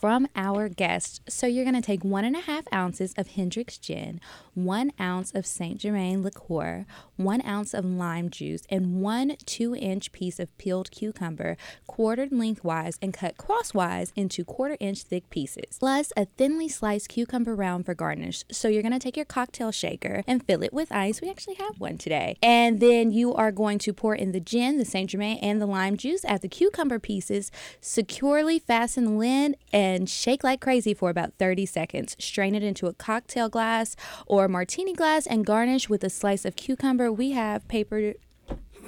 from 0.00 0.28
our 0.36 0.68
guest. 0.68 1.20
So 1.28 1.46
you're 1.46 1.64
going 1.64 1.74
to 1.74 1.82
take 1.82 2.04
one 2.04 2.24
and 2.24 2.36
a 2.36 2.40
half 2.40 2.64
ounces 2.72 3.14
of 3.16 3.28
Hendrick's 3.28 3.78
gin, 3.78 4.20
one 4.54 4.92
ounce 5.00 5.32
of 5.34 5.46
Saint 5.46 5.80
Germain 5.80 6.22
liqueur, 6.22 6.86
one 7.16 7.44
ounce 7.44 7.74
of 7.74 7.84
lime 7.84 8.30
juice, 8.30 8.62
and 8.70 9.00
one 9.00 9.36
two 9.44 9.74
inch 9.74 10.12
piece 10.12 10.38
of 10.38 10.56
peeled 10.58 10.90
cucumber, 10.90 11.56
quartered 11.86 12.32
lengthwise 12.32 12.98
and 13.02 13.12
cut 13.12 13.36
crosswise 13.36 14.12
into 14.14 14.44
quarter 14.44 14.76
inch 14.80 15.02
thick 15.02 15.28
pieces, 15.30 15.78
plus 15.80 16.12
a 16.16 16.26
thinly 16.36 16.68
sliced 16.68 17.08
cucumber 17.08 17.54
round 17.54 17.84
for 17.84 17.94
garnish. 17.94 18.44
So 18.50 18.68
you're 18.68 18.82
going 18.82 18.92
to 18.92 18.98
take 18.98 19.16
your 19.16 19.26
cocktail 19.26 19.72
shaker 19.72 20.22
and 20.26 20.44
fill 20.44 20.62
it 20.62 20.72
with 20.72 20.92
ice. 20.92 21.20
We 21.20 21.30
actually 21.30 21.54
have 21.54 21.80
one 21.80 21.98
today. 21.98 22.36
And 22.42 22.80
then 22.80 23.10
you 23.10 23.34
are 23.34 23.52
going 23.52 23.78
to 23.80 23.92
pour 23.92 24.14
in 24.14 24.32
the 24.32 24.40
gin, 24.40 24.78
the 24.78 24.84
Saint 24.84 25.10
Germain, 25.10 25.38
and 25.38 25.60
the 25.60 25.66
lime 25.66 25.96
juice, 25.96 26.24
add 26.24 26.42
the 26.42 26.48
cucumber 26.48 26.98
pieces, 26.98 27.50
securely 27.80 28.58
fasten 28.58 29.04
the 29.04 29.10
lid, 29.10 29.56
and 29.72 29.87
and 29.94 30.08
shake 30.08 30.44
like 30.44 30.60
crazy 30.60 30.94
for 30.94 31.10
about 31.10 31.34
30 31.38 31.66
seconds. 31.66 32.16
Strain 32.18 32.54
it 32.54 32.62
into 32.62 32.86
a 32.86 32.92
cocktail 32.92 33.48
glass 33.48 33.96
or 34.26 34.48
martini 34.48 34.92
glass 34.92 35.26
and 35.26 35.44
garnish 35.46 35.88
with 35.88 36.04
a 36.04 36.10
slice 36.10 36.44
of 36.44 36.56
cucumber. 36.56 37.10
We 37.10 37.32
have 37.32 37.66
paper 37.68 38.14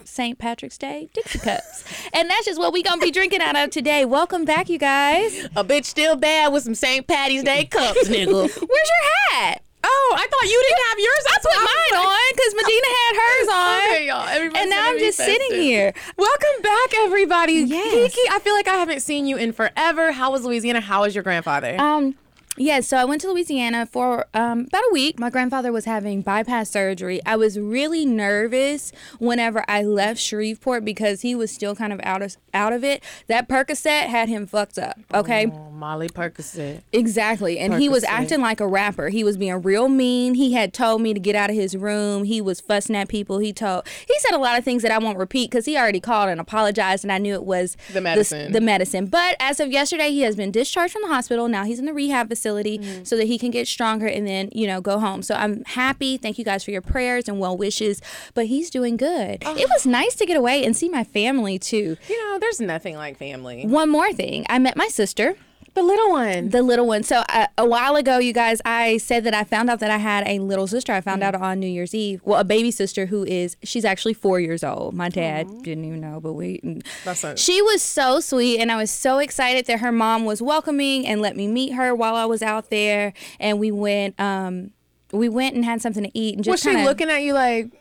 St. 0.05 0.39
Patrick's 0.39 0.79
Day 0.79 1.09
Dixie 1.13 1.39
cups. 1.39 1.85
and 2.13 2.29
that's 2.29 2.47
just 2.47 2.59
what 2.59 2.73
we 2.73 2.83
gonna 2.83 3.01
be 3.01 3.11
drinking 3.11 3.41
out 3.41 3.57
of 3.57 3.71
today. 3.71 4.05
Welcome 4.05 4.45
back, 4.45 4.69
you 4.69 4.79
guys. 4.79 5.45
A 5.57 5.65
bitch 5.65 5.85
still 5.85 6.17
bad 6.17 6.53
with 6.53 6.65
some 6.65 6.75
St. 6.75 7.07
Patty's 7.07 7.43
Day 7.43 7.65
cups, 7.65 8.09
nigga. 8.09 8.33
Where's 8.33 8.59
your 8.59 9.31
hat? 9.31 9.63
Oh, 9.83 10.15
I 10.17 10.27
thought 10.27 10.45
you 10.45 10.63
didn't 10.69 10.85
have 10.89 10.99
yours. 10.99 11.25
I 11.29 11.39
put 11.43 11.57
mine 11.57 11.95
on 12.07 12.31
because 12.37 12.55
Medinah 12.55 12.93
had 13.01 13.15
hers 13.17 13.49
on. 13.49 13.93
Okay, 13.93 14.07
y'all. 14.09 14.29
Everybody's 14.29 14.63
and 14.63 14.71
now 14.71 14.89
I'm 14.89 14.99
just 14.99 15.19
sitting 15.19 15.59
here. 15.61 15.93
Welcome 16.17 16.63
back, 16.63 16.95
everybody. 16.99 17.53
Yes. 17.55 18.13
Kiki, 18.15 18.29
I 18.31 18.39
feel 18.41 18.55
like 18.55 18.69
I 18.69 18.75
haven't 18.77 19.01
seen 19.01 19.27
you 19.27 19.37
in 19.37 19.53
forever. 19.53 20.13
How 20.13 20.33
was 20.33 20.45
Louisiana? 20.45 20.81
How 20.81 21.03
was 21.03 21.15
your 21.15 21.25
grandfather? 21.25 21.81
Um, 21.81 22.15
yeah, 22.61 22.81
so 22.81 22.99
I 22.99 23.07
went 23.07 23.23
to 23.23 23.33
Louisiana 23.33 23.87
for 23.87 24.27
um, 24.35 24.67
about 24.67 24.83
a 24.83 24.91
week. 24.93 25.19
My 25.19 25.31
grandfather 25.31 25.73
was 25.73 25.87
having 25.87 26.21
bypass 26.21 26.69
surgery. 26.69 27.19
I 27.25 27.37
was 27.37 27.59
really 27.59 28.05
nervous 28.05 28.93
whenever 29.19 29.65
I 29.67 29.83
left 29.83 30.21
Shreveport 30.21 30.85
because 30.85 31.23
he 31.23 31.35
was 31.35 31.51
still 31.51 31.75
kind 31.75 31.91
of 31.91 32.01
out 32.03 32.21
of 32.21 32.37
out 32.53 32.75
of 32.75 32.85
it. 32.85 33.03
That 33.29 33.49
Percocet 33.49 34.09
had 34.09 34.29
him 34.29 34.47
fucked 34.47 34.79
up. 34.79 34.99
Okay, 35.15 35.51
oh, 35.51 35.71
Molly 35.71 36.09
Percocet. 36.09 36.83
Exactly. 36.93 37.59
And 37.59 37.75
he 37.75 37.89
was 37.89 38.05
acting 38.05 38.43
like 38.43 38.61
a 38.61 38.67
rapper. 38.67 39.09
He 39.09 39.25
was 39.25 39.39
being 39.39 39.63
real 39.63 39.89
mean. 39.89 40.35
He 40.35 40.53
had 40.53 40.75
told 40.75 41.01
me 41.01 41.15
to 41.15 41.21
get 41.21 41.35
out 41.35 41.49
of 41.49 41.57
his 41.57 41.75
room. 41.75 42.25
He 42.25 42.43
was 42.43 42.61
fussing 42.61 42.95
at 42.95 43.09
people. 43.09 43.39
He 43.39 43.55
told 43.55 43.89
he 44.07 44.19
said 44.19 44.37
a 44.37 44.39
lot 44.39 44.59
of 44.59 44.65
things 44.67 44.83
that 44.83 44.93
I 44.93 44.99
won't 44.99 45.17
repeat 45.17 45.51
because 45.51 45.65
he 45.65 45.79
already 45.79 46.01
called 46.01 46.29
and 46.29 46.39
apologized 46.39 47.05
and 47.05 47.13
I 47.13 47.17
knew 47.17 47.33
it 47.33 47.45
was 47.45 47.79
The 47.91 48.03
medicine. 48.03 48.53
The, 48.53 48.61
medicine. 48.61 49.07
But 49.07 49.37
as 49.41 49.61
of 49.61 49.73
yesterday, 49.73 50.11
he 50.11 50.21
has 50.21 50.37
been 50.37 50.51
discharged 50.51 50.93
from 50.93 51.01
the 51.01 51.09
hospital. 51.09 51.49
Now 51.49 51.65
he's 51.65 51.79
in 51.79 51.87
the 51.87 51.95
rehab 51.95 52.29
facility 52.29 52.50
Mm-hmm. 52.51 53.05
so 53.05 53.17
that 53.17 53.27
he 53.27 53.39
can 53.39 53.51
get 53.51 53.69
stronger 53.69 54.07
and 54.07 54.27
then, 54.27 54.51
you 54.53 54.67
know, 54.67 54.81
go 54.81 54.99
home. 54.99 55.23
So 55.23 55.35
I'm 55.35 55.65
happy. 55.65 56.17
Thank 56.17 56.39
you 56.39 56.45
guys 56.45 56.65
for 56.65 56.71
your 56.71 56.83
prayers 56.83 57.29
and 57.29 57.39
well 57.39 57.57
wishes. 57.57 58.01
But 58.35 58.47
he's 58.47 58.71
doing 58.71 58.97
good. 58.97 59.43
Oh. 59.45 59.57
It 59.57 59.69
was 59.69 59.87
nice 59.87 60.15
to 60.17 60.27
get 60.27 60.37
away 60.37 60.65
and 60.65 60.77
see 60.77 60.89
my 60.89 61.05
family 61.05 61.59
too. 61.59 61.97
You 62.09 62.31
know, 62.31 62.39
there's 62.39 62.61
nothing 62.61 62.97
like 62.97 63.17
family. 63.17 63.67
One 63.67 63.89
more 63.89 64.13
thing. 64.13 64.47
I 64.49 64.59
met 64.59 64.77
my 64.77 64.89
sister. 64.89 65.37
The 65.81 65.87
little 65.87 66.11
one. 66.11 66.49
The 66.51 66.63
little 66.63 66.87
one. 66.87 67.03
So 67.05 67.23
uh, 67.31 67.47
a 67.57 67.65
while 67.67 67.97
ago, 67.97 68.19
you 68.19 68.35
guys, 68.35 68.61
I 68.67 68.99
said 68.99 69.25
that 69.25 69.33
I 69.33 69.45
found 69.45 69.71
out 69.71 69.81
that 69.81 69.91
I 69.91 69.97
had 69.97 70.29
a 70.29 70.39
little 70.39 70.67
sister. 70.67 70.93
I 70.93 71.01
found 71.01 71.23
out 71.23 71.35
on 71.35 71.59
New 71.59 71.67
Year's 71.67 71.95
Eve. 71.95 72.21
Well, 72.23 72.39
a 72.39 72.45
baby 72.45 72.71
sister 72.71 73.07
who 73.07 73.25
is 73.25 73.57
she's 73.63 73.87
actually 73.87 74.13
four 74.13 74.41
years 74.41 74.63
old. 74.63 74.93
My 74.93 75.09
dad 75.09 75.47
didn't 75.63 75.87
even 75.87 76.03
know, 76.03 76.21
but 76.21 76.35
we. 76.35 76.61
mm. 76.63 76.85
That's 77.05 77.25
a- 77.25 77.35
she 77.37 77.63
was 77.63 77.81
so 77.83 78.21
sweet, 78.21 78.61
and 78.61 78.71
I 78.71 78.77
was 78.77 78.91
so 78.91 79.19
excited 79.21 79.65
that 79.67 79.81
her 79.81 79.91
mom 79.91 80.27
was 80.27 80.43
welcoming 80.43 81.07
and 81.07 81.23
let 81.23 81.35
me 81.35 81.47
meet 81.47 81.71
her 81.73 81.95
while 81.95 82.15
I 82.15 82.27
was 82.27 82.43
out 82.43 82.69
there. 82.69 83.15
And 83.39 83.59
we 83.59 83.71
went. 83.71 84.21
Um, 84.21 84.73
we 85.13 85.29
went 85.29 85.57
and 85.57 85.65
had 85.65 85.81
something 85.83 86.05
to 86.05 86.11
eat 86.17 86.37
and 86.37 86.45
just 86.45 86.53
was 86.53 86.61
she 86.61 86.69
kinda- 86.69 86.85
looking 86.85 87.09
at 87.11 87.23
you 87.23 87.33
like, 87.33 87.80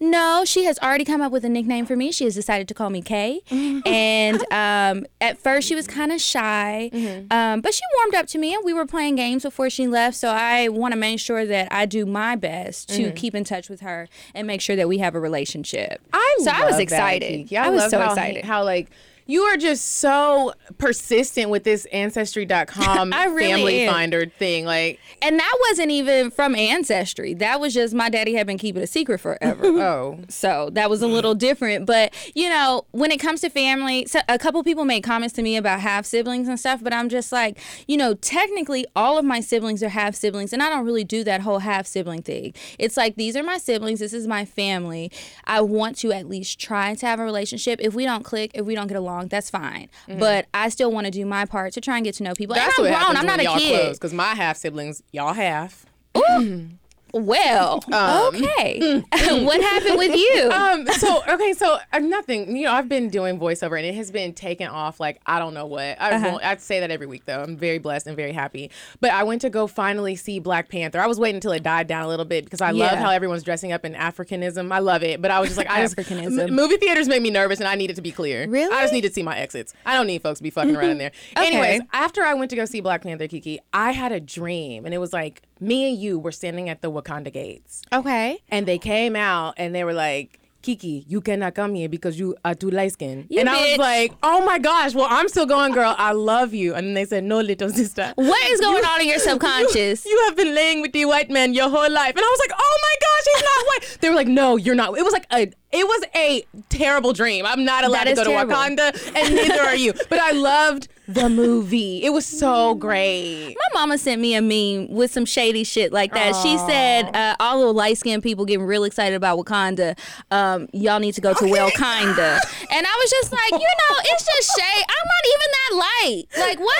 no, 0.00 0.44
she 0.44 0.64
has 0.64 0.78
already 0.78 1.04
come 1.04 1.20
up 1.20 1.32
with 1.32 1.44
a 1.44 1.48
nickname 1.48 1.86
for 1.86 1.96
me. 1.96 2.12
She 2.12 2.24
has 2.24 2.34
decided 2.34 2.68
to 2.68 2.74
call 2.74 2.90
me 2.90 3.02
Kay. 3.02 3.40
and 3.86 4.40
um, 4.52 5.06
at 5.20 5.38
first, 5.38 5.68
she 5.68 5.74
was 5.74 5.86
kind 5.86 6.12
of 6.12 6.20
shy, 6.20 6.90
um, 7.30 7.60
but 7.60 7.74
she 7.74 7.82
warmed 7.96 8.14
up 8.14 8.26
to 8.28 8.38
me, 8.38 8.54
and 8.54 8.64
we 8.64 8.72
were 8.72 8.86
playing 8.86 9.16
games 9.16 9.42
before 9.42 9.70
she 9.70 9.86
left. 9.86 10.16
So 10.16 10.28
I 10.28 10.68
want 10.68 10.92
to 10.92 10.98
make 10.98 11.20
sure 11.20 11.46
that 11.46 11.68
I 11.70 11.86
do 11.86 12.06
my 12.06 12.36
best 12.36 12.88
to 12.90 13.12
keep 13.12 13.34
in 13.34 13.44
touch 13.44 13.68
with 13.68 13.80
her 13.80 14.08
and 14.34 14.46
make 14.46 14.60
sure 14.60 14.76
that 14.76 14.88
we 14.88 14.98
have 14.98 15.14
a 15.14 15.20
relationship. 15.20 16.00
I 16.12 16.38
so 16.42 16.50
I 16.50 16.64
was 16.64 16.78
excited. 16.78 17.28
Kiki. 17.28 17.56
I, 17.56 17.70
was 17.70 17.82
love 17.82 17.90
so 17.90 18.02
excited. 18.02 18.44
How 18.44 18.64
like 18.64 18.90
you 19.30 19.42
are 19.42 19.56
just 19.56 19.84
so 19.86 20.52
persistent 20.78 21.50
with 21.50 21.62
this 21.64 21.86
ancestry.com 21.92 23.12
I 23.14 23.26
really 23.26 23.52
family 23.52 23.80
am. 23.82 23.92
finder 23.92 24.26
thing. 24.26 24.64
Like, 24.64 24.98
and 25.22 25.38
that 25.38 25.58
wasn't 25.68 25.90
even 25.90 26.30
from 26.30 26.54
ancestry. 26.54 27.34
That 27.34 27.60
was 27.60 27.72
just 27.72 27.94
my 27.94 28.08
daddy 28.10 28.34
had 28.34 28.46
been 28.46 28.58
keeping 28.58 28.82
a 28.82 28.86
secret 28.86 29.18
forever. 29.18 29.64
oh, 29.64 30.18
So 30.28 30.70
that 30.72 30.90
was 30.90 31.02
a 31.02 31.06
little 31.06 31.34
different. 31.34 31.86
But, 31.86 32.12
you 32.34 32.48
know, 32.48 32.86
when 32.90 33.12
it 33.12 33.18
comes 33.18 33.40
to 33.42 33.50
family, 33.50 34.06
so 34.06 34.20
a 34.28 34.38
couple 34.38 34.62
people 34.64 34.84
made 34.84 35.02
comments 35.02 35.34
to 35.36 35.42
me 35.42 35.56
about 35.56 35.80
half 35.80 36.06
siblings 36.06 36.48
and 36.48 36.58
stuff, 36.58 36.82
but 36.82 36.92
I'm 36.92 37.08
just 37.08 37.30
like, 37.30 37.58
you 37.86 37.96
know, 37.96 38.14
technically 38.14 38.84
all 38.96 39.16
of 39.16 39.24
my 39.24 39.40
siblings 39.40 39.82
are 39.82 39.90
half 39.90 40.14
siblings, 40.14 40.52
and 40.52 40.62
I 40.62 40.68
don't 40.68 40.84
really 40.84 41.04
do 41.04 41.22
that 41.24 41.42
whole 41.42 41.60
half 41.60 41.86
sibling 41.86 42.22
thing. 42.22 42.52
It's 42.78 42.96
like, 42.96 43.14
these 43.14 43.36
are 43.36 43.42
my 43.42 43.58
siblings, 43.58 44.00
this 44.00 44.12
is 44.12 44.26
my 44.26 44.44
family. 44.44 45.12
I 45.44 45.60
want 45.60 45.96
to 45.98 46.12
at 46.12 46.28
least 46.28 46.58
try 46.58 46.94
to 46.94 47.06
have 47.06 47.20
a 47.20 47.24
relationship. 47.24 47.80
If 47.80 47.94
we 47.94 48.04
don't 48.04 48.24
click, 48.24 48.50
if 48.54 48.66
we 48.66 48.74
don't 48.74 48.88
get 48.88 48.96
along, 48.96 49.19
that's 49.28 49.50
fine. 49.50 49.88
Mm-hmm. 50.08 50.20
But 50.20 50.46
I 50.54 50.68
still 50.68 50.90
want 50.92 51.06
to 51.06 51.10
do 51.10 51.24
my 51.26 51.44
part 51.44 51.72
to 51.74 51.80
try 51.80 51.96
and 51.96 52.04
get 52.04 52.14
to 52.16 52.22
know 52.22 52.34
people. 52.34 52.54
that's 52.54 52.78
and 52.78 52.86
what 52.86 52.94
I'm 52.94 53.00
grown, 53.00 53.16
happens 53.16 53.18
I'm 53.18 53.26
not 53.26 53.40
a 53.40 53.44
y'all 53.44 53.58
kid. 53.58 53.80
close. 53.80 53.98
Because 53.98 54.12
my 54.14 54.34
half 54.34 54.56
siblings, 54.56 55.02
y'all 55.12 55.34
half. 55.34 55.86
Mm-hmm. 56.14 56.74
Well, 57.12 57.82
Um, 57.92 58.34
okay. 58.34 59.00
what 59.44 59.60
happened 59.60 59.98
with 59.98 60.14
you? 60.16 60.50
um 60.52 60.86
so 60.98 61.22
okay 61.28 61.52
so 61.52 61.78
uh, 61.92 61.98
nothing 61.98 62.56
you 62.56 62.64
know 62.64 62.72
i've 62.72 62.88
been 62.88 63.08
doing 63.08 63.38
voiceover 63.38 63.76
and 63.76 63.86
it 63.86 63.94
has 63.94 64.10
been 64.10 64.32
taken 64.32 64.66
off 64.68 64.98
like 65.00 65.20
i 65.26 65.38
don't 65.38 65.54
know 65.54 65.66
what 65.66 66.00
i 66.00 66.12
Uh-huh. 66.12 66.28
won't 66.32 66.44
i'd 66.44 66.60
say 66.60 66.80
that 66.80 66.90
every 66.90 67.06
week 67.06 67.24
though 67.26 67.40
i'm 67.42 67.56
very 67.56 67.78
blessed 67.78 68.06
and 68.06 68.16
very 68.16 68.32
happy 68.32 68.70
but 69.00 69.10
i 69.10 69.22
went 69.22 69.40
to 69.42 69.50
go 69.50 69.66
finally 69.66 70.16
see 70.16 70.38
black 70.38 70.68
panther 70.68 71.00
i 71.00 71.06
was 71.06 71.18
waiting 71.18 71.36
until 71.36 71.52
it 71.52 71.62
died 71.62 71.86
down 71.86 72.04
a 72.04 72.08
little 72.08 72.24
bit 72.24 72.44
because 72.44 72.60
i 72.60 72.70
love 72.70 72.98
how 72.98 73.10
everyone's 73.10 73.42
dressing 73.42 73.72
up 73.72 73.84
in 73.84 73.94
africanism 73.94 74.72
i 74.72 74.78
love 74.78 75.02
it 75.02 75.20
but 75.22 75.30
i 75.30 75.38
was 75.40 75.48
just 75.50 75.58
like 75.58 75.70
i 75.70 75.80
just 75.82 75.96
Africanism. 75.96 76.48
m- 76.48 76.54
movie 76.54 76.76
theaters 76.76 77.08
make 77.08 77.22
me 77.22 77.30
nervous 77.30 77.58
and 77.60 77.68
i 77.68 77.74
needed 77.74 77.96
to 77.96 78.02
be 78.02 78.12
clear 78.12 78.46
Really? 78.48 78.72
i 78.74 78.80
just 78.82 78.92
need 78.92 79.02
to 79.02 79.10
see 79.12 79.22
my 79.22 79.36
exits 79.36 79.74
i 79.86 79.94
don't 79.94 80.06
need 80.06 80.22
folks 80.22 80.38
to 80.38 80.42
be 80.42 80.50
fucking 80.50 80.76
around 80.76 80.90
in 80.90 80.98
there 80.98 81.12
Okay. 81.36 81.46
anyways 81.48 81.80
after 81.92 82.22
i 82.22 82.34
went 82.34 82.50
to 82.50 82.56
go 82.56 82.64
see 82.64 82.80
black 82.80 83.02
panther 83.02 83.28
kiki 83.28 83.60
i 83.72 83.92
had 83.92 84.12
a 84.12 84.20
dream 84.20 84.84
and 84.84 84.94
it 84.94 84.98
was 84.98 85.12
like 85.12 85.42
me 85.60 85.88
and 85.90 86.00
you 86.00 86.18
were 86.18 86.32
standing 86.32 86.68
at 86.68 86.82
the 86.82 86.90
wakanda 86.90 87.32
gates 87.32 87.82
okay. 87.92 88.38
and 88.50 88.66
they 88.66 88.78
came 88.78 89.14
out 89.14 89.54
and 89.56 89.74
they 89.74 89.84
were 89.84 89.92
like, 89.92 90.40
Kiki, 90.62 91.06
you 91.08 91.22
cannot 91.22 91.54
come 91.54 91.74
here 91.74 91.88
because 91.88 92.18
you 92.18 92.36
are 92.44 92.54
too 92.54 92.70
light 92.70 92.92
skinned. 92.92 93.26
You 93.30 93.40
And 93.40 93.48
I 93.48 93.70
was 93.70 93.78
like, 93.78 94.12
oh 94.22 94.44
my 94.44 94.58
gosh, 94.58 94.94
well, 94.94 95.06
I'm 95.08 95.26
still 95.28 95.46
going, 95.46 95.72
girl. 95.72 95.94
I 95.96 96.12
love 96.12 96.52
you. 96.52 96.74
And 96.74 96.88
then 96.88 96.94
they 96.94 97.06
said, 97.06 97.24
no, 97.24 97.40
little 97.40 97.70
sister. 97.70 98.12
What 98.16 98.50
is 98.50 98.60
going 98.60 98.84
on 98.84 99.00
in 99.00 99.08
your 99.08 99.18
subconscious? 99.30 100.04
You 100.04 100.22
have 100.26 100.36
been 100.36 100.54
laying 100.54 100.82
with 100.82 100.92
the 100.92 101.06
white 101.06 101.30
man 101.30 101.54
your 101.54 101.70
whole 101.70 101.90
life. 101.90 102.10
And 102.14 102.18
I 102.18 102.36
was 102.36 102.40
like, 102.46 102.58
oh 102.58 102.78
my 102.82 102.94
gosh, 103.00 103.24
he's 103.34 103.42
not 103.42 103.66
white. 103.66 103.86
They 104.00 104.08
were 104.10 104.14
like, 104.14 104.28
no, 104.28 104.56
you're 104.56 104.74
not. 104.74 104.98
It 104.98 105.02
was 105.02 105.14
like 105.14 105.26
a 105.32 105.50
it 105.72 105.86
was 105.86 106.04
a 106.14 106.44
terrible 106.68 107.12
dream. 107.14 107.46
I'm 107.46 107.64
not 107.64 107.84
allowed 107.84 108.06
That 108.06 108.16
to 108.16 108.24
go 108.24 108.24
terrible. 108.24 108.52
to 108.52 108.56
Wakanda, 108.56 109.16
and 109.16 109.34
neither 109.34 109.62
are 109.62 109.76
you. 109.76 109.94
But 110.10 110.18
I 110.18 110.32
loved 110.32 110.88
the 111.14 111.28
movie. 111.28 112.02
It 112.04 112.10
was 112.10 112.26
so 112.26 112.74
great. 112.74 113.54
My 113.74 113.80
mama 113.80 113.98
sent 113.98 114.20
me 114.20 114.34
a 114.34 114.42
meme 114.42 114.94
with 114.94 115.10
some 115.10 115.24
shady 115.24 115.64
shit 115.64 115.92
like 115.92 116.12
that. 116.14 116.34
She 116.36 116.56
said, 116.58 117.14
uh, 117.14 117.36
all 117.40 117.60
the 117.66 117.72
light 117.72 117.98
skinned 117.98 118.22
people 118.22 118.44
getting 118.44 118.64
real 118.64 118.84
excited 118.84 119.14
about 119.16 119.38
Wakanda. 119.38 119.98
Um, 120.30 120.68
y'all 120.72 121.00
need 121.00 121.12
to 121.14 121.20
go 121.20 121.34
to 121.34 121.44
Wakandaa. 121.44 122.40
And 122.72 122.86
I 122.86 122.98
was 123.02 123.10
just 123.10 123.32
like, 123.32 123.50
you 123.50 123.58
know, 123.58 123.96
it's 124.04 124.24
just 124.24 124.56
shade. 124.56 124.84
I'm 124.88 125.06
not 125.08 125.24
even 125.26 125.50
that 125.52 125.76
light. 125.76 126.24
Like, 126.38 126.60
what? 126.60 126.76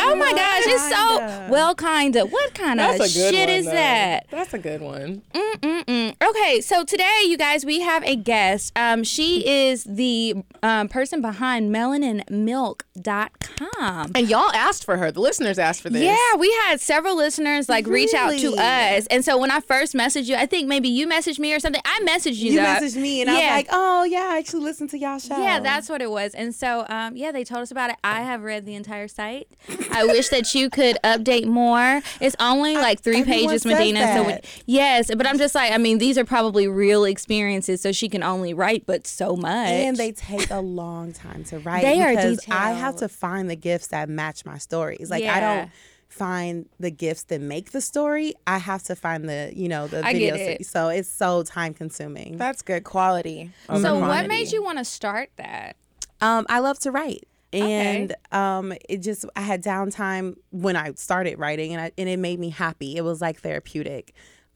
Oh 0.00 0.16
my 0.16 0.32
gosh, 0.32 0.62
it's 0.66 0.88
so 0.88 1.50
well 1.50 1.74
kinda. 1.74 2.24
What 2.24 2.54
kind 2.54 2.80
of 2.80 2.98
That's 2.98 3.14
a 3.14 3.18
shit 3.18 3.34
one, 3.48 3.48
is 3.50 3.66
though. 3.66 3.72
that? 3.72 4.26
That's 4.30 4.54
a 4.54 4.58
good 4.58 4.80
one. 4.80 5.22
Mm-mm. 5.34 6.14
Okay, 6.26 6.60
so 6.62 6.84
today, 6.84 7.24
you 7.26 7.36
guys, 7.36 7.66
we 7.66 7.80
have 7.80 8.02
a 8.04 8.16
guest. 8.16 8.72
Um, 8.76 9.04
she 9.04 9.46
is 9.46 9.84
the 9.84 10.36
um, 10.62 10.88
person 10.88 11.20
behind 11.20 11.70
Melanin 11.74 12.28
Milk 12.30 12.85
gmail.com. 12.96 14.12
And 14.14 14.28
y'all 14.28 14.52
asked 14.52 14.84
for 14.84 14.96
her. 14.96 15.10
The 15.10 15.20
listeners 15.20 15.58
asked 15.58 15.82
for 15.82 15.90
this. 15.90 16.02
Yeah, 16.02 16.38
we 16.38 16.50
had 16.64 16.80
several 16.80 17.16
listeners 17.16 17.68
like 17.68 17.86
reach 17.86 18.14
out 18.14 18.38
to 18.38 18.54
us. 18.56 19.06
And 19.06 19.24
so 19.24 19.38
when 19.38 19.50
I 19.50 19.60
first 19.60 19.94
messaged 19.94 20.26
you, 20.26 20.36
I 20.36 20.46
think 20.46 20.68
maybe 20.68 20.88
you 20.88 21.06
messaged 21.06 21.38
me 21.38 21.54
or 21.54 21.60
something. 21.60 21.82
I 21.84 22.00
messaged 22.00 22.36
you. 22.36 22.52
You 22.52 22.60
though. 22.60 22.66
messaged 22.66 22.96
me, 22.96 23.20
and 23.20 23.30
I 23.30 23.34
was 23.34 23.42
like, 23.42 23.68
"Oh 23.70 24.04
yeah, 24.04 24.28
I 24.30 24.38
actually 24.38 24.62
listened 24.62 24.90
to 24.90 24.98
y'all 24.98 25.18
show." 25.18 25.38
Yeah, 25.38 25.60
that's 25.60 25.88
what 25.88 26.02
it 26.02 26.10
was. 26.10 26.34
And 26.34 26.54
so, 26.54 26.86
um, 26.88 27.16
yeah, 27.16 27.32
they 27.32 27.44
told 27.44 27.62
us 27.62 27.70
about 27.70 27.90
it. 27.90 27.96
I 28.04 28.22
have 28.22 28.42
read 28.42 28.66
the 28.66 28.74
entire 28.74 29.08
site. 29.08 29.48
I 29.90 30.04
wish 30.04 30.28
that 30.28 30.54
you 30.54 30.70
could 30.70 30.98
update 31.04 31.46
more. 31.46 32.02
It's 32.20 32.36
only 32.40 32.74
like 32.74 33.00
three 33.00 33.20
everyone 33.20 33.48
pages, 33.50 33.64
Medinah. 33.64 34.14
So, 34.14 34.24
we, 34.24 34.38
yes, 34.66 35.10
but 35.14 35.26
I'm 35.26 35.38
just 35.38 35.54
like, 35.54 35.72
I 35.72 35.78
mean, 35.78 35.98
these 35.98 36.18
are 36.18 36.24
probably 36.24 36.68
real 36.68 37.04
experiences, 37.04 37.80
so 37.80 37.92
she 37.92 38.08
can 38.08 38.22
only 38.22 38.54
write, 38.54 38.86
but 38.86 39.06
so 39.06 39.36
much. 39.36 39.68
and 39.68 39.96
they 39.96 40.12
take 40.12 40.50
a 40.50 40.60
long 40.60 41.12
time 41.12 41.44
to 41.44 41.58
write. 41.58 41.82
They 41.82 42.02
are 42.02 42.14
I 42.50 42.72
have 42.86 42.96
to 42.96 43.08
find 43.08 43.50
the 43.50 43.56
gifts 43.56 43.88
that 43.88 44.08
match 44.08 44.44
my 44.44 44.58
stories. 44.58 45.10
Like 45.10 45.24
I 45.24 45.40
don't 45.40 45.70
find 46.08 46.68
the 46.78 46.90
gifts 46.90 47.24
that 47.24 47.40
make 47.40 47.72
the 47.72 47.80
story. 47.80 48.34
I 48.46 48.58
have 48.58 48.82
to 48.84 48.96
find 48.96 49.28
the 49.28 49.52
you 49.54 49.68
know 49.68 49.86
the 49.86 50.04
I 50.04 50.12
video. 50.12 50.36
get 50.36 50.60
it. 50.60 50.66
So 50.66 50.88
it's 50.88 51.08
so 51.08 51.42
time 51.42 51.74
consuming. 51.74 52.36
That's 52.36 52.62
good 52.62 52.84
quality. 52.84 53.50
over 53.68 53.82
so, 53.82 53.98
what 53.98 54.26
made 54.26 54.52
you 54.52 54.62
want 54.62 54.78
to 54.78 54.84
start 54.84 55.30
that? 55.36 55.76
Um, 56.20 56.46
I 56.48 56.60
love 56.60 56.78
to 56.80 56.90
write. 56.90 57.26
And 57.52 58.14
um, 58.32 58.74
it 58.88 58.98
just 58.98 59.24
I 59.34 59.40
had 59.40 59.62
downtime 59.62 60.36
when 60.50 60.76
I 60.76 60.92
started 60.94 61.38
writing, 61.38 61.72
and 61.72 61.80
I, 61.80 61.92
and 61.96 62.08
it 62.08 62.18
made 62.18 62.38
me 62.38 62.50
happy. 62.50 62.96
It 62.96 63.02
was 63.02 63.20
like 63.20 63.40
therapeutic 63.40 64.12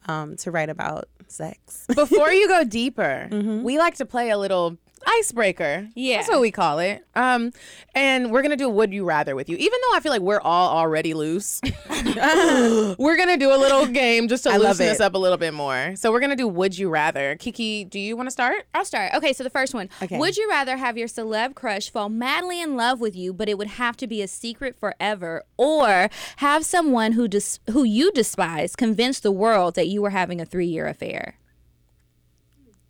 um, 0.06 0.36
to 0.38 0.50
write 0.50 0.68
about 0.68 1.08
sex. 1.28 1.86
Before 1.94 2.30
you 2.30 2.48
go 2.48 2.64
deeper, 2.64 3.28
we 3.62 3.78
like 3.78 3.94
to 3.96 4.04
play 4.04 4.30
a 4.30 4.36
little 4.38 4.76
icebreaker. 5.06 5.88
Yeah. 5.94 6.18
That's 6.18 6.28
what 6.28 6.40
we 6.40 6.50
call 6.50 6.78
it. 6.78 7.04
Um, 7.14 7.52
and 7.94 8.30
we're 8.30 8.42
gonna 8.42 8.56
do 8.56 8.66
a 8.66 8.70
would 8.70 8.92
you 8.92 9.04
rather 9.04 9.34
with 9.34 9.48
you. 9.48 9.56
Even 9.56 9.78
though 9.82 9.96
I 9.96 10.00
feel 10.00 10.12
like 10.12 10.22
we're 10.22 10.40
all 10.40 10.76
already 10.76 11.14
loose, 11.14 11.60
we're 11.90 13.16
gonna 13.16 13.36
do 13.36 13.52
a 13.52 13.58
little 13.58 13.86
game 13.86 14.28
just 14.28 14.44
to 14.44 14.50
I 14.50 14.56
loosen 14.56 14.88
us 14.88 15.00
up 15.00 15.14
a 15.14 15.18
little 15.18 15.38
bit 15.38 15.54
more. 15.54 15.94
So 15.96 16.12
we're 16.12 16.20
gonna 16.20 16.36
do 16.36 16.46
would 16.48 16.78
you 16.78 16.88
rather. 16.88 17.36
Kiki, 17.36 17.84
do 17.84 17.98
you 17.98 18.16
want 18.16 18.26
to 18.26 18.30
start? 18.30 18.66
I'll 18.74 18.84
start. 18.84 19.12
Okay, 19.14 19.32
so 19.32 19.44
the 19.44 19.50
first 19.50 19.74
one. 19.74 19.88
Okay. 20.02 20.18
Would 20.18 20.36
you 20.36 20.48
rather 20.48 20.76
have 20.76 20.96
your 20.96 21.08
celeb 21.08 21.54
crush 21.54 21.90
fall 21.90 22.08
madly 22.08 22.60
in 22.60 22.76
love 22.76 23.00
with 23.00 23.16
you, 23.16 23.32
but 23.32 23.48
it 23.48 23.58
would 23.58 23.68
have 23.68 23.96
to 23.98 24.06
be 24.06 24.22
a 24.22 24.28
secret 24.28 24.76
forever, 24.78 25.44
or 25.56 26.08
have 26.36 26.64
someone 26.64 27.12
who 27.12 27.28
dis- 27.28 27.60
who 27.70 27.82
you 27.84 28.12
despise 28.12 28.76
convince 28.76 29.20
the 29.20 29.32
world 29.32 29.74
that 29.74 29.88
you 29.88 30.02
were 30.02 30.10
having 30.10 30.40
a 30.40 30.44
three 30.46 30.66
year 30.66 30.86
affair? 30.86 31.34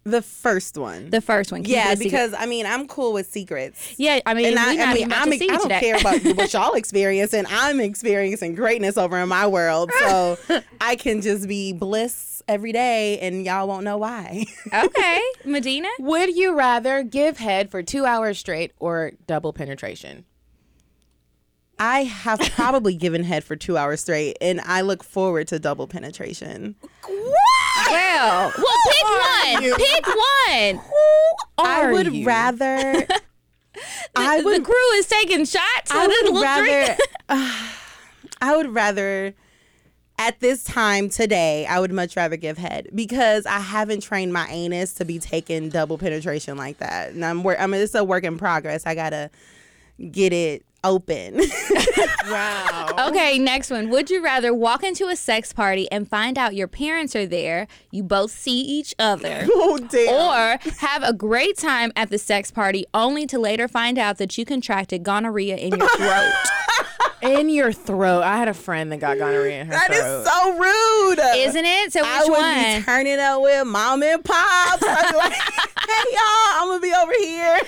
The 0.05 0.23
first 0.23 0.79
one. 0.79 1.11
The 1.11 1.20
first 1.20 1.52
one. 1.52 1.64
yeah, 1.64 1.88
a 1.88 1.97
secret. 1.97 2.05
because 2.05 2.35
I 2.35 2.47
mean 2.47 2.64
I'm 2.64 2.88
cool 2.88 3.12
with 3.12 3.31
secrets. 3.31 3.94
yeah, 3.99 4.20
I 4.25 4.32
mean, 4.35 4.47
and 4.47 4.55
we 4.55 4.61
I, 4.61 4.75
not 4.75 4.88
I 4.88 4.94
mean, 4.94 5.12
I'm, 5.12 5.32
I 5.32 5.37
don't 5.37 5.62
today. 5.62 5.81
care 5.81 5.97
about 5.97 6.23
what 6.37 6.52
y'all 6.52 6.73
experience, 6.73 7.35
and 7.35 7.47
I'm 7.49 7.81
experiencing 7.81 8.55
greatness 8.55 8.97
over 8.97 9.19
in 9.19 9.29
my 9.29 9.47
world. 9.47 9.91
So 9.99 10.38
I 10.81 10.97
can 10.97 11.20
just 11.20 11.47
be 11.47 11.73
bliss 11.75 12.43
every 12.49 12.73
day, 12.73 13.19
and 13.20 13.44
y'all 13.44 13.69
won't 13.69 13.85
know 13.85 13.99
why. 13.99 14.47
okay, 14.73 15.20
Medinah. 15.44 15.91
Would 15.99 16.35
you 16.35 16.56
rather 16.56 17.02
give 17.02 17.37
head 17.37 17.70
for 17.70 17.82
two 17.82 18.06
hours 18.06 18.38
straight 18.38 18.73
or 18.79 19.12
double 19.26 19.52
penetration? 19.52 20.25
I 21.79 22.05
have 22.05 22.41
probably 22.41 22.94
given 22.94 23.25
head 23.25 23.43
for 23.43 23.56
two 23.56 23.76
hours 23.76 24.00
straight, 24.02 24.37
and 24.41 24.61
I 24.62 24.82
look 24.82 25.02
forward 25.02 25.49
to 25.49 25.58
double 25.58 25.87
penetration. 25.87 26.76
Well, 27.90 28.52
well, 28.58 28.76
pick 28.90 29.62
one. 29.64 29.78
Pick 29.78 30.06
one. 30.06 30.81
I 31.58 31.82
are 31.82 31.92
would 31.92 32.12
you? 32.14 32.25
rather. 32.26 33.06
I 34.16 34.37
would, 34.37 34.44
the 34.44 34.44
would. 34.60 34.64
crew 34.64 34.92
is 34.94 35.06
taking 35.06 35.44
shots. 35.44 35.90
I 35.90 36.06
would 36.06 36.08
little 36.08 36.40
drink. 36.42 36.98
rather. 37.28 37.52
I 38.42 38.56
would 38.56 38.75
rather. 38.75 39.34
At 40.19 40.38
this 40.40 40.62
time 40.64 41.08
today, 41.08 41.64
I 41.64 41.81
would 41.81 41.92
much 41.92 42.14
rather 42.14 42.37
give 42.37 42.58
head 42.58 42.88
because 42.94 43.46
I 43.46 43.58
haven't 43.58 44.02
trained 44.02 44.34
my 44.34 44.46
anus 44.50 44.92
to 44.94 45.06
be 45.06 45.19
taking 45.19 45.70
double 45.70 45.96
penetration 45.96 46.58
like 46.58 46.76
that. 46.76 47.12
And 47.12 47.25
I'm, 47.25 47.42
wor- 47.42 47.58
I 47.58 47.66
mean, 47.66 47.81
it's 47.81 47.94
a 47.94 48.04
work 48.04 48.25
in 48.25 48.37
progress. 48.37 48.84
I 48.84 48.94
gotta 48.94 49.31
get 50.10 50.34
it 50.34 50.62
open. 50.85 51.41
Wow. 52.29 53.09
Okay, 53.09 53.38
next 53.38 53.71
one. 53.71 53.88
Would 53.91 54.09
you 54.11 54.23
rather 54.23 54.55
walk 54.55 54.85
into 54.85 55.09
a 55.09 55.17
sex 55.17 55.53
party 55.53 55.91
and 55.91 56.06
find 56.09 56.38
out 56.38 56.55
your 56.55 56.69
parents 56.69 57.17
are 57.17 57.27
there, 57.27 57.67
you 57.91 58.03
both 58.05 58.31
see 58.31 58.61
each 58.61 58.94
other, 58.99 59.47
oh 59.50 59.79
damn! 59.91 60.15
or 60.15 60.73
have 60.79 61.03
a 61.03 61.12
great 61.12 61.56
time 61.56 61.93
at 61.97 62.11
the 62.11 62.19
sex 62.19 62.50
party 62.53 62.85
only 62.94 63.27
to 63.27 63.38
later 63.38 63.67
find 63.67 63.99
out 63.99 64.19
that 64.19 64.37
you 64.38 64.44
contracted 64.44 65.03
gonorrhea 65.03 65.56
in 65.56 65.73
your 65.77 65.88
throat? 65.97 66.32
in 67.23 67.49
your 67.49 67.73
throat. 67.73 68.23
I 68.23 68.37
had 68.37 68.49
a 68.49 68.55
friend 68.55 68.93
that 68.93 68.99
got 68.99 69.19
gonorrhea 69.19 69.62
in 69.62 69.67
her 69.67 69.73
that 69.73 69.87
throat. 69.87 69.99
That 69.99 70.21
is 70.21 70.26
so 70.26 70.59
rude, 70.59 71.49
Isn't 71.49 71.65
it? 71.65 71.93
So 71.93 72.00
which 72.00 72.09
I 72.09 72.21
would 72.25 72.31
one? 72.31 72.81
be 72.81 72.85
turning 72.85 73.19
up 73.19 73.43
with 73.43 73.67
mom 73.67 74.03
and 74.05 74.23
pops. 74.25 74.83
I'd 74.87 75.11
be 75.11 75.17
like, 75.17 75.33
hey 75.33 76.11
y'all, 76.12 76.62
I'm 76.62 76.69
gonna 76.69 76.81
be 76.81 76.93
over 76.94 77.12
here. 77.19 77.59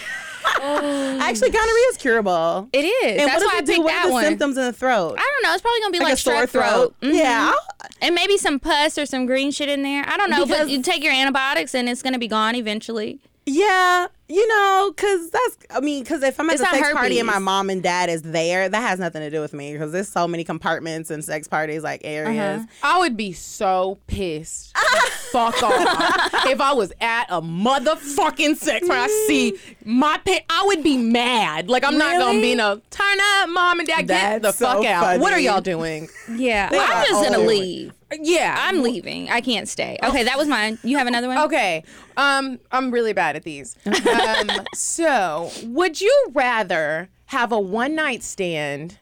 Actually, 0.44 1.50
gonorrhea 1.50 1.87
is 1.91 1.97
curable. 1.99 2.69
it 2.73 2.79
is. 2.85 3.21
And 3.21 3.29
That's 3.29 3.43
what 3.44 3.53
why 3.53 3.59
I 3.59 3.61
do? 3.62 3.73
picked 3.73 3.85
What 3.85 3.93
are 3.93 3.97
that 4.03 4.06
the 4.06 4.12
one. 4.12 4.25
symptoms 4.25 4.56
in 4.56 4.65
the 4.65 4.73
throat? 4.73 5.17
I 5.19 5.23
don't 5.33 5.43
know. 5.43 5.53
It's 5.55 5.62
probably 5.62 5.81
gonna 5.81 5.93
be 5.93 6.00
like, 6.00 6.15
a 6.15 6.17
sore 6.17 6.35
strep 6.47 6.49
throat. 6.50 6.94
Mhm. 7.03 7.15
Yeah, 7.15 7.53
And 8.00 8.15
maybe 8.15 8.37
some 8.37 8.59
pus 8.61 8.99
or 8.99 9.06
some 9.06 9.27
green 9.27 9.50
shit 9.50 9.69
in 9.69 9.83
there. 9.83 10.05
I 10.06 10.17
don't 10.17 10.31
know, 10.31 10.47
but 10.47 10.69
you 10.69 10.83
take 10.83 11.03
your 11.03 11.12
antibiotics 11.12 11.75
and 11.75 11.89
it's 11.89 12.03
gonna 12.03 12.19
be 12.19 12.29
gone 12.29 12.55
eventually. 12.55 13.21
Yeah. 13.47 14.06
You 14.29 14.49
know, 14.49 14.94
cause 14.97 15.31
that's. 15.31 15.59
I 15.69 15.81
mean, 15.81 16.06
cause 16.06 16.23
if 16.23 16.41
I'm 16.41 16.49
at 16.49 16.55
It's 16.55 16.62
the 16.62 16.69
sex 16.71 16.93
party 16.93 17.19
and 17.19 17.27
my 17.27 17.39
mom 17.39 17.69
and 17.69 17.83
dad 17.83 18.09
is 18.09 18.23
there, 18.23 18.67
that 18.67 18.81
has 18.81 18.99
nothing 18.99 19.21
to 19.21 19.31
do 19.31 19.43
with 19.43 19.53
me. 19.53 19.73
Because 19.75 19.93
there's 19.93 20.09
so 20.09 20.27
many 20.27 20.43
compartments 20.43 21.11
and 21.11 21.23
sex 21.23 21.49
parties 21.49 21.83
like 21.83 22.00
areas. 22.03 22.62
Uh-huh. 22.62 22.94
I 22.94 22.99
would 23.00 23.15
be 23.15 23.33
so 23.33 23.99
pissed. 24.06 24.75
Fuck 25.33 25.62
off. 25.62 26.47
if 26.47 26.62
I 26.62 26.73
was 26.73 26.93
at 27.00 27.27
a 27.29 27.43
motherfucking 27.43 28.56
sex 28.56 28.87
party, 28.87 29.03
I 29.03 29.25
see 29.27 29.59
my 29.85 30.19
pa- 30.25 30.41
I 30.49 30.65
would 30.67 30.83
be 30.83 30.97
mad. 30.97 31.69
Like 31.69 31.85
I'm 31.85 31.99
not 31.99 32.19
gonna 32.19 32.41
be 32.41 32.55
no 32.55 32.81
turn 32.91 33.19
up, 33.21 33.50
mom 33.50 33.81
and 33.81 33.89
dad, 33.89 34.09
get 34.09 34.43
That's 34.43 34.59
the 34.59 34.65
fuck 34.65 34.83
so 34.83 34.87
out. 34.87 35.21
What 35.21 35.35
are 35.35 35.41
y'all 35.41 35.61
doing? 35.61 36.09
Yeah, 36.31 36.69
are 36.73 36.77
I'm 36.77 37.06
just 37.06 37.31
gonna 37.31 37.47
leave. 37.47 37.93
Yeah, 38.20 38.56
I'm 38.59 38.82
leaving. 38.82 39.31
I 39.31 39.41
can't 39.41 39.69
stay. 39.69 39.99
Okay, 40.03 40.25
that 40.25 40.37
was 40.37 40.49
mine. 40.49 40.79
You 40.82 40.99
have 40.99 41.06
another 41.06 41.29
one? 41.29 41.38
Okay. 41.38 41.85
Um, 42.17 42.59
I'm 42.70 42.91
really 42.91 43.12
bad 43.12 43.37
at 43.37 43.43
these. 43.44 43.76
Um, 44.12 44.50
so 44.75 45.50
would 45.64 46.00
you 46.00 46.26
rather 46.32 47.09
have 47.26 47.50
a 47.53 47.59
one 47.59 47.94
night 47.94 48.23
stand 48.23 48.99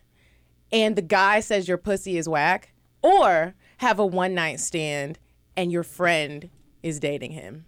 and 0.72 0.94
the 0.96 1.02
guy 1.02 1.40
says 1.40 1.68
your 1.68 1.78
pussy 1.78 2.16
is 2.16 2.28
whack, 2.28 2.72
or 3.02 3.54
have 3.78 3.98
a 3.98 4.06
one 4.06 4.34
night 4.34 4.60
stand 4.60 5.18
and 5.56 5.72
your 5.72 5.82
friend 5.82 6.48
is 6.82 7.00
dating 7.00 7.32
him? 7.32 7.64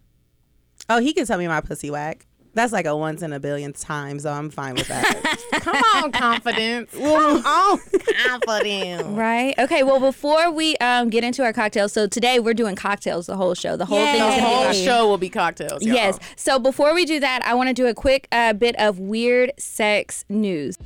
Oh, 0.89 1.01
he 1.01 1.13
can 1.13 1.27
tell 1.27 1.39
me 1.39 1.49
my 1.49 1.61
pussy 1.61 1.91
whack. 1.91 2.27
That's 2.55 2.73
like 2.73 2.85
a 2.85 2.95
once 2.95 3.23
in 3.23 3.33
a 3.33 3.41
billion 3.41 3.73
times, 3.73 4.25
so 4.25 4.31
I'm 4.33 4.51
fine 4.51 4.75
with 4.75 4.89
that. 4.89 5.39
Come 5.63 5.77
on, 5.97 6.13
confidence. 6.13 6.91
Come 6.93 7.07
on, 7.47 7.81
confidence. 8.27 9.03
Right. 9.05 9.55
Okay. 9.59 9.83
Well, 9.83 10.01
before 10.01 10.51
we 10.51 10.77
um, 10.77 11.09
get 11.09 11.25
into 11.25 11.43
our 11.45 11.53
cocktails, 11.55 11.93
so 11.95 12.07
today 12.07 12.41
we're 12.41 12.53
doing 12.55 12.77
cocktails 12.77 13.27
the 13.27 13.37
whole 13.37 13.55
show. 13.55 13.77
The 13.77 13.87
whole 13.87 13.99
thing 14.05 14.15
The 14.15 14.19
gonna 14.19 14.37
be 14.37 14.41
whole 14.43 14.73
show 14.73 15.09
will 15.09 15.17
be 15.19 15.31
cocktails. 15.31 15.83
y'all. 15.83 15.95
Yes. 15.95 16.19
So 16.37 16.59
before 16.59 16.93
we 16.95 17.07
do 17.07 17.21
that, 17.21 17.41
I 17.47 17.55
want 17.55 17.69
to 17.69 17.75
do 17.75 17.87
a 17.87 17.95
quick 17.95 18.29
uh, 18.33 18.53
bit 18.53 18.79
of 18.79 18.99
weird 18.99 19.53
sex 19.59 20.25
news. 20.29 20.77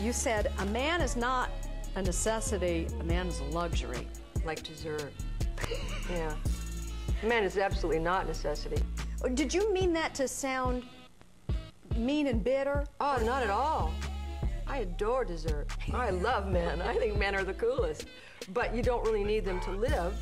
You 0.00 0.12
said 0.12 0.52
a 0.58 0.66
man 0.66 1.00
is 1.00 1.16
not 1.16 1.50
a 1.96 2.02
necessity, 2.02 2.86
a 3.00 3.04
man 3.04 3.26
is 3.26 3.40
a 3.40 3.44
luxury. 3.44 4.06
like 4.44 4.62
dessert. 4.62 5.12
yeah. 6.10 6.34
A 7.22 7.26
man 7.26 7.42
is 7.44 7.58
absolutely 7.58 8.00
not 8.00 8.26
necessity. 8.26 8.80
Did 9.34 9.52
you 9.54 9.72
mean 9.72 9.92
that 9.94 10.14
to 10.16 10.28
sound 10.28 10.82
mean 11.96 12.26
and 12.26 12.42
bitter? 12.42 12.86
Oh, 13.00 13.20
not 13.24 13.42
at 13.42 13.50
all. 13.50 13.92
I 14.66 14.78
adore 14.78 15.24
dessert. 15.24 15.66
I 15.92 16.10
love 16.10 16.48
men. 16.48 16.80
I 16.82 16.94
think 16.96 17.18
men 17.18 17.34
are 17.34 17.44
the 17.44 17.54
coolest. 17.54 18.06
But 18.52 18.74
you 18.74 18.82
don't 18.82 19.04
really 19.04 19.24
need 19.24 19.44
them 19.44 19.60
to 19.60 19.70
live. 19.70 20.14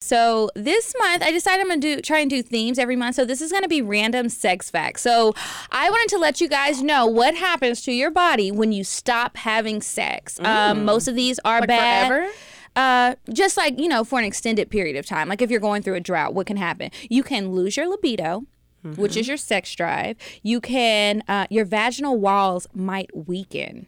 So 0.00 0.50
this 0.54 0.94
month, 0.98 1.22
I 1.22 1.30
decided 1.32 1.62
I'm 1.62 1.68
gonna 1.68 1.80
do 1.80 2.00
try 2.02 2.18
and 2.18 2.28
do 2.28 2.42
themes 2.42 2.78
every 2.78 2.96
month. 2.96 3.16
So 3.16 3.24
this 3.24 3.40
is 3.40 3.50
gonna 3.50 3.68
be 3.68 3.80
random 3.80 4.28
sex 4.28 4.70
facts. 4.70 5.00
So 5.00 5.34
I 5.72 5.88
wanted 5.88 6.08
to 6.10 6.18
let 6.18 6.42
you 6.42 6.48
guys 6.48 6.82
know 6.82 7.06
what 7.06 7.34
happens 7.34 7.80
to 7.82 7.92
your 7.92 8.10
body 8.10 8.50
when 8.52 8.70
you 8.70 8.84
stop 8.84 9.38
having 9.38 9.80
sex. 9.80 10.38
Um, 10.40 10.84
most 10.84 11.08
of 11.08 11.14
these 11.14 11.38
are 11.44 11.60
Like 11.60 11.68
bad. 11.68 12.08
forever? 12.08 12.32
Uh, 12.76 13.14
just 13.32 13.56
like 13.56 13.78
you 13.78 13.88
know, 13.88 14.04
for 14.04 14.18
an 14.18 14.24
extended 14.24 14.70
period 14.70 14.96
of 14.96 15.06
time. 15.06 15.28
Like 15.28 15.42
if 15.42 15.50
you're 15.50 15.60
going 15.60 15.82
through 15.82 15.94
a 15.94 16.00
drought, 16.00 16.34
what 16.34 16.46
can 16.46 16.56
happen? 16.56 16.90
You 17.08 17.22
can 17.22 17.52
lose 17.52 17.76
your 17.76 17.88
libido. 17.88 18.44
Which 18.96 19.16
is 19.16 19.26
your 19.26 19.38
sex 19.38 19.74
drive. 19.74 20.18
You 20.42 20.60
can, 20.60 21.22
uh, 21.26 21.46
your 21.48 21.64
vaginal 21.64 22.18
walls 22.18 22.66
might 22.74 23.08
weaken. 23.16 23.86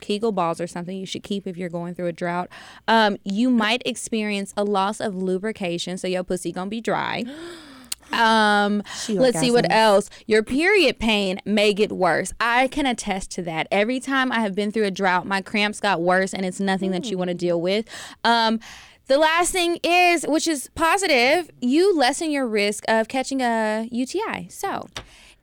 Kegel 0.00 0.32
balls 0.32 0.60
or 0.60 0.66
something 0.66 0.96
you 0.96 1.06
should 1.06 1.22
keep 1.22 1.46
if 1.46 1.56
you're 1.56 1.68
going 1.68 1.94
through 1.94 2.08
a 2.08 2.12
drought. 2.12 2.48
Um, 2.88 3.18
you 3.22 3.50
might 3.50 3.82
experience 3.86 4.52
a 4.56 4.64
loss 4.64 4.98
of 4.98 5.14
lubrication, 5.14 5.96
so 5.96 6.08
your 6.08 6.24
pussy 6.24 6.50
gonna 6.50 6.68
be 6.68 6.80
dry. 6.80 7.22
Um, 8.12 8.82
let's 9.08 9.40
see 9.40 9.50
what 9.50 9.70
else. 9.70 10.10
Your 10.26 10.42
period 10.42 10.98
pain 10.98 11.40
may 11.44 11.74
get 11.74 11.92
worse. 11.92 12.32
I 12.40 12.68
can 12.68 12.86
attest 12.86 13.30
to 13.32 13.42
that. 13.42 13.66
Every 13.70 14.00
time 14.00 14.32
I 14.32 14.40
have 14.40 14.54
been 14.54 14.70
through 14.72 14.84
a 14.84 14.90
drought, 14.90 15.26
my 15.26 15.42
cramps 15.42 15.80
got 15.80 16.00
worse, 16.00 16.32
and 16.32 16.44
it's 16.44 16.60
nothing 16.60 16.90
that 16.92 17.10
you 17.10 17.18
want 17.18 17.28
to 17.28 17.34
deal 17.34 17.60
with. 17.60 17.86
Um, 18.24 18.60
the 19.06 19.18
last 19.18 19.52
thing 19.52 19.78
is, 19.84 20.24
which 20.26 20.48
is 20.48 20.68
positive, 20.74 21.50
you 21.60 21.96
lessen 21.96 22.30
your 22.30 22.46
risk 22.46 22.84
of 22.88 23.08
catching 23.08 23.40
a 23.40 23.88
UTI. 23.90 24.48
So. 24.50 24.88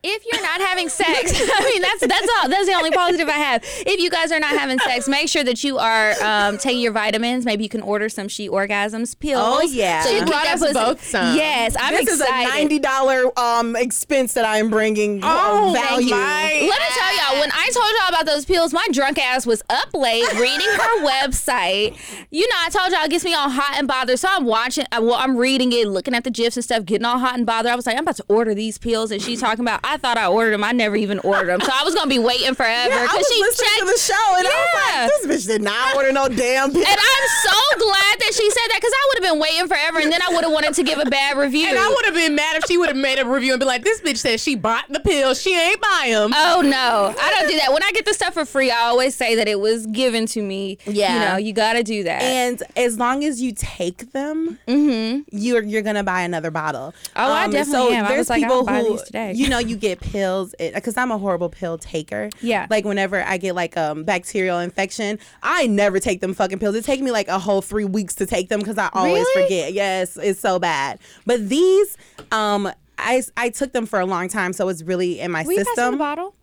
If 0.05 0.25
you're 0.31 0.41
not 0.41 0.59
having 0.61 0.89
sex, 0.89 1.31
I 1.35 1.63
mean 1.71 1.81
that's 1.81 2.05
that's 2.05 2.27
all. 2.41 2.49
That's 2.49 2.67
the 2.67 2.73
only 2.73 2.91
positive 2.91 3.27
I 3.29 3.33
have. 3.33 3.63
If 3.63 3.99
you 4.01 4.09
guys 4.09 4.31
are 4.31 4.39
not 4.39 4.51
having 4.51 4.77
sex, 4.79 5.07
make 5.07 5.29
sure 5.29 5.43
that 5.45 5.63
you 5.63 5.77
are 5.77 6.11
um, 6.21 6.57
taking 6.57 6.81
your 6.81 6.91
vitamins. 6.91 7.45
Maybe 7.45 7.63
you 7.63 7.69
can 7.69 7.81
order 7.81 8.09
some 8.09 8.27
She 8.27 8.49
Orgasms 8.49 9.17
pills. 9.17 9.41
Oh, 9.43 9.61
yeah. 9.61 10.01
so 10.01 10.09
you 10.09 10.15
You 10.17 10.21
keep 10.23 10.29
brought 10.29 10.43
that 10.43 10.55
us 10.55 10.59
pussy- 10.61 10.73
both 10.73 11.05
some. 11.05 11.35
Yes, 11.37 11.75
I'm 11.79 11.93
this 11.93 12.03
excited. 12.03 12.47
is 12.47 12.49
a 12.53 12.57
ninety 12.57 12.79
dollar 12.79 13.39
um 13.39 13.75
expense 13.77 14.33
that 14.33 14.45
I 14.45 14.57
am 14.57 14.69
bringing. 14.69 15.21
Oh, 15.23 15.69
uh, 15.69 15.73
value. 15.73 16.09
my- 16.09 16.67
Let 16.69 16.79
me 16.81 16.87
tell 16.89 17.15
y'all, 17.33 17.39
when 17.39 17.51
I 17.53 17.69
told 17.73 17.85
y'all 17.99 18.09
about 18.09 18.25
those 18.25 18.43
pills, 18.45 18.73
my 18.73 18.85
drunk 18.91 19.17
ass 19.19 19.45
was 19.45 19.63
up 19.69 19.93
late 19.93 20.31
reading 20.33 20.67
her 20.67 21.05
website. 21.07 21.95
You 22.29 22.41
know, 22.49 22.55
I 22.59 22.69
told 22.69 22.91
y'all 22.91 23.03
it 23.05 23.09
gets 23.11 23.23
me 23.23 23.33
all 23.33 23.49
hot 23.49 23.75
and 23.77 23.87
bothered. 23.87 24.19
So 24.19 24.27
I'm 24.29 24.45
watching, 24.45 24.85
uh, 24.91 24.99
well, 25.01 25.15
I'm 25.15 25.37
reading 25.37 25.71
it, 25.71 25.87
looking 25.87 26.13
at 26.13 26.23
the 26.23 26.31
gifs 26.31 26.57
and 26.57 26.63
stuff, 26.63 26.85
getting 26.85 27.05
all 27.05 27.19
hot 27.19 27.35
and 27.35 27.45
bothered. 27.45 27.71
I 27.71 27.75
was 27.75 27.85
like, 27.85 27.95
I'm 27.95 28.03
about 28.03 28.17
to 28.17 28.25
order 28.27 28.53
these 28.53 28.77
pills. 28.77 29.11
And 29.11 29.21
she's 29.21 29.39
talking 29.39 29.63
about, 29.63 29.79
I 29.83 29.92
thought 29.97 30.17
I 30.17 30.27
ordered 30.27 30.51
them. 30.51 30.63
I 30.63 30.71
never 30.71 30.95
even 30.95 31.19
ordered 31.19 31.47
them. 31.47 31.61
So 31.61 31.71
I 31.73 31.83
was 31.83 31.93
going 31.93 32.05
to 32.05 32.09
be 32.09 32.19
waiting 32.19 32.53
forever. 32.55 32.89
Yeah, 32.93 33.07
I 33.09 33.15
was 33.17 33.27
she 33.27 33.39
listening 33.41 33.67
checked. 33.69 33.79
to 33.79 33.85
the 33.85 33.99
show 33.99 34.35
and 34.37 34.47
I 34.47 34.51
was 34.51 34.73
like, 34.83 35.27
this 35.27 35.45
bitch 35.45 35.47
did 35.47 35.61
not 35.61 35.95
order 35.95 36.11
no 36.11 36.27
damn 36.27 36.71
pill. 36.71 36.81
and 36.85 36.87
I'm 36.99 37.27
so 37.43 37.57
glad 37.79 38.19
that 38.19 38.31
she 38.33 38.49
said 38.49 38.67
that 38.69 38.77
because 38.79 38.93
I 38.93 39.07
would 39.09 39.23
have 39.23 39.33
been 39.33 39.41
waiting 39.41 39.67
forever 39.67 39.99
and 39.99 40.11
then 40.11 40.21
I 40.21 40.33
would 40.33 40.43
have 40.43 40.53
wanted 40.53 40.73
to 40.75 40.83
give 40.83 40.99
a 40.99 41.05
bad 41.05 41.37
review. 41.37 41.67
And 41.67 41.77
I 41.79 41.87
would 41.87 42.05
have 42.05 42.13
been 42.13 42.35
mad 42.35 42.57
if 42.57 42.65
she 42.67 42.77
would 42.77 42.89
have 42.89 42.97
made 42.97 43.19
a 43.19 43.25
review 43.25 43.53
and 43.53 43.59
be 43.59 43.65
like, 43.65 43.83
"This 43.83 44.01
bitch 44.01 44.17
said 44.17 44.39
she 44.39 44.55
bought 44.55 44.85
the 44.89 44.99
pills. 44.99 45.41
She 45.41 45.55
ain't 45.57 45.81
buy 45.81 46.09
them." 46.11 46.31
Oh 46.35 46.61
no, 46.63 47.13
I 47.19 47.35
don't 47.39 47.49
do 47.49 47.57
that. 47.57 47.71
When 47.73 47.83
I 47.83 47.91
get 47.91 48.05
the 48.05 48.13
stuff 48.13 48.33
for 48.33 48.45
free, 48.45 48.71
I 48.71 48.81
always 48.83 49.15
say 49.15 49.35
that 49.35 49.47
it 49.47 49.59
was 49.59 49.85
given 49.87 50.25
to 50.27 50.41
me. 50.41 50.77
Yeah. 50.85 51.13
you 51.13 51.29
know, 51.31 51.37
you 51.37 51.53
got 51.53 51.73
to 51.73 51.83
do 51.83 52.03
that. 52.03 52.21
And 52.21 52.61
as 52.75 52.97
long 52.97 53.23
as 53.23 53.41
you 53.41 53.53
take 53.55 54.11
them, 54.11 54.59
you're 54.67 55.63
you're 55.63 55.81
gonna 55.81 56.03
buy 56.03 56.21
another 56.21 56.51
bottle. 56.51 56.93
Um, 57.15 57.23
Oh, 57.23 57.31
I 57.31 57.47
definitely 57.47 57.95
am. 57.95 58.05
I 58.05 58.17
was 58.17 58.29
like, 58.29 58.43
I'll 58.43 58.49
people 58.49 58.65
buy 58.65 58.79
who, 58.81 58.89
these 58.91 59.03
today. 59.03 59.33
you 59.33 59.49
know, 59.49 59.59
you 59.59 59.75
get 59.83 59.99
pills 59.99 60.55
because 60.57 60.97
I'm 60.97 61.11
a 61.11 61.17
horrible 61.17 61.49
pill 61.49 61.77
taker. 61.77 62.29
Yeah. 62.41 62.65
Like 62.69 62.85
whenever 62.85 63.21
I 63.23 63.37
get 63.37 63.53
like 63.53 63.77
um 63.77 64.03
bacterial 64.03 64.59
infection, 64.59 65.19
I 65.43 65.67
never 65.67 65.99
take 65.99 66.21
them 66.21 66.33
fucking 66.33 66.59
pills. 66.59 66.75
It 66.75 66.85
takes 66.85 67.01
me 67.03 67.11
like 67.11 67.27
a 67.27 67.37
whole 67.37 67.61
three 67.61 67.85
weeks 67.85 68.15
to 68.15 68.25
take 68.25 68.49
them 68.49 68.59
because 68.61 68.77
I 68.77 68.89
always 68.93 69.25
Really? 69.35 69.43
forget. 69.43 69.73
Yes, 69.73 70.17
it's 70.17 70.39
so 70.39 70.57
bad. 70.59 70.99
But 71.25 71.47
these, 71.49 71.97
um. 72.31 72.71
I, 72.99 73.23
I 73.35 73.49
took 73.49 73.73
them 73.73 73.87
for 73.87 73.99
a 73.99 74.05
long 74.05 74.29
time, 74.29 74.53
so 74.53 74.69
it's 74.69 74.83
really 74.83 75.19
in 75.19 75.31
my 75.31 75.41
Will 75.43 75.53
you 75.53 75.57
pass 75.57 75.65
me 75.65 75.71
the 75.75 75.81
system. 75.81 75.97
bottle? 75.97 76.35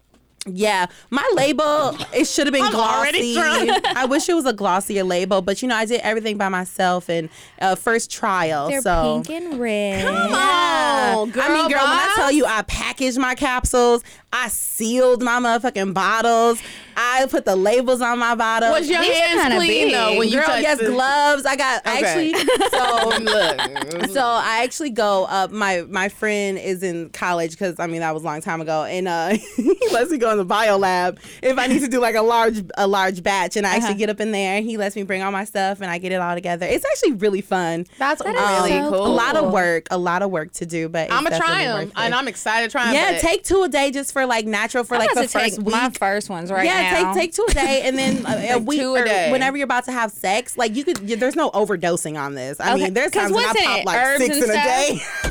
Yeah, 0.47 0.87
my 1.11 1.29
label 1.35 1.95
it 2.15 2.27
should 2.27 2.47
have 2.47 2.55
been 2.55 2.65
I'm 2.65 2.73
glossy. 2.73 3.37
I 3.39 4.07
wish 4.09 4.27
it 4.29 4.33
was 4.35 4.47
a 4.47 4.55
glossier 4.55 5.05
label, 5.05 5.43
but 5.43 5.61
you 5.61 5.69
know 5.69 5.75
I 5.77 5.85
did 5.85 6.01
everything 6.01 6.39
by 6.39 6.49
myself 6.49 7.11
and 7.11 7.29
uh, 7.61 7.75
first 7.75 8.11
trial. 8.11 8.69
They're 8.69 8.81
so 8.81 9.23
pink 9.23 9.43
and 9.43 9.61
red. 9.61 10.03
yeah. 10.03 11.15
Oh, 11.17 11.27
girl 11.27 11.43
I 11.45 11.49
mean, 11.49 11.69
girl, 11.69 11.81
when 11.83 11.91
I 11.91 12.13
tell 12.17 12.33
you 12.33 12.47
I 12.47 12.63
packaged 12.63 13.19
my 13.19 13.35
capsules, 13.35 14.03
I 14.33 14.49
sealed 14.49 15.23
my 15.23 15.41
motherfucking 15.41 15.93
bottles, 15.93 16.63
I 16.97 17.27
put 17.31 17.45
the 17.45 17.57
labels 17.57 18.01
on 18.01 18.19
my 18.19 18.35
bottles. 18.35 18.73
Was 18.79 18.89
your 18.91 19.01
These 19.01 19.17
hands 19.19 19.55
clean 19.57 19.87
big. 19.89 19.93
though 19.93 20.19
when 20.19 20.29
you 20.29 20.37
Girl, 20.37 20.47
touched 20.47 20.63
yes, 20.63 20.79
gloves. 20.79 21.47
I 21.47 21.57
got 21.57 21.87
Okay. 21.87 22.33
actually. 22.33 22.35
So 22.71 23.19
Look, 23.19 24.11
so 24.11 24.21
I 24.23 24.63
actually 24.63 24.91
go 24.91 25.25
up. 25.25 25.51
My 25.51 25.83
my 25.89 26.09
friend 26.09 26.59
is 26.59 26.83
in 26.83 27.11
college 27.11 27.51
because 27.53 27.79
I 27.81 27.87
mean 27.87 28.01
that 28.01 28.13
was 28.15 28.23
a 28.23 28.27
long 28.27 28.41
time 28.41 28.61
ago, 28.61 28.85
and 28.85 29.09
uh, 29.09 29.29
he 29.57 29.89
lets 29.93 30.11
me 30.11 30.19
go 30.19 30.31
in 30.31 30.39
the 30.39 30.45
bio 30.45 30.77
lab 30.79 31.19
if 31.43 31.59
I 31.59 31.67
need 31.67 31.81
to 31.81 31.89
do 31.89 32.01
like 32.01 32.15
a 32.15 32.23
large 32.23 32.63
a 32.77 32.87
large 32.87 33.23
batch, 33.23 33.57
and 33.57 33.67
I 33.67 33.71
Uh-huh. 33.71 33.79
actually 33.79 33.99
get 33.99 34.11
up 34.11 34.21
in 34.21 34.31
there. 34.33 34.57
and 34.59 34.65
He 34.67 34.77
lets 34.77 34.95
me 34.97 35.03
bring 35.03 35.23
all 35.23 35.33
my 35.33 35.45
stuff, 35.45 35.81
and 35.81 35.91
I 35.91 35.99
get 35.99 36.13
it 36.13 36.17
all 36.21 36.35
together. 36.35 36.67
It's 36.67 36.85
actually 36.85 37.13
really 37.13 37.41
fun. 37.41 37.87
that's 37.99 38.21
is 38.21 38.27
really 38.27 38.71
so 38.71 38.91
cool. 38.91 39.07
A 39.07 39.09
lot 39.09 39.37
of 39.37 39.53
work, 39.53 39.87
a 39.91 39.99
lot 39.99 40.23
of 40.23 40.31
work 40.31 40.53
to 40.55 40.67
do, 40.67 40.89
but 40.89 41.05
it's 41.07 41.13
I'm 41.13 41.25
gonna 41.25 41.39
try 41.39 41.65
them, 41.65 41.93
and 41.97 42.15
I'm 42.15 42.29
excited 42.29 42.67
to 42.69 42.73
try 42.73 42.87
them. 42.87 42.95
yeah, 42.95 43.19
take 43.19 43.43
two 43.45 43.63
a 43.63 43.69
day 43.69 43.91
just 43.91 44.13
for 44.13 44.20
like 44.27 44.47
natural 44.47 44.85
for 44.85 44.95
I'm 44.95 45.01
like 45.01 45.15
the 45.15 45.29
first 45.29 45.59
week. 45.59 45.69
my 45.75 45.91
first 45.91 46.29
ones 46.31 46.51
right 46.51 46.65
yeah, 46.65 47.01
now. 47.03 47.13
take 47.15 47.23
take 47.23 47.33
two 47.35 47.47
a 47.51 47.55
day, 47.55 47.83
and 47.85 47.99
then 47.99 48.25
a, 48.29 48.55
a 48.55 48.59
week 48.59 48.81
two 48.81 48.95
a 48.95 49.01
or 49.01 49.05
day. 49.05 49.31
whenever 49.33 49.57
you're 49.57 49.65
about 49.65 49.85
to 49.87 49.93
have 49.93 50.11
sex. 50.13 50.57
Like 50.59 50.75
you 50.77 50.85
could, 50.85 50.99
you, 51.09 51.17
there's 51.17 51.37
no 51.37 51.51
overdosing 51.51 52.21
on 52.21 52.35
this. 52.35 52.61
I 52.61 52.75
Okay, 52.75 52.85
mean, 52.85 52.95
there's 52.95 53.11
times 53.13 53.33
when 53.33 53.45
I 53.45 53.53
pop 53.53 53.79
it? 53.81 53.87
like 53.87 53.97
Herbs 53.99 54.25
six 54.25 54.37
in 54.37 54.43
a 54.43 54.47
stuff? 54.47 54.65
day. 54.65 55.01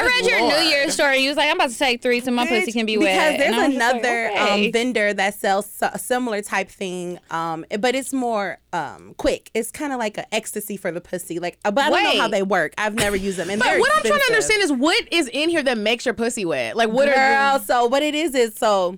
I 0.00 0.06
read 0.06 0.30
your 0.30 0.40
Lord. 0.40 0.54
New 0.54 0.68
Year's 0.68 0.94
story. 0.94 1.18
You 1.18 1.28
was 1.28 1.36
like, 1.36 1.48
I'm 1.48 1.56
about 1.56 1.70
to 1.70 1.78
take 1.78 2.02
three, 2.02 2.20
so 2.20 2.30
my 2.30 2.46
pussy 2.46 2.72
can 2.72 2.86
be 2.86 2.98
wet. 2.98 3.38
because 3.38 3.38
there's 3.38 3.52
And 3.52 3.54
I 3.54 3.66
was 3.68 3.76
just 3.76 3.92
like, 3.92 4.02
another 4.02 4.30
okay. 4.30 4.66
um, 4.66 4.72
vendor 4.72 5.14
that 5.14 5.34
sells 5.34 5.78
a 5.82 5.98
similar 5.98 6.42
type 6.42 6.68
thing, 6.68 7.18
um, 7.30 7.64
but 7.78 7.94
it's 7.94 8.12
more 8.12 8.58
um, 8.72 9.14
quick. 9.16 9.50
It's 9.54 9.70
kind 9.70 9.92
of 9.92 9.98
like 9.98 10.18
an 10.18 10.26
ecstasy 10.32 10.76
for 10.76 10.90
the 10.92 11.00
pussy. 11.00 11.38
Like, 11.38 11.58
uh, 11.64 11.70
but 11.70 11.84
I 11.84 11.90
don't 11.90 12.16
know 12.16 12.22
how 12.22 12.28
they 12.28 12.42
work. 12.42 12.74
I've 12.78 12.94
never 12.94 13.16
used 13.16 13.38
them. 13.38 13.50
And 13.50 13.60
But 13.60 13.78
what 13.78 13.92
I'm 13.96 14.02
trying 14.02 14.20
to 14.20 14.26
understand 14.26 14.62
is 14.62 14.72
what 14.72 15.12
is 15.12 15.28
in 15.28 15.48
here 15.50 15.62
that 15.62 15.78
makes 15.78 16.04
your 16.04 16.14
pussy 16.14 16.44
wet. 16.44 16.76
Like 16.76 16.90
what 16.90 17.06
Girl, 17.06 17.16
are 17.16 17.58
so 17.60 17.86
what 17.86 18.02
it 18.02 18.14
is 18.14 18.34
is 18.34 18.54
so 18.54 18.96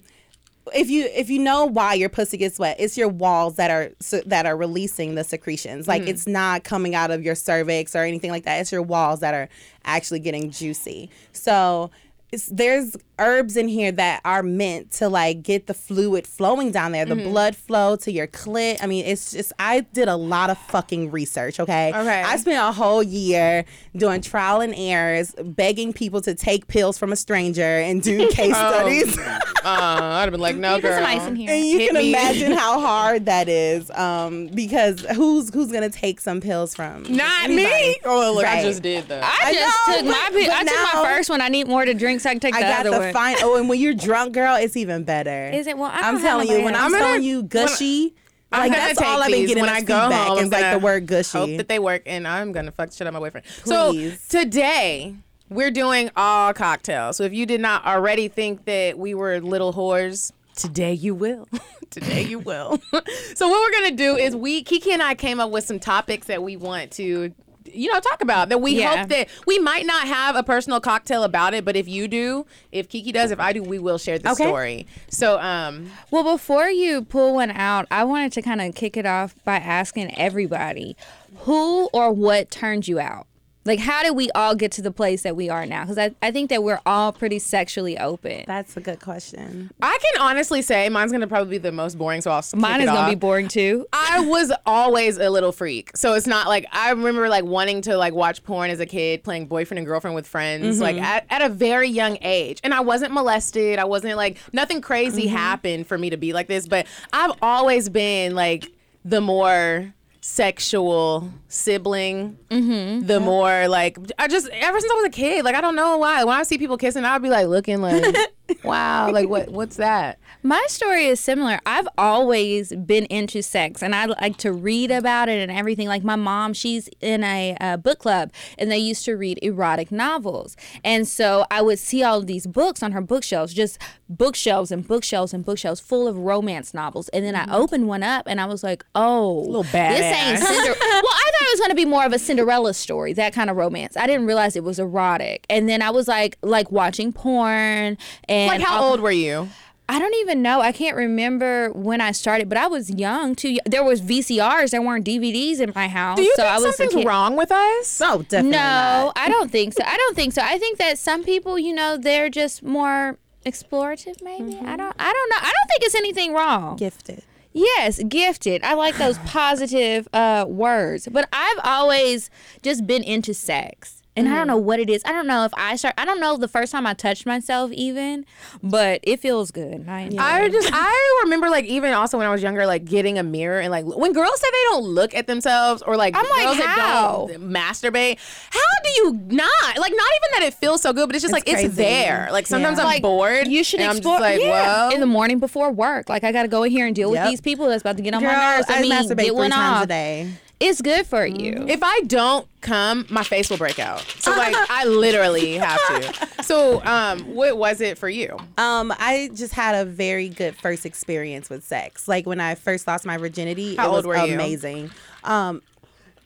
if 0.75 0.90
you 0.90 1.04
if 1.12 1.28
you 1.28 1.38
know 1.38 1.64
why 1.64 1.95
your 1.95 2.09
pussy 2.09 2.37
gets 2.37 2.59
wet, 2.59 2.76
it's 2.78 2.97
your 2.97 3.09
walls 3.09 3.57
that 3.57 3.71
are 3.71 3.90
so, 4.00 4.21
that 4.26 4.47
are 4.47 4.57
releasing 4.57 5.14
the 5.14 5.25
secretions. 5.25 5.88
Like 5.88 6.02
mm-hmm. 6.02 6.11
it's 6.11 6.26
not 6.26 6.64
coming 6.64 6.95
out 6.95 7.11
of 7.11 7.23
your 7.23 7.35
cervix 7.35 7.97
or 7.97 8.00
anything 8.00 8.31
like 8.31 8.45
that. 8.45 8.61
It's 8.61 8.73
your 8.73 8.83
walls 8.83 9.21
that 9.21 9.35
are 9.35 9.49
actually 9.85 10.21
getting 10.21 10.50
juicy. 10.50 11.11
So 11.33 11.90
it's, 12.33 12.47
there's 12.47 12.97
herbs 13.19 13.57
in 13.57 13.69
here 13.69 13.93
that 13.93 14.21
are 14.25 14.43
meant 14.43 14.91
to 14.91 15.09
like 15.09 15.43
get 15.43 15.67
the 15.69 15.75
fluid 15.75 16.27
flowing 16.27 16.73
down 16.73 16.91
there, 16.93 17.05
the 17.05 17.15
blood 17.15 17.55
flow 17.55 17.95
to 17.95 18.11
your 18.11 18.27
clit. 18.27 18.79
I 18.83 18.87
mean, 18.87 19.05
it's 19.05 19.31
just 19.33 19.53
I 19.59 19.81
did 19.81 20.09
a 20.09 20.17
lot 20.17 20.51
of 20.51 20.59
fucking 20.59 21.11
research. 21.12 21.61
Okay, 21.61 21.91
Okay. 21.91 22.23
I 22.23 22.37
spent 22.37 22.59
a 22.59 22.73
whole 22.73 23.03
year 23.03 23.65
doing 23.95 24.23
trial 24.23 24.61
and 24.62 24.75
errors, 24.77 25.35
begging 25.45 25.93
people 25.93 26.21
to 26.23 26.35
take 26.35 26.67
pills 26.67 26.99
from 26.99 27.12
a 27.12 27.17
stranger 27.17 27.62
and 27.62 28.03
do 28.03 28.27
case 28.31 28.57
studies. 28.57 29.17
uh, 29.19 29.39
I'd 29.65 30.23
have 30.23 30.31
been 30.33 30.41
like, 30.41 30.57
no, 30.57 30.75
Put 30.77 30.83
girl. 30.83 30.95
some 30.97 31.05
ice 31.07 31.27
in 31.29 31.37
here. 31.37 31.51
And 31.53 31.65
you 31.65 31.79
Hit 31.79 31.91
can 31.91 31.99
me. 32.03 32.11
imagine 32.11 32.53
how 32.53 32.81
hard 32.89 33.27
that 33.27 33.49
is, 33.49 33.91
um, 33.91 34.47
because 34.49 35.03
who's 35.15 35.53
who's 35.53 35.71
gonna 35.71 35.91
take 35.91 36.19
some 36.21 36.41
pills 36.41 36.75
from? 36.75 37.03
Not 37.05 37.45
anybody? 37.45 37.69
me. 37.91 37.97
Oh, 38.05 38.33
look, 38.35 38.47
I 38.47 38.62
just 38.62 38.83
did 38.83 39.07
that. 39.09 39.23
I 39.23 39.51
I 39.51 39.53
just 39.53 39.89
know, 39.89 39.97
took 39.97 40.07
my 40.07 40.29
but- 40.33 40.41
pi- 40.41 40.47
but 40.47 40.57
I 40.57 40.65
took 40.65 40.95
my 40.95 41.15
first 41.15 41.31
one. 41.31 41.41
I 41.43 41.49
need 41.49 41.69
more 41.69 41.85
to 41.85 41.93
drink, 41.95 42.22
so 42.23 42.31
I 42.31 42.33
can 42.35 42.41
take 42.41 42.55
I 42.55 42.61
the 42.62 42.69
got 42.69 42.87
other 42.87 42.91
the 42.91 43.05
one. 43.05 43.12
fine. 43.12 43.37
Oh, 43.41 43.57
and 43.57 43.69
when 43.69 43.79
you're 43.79 43.95
drunk, 43.95 44.35
girl, 44.35 44.57
it's 44.57 44.76
even 44.76 45.05
better. 45.05 45.50
Is 45.50 45.67
it? 45.67 45.76
Well, 45.76 45.91
I 45.93 46.09
I'm 46.09 46.21
telling 46.21 46.49
you, 46.49 46.62
when 46.62 46.75
I'm 46.75 46.95
I'm 46.95 47.00
telling 47.00 47.23
you 47.23 47.43
gushy, 47.43 48.14
I'm 48.52 48.69
like 48.69 48.73
that's 48.73 49.00
all 49.00 49.23
I've 49.23 49.31
been 49.31 49.47
getting 49.47 49.62
when 49.62 49.71
I 49.71 49.81
go 49.81 50.00
feedback 50.00 50.29
home. 50.29 50.38
Is 50.38 50.50
like 50.50 50.73
the 50.73 50.79
word 50.79 51.07
gushy. 51.07 51.38
Hope 51.38 51.57
that 51.57 51.69
they 51.69 51.79
work, 51.79 52.02
and 52.07 52.26
I'm 52.26 52.52
gonna 52.52 52.73
fuck 52.73 52.93
shit 52.93 53.07
out 53.07 53.12
my 53.12 53.19
boyfriend. 53.19 53.47
Please. 53.62 54.21
So 54.21 54.43
today 54.43 55.17
we're 55.49 55.71
doing 55.71 56.11
all 56.17 56.52
cocktails. 56.52 57.17
So 57.17 57.25
if 57.25 57.33
you 57.33 57.47
did 57.47 57.61
not 57.61 57.85
already 57.85 58.29
think 58.29 58.64
that 58.67 58.99
we 58.99 59.14
were 59.14 59.41
little 59.41 59.73
whores, 59.73 60.33
today 60.57 60.93
you 60.93 61.14
will. 61.14 61.49
today 61.91 62.23
you 62.23 62.38
will. 62.38 62.81
so 63.35 63.49
what 63.49 63.61
we're 63.61 63.81
gonna 63.81 63.97
do 63.97 64.17
is 64.17 64.37
we 64.37 64.62
Kiki 64.62 64.93
and 64.93 65.02
I 65.02 65.14
came 65.14 65.41
up 65.41 65.50
with 65.50 65.64
some 65.64 65.79
topics 65.79 66.26
that 66.26 66.43
we 66.43 66.57
want 66.57 66.91
to. 66.93 67.35
You 67.73 67.93
know, 67.93 68.00
talk 68.00 68.21
about 68.23 68.49
that. 68.50 68.61
We 68.61 68.79
Yeah. 68.79 68.97
hope 68.99 69.09
that 69.09 69.29
we 69.47 69.59
might 69.59 69.87
not 69.87 70.07
have 70.07 70.37
a 70.37 70.43
personal 70.43 70.81
cocktail 70.81 71.25
about 71.25 71.55
it, 71.55 71.64
but 71.64 71.75
if 71.76 71.88
you 71.88 72.07
do, 72.09 72.47
if 72.71 72.88
Kiki 72.88 73.12
does, 73.12 73.31
if 73.31 73.41
I 73.41 73.52
do, 73.52 73.62
we 73.62 73.79
will 73.79 73.99
share 73.99 74.19
the 74.19 74.31
Okay. 74.33 74.45
story. 74.45 74.87
So, 75.09 75.38
um, 75.41 75.91
Well, 76.11 76.25
before 76.25 76.69
you 76.69 77.02
pull 77.02 77.35
one 77.35 77.50
out, 77.50 77.87
I 77.91 78.05
wanted 78.05 78.33
to 78.33 78.43
kind 78.43 78.61
of 78.61 78.75
kick 78.75 78.97
it 78.97 79.07
off 79.07 79.35
by 79.45 79.57
asking 79.57 80.14
everybody 80.19 80.97
who 81.41 81.88
or 81.93 82.12
what 82.12 82.50
turned 82.50 82.87
you 82.87 83.00
out? 83.00 83.26
Like, 83.64 83.78
how 83.78 84.02
did 84.02 84.16
we 84.16 84.31
all 84.33 84.54
get 84.54 84.73
to 84.73 84.83
the 84.83 84.90
place 84.90 85.23
that 85.23 85.37
we 85.37 85.49
are 85.49 85.66
now? 85.66 85.85
Because 85.85 85.99
I, 85.99 86.14
I 86.21 86.31
think 86.31 86.50
that 86.50 86.62
we're 86.62 86.81
all 86.85 87.12
pretty 87.12 87.38
sexually 87.38 87.97
open. 87.99 88.45
That's 88.47 88.76
a 88.76 88.81
good 88.81 89.00
question. 89.00 89.71
I 89.81 89.99
can 90.00 90.23
honestly 90.23 90.62
say 90.62 90.88
mine's 90.88 91.12
gonna 91.12 91.26
probably 91.26 91.50
be 91.50 91.59
the 91.59 91.73
most 91.73 91.97
boring. 91.97 92.21
So 92.21 92.31
I'll 92.31 92.42
kick 92.42 92.57
Mine 92.57 92.81
it 92.81 92.85
is 92.85 92.90
going 92.90 92.99
off. 92.99 93.11
to 93.11 93.16
be 93.16 93.21
boring 93.21 93.49
too. 93.49 93.87
I 93.92 94.21
was 94.21 94.52
always 94.66 95.19
a 95.19 95.31
little 95.31 95.52
freak. 95.52 95.97
So 95.97 96.14
it's 96.14 96.26
not 96.26 96.49
like 96.49 96.66
I 96.73 96.90
remember 96.90 97.28
like 97.28 97.45
wanting 97.45 97.83
to 97.83 97.97
like 97.97 98.14
watch 98.14 98.42
porn 98.42 98.71
as 98.71 98.81
a 98.81 98.87
kid, 98.87 99.23
playing 99.23 99.47
boyfriend 99.47 99.78
and 99.78 99.87
girlfriend 99.87 100.14
with 100.14 100.26
friends, 100.26 100.76
mm-hmm. 100.76 100.83
like 100.83 100.97
at, 100.97 101.26
at 101.31 101.42
a 101.42 101.49
very 101.49 101.88
young 101.88 102.19
age. 102.23 102.61
And 102.64 102.75
I 102.75 102.81
wasn't 102.81 103.12
molested. 103.12 103.78
I 103.78 103.85
wasn't 103.85 104.16
like 104.16 104.38
nothing 104.52 104.81
crazy 104.81 105.26
mm-hmm. 105.26 105.37
happened 105.37 105.87
for 105.87 105.99
me 105.99 106.11
to 106.11 106.16
be 106.16 106.33
like 106.33 106.49
this, 106.49 106.66
but 106.66 106.87
I've 107.12 107.37
always 107.40 107.88
been 107.88 108.35
like 108.35 108.71
the 109.04 109.21
more 109.21 109.95
sexual 110.25 111.29
sibling 111.49 112.38
mm-hmm. 112.49 113.05
the 113.05 113.19
more 113.19 113.67
like 113.67 113.99
I 114.21 114.29
just 114.29 114.49
ever 114.49 114.81
since 114.81 114.93
I 114.93 114.95
was 114.95 115.07
a 115.07 115.11
kid 115.11 115.45
like 115.45 115.57
I 115.57 115.61
don't 115.61 115.75
know 115.75 115.99
why 115.99 116.23
when 116.23 116.38
I 116.38 116.45
see 116.45 116.59
people 116.59 116.79
kissing 116.79 117.05
I'll 117.05 117.19
be 117.19 117.29
like 117.29 117.49
looking 117.49 117.83
like 117.83 118.05
Wow. 118.64 119.11
Like 119.11 119.29
what? 119.29 119.49
What's 119.49 119.76
that? 119.76 120.19
My 120.44 120.64
story 120.68 121.06
is 121.06 121.20
similar. 121.20 121.61
I've 121.64 121.87
always 121.96 122.72
been 122.75 123.04
into 123.06 123.42
sex 123.44 123.80
and 123.80 123.94
I 123.94 124.06
like 124.06 124.37
to 124.38 124.52
read 124.52 124.90
about 124.90 125.28
it 125.28 125.38
and 125.40 125.56
everything. 125.56 125.87
Like 125.87 126.02
my 126.02 126.16
mom, 126.16 126.52
she's 126.52 126.88
in 127.00 127.22
a 127.22 127.56
uh, 127.61 127.76
book 127.76 128.00
club 128.00 128.32
and 128.58 128.68
they 128.68 128.78
used 128.78 129.04
to 129.04 129.12
read 129.16 129.38
erotic 129.40 129.92
novels. 129.92 130.56
And 130.82 131.06
so 131.06 131.46
I 131.50 131.62
would 131.62 131.78
see 131.78 132.02
all 132.02 132.18
of 132.18 132.26
these 132.26 132.49
books 132.49 132.82
on 132.82 132.90
her 132.90 133.00
bookshelves, 133.00 133.54
just 133.54 133.78
bookshelves 134.08 134.72
and 134.72 134.87
bookshelves 134.87 135.32
and 135.32 135.44
bookshelves 135.44 135.78
full 135.78 136.08
of 136.08 136.18
romance 136.18 136.75
novels. 136.75 137.08
And 137.11 137.25
then 137.25 137.37
I 137.37 137.46
opened 137.54 137.87
one 137.87 138.02
up 138.02 138.26
and 138.26 138.40
I 138.40 138.46
was 138.46 138.64
like, 138.64 138.84
oh, 138.96 139.44
Little 139.46 139.62
this 139.62 139.75
ain't 139.75 140.40
badass. 140.40 140.42
Well, 141.02 141.12
I 141.14 141.30
thought 141.30 141.46
it 141.46 141.52
was 141.52 141.61
going 141.61 141.70
to 141.70 141.76
be 141.76 141.84
more 141.84 142.04
of 142.04 142.12
a 142.12 142.18
Cinderella 142.18 142.75
story, 142.75 143.12
that 143.12 143.32
kind 143.32 143.49
of 143.49 143.56
romance. 143.56 143.96
I 143.96 144.06
didn't 144.08 144.26
realize 144.26 144.56
it 144.56 144.64
was 144.64 144.78
erotic. 144.80 145.46
And 145.49 145.68
then 145.68 145.82
I 145.82 145.90
was 145.90 146.08
like, 146.08 146.37
like 146.42 146.70
watching 146.72 147.12
porn 147.12 147.96
and 148.28 148.49
Like 148.49 148.61
how 148.61 148.80
all- 148.82 148.90
old 148.90 149.00
were 149.00 149.12
you? 149.12 149.49
I 149.89 149.99
don't 149.99 150.15
even 150.17 150.41
know. 150.43 150.61
I 150.61 150.73
can't 150.73 150.97
remember 150.97 151.71
when 151.73 152.01
I 152.01 152.12
started, 152.12 152.49
but 152.49 152.57
I 152.57 152.67
was 152.67 152.89
young 152.91 153.35
too. 153.35 153.59
There 153.67 153.85
was 153.85 154.01
VCRs. 154.01 154.71
There 154.71 154.81
weren't 154.81 155.05
DVDs 155.05 155.61
in 155.61 155.73
my 155.75 155.89
house. 155.89 156.17
Do 156.17 156.23
you 156.23 156.33
so 156.37 156.43
think 156.43 156.49
I 156.55 156.59
was 156.59 156.77
something's 156.77 157.05
wrong 157.05 157.37
with 157.37 157.53
us? 157.53 158.01
No, 158.01 158.23
definitely 158.23 158.51
No, 158.53 158.57
not. 158.59 159.19
I 159.19 159.29
don't 159.29 159.51
think 159.51 159.75
so. 159.75 159.83
I 159.85 159.97
don't 159.97 160.15
think 160.17 160.33
so. 160.33 160.41
I 160.43 160.57
think 160.59 160.79
that 160.79 160.99
some 160.99 161.25
people, 161.25 161.59
you 161.59 161.75
know, 161.75 161.97
they're 161.99 162.31
just 162.31 162.62
more 162.62 163.19
explorative. 163.45 164.23
Maybe 164.23 164.55
Mm-hmm. 164.55 164.67
I 164.67 164.77
don't. 164.77 164.97
I 164.99 165.12
don't 165.12 165.31
know. 165.31 165.37
I 165.39 165.53
don't 165.53 165.69
think 165.69 165.83
it's 165.83 165.95
anything 165.95 166.33
wrong. 166.33 166.77
Gifted. 166.77 167.23
Yes, 167.53 168.03
gifted. 168.09 168.62
I 168.62 168.73
like 168.75 168.97
those 168.97 169.19
positive 169.27 170.09
uh, 170.15 170.47
words. 170.49 171.07
But 171.11 171.29
I've 171.33 171.59
always 171.65 172.31
just 172.62 172.87
been 172.87 173.03
into 173.03 173.35
sex. 173.35 174.01
And 174.14 174.28
I 174.28 174.33
don't 174.33 174.40
mm-hmm. 174.40 174.49
know 174.49 174.57
what 174.59 174.78
it 174.78 174.90
is. 174.90 175.02
I 175.07 175.12
don't 175.12 175.26
know 175.26 175.45
if 175.45 175.52
I 175.54 175.76
start. 175.76 175.95
I 175.97 176.04
don't 176.04 176.21
know 176.21 176.37
the 176.37 176.49
first 176.49 176.71
time 176.73 176.87
I 176.87 176.92
touched 176.92 177.25
myself 177.25 177.73
even, 177.73 178.26
but 178.62 179.00
it 179.02 179.21
feels 179.21 179.50
good. 179.50 179.88
I, 179.88 180.11
I 180.19 180.49
just 180.50 180.69
I 180.73 181.21
remember 181.25 181.49
like 181.49 181.64
even 181.64 181.95
also 181.95 182.19
when 182.19 182.26
I 182.26 182.31
was 182.31 182.42
younger 182.42 182.66
like 182.66 182.85
getting 182.85 183.19
a 183.19 183.23
mirror 183.23 183.61
and 183.61 183.71
like 183.71 183.87
when 183.87 184.12
girls 184.12 184.38
say 184.38 184.49
they 184.50 184.64
don't 184.71 184.85
look 184.85 185.14
at 185.14 185.26
themselves 185.26 185.83
or 185.83 185.97
like 185.97 186.14
I'm 186.14 186.28
like, 186.28 186.45
girls 186.45 186.57
how? 186.59 187.26
that 187.26 187.38
don't 187.38 187.50
masturbate 187.50 188.19
how 188.50 188.61
do 188.85 188.90
you 188.97 189.12
not 189.28 189.78
like 189.78 189.92
not 189.92 189.92
even 189.92 190.40
that 190.40 190.42
it 190.42 190.54
feels 190.54 190.83
so 190.83 190.92
good 190.92 191.07
but 191.07 191.16
it's 191.16 191.23
just 191.23 191.35
It's 191.35 191.47
like 191.47 191.64
it's 191.64 191.75
there 191.75 192.28
like 192.33 192.47
sometimes 192.47 192.78
Yeah. 192.78 192.85
I'm 192.85 192.90
like 192.90 193.02
bored 193.02 193.47
You 193.47 193.64
should 193.64 193.81
and 193.81 193.97
explore. 193.97 194.16
I'm 194.16 194.23
just 194.23 194.40
like 194.40 194.40
yeah. 194.40 194.88
whoa 194.88 194.95
in 194.95 195.00
the 195.00 195.07
morning 195.07 195.38
before 195.38 195.71
work. 195.73 196.09
Like 196.09 196.25
I 196.25 196.33
got 196.33 196.42
to 196.42 196.49
go 196.49 196.62
in 196.62 196.71
here 196.71 196.87
and 196.87 196.95
deal 196.95 197.11
with 197.11 197.25
these 197.25 197.40
people 197.40 197.69
that's 197.69 197.83
about 197.83 197.97
to 197.97 198.02
get 198.02 198.14
on 198.14 198.23
Girl, 198.23 198.33
my 198.33 198.57
nerves. 198.57 198.69
I, 198.69 198.78
I 198.78 198.83
mean, 198.83 198.92
masturbate 198.92 199.16
get 199.16 199.26
three 199.26 199.31
one 199.31 199.50
times 199.50 199.76
off. 199.76 199.85
a 199.85 199.87
day. 199.87 200.31
It's 200.62 200.81
good 200.81 201.07
for 201.07 201.26
you. 201.26 201.66
if 201.69 201.81
I 201.83 202.00
don't 202.07 202.47
come 202.61 203.07
my 203.11 203.25
face 203.25 203.50
will 203.50 203.57
break 203.59 203.78
out 203.81 204.00
so 204.21 204.31
like 204.37 204.54
I 204.71 204.85
literally 204.85 205.54
have 205.54 205.81
to 205.88 206.42
so 206.45 206.81
um 206.85 207.35
what 207.35 207.57
was 207.59 207.81
it 207.81 207.99
for 207.99 208.09
you 208.09 208.37
Um, 208.57 208.92
I 208.97 209.31
just 209.35 209.52
had 209.54 209.75
a 209.75 209.85
very 209.85 210.28
good 210.28 210.54
first 210.57 210.87
experience 210.87 211.50
with 211.50 211.64
sex. 211.64 212.07
Like 212.07 212.25
when 212.26 212.40
I 212.40 212.54
first 212.54 212.87
lost 212.87 213.04
my 213.04 213.16
virginity, 213.16 213.75
How 213.75 213.88
it 213.88 213.90
was 213.90 213.97
old 213.99 214.07
were 214.07 214.25
you? 214.26 214.35
amazing. 214.35 214.90
Um, 215.25 215.62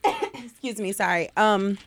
excuse 0.35 0.79
me, 0.79 0.91
sorry. 0.91 1.29
Um, 1.35 1.77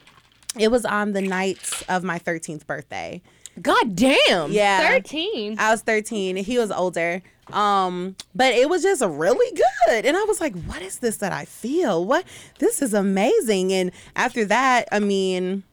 it 0.58 0.68
was 0.72 0.84
on 0.84 1.12
the 1.12 1.22
night 1.22 1.84
of 1.88 2.02
my 2.02 2.18
13th 2.18 2.66
birthday. 2.66 3.22
God 3.60 3.94
damn 3.96 4.52
Yeah. 4.52 4.88
Thirteen. 4.88 5.56
I 5.58 5.70
was 5.70 5.82
13. 5.82 6.36
He 6.36 6.58
was 6.58 6.70
older. 6.70 7.22
Um, 7.52 8.14
but 8.34 8.54
it 8.54 8.68
was 8.68 8.82
just 8.82 9.02
really 9.04 9.56
good. 9.88 10.06
And 10.06 10.16
I 10.16 10.22
was 10.24 10.40
like, 10.40 10.54
what 10.66 10.82
is 10.82 10.98
this 11.00 11.16
that 11.16 11.32
I 11.32 11.44
feel? 11.46 12.04
What 12.04 12.24
this 12.60 12.80
is 12.80 12.94
amazing. 12.94 13.72
And 13.72 13.90
after 14.14 14.44
that, 14.44 14.86
I 14.92 15.00
mean, 15.00 15.64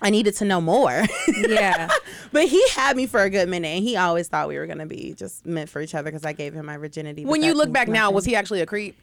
I 0.00 0.10
needed 0.10 0.34
to 0.36 0.44
know 0.44 0.60
more. 0.60 1.02
Yeah. 1.36 1.88
but 2.30 2.46
he 2.48 2.62
had 2.70 2.96
me 2.96 3.06
for 3.06 3.20
a 3.22 3.30
good 3.30 3.48
minute 3.48 3.68
and 3.68 3.84
he 3.84 3.96
always 3.96 4.28
thought 4.28 4.48
we 4.48 4.56
were 4.58 4.66
gonna 4.66 4.86
be 4.86 5.14
just 5.14 5.44
meant 5.44 5.68
for 5.68 5.80
each 5.80 5.94
other 5.94 6.10
because 6.10 6.24
I 6.24 6.32
gave 6.32 6.54
him 6.54 6.66
my 6.66 6.76
virginity. 6.76 7.24
when 7.24 7.42
you 7.42 7.52
look 7.54 7.66
means 7.68 7.74
back 7.74 7.88
now 7.88 8.10
was 8.10 8.24
he 8.24 8.36
actually 8.36 8.60
a 8.60 8.66
creep 8.66 8.96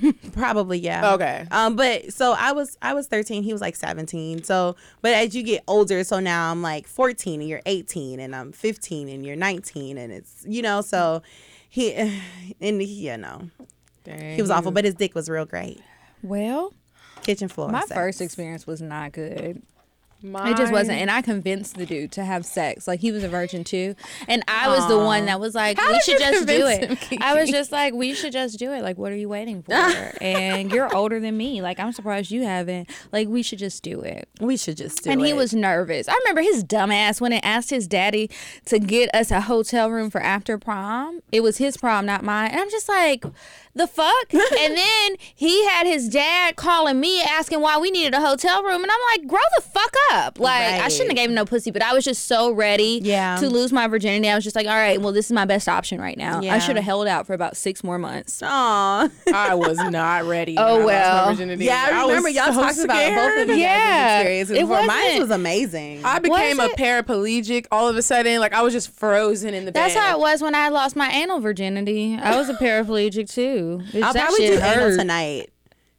probably 0.32 0.78
yeah. 0.78 1.14
Okay. 1.14 1.46
Um, 1.50 1.76
but 1.76 2.12
so 2.12 2.34
I 2.38 2.52
was 2.52 2.76
I 2.82 2.94
was 2.94 3.06
13, 3.06 3.42
he 3.42 3.52
was 3.52 3.60
like 3.60 3.76
17. 3.76 4.42
So 4.44 4.76
but 5.00 5.14
as 5.14 5.34
you 5.34 5.42
get 5.42 5.62
older, 5.66 6.04
so 6.04 6.20
now 6.20 6.50
I'm 6.50 6.62
like 6.62 6.86
14 6.86 7.40
and 7.40 7.48
you're 7.48 7.62
18 7.66 8.20
and 8.20 8.34
I'm 8.34 8.52
15 8.52 9.08
and 9.08 9.24
you're 9.24 9.36
19 9.36 9.98
and 9.98 10.12
it's 10.12 10.44
you 10.48 10.62
know, 10.62 10.80
so 10.80 11.22
he 11.68 11.92
and 12.60 12.80
he, 12.80 13.08
you 13.08 13.16
know, 13.16 13.50
he 14.04 14.40
was 14.40 14.50
awful, 14.50 14.72
but 14.72 14.84
his 14.84 14.94
dick 14.94 15.14
was 15.14 15.28
real 15.28 15.44
great. 15.46 15.80
well, 16.22 16.72
Kitchen 17.22 17.48
floor. 17.48 17.68
my 17.68 17.80
sex. 17.80 17.92
first 17.92 18.20
experience 18.20 18.66
was 18.66 18.82
not 18.82 19.12
good. 19.12 19.62
It 20.22 20.56
just 20.56 20.72
wasn't, 20.72 20.98
and 20.98 21.10
I 21.10 21.22
convinced 21.22 21.76
the 21.76 21.86
dude 21.86 22.12
to 22.12 22.24
have 22.24 22.44
sex. 22.46 22.86
Like 22.86 23.00
he 23.00 23.12
was 23.12 23.24
a 23.24 23.28
virgin 23.28 23.64
too, 23.64 23.94
and 24.28 24.42
I 24.48 24.68
was 24.68 24.86
the 24.88 24.98
one 24.98 25.26
that 25.26 25.40
was 25.40 25.54
like, 25.54 25.78
How 25.78 25.90
"We 25.92 26.00
should 26.00 26.18
just 26.18 26.46
do 26.46 26.66
it." 26.66 26.98
him, 26.98 27.18
I 27.20 27.34
was 27.34 27.50
just 27.50 27.72
like, 27.72 27.94
"We 27.94 28.14
should 28.14 28.32
just 28.32 28.58
do 28.58 28.72
it." 28.72 28.82
Like, 28.82 28.98
what 28.98 29.12
are 29.12 29.16
you 29.16 29.28
waiting 29.28 29.62
for? 29.62 29.72
and 30.20 30.70
you're 30.70 30.94
older 30.94 31.20
than 31.20 31.36
me. 31.36 31.62
Like, 31.62 31.80
I'm 31.80 31.92
surprised 31.92 32.30
you 32.30 32.42
haven't. 32.42 32.90
Like, 33.10 33.28
we 33.28 33.42
should 33.42 33.58
just 33.58 33.82
do 33.82 34.00
it. 34.00 34.28
We 34.40 34.56
should 34.56 34.76
just 34.76 35.04
do 35.04 35.10
and 35.10 35.20
it. 35.20 35.22
And 35.22 35.26
he 35.26 35.32
was 35.32 35.54
nervous. 35.54 36.08
I 36.08 36.14
remember 36.24 36.42
his 36.42 36.64
dumbass 36.64 37.20
when 37.20 37.32
it 37.32 37.44
asked 37.44 37.70
his 37.70 37.86
daddy 37.86 38.30
to 38.66 38.78
get 38.78 39.14
us 39.14 39.30
a 39.30 39.42
hotel 39.42 39.90
room 39.90 40.10
for 40.10 40.20
after 40.22 40.58
prom. 40.58 41.20
It 41.30 41.40
was 41.40 41.58
his 41.58 41.76
prom, 41.76 42.06
not 42.06 42.22
mine. 42.22 42.50
And 42.50 42.60
I'm 42.60 42.70
just 42.70 42.88
like, 42.88 43.24
the 43.74 43.86
fuck? 43.86 44.32
and 44.34 44.76
then 44.76 45.16
he 45.34 45.64
had 45.66 45.86
his 45.86 46.08
dad 46.08 46.56
calling 46.56 47.00
me 47.00 47.20
asking 47.22 47.60
why 47.60 47.78
we 47.78 47.90
needed 47.90 48.14
a 48.14 48.20
hotel 48.20 48.62
room. 48.62 48.82
And 48.82 48.90
I'm 48.90 49.00
like, 49.12 49.26
grow 49.28 49.40
the 49.56 49.62
fuck 49.62 49.94
up. 50.12 50.38
Like, 50.38 50.80
I 50.80 50.88
shouldn't 50.88 51.10
have 51.10 51.16
gave 51.16 51.28
him 51.30 51.34
no 51.34 51.44
pussy, 51.44 51.70
but 51.70 51.82
I 51.82 51.92
was 51.94 52.04
just 52.04 52.26
so 52.26 52.52
ready 52.52 53.00
Yeah. 53.02 53.36
to 53.36 53.48
lose 53.48 53.72
my 53.72 53.86
virginity. 53.86 54.28
I 54.28 54.34
was 54.34 54.44
just 54.44 54.56
like, 54.56 54.66
all 54.66 54.74
right, 54.74 55.00
well, 55.00 55.12
this 55.12 55.26
is 55.26 55.32
my 55.32 55.44
best 55.44 55.68
option 55.68 56.00
right 56.00 56.16
now. 56.18 56.40
I 56.40 56.58
should 56.58 56.76
have 56.76 56.84
held 56.84 57.06
out 57.06 57.26
for 57.26 57.34
about 57.34 57.56
six 57.56 57.82
more 57.82 57.98
months. 57.98 58.42
Aw. 58.44 59.08
I 59.34 59.54
was 59.54 59.78
not 59.78 60.24
ready. 60.24 60.56
Oh, 60.58 60.84
when 60.84 60.94
I 60.94 61.00
lost 61.08 61.08
my 61.08 61.14
well. 61.16 61.30
virginity. 61.32 61.64
Yeah, 61.64 61.88
I 61.92 62.04
was 62.04 62.08
remember 62.10 62.28
y'all 62.28 62.52
so 62.52 62.60
talked 62.62 62.78
about 62.78 62.96
both 63.14 63.26
of 63.26 63.32
scared. 63.44 63.48
you 63.48 63.54
Yeah. 63.56 64.18
experiences 64.20 64.56
It 64.56 64.60
before. 64.60 64.86
Mine 64.86 65.18
wasn't- 65.20 65.32
amazing. 65.32 66.04
I 66.04 66.18
became 66.18 66.60
a 66.60 66.66
it? 66.66 66.76
paraplegic 66.76 67.66
all 67.70 67.88
of 67.88 67.96
a 67.96 68.02
sudden. 68.02 68.40
Like 68.40 68.52
I 68.52 68.62
was 68.62 68.72
just 68.72 68.90
frozen 68.90 69.54
in 69.54 69.64
the 69.64 69.72
That's 69.72 69.94
bed. 69.94 70.00
how 70.00 70.16
it 70.16 70.20
was 70.20 70.42
when 70.42 70.54
I 70.54 70.68
lost 70.68 70.94
my 70.96 71.08
anal 71.10 71.40
virginity. 71.40 72.18
I 72.20 72.36
was 72.36 72.48
a 72.48 72.54
paraplegic 72.54 73.32
too. 73.32 73.61
Bitch, 73.92 74.02
I'll 74.02 74.12
probably 74.14 74.46
do 74.48 74.60
anal 74.60 74.96
tonight. 74.96 75.50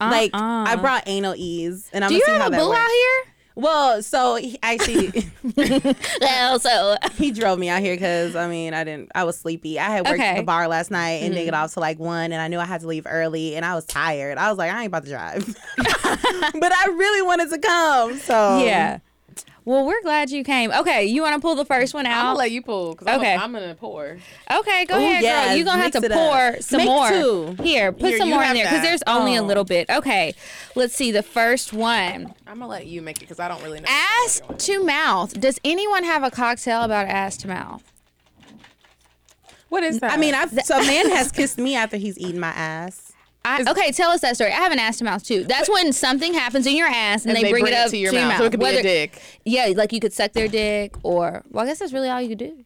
Like 0.01 0.31
Uh-uh. 0.33 0.65
I 0.67 0.75
brought 0.75 1.03
anal 1.07 1.33
ease, 1.37 1.89
and 1.93 2.03
I'm 2.03 2.09
Do 2.09 2.15
you 2.15 2.23
see 2.25 2.31
have 2.31 2.53
a 2.53 2.57
boo 2.57 2.67
works. 2.69 2.79
out 2.79 2.87
here? 2.89 3.33
Well, 3.55 4.01
so 4.01 4.35
he 4.35 4.57
actually 4.63 5.11
Well, 6.21 6.59
so 6.59 6.95
he 7.13 7.29
drove 7.31 7.59
me 7.59 7.69
out 7.69 7.81
here 7.81 7.95
because 7.95 8.35
I 8.35 8.47
mean 8.47 8.73
I 8.73 8.83
didn't 8.83 9.11
I 9.13 9.23
was 9.25 9.37
sleepy. 9.37 9.77
I 9.79 9.91
had 9.91 10.05
worked 10.05 10.15
Okay. 10.19 10.29
at 10.29 10.37
the 10.37 10.43
bar 10.43 10.67
last 10.67 10.89
night 10.91 11.21
and 11.21 11.25
Mm-hmm. 11.25 11.33
didn't 11.35 11.45
get 11.45 11.53
off 11.53 11.73
to 11.75 11.79
like 11.79 11.99
one, 11.99 12.31
and 12.31 12.41
I 12.41 12.47
knew 12.47 12.59
I 12.59 12.65
had 12.65 12.81
to 12.81 12.87
leave 12.87 13.05
early, 13.07 13.55
and 13.55 13.63
I 13.63 13.75
was 13.75 13.85
tired. 13.85 14.37
I 14.39 14.49
was 14.49 14.57
like 14.57 14.71
I 14.71 14.79
ain't 14.79 14.87
about 14.87 15.03
to 15.05 15.09
drive, 15.11 15.45
but 15.77 16.71
I 16.73 16.85
really 16.87 17.21
wanted 17.21 17.49
to 17.51 17.59
come. 17.59 18.17
So 18.19 18.63
yeah. 18.65 18.99
Well, 19.65 19.85
we're 19.85 20.01
glad 20.01 20.29
you 20.29 20.43
came. 20.43 20.71
Okay, 20.71 21.05
you 21.05 21.21
want 21.21 21.35
to 21.35 21.39
pull 21.41 21.55
the 21.55 21.63
first 21.63 21.93
one 21.93 22.05
out? 22.05 22.17
I'm 22.19 22.25
gonna 22.27 22.37
let 22.39 22.51
you 22.51 22.61
pull 22.61 22.91
because 22.95 23.07
Okay. 23.17 23.33
I'm, 23.33 23.41
I'm 23.41 23.53
gonna 23.53 23.75
pour. 23.75 24.17
okay, 24.53 24.85
go 24.85 24.95
Ooh, 24.95 25.01
ahead, 25.01 25.23
yes, 25.23 25.47
girl. 25.47 25.55
You're 25.55 25.65
gonna 25.65 25.81
have 25.83 25.91
to 25.93 26.03
it 26.03 26.11
up. 26.11 26.17
pour 26.53 26.61
some 26.61 26.77
Make 26.79 26.87
more. 26.87 27.09
two. 27.09 27.55
Here, 27.63 27.91
put 27.93 28.09
Here, 28.09 28.17
some 28.17 28.29
more 28.29 28.43
in 28.43 28.55
there 28.55 28.65
because 28.65 28.81
there's 28.81 29.03
only 29.07 29.35
a 29.37 29.41
Oh. 29.41 29.45
little 29.45 29.63
bit. 29.63 29.89
Okay, 29.89 30.35
let's 30.75 30.93
see 30.95 31.11
the 31.11 31.23
first 31.23 31.71
one. 31.71 32.33
I'm 32.45 32.59
gonna 32.59 32.67
let 32.67 32.87
you 32.87 33.01
make 33.01 33.17
it 33.17 33.21
because 33.21 33.39
I 33.39 33.47
don't 33.47 33.63
really 33.63 33.79
know. 33.79 33.87
Ass 33.89 34.41
to 34.57 34.83
mouth. 34.83 35.39
Does 35.39 35.59
anyone 35.63 36.03
have 36.03 36.23
a 36.23 36.31
cocktail 36.31 36.81
about 36.81 37.07
ass 37.07 37.37
to 37.37 37.47
mouth? 37.47 37.83
What 39.69 39.83
is 39.83 39.99
that? 40.01 40.11
I 40.11 40.17
mean, 40.17 40.35
I've 40.35 40.51
so 40.65 40.77
a 40.81 40.85
man 40.85 41.09
has 41.09 41.31
kissed 41.31 41.57
me 41.57 41.75
after 41.75 41.97
he's 41.97 42.17
eaten 42.19 42.39
my 42.39 42.49
ass. 42.49 43.02
I, 43.45 43.63
okay, 43.69 43.91
tell 43.91 44.09
us 44.11 44.21
that 44.21 44.35
story. 44.35 44.51
I 44.51 44.55
have 44.55 44.71
an 44.71 44.79
ass 44.79 44.99
to 44.99 45.03
mouth 45.03 45.23
too. 45.23 45.43
That's 45.43 45.69
when 45.69 45.91
something 45.91 46.33
happens 46.33 46.65
in 46.65 46.75
your 46.77 46.87
ass 46.87 47.25
and, 47.25 47.35
And 47.35 47.45
they, 47.45 47.51
bring, 47.51 47.67
it 47.67 47.73
up 47.73 47.89
to 47.89 47.97
your 47.97 48.13
mouth. 48.13 48.37
So 48.37 48.45
it 48.45 48.51
could 48.51 48.59
be 48.59 48.65
a 48.67 48.81
dick. 48.81 49.21
Yeah, 49.43 49.73
like 49.75 49.91
you 49.91 49.99
could 49.99 50.13
suck 50.13 50.31
their 50.31 50.47
dick, 50.47 50.95
or 51.03 51.43
well, 51.51 51.65
I 51.65 51.67
guess 51.67 51.79
that's 51.79 51.91
really 51.93 52.09
all 52.09 52.21
you 52.21 52.29
could 52.29 52.37
do. 52.37 52.63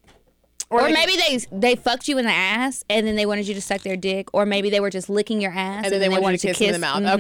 Or, 0.70 0.84
they 0.84 0.92
maybe 0.94 1.13
they 1.16 1.38
they 1.52 1.76
fucked 1.76 2.08
you 2.10 2.18
in 2.18 2.26
the 2.26 2.32
ass 2.32 2.84
and 2.90 3.08
then 3.08 3.16
they 3.16 3.26
wanted 3.26 3.48
you 3.48 3.54
to 3.54 3.62
suck 3.62 3.82
their 3.82 3.96
dick, 3.98 4.28
or 4.34 4.46
maybe 4.46 4.70
they 4.70 4.80
were 4.82 4.90
just 4.90 5.10
licking 5.10 5.40
your 5.42 5.52
ass 5.52 5.86
and 5.86 5.94
then 5.94 6.02
they 6.02 6.10
wanted 6.10 6.44
you 6.44 6.52
to 6.54 6.56
kiss, 6.60 6.68
in 6.68 6.74
the 6.74 6.80
mouth. 6.80 7.02
Mhm. 7.02 7.13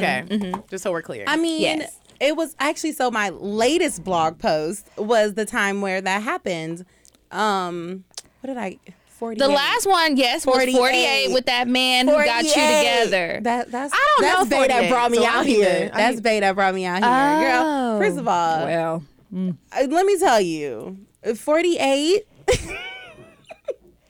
Okay, 0.53 0.53
just 0.69 0.83
so 0.83 0.91
we're 0.91 1.01
clear. 1.01 1.23
I 1.27 1.37
mean, 1.37 1.61
Yes. 1.61 1.97
it 2.19 2.35
was 2.35 2.55
actually 2.59 2.91
so 2.91 3.09
my 3.09 3.29
latest 3.29 4.03
blog 4.03 4.37
post 4.37 4.85
was 4.97 5.33
the 5.35 5.45
time 5.45 5.81
where 5.81 6.01
that 6.01 6.21
happened. 6.23 6.85
Um, 7.31 8.03
what 8.41 8.47
did 8.47 8.57
I? 8.57 8.77
48. 9.17 9.39
The 9.39 9.47
last 9.53 9.87
one, 9.87 10.15
yes, 10.17 10.45
was 10.45 10.55
48, 10.55 10.77
48 10.77 11.33
with 11.33 11.45
that 11.47 11.67
man 11.67 12.07
who 12.07 12.13
got 12.15 12.43
you 12.43 12.49
together. 12.51 13.39
That 13.41 13.71
that's 13.71 13.93
I 13.93 13.97
don't 14.17 14.21
that's 14.21 14.49
know 14.49 14.57
Bay 14.57 14.67
that 14.67 14.89
brought 14.89 15.11
me 15.11 15.17
so 15.17 15.25
out 15.25 15.45
need 15.45 15.53
here. 15.53 15.89
to- 15.89 15.93
I 15.95 15.97
that's 15.97 16.15
need- 16.17 16.23
Bay 16.23 16.39
that 16.39 16.55
brought 16.55 16.73
me 16.75 16.85
out 16.85 16.99
here, 17.03 17.49
girl. 17.49 17.63
Oh. 17.65 17.99
First 17.99 18.17
of 18.17 18.27
all, 18.27 18.65
well, 18.65 19.03
uh, 19.35 19.87
let 19.89 20.05
me 20.05 20.17
tell 20.19 20.39
you, 20.41 20.97
forty 21.35 21.77
eight. 21.77 22.23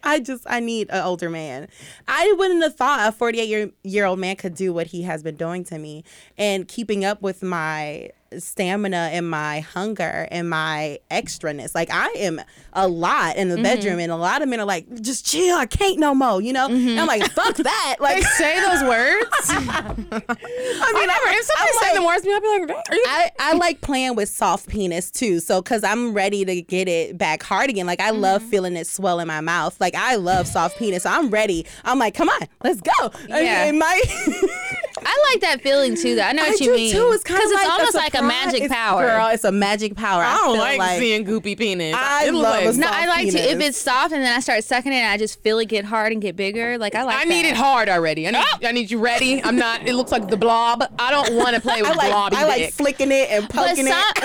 I 0.03 0.19
just 0.19 0.45
I 0.47 0.59
need 0.61 0.89
an 0.89 1.03
older 1.03 1.29
man. 1.29 1.67
I 2.07 2.33
wouldn't 2.37 2.63
have 2.63 2.75
thought 2.75 3.09
a 3.09 3.11
48 3.11 3.47
year 3.49 3.71
year 3.83 4.05
old 4.05 4.19
man 4.19 4.37
could 4.37 4.55
do 4.55 4.71
what 4.71 4.87
he 4.87 5.01
has 5.03 5.21
been 5.21 5.35
doing 5.35 5.65
to 5.65 5.77
me 5.77 6.05
and 6.37 6.65
keeping 6.67 7.03
up 7.03 7.21
with 7.21 7.43
my 7.43 8.11
stamina 8.37 9.09
and 9.13 9.29
my 9.29 9.59
hunger 9.61 10.27
and 10.31 10.49
my 10.49 10.99
extraness. 11.11 11.73
Like 11.75 11.89
I 11.91 12.07
am 12.17 12.41
a 12.73 12.87
lot 12.87 13.35
in 13.37 13.49
the 13.49 13.55
Mm-hmm. 13.55 13.63
bedroom, 13.63 13.99
and 13.99 14.11
a 14.11 14.15
lot 14.15 14.41
of 14.43 14.49
men 14.49 14.59
are 14.59 14.65
like, 14.65 14.85
"Just 15.01 15.25
chill, 15.25 15.57
I 15.57 15.65
can't 15.65 15.97
no 15.99 16.13
more," 16.13 16.41
you 16.41 16.53
know. 16.53 16.67
And 16.67 16.99
I'm 16.99 17.07
like, 17.07 17.23
"Fuck 17.31 17.55
that!" 17.57 17.95
Mm-hmm. 17.99 18.03
Like, 18.03 18.23
say 18.23 18.59
those 18.61 18.83
words. 18.83 19.25
I 19.49 19.93
mean, 19.97 20.09
I 20.11 21.05
never. 21.07 21.37
If 21.37 21.45
somebody 21.45 21.71
I'm 21.73 21.83
say 21.93 21.97
like- 21.99 22.07
words 22.07 22.21
to 22.23 22.27
me, 22.29 22.33
I'll 22.35 22.41
be 22.41 22.47
like, 22.73 22.77
"Are 22.89 22.95
you?" 22.95 23.03
I, 23.07 23.31
I 23.39 23.53
like 23.53 23.81
playing 23.81 24.15
with 24.15 24.29
soft 24.29 24.67
penis 24.69 25.09
too. 25.11 25.39
So, 25.39 25.61
cause 25.61 25.83
I'm 25.83 26.13
ready 26.13 26.45
to 26.45 26.61
get 26.61 26.87
it 26.87 27.17
back 27.17 27.41
hard 27.43 27.69
again. 27.69 27.85
Like, 27.87 27.99
I 28.01 28.11
love 28.11 28.41
Mm-hmm. 28.41 28.49
feeling 28.51 28.75
it 28.75 28.85
swell 28.87 29.19
in 29.19 29.27
my 29.27 29.41
mouth. 29.41 29.79
Like, 29.81 29.95
I 29.95 30.15
love 30.15 30.45
soft 30.47 30.77
penis. 30.77 31.03
So 31.03 31.09
I'm 31.09 31.29
ready. 31.31 31.65
I'm 31.83 31.97
like, 31.97 32.13
come 32.13 32.29
on, 32.29 32.41
let's 32.63 32.81
go. 32.81 33.11
Yeah. 33.27 33.71
My, 33.71 34.01
I 35.09 35.31
like 35.31 35.41
that 35.41 35.61
feeling 35.61 35.95
too. 35.95 36.15
Though 36.15 36.23
I 36.23 36.33
know 36.33 36.43
I 36.43 36.49
what 36.49 36.59
you 36.59 36.65
do 36.67 36.73
mean. 36.75 36.91
too. 36.91 37.11
It's 37.13 37.23
kind 37.23 37.39
of 37.39 37.45
it's 37.49 37.53
like 37.63 37.69
almost 37.71 37.93
a 37.93 37.97
like 37.97 38.13
a 38.15 38.21
magic 38.21 38.63
it's- 38.63 38.71
power. 38.77 39.05
Girl, 39.07 39.27
it's 39.27 39.43
a 39.45 39.51
magic 39.51 39.95
power. 39.95 40.21
I 40.21 40.35
don't 40.35 40.55
feel 40.57 40.77
like, 40.77 40.99
seeing 40.99 41.25
goopy 41.25 41.57
penis. 41.57 41.95
I 41.97 42.27
It 42.27 42.33
love 42.33 42.65
like- 42.65 42.75
a 42.75 42.77
no, 42.77 42.87
I 42.89 43.07
like 43.07 43.31
to. 43.31 43.37
If 43.37 43.59
it's 43.61 43.77
soft 43.77 44.13
and 44.13 44.21
then 44.23 44.35
I 44.35 44.41
start 44.41 44.63
sucking 44.65 44.91
it, 44.91 44.97
and 44.97 45.11
I 45.11 45.17
just 45.17 45.41
feel 45.41 45.59
it 45.59 45.65
get 45.69 45.85
hard 45.85 46.11
and 46.11 46.21
get 46.21 46.35
bigger. 46.35 46.77
Like 46.77 46.93
I 46.95 47.03
like. 47.03 47.17
I 47.17 47.23
need 47.23 47.45
it 47.45 47.55
hard 47.55 47.87
already. 47.87 48.27
I 48.27 48.31
need, 48.31 48.37
Oh! 48.43 48.57
I 48.67 48.71
need 48.73 48.91
you 48.91 48.99
ready. 48.99 49.41
I'm 49.43 49.55
not. 49.55 49.87
It 49.87 49.95
looks 49.95 50.11
like 50.11 50.27
the 50.27 50.37
blob. 50.37 50.83
I 50.99 51.09
don't 51.11 51.35
want 51.35 51.55
to 51.55 51.61
play 51.67 51.81
with 51.81 51.91
I 51.91 51.95
like, 51.95 52.11
blobby 52.11 52.35
I 52.35 52.43
like 52.45 52.57
dick. 52.57 52.73
flicking 52.73 53.11
it 53.11 53.29
and 53.31 53.47
But 53.47 53.69
poking 53.69 53.85
some 53.87 53.97
it. 54.17 54.23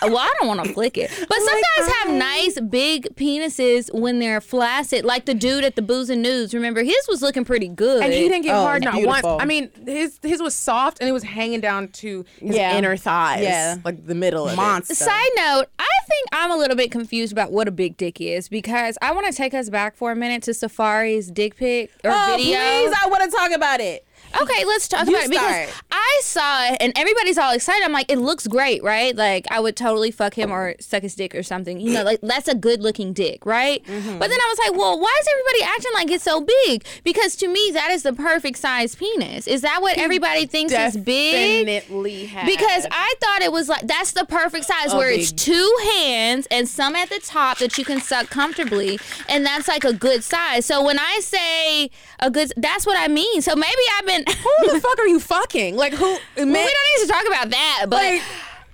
some 0.00 0.10
well, 0.12 0.18
I 0.20 0.32
don't 0.40 0.48
want 0.48 0.64
to 0.64 0.72
flick 0.72 0.96
it. 0.96 1.10
But 1.28 1.36
some 1.38 1.46
like, 1.54 1.64
guys 1.76 1.92
have 1.96 2.08
oh. 2.08 2.16
nice 2.16 2.60
big 2.60 3.14
penises 3.16 3.92
when 3.92 4.18
they're 4.20 4.40
flaccid, 4.40 5.04
like 5.04 5.26
the 5.26 5.34
dude 5.34 5.64
at 5.64 5.76
the 5.76 5.82
Booze 5.82 6.08
and 6.10 6.22
News. 6.22 6.54
Remember, 6.54 6.82
his 6.82 6.96
was 7.08 7.20
looking 7.20 7.44
pretty 7.44 7.68
good. 7.68 8.02
and 8.02 8.12
he 8.12 8.20
didn't 8.28 8.42
get 8.42 8.54
Oh, 8.54 8.62
hard 8.62 8.82
not 8.84 9.02
once. 9.02 9.24
I 9.26 9.44
mean, 9.44 9.70
his 9.86 10.13
his 10.22 10.40
was 10.42 10.54
soft 10.54 10.98
and 11.00 11.08
it 11.08 11.12
was 11.12 11.22
hanging 11.22 11.60
down 11.60 11.88
to 11.88 12.24
his 12.40 12.56
Yeah. 12.56 12.76
inner 12.76 12.96
thighs. 12.96 13.42
Yeah. 13.42 13.76
like 13.84 14.06
the 14.06 14.14
middle 14.14 14.48
of 14.48 14.56
Monster. 14.56 14.94
Side 14.94 15.30
note, 15.36 15.66
I 15.78 15.88
think 16.08 16.28
I'm 16.32 16.50
a 16.50 16.56
little 16.56 16.76
bit 16.76 16.90
confused 16.90 17.32
about 17.32 17.50
what 17.52 17.68
a 17.68 17.70
big 17.70 17.96
dick 17.96 18.20
is 18.20 18.48
because 18.48 18.96
I 19.02 19.12
want 19.12 19.26
to 19.26 19.32
take 19.32 19.54
us 19.54 19.68
back 19.70 19.96
for 19.96 20.12
a 20.12 20.16
minute 20.16 20.42
to 20.44 20.50
Safaree's 20.52 21.30
dick 21.30 21.56
pic 21.56 21.90
or 22.04 22.10
Oh, 22.12 22.34
video. 22.36 22.58
please, 22.58 22.94
I 23.02 23.08
want 23.08 23.24
to 23.30 23.36
talk 23.36 23.50
about 23.52 23.80
it. 23.80 24.06
Okay, 24.40 24.64
let's 24.64 24.88
talk 24.88 25.06
You 25.06 25.14
about 25.14 25.24
it 25.26 25.30
because 25.30 25.68
start. 25.68 25.83
I 26.14 26.20
saw 26.22 26.66
it 26.72 26.76
and 26.80 26.92
everybody's 26.96 27.38
all 27.38 27.52
excited. 27.52 27.84
I'm 27.84 27.92
like, 27.92 28.10
it 28.10 28.18
looks 28.18 28.46
great, 28.46 28.82
right? 28.82 29.14
Like 29.16 29.46
I 29.50 29.58
would 29.60 29.76
totally 29.76 30.10
fuck 30.10 30.34
him 30.34 30.52
or 30.52 30.74
suck 30.78 31.02
his 31.02 31.14
dick 31.14 31.34
or 31.34 31.42
something. 31.42 31.80
You 31.80 31.92
know, 31.92 32.02
like 32.04 32.20
that's 32.22 32.48
a 32.48 32.54
good 32.54 32.82
looking 32.82 33.12
dick, 33.12 33.44
right? 33.44 33.84
Mm-hmm. 33.84 34.18
But 34.18 34.30
then 34.30 34.38
I 34.40 34.46
was 34.48 34.58
like, 34.68 34.78
well, 34.78 34.98
why 35.00 35.16
is 35.20 35.28
everybody 35.32 35.72
acting 35.74 35.92
like 35.94 36.10
it's 36.10 36.24
so 36.24 36.40
big? 36.66 36.84
Because 37.02 37.34
to 37.36 37.48
me, 37.48 37.70
that 37.72 37.90
is 37.90 38.02
the 38.04 38.12
perfect 38.12 38.58
size 38.58 38.94
penis. 38.94 39.46
Is 39.48 39.62
that 39.62 39.82
what 39.82 39.98
everybody 39.98 40.46
thinks 40.46 40.72
is 40.72 40.96
big? 40.96 41.66
Definitely. 41.66 42.30
Because 42.46 42.86
I 42.90 43.14
thought 43.20 43.42
it 43.42 43.52
was 43.52 43.68
like 43.68 43.86
that's 43.86 44.12
the 44.12 44.24
perfect 44.24 44.66
size 44.66 44.94
where 44.94 45.10
it's 45.10 45.32
two 45.32 45.76
hands 45.94 46.46
and 46.50 46.68
some 46.68 46.94
at 46.94 47.08
the 47.10 47.20
top 47.20 47.58
that 47.58 47.76
you 47.78 47.84
can 47.84 48.00
suck 48.00 48.30
comfortably, 48.30 48.98
and 49.28 49.44
that's 49.44 49.66
like 49.68 49.84
a 49.84 49.92
good 49.92 50.22
size. 50.22 50.64
So 50.66 50.84
when 50.84 50.98
I 50.98 51.20
say 51.20 51.90
a 52.20 52.30
good, 52.30 52.52
that's 52.56 52.86
what 52.86 52.96
I 52.98 53.08
mean. 53.08 53.42
So 53.42 53.56
maybe 53.56 53.82
I've 53.98 54.06
been. 54.06 54.24
who 54.26 54.72
the 54.72 54.80
fuck 54.84 54.98
are 54.98 55.06
you 55.06 55.18
fucking? 55.20 55.76
Like 55.76 55.94
who? 55.94 56.03
Well, 56.04 56.18
we 56.36 56.44
don't 56.44 56.56
need 56.56 57.06
to 57.06 57.12
talk 57.12 57.26
about 57.26 57.50
that, 57.50 57.86
but. 57.88 57.96
Like- 57.96 58.22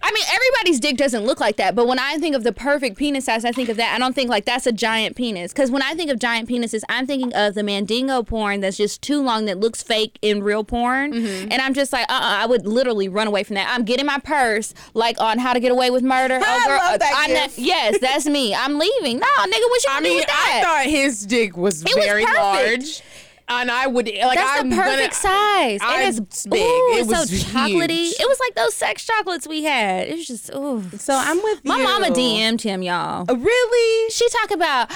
I 0.02 0.12
mean, 0.12 0.24
everybody's 0.32 0.80
dick 0.80 0.96
doesn't 0.96 1.24
look 1.26 1.40
like 1.40 1.56
that, 1.56 1.74
but 1.74 1.86
when 1.86 1.98
I 1.98 2.16
think 2.16 2.34
of 2.34 2.42
the 2.42 2.52
perfect 2.54 2.96
penis 2.96 3.26
size, 3.26 3.44
I 3.44 3.52
think 3.52 3.68
of 3.68 3.76
that. 3.76 3.94
I 3.94 3.98
don't 3.98 4.14
think 4.14 4.30
like 4.30 4.46
that's 4.46 4.66
a 4.66 4.72
giant 4.72 5.14
penis. 5.14 5.52
Because 5.52 5.70
when 5.70 5.82
I 5.82 5.92
think 5.94 6.10
of 6.10 6.18
giant 6.18 6.48
penises, 6.48 6.80
I'm 6.88 7.06
thinking 7.06 7.34
of 7.34 7.52
the 7.52 7.62
mandingo 7.62 8.22
porn 8.22 8.60
that's 8.60 8.78
just 8.78 9.02
too 9.02 9.20
long 9.22 9.44
that 9.44 9.60
looks 9.60 9.82
fake 9.82 10.18
in 10.22 10.42
real 10.42 10.64
porn. 10.64 11.12
Mm-hmm. 11.12 11.52
And 11.52 11.60
I'm 11.60 11.74
just 11.74 11.92
like, 11.92 12.06
uh 12.08 12.14
uh 12.14 12.18
I 12.40 12.46
would 12.46 12.66
literally 12.66 13.10
run 13.10 13.26
away 13.26 13.42
from 13.44 13.56
that. 13.56 13.68
I'm 13.70 13.84
getting 13.84 14.06
my 14.06 14.18
purse, 14.18 14.72
like 14.94 15.20
on 15.20 15.38
How 15.38 15.52
to 15.52 15.60
Get 15.60 15.70
Away 15.70 15.90
with 15.90 16.02
Murder. 16.02 16.40
I 16.42 16.66
love 16.92 16.98
that 16.98 17.52
yes, 17.58 17.98
that's 18.00 18.24
me. 18.26 18.54
I'm 18.54 18.78
leaving. 18.78 19.18
No, 19.18 19.26
nigga, 19.26 19.50
what 19.68 19.84
you 19.84 19.90
I 19.90 19.94
gonna 19.96 20.08
do 20.08 20.14
with 20.14 20.26
that? 20.28 20.62
I 20.64 20.66
thought 20.84 20.90
his 20.90 21.26
dick 21.26 21.58
was 21.58 21.82
It 21.82 21.94
very 21.94 22.24
perfect. 22.24 22.40
large, 22.40 23.02
and 23.50 23.70
I 23.70 23.86
would 23.86 24.06
like. 24.06 24.38
That's 24.38 24.60
I'm 24.60 24.70
the 24.70 24.76
perfect 24.76 24.98
gonna, 24.98 25.12
size. 25.14 25.80
I- 25.82 26.02
it 26.02 26.08
is 26.08 26.18
it's 26.18 26.46
big. 26.46 26.60
Ooh, 26.62 26.94
It 26.98 27.06
was 27.06 27.28
so 27.28 27.36
chocolatey. 27.36 27.90
huge. 27.90 28.14
It 28.20 28.28
was 28.28 28.38
like 28.40 28.54
those 28.54 28.74
sex 28.74 29.04
chocolates 29.04 29.46
we 29.46 29.64
had. 29.64 30.08
It 30.08 30.16
was 30.16 30.26
just 30.26 30.50
ooh. 30.54 30.82
So 30.98 31.14
I'm 31.14 31.42
with 31.42 31.64
My 31.64 31.76
you. 31.78 31.84
mama 31.84 32.06
DM'd 32.08 32.62
him, 32.62 32.82
y'all. 32.82 33.26
Oh, 33.28 33.36
really? 33.36 34.10
She 34.10 34.28
talked 34.30 34.52
about, 34.52 34.90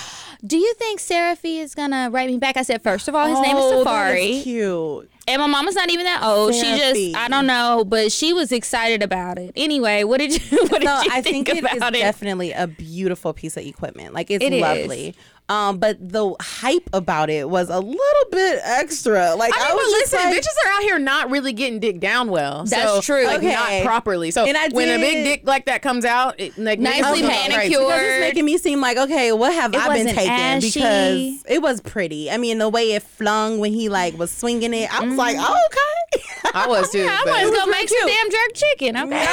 do 0.47 0.57
you 0.57 0.73
think 0.75 1.01
Seraphy 1.01 1.59
is 1.59 1.75
gonna 1.75 2.09
write 2.11 2.29
me 2.31 2.39
back? 2.39 2.57
I 2.57 2.63
said, 2.63 2.83
first 2.83 3.09
of 3.09 3.15
all, 3.15 3.27
his 3.27 3.41
name 3.41 3.57
is 3.57 3.63
Oh, 3.65 3.85
that 3.85 3.91
Safaree. 4.15 4.43
cute. 4.43 5.11
And 5.27 5.41
my 5.41 5.47
mama's 5.47 5.75
not 5.75 5.89
even 5.91 6.05
that 6.05 6.23
old. 6.23 6.55
She 6.55 6.61
just, 6.77 7.17
I 7.17 7.29
don't 7.29 7.47
know, 7.47 7.83
but 7.87 8.13
she 8.13 8.35
was 8.35 8.53
excited 8.53 9.03
about 9.03 9.39
it. 9.39 9.53
Anyway, 9.57 10.05
what 10.05 10.19
did 10.19 10.33
you, 10.35 10.59
what 10.69 10.81
did 10.81 10.85
No, 10.85 11.01
you 11.01 11.09
I 11.11 11.23
think, 11.23 11.47
think, 11.47 11.49
it 11.49 11.65
is 11.71 11.77
about 11.79 11.95
it? 11.97 12.01
definitely 12.01 12.53
a 12.53 12.67
beautiful 12.67 13.33
piece 13.33 13.57
of 13.57 13.65
equipment. 13.65 14.13
Like 14.13 14.31
it's 14.31 14.45
It 14.45 14.53
is. 14.53 15.15
Um, 15.47 15.77
but 15.79 15.99
the 16.01 16.35
hype 16.41 16.89
about 16.95 17.29
it 17.29 17.51
was 17.51 17.69
a 17.69 17.79
little 17.79 18.31
bit 18.33 18.61
extra. 18.65 19.35
Like 19.35 19.53
I, 19.55 19.73
I 19.73 19.75
was 19.75 19.87
listen, 19.93 20.19
like, 20.21 20.39
bitches 20.39 20.67
are 20.67 20.71
out 20.73 20.83
here 20.83 20.99
not 20.99 21.31
really 21.31 21.53
getting 21.53 21.81
dick 21.81 22.01
down 22.01 22.31
well. 22.31 22.65
That's 22.65 22.83
so, 22.83 23.01
true. 23.03 23.27
Like, 23.27 23.39
Okay. 23.41 23.53
not 23.53 23.85
properly. 23.85 24.31
So 24.31 24.47
And 24.47 24.57
I 24.57 24.69
when 24.71 24.89
a 24.89 24.97
big 24.99 25.25
dick 25.25 25.43
like 25.47 25.67
that 25.67 25.83
comes 25.83 26.07
out, 26.07 26.41
it, 26.41 26.57
like 26.57 26.79
Nicely 26.79 27.21
manicured. 27.23 27.69
because 27.69 28.01
it's 28.03 28.21
making 28.21 28.47
me 28.47 28.57
seem 28.57 28.81
like 28.81 28.97
okay, 28.97 29.33
what 29.33 29.53
have 29.53 29.75
It 29.75 29.81
I 29.81 29.95
been 29.95 30.07
taking? 30.15 30.31
ashy. 30.31 30.71
Because 30.73 31.45
it 31.47 31.61
was 31.61 31.83
pretty. 31.83 32.31
I 32.31 32.39
mean, 32.39 32.57
the 32.57 32.71
way 32.71 32.93
it 32.93 33.03
flung 33.03 33.59
when 33.59 33.75
he 33.75 33.91
like 33.91 34.17
was 34.17 34.31
swinging 34.31 34.73
it, 34.73 34.89
I 34.99 35.05
was 35.05 35.17
like, 35.19 35.37
Mm-hmm. 35.37 35.45
oh, 35.47 35.61
okay. 35.67 36.51
I 36.55 36.67
was 36.69 36.91
too. 36.93 37.07
I 37.07 37.45
was 37.45 37.51
gonna 37.55 37.71
make 37.71 37.89
some 37.91 38.07
damn 38.09 38.31
jerk 38.31 38.55
chicken. 38.55 38.97
Okay. 38.97 39.27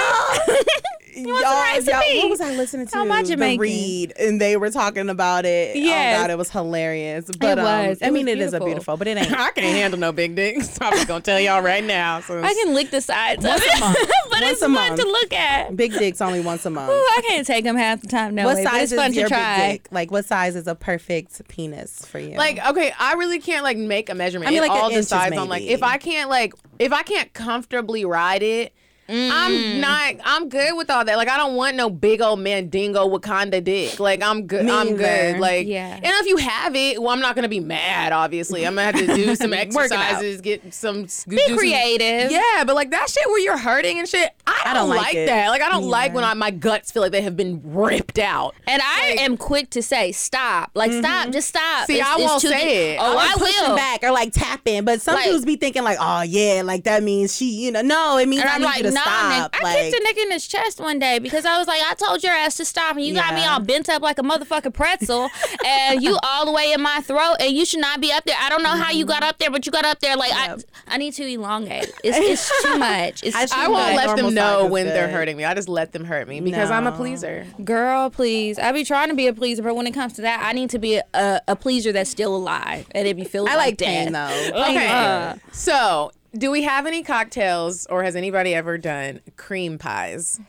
Y'all, 1.16 1.26
want 1.34 1.84
some 1.84 1.94
y'all- 1.94 2.22
what 2.22 2.30
was 2.30 2.42
I 2.42 2.52
listening 2.56 2.88
to? 2.88 2.96
How 2.98 3.04
much 3.06 3.24
you 3.30 3.36
the 3.36 3.38
making? 3.38 3.60
read, 3.60 4.14
and 4.20 4.40
they 4.42 4.58
were 4.58 4.70
talking 4.70 5.10
about 5.10 5.46
it. 5.46 5.76
Yeah, 5.76 6.16
Oh 6.18 6.22
God, 6.22 6.30
it 6.32 6.38
was 6.38 6.50
hilarious. 6.50 7.26
But 7.40 7.60
um, 7.60 7.66
was. 7.88 7.98
I 8.02 8.08
It 8.08 8.14
mean, 8.14 8.26
was 8.26 8.34
it 8.34 8.40
is 8.40 8.54
a 8.54 8.60
beautiful. 8.60 8.66
beautiful, 8.68 8.98
but 8.98 9.08
it 9.08 9.18
ain't. 9.18 9.32
I 9.32 9.52
can't 9.52 9.58
handle 9.76 10.00
no 10.00 10.12
big 10.12 10.36
dicks. 10.36 10.78
I'm 10.82 10.94
just 10.94 11.08
gonna 11.08 11.22
tell 11.22 11.40
y'all 11.40 11.62
right 11.62 11.84
now. 11.84 12.20
So 12.22 12.42
I 12.42 12.54
can 12.54 12.74
lick 12.74 12.92
the 12.92 13.02
sides 13.02 13.44
of 13.44 13.50
Once 13.52 13.64
a 13.64 13.66
it, 13.76 13.80
month. 13.80 13.98
but 14.30 14.42
Once 14.42 14.52
it's 14.52 14.62
a 14.62 14.66
fun 14.66 14.72
month. 14.74 15.00
to 15.02 15.06
look 15.08 15.34
at. 15.34 15.76
Big 15.76 15.94
dicks 15.94 16.22
only 16.22 16.40
once 16.42 16.66
a 16.66 16.70
month. 16.70 16.90
Ooh, 16.92 16.94
I 16.94 17.22
can't 17.28 17.46
take 17.46 17.64
them 17.64 17.76
half 17.76 18.02
the 18.02 18.08
time. 18.08 18.36
No 18.36 18.46
what 18.46 18.56
way, 18.58 18.64
size 18.64 18.84
it's 18.84 18.92
is 18.94 18.98
fun 19.00 19.14
your 19.14 19.28
to 19.28 19.34
try. 19.34 19.58
big 19.72 19.84
dick? 19.84 19.88
Like, 19.92 20.12
what 20.12 20.26
size 20.26 20.56
is 20.56 20.68
a 20.68 20.76
perfect 20.76 21.48
penis 21.48 22.06
for 22.06 22.20
you? 22.20 22.36
like 22.38 22.60
okay, 22.70 22.94
I 23.00 23.14
really 23.14 23.40
can't 23.40 23.64
like 23.64 23.78
make 23.78 24.10
a 24.10 24.16
measurement. 24.16 24.48
I 24.50 24.52
mean, 24.52 24.62
like, 24.62 24.72
in 24.72 24.78
all 24.78 24.90
inches, 24.90 25.06
decides 25.08 25.38
on 25.38 25.50
like 25.50 25.64
if 25.64 25.84
I 25.84 25.98
can't 25.98 26.30
like 26.30 26.54
if 26.80 26.92
I 26.94 27.04
can't 27.04 27.34
comfortably 27.34 28.06
ride 28.06 28.44
it. 28.44 28.74
Mm. 29.12 29.30
I'm 29.32 29.82
not. 29.82 30.16
I'm 30.24 30.50
good 30.50 30.76
with 30.78 30.90
all 30.90 31.04
that. 31.06 31.18
Like, 31.18 31.30
I 31.30 31.38
don't 31.38 31.56
want 31.56 31.76
no 31.76 31.90
big 31.90 32.22
old 32.22 32.40
mandingo 32.40 33.08
Wakanda 33.10 33.64
dick. 33.64 34.00
Like, 34.00 34.24
I'm 34.24 34.48
good. 34.48 34.66
Me 34.66 34.72
I'm 34.72 34.88
either. 34.90 34.98
good. 34.98 35.40
Like, 35.40 35.68
Yeah. 35.68 35.94
And 35.96 36.06
if 36.06 36.28
you 36.28 36.38
have 36.38 36.76
it, 36.76 37.02
well, 37.02 37.12
I'm 37.12 37.20
not 37.20 37.36
gonna 37.36 37.50
be 37.50 37.60
mad. 37.60 38.14
Obviously, 38.14 38.66
I'm 38.66 38.76
gonna 38.76 38.86
have 38.86 38.96
to 38.96 39.08
do 39.16 39.36
some 39.36 39.52
Work 39.52 39.60
it 39.62 39.76
out. 39.76 39.92
exercises, 39.92 40.42
get 40.42 40.74
some. 40.74 41.08
Be 41.28 41.44
creative. 41.58 42.32
Yeah, 42.32 42.64
but 42.66 42.76
like 42.76 42.92
that 42.92 43.10
shit 43.10 43.26
where 43.28 43.40
you're 43.40 43.58
hurting 43.58 44.00
and 44.00 44.08
shit. 44.08 44.32
I 44.48 44.62
don't, 44.66 44.74
don't 44.76 44.90
like 44.90 45.00
like, 45.02 45.16
it. 45.16 45.26
that. 45.28 45.50
Like, 45.50 45.62
I 45.62 45.70
don't 45.70 45.84
Me 45.86 45.90
like 45.90 46.14
when 46.14 46.24
I, 46.24 46.34
my 46.34 46.52
guts 46.52 46.92
feel 46.92 47.02
like 47.02 47.12
they 47.12 47.22
have 47.22 47.36
been 47.36 47.62
ripped 47.64 48.20
out. 48.20 48.56
And 48.68 48.82
I 48.84 49.16
am 49.20 49.38
quick 49.38 49.70
to 49.72 49.82
say 49.82 50.12
stop. 50.12 50.72
Like 50.74 50.92
stop, 50.94 51.32
just 51.32 51.50
stop. 51.50 51.88
See, 51.88 52.00
I 52.00 52.16
won't 52.18 52.42
say 52.42 52.50
deep. 52.50 52.68
it. 52.68 52.98
Oh, 53.02 53.14
Or 53.14 53.18
I 53.20 53.34
pushing 53.38 53.70
will. 53.70 53.76
back 53.76 54.04
or 54.04 54.12
like 54.12 54.32
tapping, 54.34 54.86
but 54.86 55.02
some 55.02 55.16
Like- 55.16 55.26
dudes 55.26 55.46
be 55.46 55.56
thinking 55.56 55.84
like, 55.84 55.98
oh 56.00 56.22
yeah, 56.22 56.62
like 56.64 56.84
that 56.86 57.04
means 57.04 57.36
she, 57.36 57.46
you 57.46 57.72
know, 57.72 57.82
no, 57.82 58.18
it 58.18 58.28
means 58.28 58.42
And 58.42 58.50
I 58.50 58.56
I'm 58.56 58.62
need 58.62 58.66
like, 58.68 58.78
you 58.78 58.84
to 58.84 58.92
nah, 58.92 59.01
stop. 59.02 59.32
nigga. 59.54 59.64
like, 59.64 59.76
I 59.78 59.82
kicked 59.90 59.96
a 59.96 60.08
nigga 60.08 60.24
in 60.26 60.32
his 60.32 60.48
chest 60.48 60.80
one 60.80 61.00
day 61.00 61.20
because 61.20 61.46
I 61.46 61.58
was 61.58 61.68
like, 61.68 61.82
I 61.84 61.94
told 61.96 62.24
your 62.24 62.34
ass 62.34 62.58
to 62.58 62.66
stop, 62.66 62.96
and 62.96 63.06
you 63.06 63.14
got 63.14 63.34
me 63.34 63.46
all 63.46 63.60
bent 63.60 63.90
up 63.90 64.02
like 64.02 64.20
a 64.20 64.24
motherfucking 64.24 64.74
pretzel, 64.74 65.30
and 65.66 66.02
you 66.02 66.18
all 66.24 66.46
the 66.46 66.52
way 66.52 66.72
in 66.74 66.82
my 66.82 67.02
throat, 67.02 67.36
and 67.40 67.56
you 67.56 67.66
should 67.66 67.80
not 67.82 68.02
be 68.02 68.12
up 68.12 68.24
there. 68.26 68.36
I 68.40 68.50
don't 68.50 68.64
know 68.64 68.70
how 68.70 68.92
you 68.92 69.06
got 69.06 69.24
up 69.24 69.38
there, 69.40 69.52
but 69.52 69.66
you 69.66 69.72
got 69.72 69.86
up 69.86 70.00
there. 70.00 70.16
Like 70.16 70.32
I, 70.34 70.58
I 70.88 70.98
need 70.98 71.14
to 71.14 71.26
elongate. 71.26 71.92
It's, 72.04 72.18
it's 72.18 72.64
too 72.64 72.78
much. 72.78 73.24
It's 73.24 73.36
I 73.36 73.46
too 73.46 73.54
I 73.56 73.68
won't 73.68 73.96
much. 73.96 74.08
let 74.08 74.18
them 74.18 74.34
know 74.34 74.42
size 74.60 74.66
is 74.66 74.72
when 74.72 74.86
they're 74.88 75.10
hurting 75.10 75.38
me. 75.38 75.46
I 75.46 75.54
just 75.54 75.70
let 75.70 75.92
them 75.94 76.06
hurt 76.06 76.28
me 76.28 76.42
because 76.42 76.72
I'm 76.72 76.88
a 76.88 76.92
pleaser. 76.92 77.46
Girl, 77.64 78.10
please. 78.10 78.58
I 78.60 78.72
be 78.72 78.84
trying 78.84 79.10
to 79.10 79.16
be 79.16 79.28
a 79.28 79.34
pleaser, 79.34 79.64
but 79.64 79.76
when 79.76 79.88
it 79.88 79.92
comes 79.94 80.14
to 80.14 80.22
that, 80.22 80.42
I 80.44 80.54
need 80.54 80.70
to 80.72 80.80
be 80.80 80.96
a, 80.96 81.04
a, 81.14 81.42
a 81.50 81.56
pleaser 81.56 81.92
that's 81.92 82.10
still 82.10 82.36
alive, 82.36 82.88
and 82.92 83.08
it 83.08 83.16
be 83.16 83.24
feeling 83.24 83.52
I 83.52 83.56
like 83.56 83.78
death. 83.78 83.88
pain 83.88 84.14
though. 84.14 84.62
Okay. 84.70 84.88
Uh. 84.88 85.36
so, 85.52 86.12
do 86.38 86.50
we 86.50 86.64
have 86.64 86.86
any 86.86 87.04
cocktails 87.04 87.86
or 87.88 88.04
has 88.04 88.16
anybody 88.16 88.56
ever 88.56 88.78
done 88.78 89.22
cream 89.36 89.78
pies? 89.78 90.40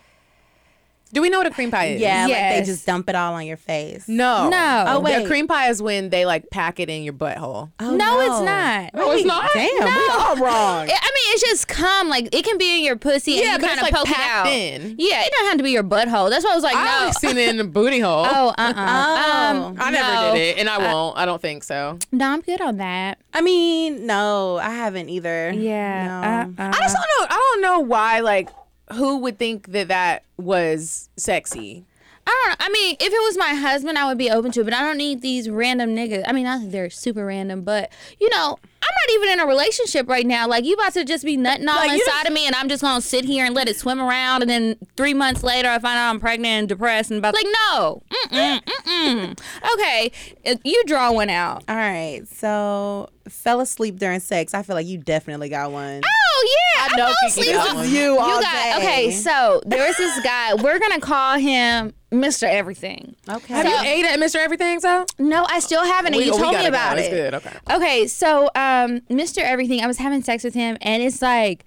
Do 1.13 1.21
we 1.21 1.29
know 1.29 1.37
what 1.39 1.47
a 1.47 1.51
cream 1.51 1.71
pie 1.71 1.89
is? 1.89 2.01
Yeah, 2.01 2.27
like 2.27 2.35
they 2.35 2.63
just 2.65 2.87
dump 2.87 3.07
it 3.11 3.15
all 3.15 3.35
on 3.35 3.45
your 3.47 3.59
face. 3.59 4.09
No. 4.09 4.49
No. 4.49 4.85
Oh, 4.89 5.01
wait, 5.01 5.23
A 5.23 5.27
cream 5.27 5.47
pie 5.47 5.69
is 5.69 5.83
when 5.83 6.09
they 6.09 6.25
like 6.25 6.49
pack 6.51 6.81
it 6.81 6.89
in 6.89 7.03
your 7.03 7.13
butthole. 7.13 7.71
Oh, 7.79 7.95
no, 7.95 8.21
it's 8.21 8.41
not. 8.41 8.95
No, 8.95 9.11
it's 9.13 9.25
not. 9.27 9.51
Damn, 9.53 9.85
we 9.85 10.11
all 10.11 10.37
wrong. 10.37 10.83
I 10.85 10.87
mean, 10.87 11.35
it's 11.35 11.43
just 11.43 11.69
cum. 11.69 12.09
Like 12.09 12.35
it 12.35 12.45
can 12.47 12.57
be 12.57 12.79
in 12.79 12.85
your 12.85 12.97
pussy, 12.97 13.35
and 13.35 13.43
Yeah, 13.45 13.53
you 13.55 13.59
kind 13.59 13.79
of 13.79 13.83
like, 13.83 13.93
poke 13.95 14.09
it 14.09 14.15
packed 14.15 14.47
out. 14.47 14.53
in. 14.53 14.95
Yeah, 14.99 15.23
it 15.23 15.33
don't 15.33 15.49
have 15.49 15.59
to 15.59 15.63
be 15.63 15.71
your 15.71 15.83
butthole. 15.85 16.31
That's 16.31 16.45
why 16.47 16.53
I 16.53 16.55
was 16.55 16.65
like, 16.65 16.77
I 16.77 16.85
no. 16.85 17.01
only 17.01 17.13
seen 17.13 17.37
it 17.37 17.49
in 17.51 17.57
the 17.59 17.65
booty 17.65 18.01
hole. 18.01 18.27
Oh, 18.35 18.49
uh, 18.57 18.73
uh 18.75 18.75
Oh. 18.75 19.75
I 19.79 19.91
never 19.91 20.15
no. 20.15 20.35
did 20.35 20.41
it, 20.41 20.59
and 20.59 20.69
I 20.71 20.79
won't. 20.79 21.19
I 21.19 21.27
don't 21.27 21.43
think 21.43 21.63
so. 21.65 21.99
No, 22.11 22.31
I'm 22.31 22.41
good 22.41 22.61
on 22.63 22.79
that. 22.79 23.19
I 23.35 23.43
mean, 23.43 24.07
no, 24.07 24.57
I 24.57 24.71
haven't 24.71 25.11
either. 25.11 25.53
Yeah. 25.53 26.07
No. 26.07 26.63
Uh, 26.63 26.67
uh. 26.67 26.71
I 26.75 26.79
just 26.81 26.95
don't 26.97 27.05
know. 27.21 27.27
I 27.29 27.51
don't 27.53 27.61
know 27.63 27.81
why. 27.81 28.21
Like, 28.21 28.49
who 28.93 29.19
would 29.19 29.39
think 29.39 29.69
that 29.73 29.89
that 29.89 30.25
was 30.37 31.09
sexy? 31.17 31.85
I 32.25 32.31
don't 32.31 32.51
know. 32.51 32.67
I 32.67 32.69
mean, 32.71 32.97
if 33.01 33.13
it 33.13 33.23
was 33.23 33.37
my 33.37 33.55
husband, 33.55 33.99
I 33.99 34.07
would 34.07 34.19
be 34.19 34.31
open 34.31 34.53
to 34.53 34.61
it, 34.61 34.65
but 34.65 34.75
I 34.75 34.83
don't 34.83 34.97
need 34.97 35.23
these 35.23 35.51
random 35.51 35.91
niggas. 35.97 36.23
I 36.27 36.33
mean, 36.33 36.47
I 36.47 36.59
think 36.59 36.71
they're 36.71 36.91
super 36.91 37.27
random, 37.27 37.63
but 37.63 37.91
you 38.21 38.29
know, 38.31 38.59
I'm 38.83 38.91
not 39.09 39.15
even 39.15 39.29
in 39.31 39.41
a 39.41 39.47
relationship 39.47 40.09
right 40.09 40.27
now. 40.27 40.47
Like, 40.47 40.65
you 40.65 40.75
about 40.75 40.93
to 40.93 41.05
just 41.05 41.25
be 41.25 41.37
nutting 41.37 41.69
all 41.69 41.77
Like, 41.77 42.01
inside 42.01 42.27
of 42.27 42.33
me, 42.33 42.47
and 42.47 42.55
I'm 42.55 42.69
just 42.69 42.83
gonna 42.83 43.01
sit 43.01 43.25
here 43.25 43.45
and 43.45 43.55
let 43.55 43.69
it 43.69 43.77
swim 43.77 44.01
around, 44.01 44.43
and 44.43 44.51
then 44.51 44.77
three 44.97 45.15
months 45.15 45.43
later, 45.43 45.69
I 45.69 45.81
find 45.81 45.99
out 45.99 46.11
I'm 46.11 46.21
pregnant 46.21 46.53
and 46.53 46.69
depressed, 46.69 47.11
and 47.11 47.19
about 47.19 47.35
like, 47.35 47.47
no, 47.73 48.03
mm-mm, 48.09 48.61
mm-mm. 48.63 49.41
Okay, 49.75 50.13
uh, 50.47 50.55
you 50.65 50.85
draw 50.87 51.11
one 51.11 51.31
out. 51.31 51.65
All 51.69 51.75
right. 51.75 52.23
So 52.29 53.09
fell 53.29 53.61
asleep 53.61 53.99
during 53.99 54.21
sex. 54.21 54.55
I 54.55 54.63
feel 54.63 54.77
like 54.77 54.87
you 54.87 54.99
definitely 54.99 55.49
got 55.49 55.73
one. 55.73 56.03
Oh 56.05 56.22
yeah, 56.45 56.87
I 56.91 56.97
know 56.97 57.07
fell 57.07 57.15
Kiki 57.29 57.41
asleep. 57.41 57.57
got 57.57 57.77
one. 57.77 57.91
You 57.91 58.19
all 58.19 58.37
You 58.37 58.43
got 58.43 58.53
day. 58.53 58.75
okay. 58.79 59.11
So 59.13 59.63
there 59.67 59.87
was 59.87 59.97
this 59.97 60.21
guy. 60.23 60.55
We're 60.55 60.79
gonna 60.79 61.01
call 61.01 61.39
him 61.39 61.93
Mr. 62.11 62.45
Everything. 62.45 63.15
Okay. 63.29 63.55
Have 63.55 63.67
you 63.67 63.91
ate 63.91 64.05
at 64.05 64.19
Mr. 64.19 64.37
Everything, 64.37 64.81
so? 64.81 65.07
No, 65.19 65.47
I 65.49 65.61
still 65.61 65.85
haven't. 65.85 66.15
And 66.15 66.23
you 66.25 66.31
told 66.33 66.41
me 66.43 66.53
gotta 66.53 66.63
go. 66.65 66.69
about 66.69 66.99
It's 66.99 67.09
it. 67.09 67.11
good, 67.11 67.35
okay. 67.35 67.57
Okay, 67.71 68.07
so 68.07 68.45
um, 68.55 69.01
Mr. 69.11 69.39
Everything, 69.39 69.81
I 69.83 69.87
was 69.87 69.99
having 69.99 70.23
sex 70.23 70.45
with 70.45 70.55
him, 70.55 70.77
and 70.83 71.03
it's 71.03 71.23
like 71.23 71.65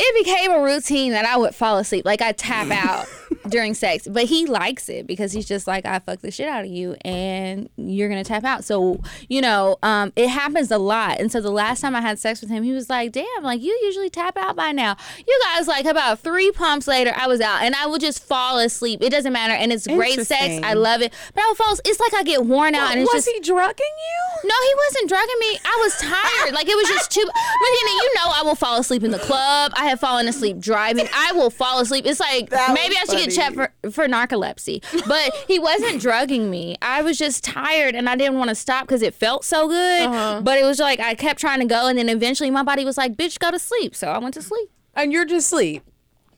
it 0.00 0.24
became 0.24 0.50
a 0.50 0.60
routine 0.60 1.12
that 1.12 1.24
I 1.24 1.36
would 1.36 1.54
fall 1.54 1.78
asleep, 1.78 2.04
like 2.04 2.20
I 2.22 2.32
tap 2.32 2.70
out 2.70 3.06
during 3.48 3.74
sex. 3.74 4.06
But 4.10 4.24
he 4.24 4.46
likes 4.46 4.88
it 4.88 5.06
because 5.06 5.32
he's 5.32 5.46
just 5.46 5.66
like, 5.66 5.86
I 5.86 5.98
fuck 5.98 6.20
the 6.20 6.30
shit 6.30 6.48
out 6.48 6.64
of 6.64 6.70
you, 6.70 6.96
and 7.04 7.68
you're 7.76 8.08
gonna 8.08 8.24
tap 8.24 8.44
out. 8.44 8.64
So 8.64 9.00
you 9.28 9.40
know, 9.40 9.76
um, 9.82 10.12
it 10.16 10.28
happens 10.28 10.70
a 10.70 10.78
lot. 10.78 11.20
And 11.20 11.30
so 11.30 11.40
the 11.40 11.50
last 11.50 11.80
time 11.80 11.94
I 11.94 12.00
had 12.00 12.18
sex 12.18 12.40
with 12.40 12.50
him, 12.50 12.62
he 12.62 12.72
was 12.72 12.88
like, 12.90 13.12
"Damn, 13.12 13.42
like 13.42 13.60
you 13.60 13.78
usually 13.82 14.10
tap 14.10 14.36
out 14.36 14.56
by 14.56 14.72
now." 14.72 14.96
You 15.26 15.40
guys, 15.54 15.66
like 15.68 15.86
about 15.86 16.20
three 16.20 16.50
pumps 16.50 16.86
later, 16.86 17.12
I 17.16 17.26
was 17.26 17.40
out, 17.40 17.62
and 17.62 17.74
I 17.74 17.86
would 17.86 18.00
just 18.00 18.22
fall 18.22 18.58
asleep. 18.58 19.02
It 19.02 19.10
doesn't 19.10 19.32
matter, 19.32 19.54
and 19.54 19.72
it's 19.72 19.86
great 19.86 20.20
sex. 20.26 20.60
I 20.62 20.74
love 20.74 21.02
it, 21.02 21.12
but 21.34 21.42
I 21.42 21.48
would 21.48 21.56
fall. 21.56 21.76
It's 21.84 22.00
like 22.00 22.14
I 22.14 22.22
get 22.22 22.44
worn 22.44 22.74
out, 22.74 22.92
and 22.92 23.00
it's 23.00 23.12
was 23.12 23.24
just 23.24 23.36
he 23.36 23.40
drugging 23.40 23.76
you? 23.78 24.48
no, 24.48 24.54
he 24.62 24.74
wasn't 24.86 25.08
drugging 25.08 25.36
me. 25.40 25.58
I 25.64 25.78
was 25.82 25.96
tired. 25.98 26.54
Like 26.54 26.68
it 26.68 26.76
was 26.76 26.88
just 26.88 27.10
too. 27.10 27.20
Medinah, 27.20 28.02
you 28.02 28.14
know, 28.16 28.32
I 28.34 28.42
will 28.44 28.54
fall 28.54 28.78
asleep 28.78 29.04
in 29.04 29.10
the 29.10 29.18
club. 29.18 29.72
I 29.76 29.86
have 29.86 30.00
fallen 30.00 30.28
asleep 30.28 30.58
driving. 30.58 31.08
I 31.14 31.32
will 31.32 31.50
fall 31.50 31.80
asleep. 31.80 32.06
It's 32.06 32.20
like 32.20 32.50
That 32.50 32.74
maybe 32.74 32.96
I 32.96 33.04
should 33.04 33.21
get 33.24 33.34
checked 33.34 33.54
for 33.56 33.72
for 33.90 34.06
narcolepsy. 34.06 34.82
But 35.06 35.32
he 35.48 35.58
wasn't 35.58 36.00
drugging 36.00 36.50
me. 36.50 36.76
I 36.82 37.02
was 37.02 37.18
just 37.18 37.44
tired, 37.44 37.94
and 37.94 38.08
I 38.08 38.16
didn't 38.16 38.38
want 38.38 38.48
to 38.50 38.54
stop 38.54 38.86
because 38.86 39.02
it 39.02 39.14
felt 39.14 39.44
so 39.44 39.68
good. 39.68 40.02
Uh-huh. 40.02 40.40
But 40.42 40.58
it 40.58 40.64
was 40.64 40.78
like 40.78 41.00
I 41.00 41.14
kept 41.14 41.40
trying 41.40 41.60
to 41.60 41.66
go, 41.66 41.88
and 41.88 41.98
then 41.98 42.08
eventually 42.08 42.50
my 42.50 42.62
body 42.62 42.84
was 42.84 42.98
like, 42.98 43.16
"Bitch, 43.16 43.38
go 43.38 43.50
to 43.50 43.58
sleep." 43.58 43.94
So 43.94 44.08
I 44.08 44.18
went 44.18 44.34
to 44.34 44.42
sleep. 44.42 44.70
And 44.94 45.12
you're 45.12 45.24
just 45.24 45.46
asleep. 45.46 45.82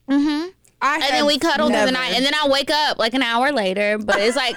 Mm-hmm. 0.08 0.50
I 0.84 0.96
And 0.96 1.14
then 1.14 1.26
we 1.26 1.38
cuddled 1.38 1.72
through 1.72 1.86
the 1.86 1.92
night, 1.92 2.12
and 2.14 2.24
then 2.24 2.34
I 2.34 2.46
wake 2.48 2.70
up 2.70 2.98
like 2.98 3.14
an 3.14 3.22
hour 3.22 3.52
later. 3.52 3.96
But 3.98 4.20
it's 4.20 4.36
like 4.36 4.56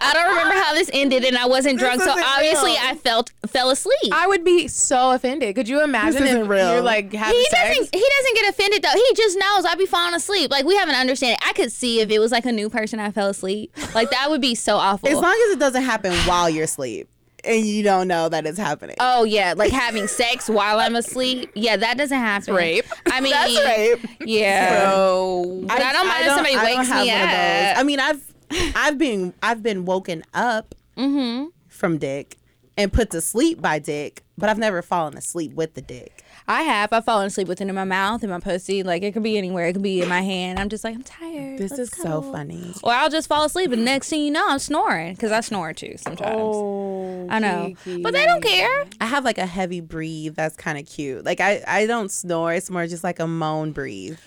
I 0.00 0.12
don't 0.12 0.28
remember 0.28 0.54
how 0.54 0.74
this 0.74 0.90
ended, 0.92 1.24
and 1.24 1.36
I 1.36 1.46
wasn't 1.46 1.78
drunk, 1.78 2.02
so 2.02 2.10
obviously 2.10 2.72
real. 2.72 2.80
I 2.82 2.94
felt 2.94 3.32
fell 3.46 3.70
asleep. 3.70 4.12
I 4.12 4.26
would 4.26 4.44
be 4.44 4.68
so 4.68 5.12
offended. 5.12 5.54
Could 5.54 5.68
you 5.68 5.82
imagine 5.82 6.22
isn't 6.24 6.42
if 6.42 6.48
real. 6.48 6.72
you're 6.74 6.82
like 6.82 7.12
having 7.12 7.38
he 7.38 7.44
sex? 7.46 7.68
doesn't 7.68 7.94
he 7.94 8.08
doesn't 8.18 8.34
get 8.34 8.50
offended 8.50 8.82
though. 8.82 8.92
He 8.92 9.14
just 9.16 9.38
knows 9.38 9.64
I'd 9.64 9.78
be 9.78 9.86
falling 9.86 10.14
asleep. 10.14 10.50
Like 10.50 10.66
we 10.66 10.76
have 10.76 10.88
an 10.88 10.94
understanding. 10.94 11.38
I 11.44 11.52
could 11.54 11.72
see 11.72 12.00
if 12.00 12.10
it 12.10 12.18
was 12.18 12.32
like 12.32 12.44
a 12.44 12.52
new 12.52 12.68
person 12.68 13.00
I 13.00 13.10
fell 13.10 13.28
asleep. 13.28 13.74
Like 13.94 14.10
that 14.10 14.28
would 14.28 14.40
be 14.40 14.54
so 14.54 14.76
awful. 14.76 15.08
As 15.08 15.14
long 15.14 15.32
as 15.48 15.56
it 15.56 15.58
doesn't 15.58 15.82
happen 15.82 16.12
while 16.26 16.50
you're 16.50 16.64
asleep 16.64 17.08
and 17.44 17.64
you 17.66 17.82
don't 17.82 18.08
know 18.08 18.28
that 18.28 18.46
it's 18.46 18.58
happening. 18.58 18.96
Oh 19.00 19.24
yeah, 19.24 19.54
like 19.56 19.72
having 19.72 20.06
sex 20.06 20.48
while 20.48 20.78
I'm 20.80 20.94
asleep. 20.96 21.50
Yeah, 21.54 21.76
that 21.76 21.98
doesn't 21.98 22.16
happen. 22.18 22.54
rape. 22.54 22.84
I 23.06 23.20
mean, 23.22 23.32
That's 23.32 23.56
rape. 23.64 24.06
Yeah. 24.24 24.90
So 24.90 25.62
But 25.66 25.80
I 25.82 25.92
don't 25.92 26.06
mind 26.08 26.24
if 26.24 26.32
somebody 26.32 26.54
I 26.56 26.64
don't 26.70 26.78
wakes 26.78 26.88
have 26.88 27.04
me 27.06 27.12
one 27.12 27.20
of 27.22 27.28
those. 27.28 27.72
up. 27.72 27.78
I 27.78 27.82
mean, 27.82 28.00
I've 28.00 28.74
I've 28.76 28.98
been 28.98 29.34
I've 29.42 29.62
been 29.62 29.84
woken 29.84 30.22
up 30.34 30.74
Mm-hmm. 30.96 31.46
from 31.68 31.96
dick 31.98 32.36
and 32.76 32.92
put 32.92 33.10
to 33.10 33.20
sleep 33.22 33.62
by 33.62 33.78
dick, 33.78 34.22
but 34.36 34.50
I've 34.50 34.58
never 34.58 34.82
fallen 34.82 35.16
asleep 35.16 35.54
with 35.54 35.72
the 35.74 35.80
dick. 35.80 36.22
I 36.46 36.62
have. 36.62 36.92
I've 36.92 37.04
fallen 37.04 37.28
asleep 37.28 37.48
with 37.48 37.60
it 37.62 37.68
in 37.68 37.74
my 37.74 37.84
mouth, 37.84 38.22
in 38.24 38.28
my 38.30 38.40
pussy. 38.40 38.82
Like 38.82 39.02
it 39.02 39.12
could 39.12 39.22
be 39.22 39.38
anywhere. 39.38 39.68
It 39.68 39.72
could 39.74 39.82
be 39.82 40.02
in 40.02 40.08
my 40.08 40.20
hand. 40.20 40.58
I'm 40.58 40.68
just 40.68 40.84
like 40.84 40.94
I'm 40.94 41.02
tired. 41.02 41.58
This 41.58 41.70
Let's 41.70 41.80
is 41.82 41.90
so 42.02 42.20
funny. 42.20 42.74
Or 42.82 42.92
I'll 42.92 43.08
just 43.08 43.26
fall 43.28 43.44
asleep, 43.44 43.72
and 43.72 43.84
next 43.86 44.10
thing 44.10 44.22
you 44.22 44.30
know, 44.30 44.44
I'm 44.48 44.58
snoring 44.58 45.14
because 45.14 45.32
I 45.32 45.40
snore 45.40 45.72
too 45.72 45.94
sometimes. 45.96 46.30
Oh, 46.34 46.91
I 47.30 47.38
know, 47.38 47.74
Kiki. 47.84 48.02
but 48.02 48.12
they 48.12 48.24
don't 48.26 48.42
care. 48.42 48.84
I 49.00 49.06
have 49.06 49.24
like 49.24 49.38
a 49.38 49.46
heavy 49.46 49.80
breathe 49.80 50.34
that's 50.34 50.56
kind 50.56 50.78
of 50.78 50.86
cute. 50.86 51.24
Like 51.24 51.40
I 51.40 51.62
I 51.66 51.86
don't 51.86 52.10
snore. 52.10 52.52
It's 52.52 52.70
more 52.70 52.86
just 52.86 53.04
like 53.04 53.18
a 53.20 53.26
moan 53.26 53.72
breathe. 53.72 54.18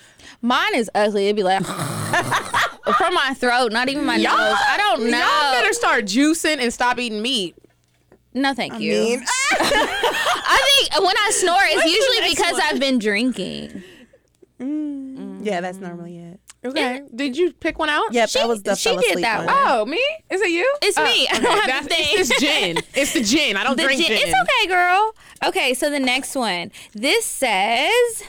Mine 0.41 0.75
is 0.75 0.89
ugly. 0.95 1.25
It'd 1.25 1.35
be 1.35 1.43
like 1.43 1.63
from 1.65 3.13
my 3.13 3.33
throat, 3.37 3.71
not 3.71 3.89
even 3.89 4.05
my 4.05 4.17
nose. 4.17 4.25
I 4.27 4.75
don't 4.77 5.09
know. 5.09 5.17
Y'all 5.17 5.53
better 5.53 5.73
start 5.73 6.05
juicing 6.05 6.57
and 6.59 6.73
stop 6.73 6.97
eating 6.99 7.21
meat. 7.21 7.55
no, 8.33 8.53
thank 8.53 8.79
you. 8.79 8.91
mean- 8.91 9.25
I 9.51 10.61
think 10.89 11.03
when 11.03 11.15
I 11.17 11.29
snore, 11.31 11.57
it's 11.63 11.85
usually 11.85 12.29
because 12.29 12.59
I've 12.63 12.79
been 12.79 12.99
drinking. 12.99 13.83
Mm. 14.59 15.45
Yeah, 15.45 15.61
that's 15.61 15.77
normally 15.79 16.17
it. 16.17 16.39
Okay. 16.65 17.01
Did 17.13 17.37
you 17.37 17.51
pick 17.53 17.77
one 17.79 17.89
out? 17.89 18.11
Yep, 18.11 18.29
She- 18.29 18.39
that 18.39 18.47
was 18.47 18.63
the 18.63 18.75
she 18.75 18.89
fell 18.89 18.99
did 18.99 19.23
that 19.23 19.45
one. 19.45 19.45
one. 19.47 19.55
Oh, 19.57 19.85
me? 19.85 20.01
Is 20.29 20.41
it 20.41 20.49
you? 20.49 20.75
It's 20.81 20.97
Oh, 20.97 21.03
me. 21.05 21.27
I 21.27 21.33
okay. 21.35 21.41
don't 21.43 21.57
have 21.57 21.67
That's- 21.67 21.83
the 21.87 21.89
thing. 21.95 22.05
It's 22.19 22.29
this 22.29 22.39
gin. 22.39 22.77
It's 22.93 23.13
the 23.13 23.23
gin. 23.23 23.57
I 23.57 23.63
don't 23.63 23.77
The 23.77 23.83
drink 23.83 23.99
gin- 24.01 24.17
gin. 24.17 24.27
It's 24.27 24.33
okay, 24.41 24.67
girl. 24.67 25.13
Okay, 25.45 25.73
so 25.73 25.89
the 25.89 25.99
next 25.99 26.35
one. 26.35 26.71
This 26.93 27.25
says 27.25 28.23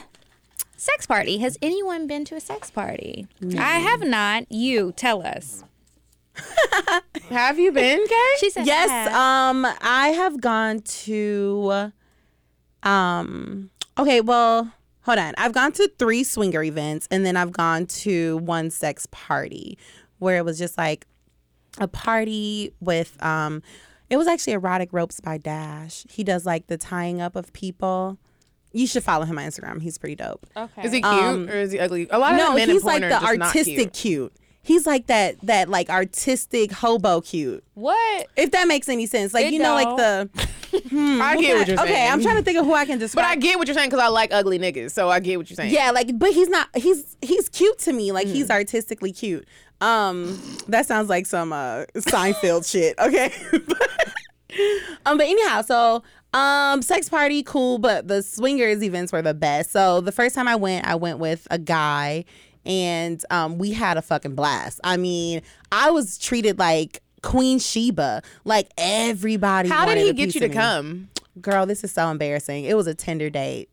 sex 0.75 1.05
party. 1.05 1.39
Has 1.39 1.57
anyone 1.61 2.05
been 2.07 2.23
to 2.25 2.35
a 2.35 2.39
sex 2.39 2.69
party? 2.69 3.27
I 3.57 3.79
have 3.79 4.01
not. 4.01 4.51
You 4.51 4.93
tell 4.95 5.25
us. 5.25 5.63
Have 7.29 7.57
you 7.57 7.71
been, 7.71 8.05
Kay? 8.07 8.33
She 8.39 8.51
said 8.51 8.67
Yes, 8.67 8.89
I 8.91 9.49
um 9.49 9.65
I 9.81 10.09
have 10.09 10.39
gone 10.39 10.81
to 10.81 11.91
um 12.83 13.71
okay, 13.97 14.21
well, 14.21 14.71
hold 15.07 15.17
on. 15.17 15.33
I've 15.37 15.53
gone 15.53 15.71
to 15.71 15.89
3 15.97 16.23
swinger 16.23 16.61
events 16.61 17.07
and 17.09 17.25
then 17.25 17.35
I've 17.35 17.51
gone 17.51 17.87
to 17.87 18.37
one 18.37 18.69
sex 18.69 19.07
party 19.09 19.77
where 20.19 20.37
it 20.37 20.45
was 20.45 20.59
just 20.59 20.77
like 20.77 21.07
a 21.79 21.87
party 21.87 22.73
with 22.79 23.17
um 23.23 23.63
it 24.09 24.17
was 24.17 24.27
actually 24.27 24.53
erotic 24.53 24.89
ropes 24.93 25.19
by 25.19 25.37
Dash. 25.37 26.05
He 26.09 26.23
does 26.23 26.45
like 26.45 26.67
the 26.67 26.77
tying 26.77 27.19
up 27.21 27.35
of 27.35 27.51
people. 27.53 28.17
You 28.71 28.85
should 28.87 29.03
follow 29.03 29.25
him 29.25 29.37
on 29.37 29.45
Instagram. 29.45 29.81
He's 29.81 29.97
pretty 29.97 30.15
dope. 30.15 30.45
okay. 30.55 30.83
Is 30.83 30.91
he 30.93 31.01
cute 31.01 31.13
Um, 31.13 31.49
or 31.49 31.53
is 31.55 31.71
he 31.71 31.79
ugly? 31.79 32.07
A 32.11 32.17
lot 32.19 32.33
of 32.33 32.37
No, 32.37 32.53
men 32.53 32.69
he's 32.69 32.77
in 32.77 32.81
porn 32.83 33.01
like 33.01 33.03
are 33.03 33.09
the 33.09 33.19
just 33.25 33.37
not 33.39 33.47
artistic 33.47 33.75
cute. 33.77 33.93
cute. 33.93 34.33
He's 34.67 34.85
like 34.85 35.07
that 35.07 35.37
that 35.43 35.69
like 35.69 35.89
artistic 35.89 36.71
hobo 36.71 37.21
cute. 37.21 37.63
what? 37.73 38.27
If 38.35 38.51
that 38.51 38.67
makes 38.67 38.89
any 38.89 39.05
sense. 39.07 39.33
Like 39.33 39.45
It 39.47 39.53
you 39.53 39.59
know 39.59 39.73
like 39.73 39.97
don't. 39.97 39.97
the 40.33 40.47
I 40.73 41.37
get 41.39 41.57
what 41.57 41.67
you're 41.67 41.77
saying. 41.77 41.89
Okay, 41.89 42.07
I'm 42.07 42.21
trying 42.21 42.35
to 42.35 42.43
think 42.43 42.57
of 42.59 42.65
who 42.65 42.73
I 42.73 42.85
can 42.85 42.99
describe. 42.99 43.23
But. 43.25 43.29
I 43.31 43.35
get 43.37 43.57
what 43.57 43.67
you're 43.67 43.75
saying 43.75 43.89
because 43.89 44.03
I 44.03 44.09
like 44.09 44.33
ugly 44.33 44.59
niggas, 44.59 44.91
so 44.91 45.09
I 45.09 45.19
get 45.21 45.37
what 45.37 45.49
you're 45.49 45.55
saying. 45.55 45.73
yeah, 45.73 45.91
like, 45.91 46.19
but 46.19 46.33
he's 46.33 46.49
not. 46.49 46.67
He's 46.75 47.15
he's 47.21 47.47
cute 47.49 47.79
to 47.79 47.93
me. 47.93 48.11
Like 48.11 48.27
Mm. 48.27 48.33
he's 48.33 48.49
artistically 48.51 49.13
cute. 49.13 49.47
Um, 49.79 50.37
that 50.67 50.85
sounds 50.85 51.07
like 51.07 51.25
some 51.27 51.53
uh 51.53 51.85
Seinfeld 51.95 52.69
shit. 52.69 52.99
Okay. 52.99 53.31
um, 55.05 55.17
but 55.17 55.27
anyhow, 55.27 55.61
so 55.61 56.03
um, 56.33 56.81
sex 56.81 57.09
party 57.09 57.43
cool, 57.43 57.77
but 57.79 58.07
the 58.07 58.21
swingers 58.21 58.83
events 58.83 59.11
were 59.11 59.21
the 59.21 59.33
best. 59.33 59.71
So 59.71 60.01
the 60.01 60.11
first 60.11 60.35
time 60.35 60.47
I 60.47 60.55
went, 60.55 60.85
I 60.85 60.95
went 60.95 61.19
with 61.19 61.47
a 61.51 61.57
guy, 61.59 62.25
and 62.67 63.23
um, 63.31 63.57
we 63.57 63.71
had 63.71 63.97
a 63.97 64.01
fucking 64.03 64.35
blast. 64.35 64.79
I 64.83 64.97
mean, 64.97 65.41
I 65.71 65.89
was 65.91 66.17
treated 66.19 66.59
like. 66.59 67.01
Queen 67.23 67.57
Sheba, 67.57 68.21
like 68.45 68.69
everybody. 68.77 69.67
How 69.67 69.85
did 69.85 69.97
he 69.97 70.13
get 70.13 70.35
you 70.35 70.41
to 70.41 70.47
me. 70.49 70.53
come? 70.53 71.09
Girl, 71.41 71.65
this 71.65 71.83
is 71.83 71.91
so 71.91 72.09
embarrassing. 72.09 72.63
It 72.65 72.77
was 72.77 72.85
a 72.85 72.93
Tinder 72.93 73.29
date. 73.31 73.69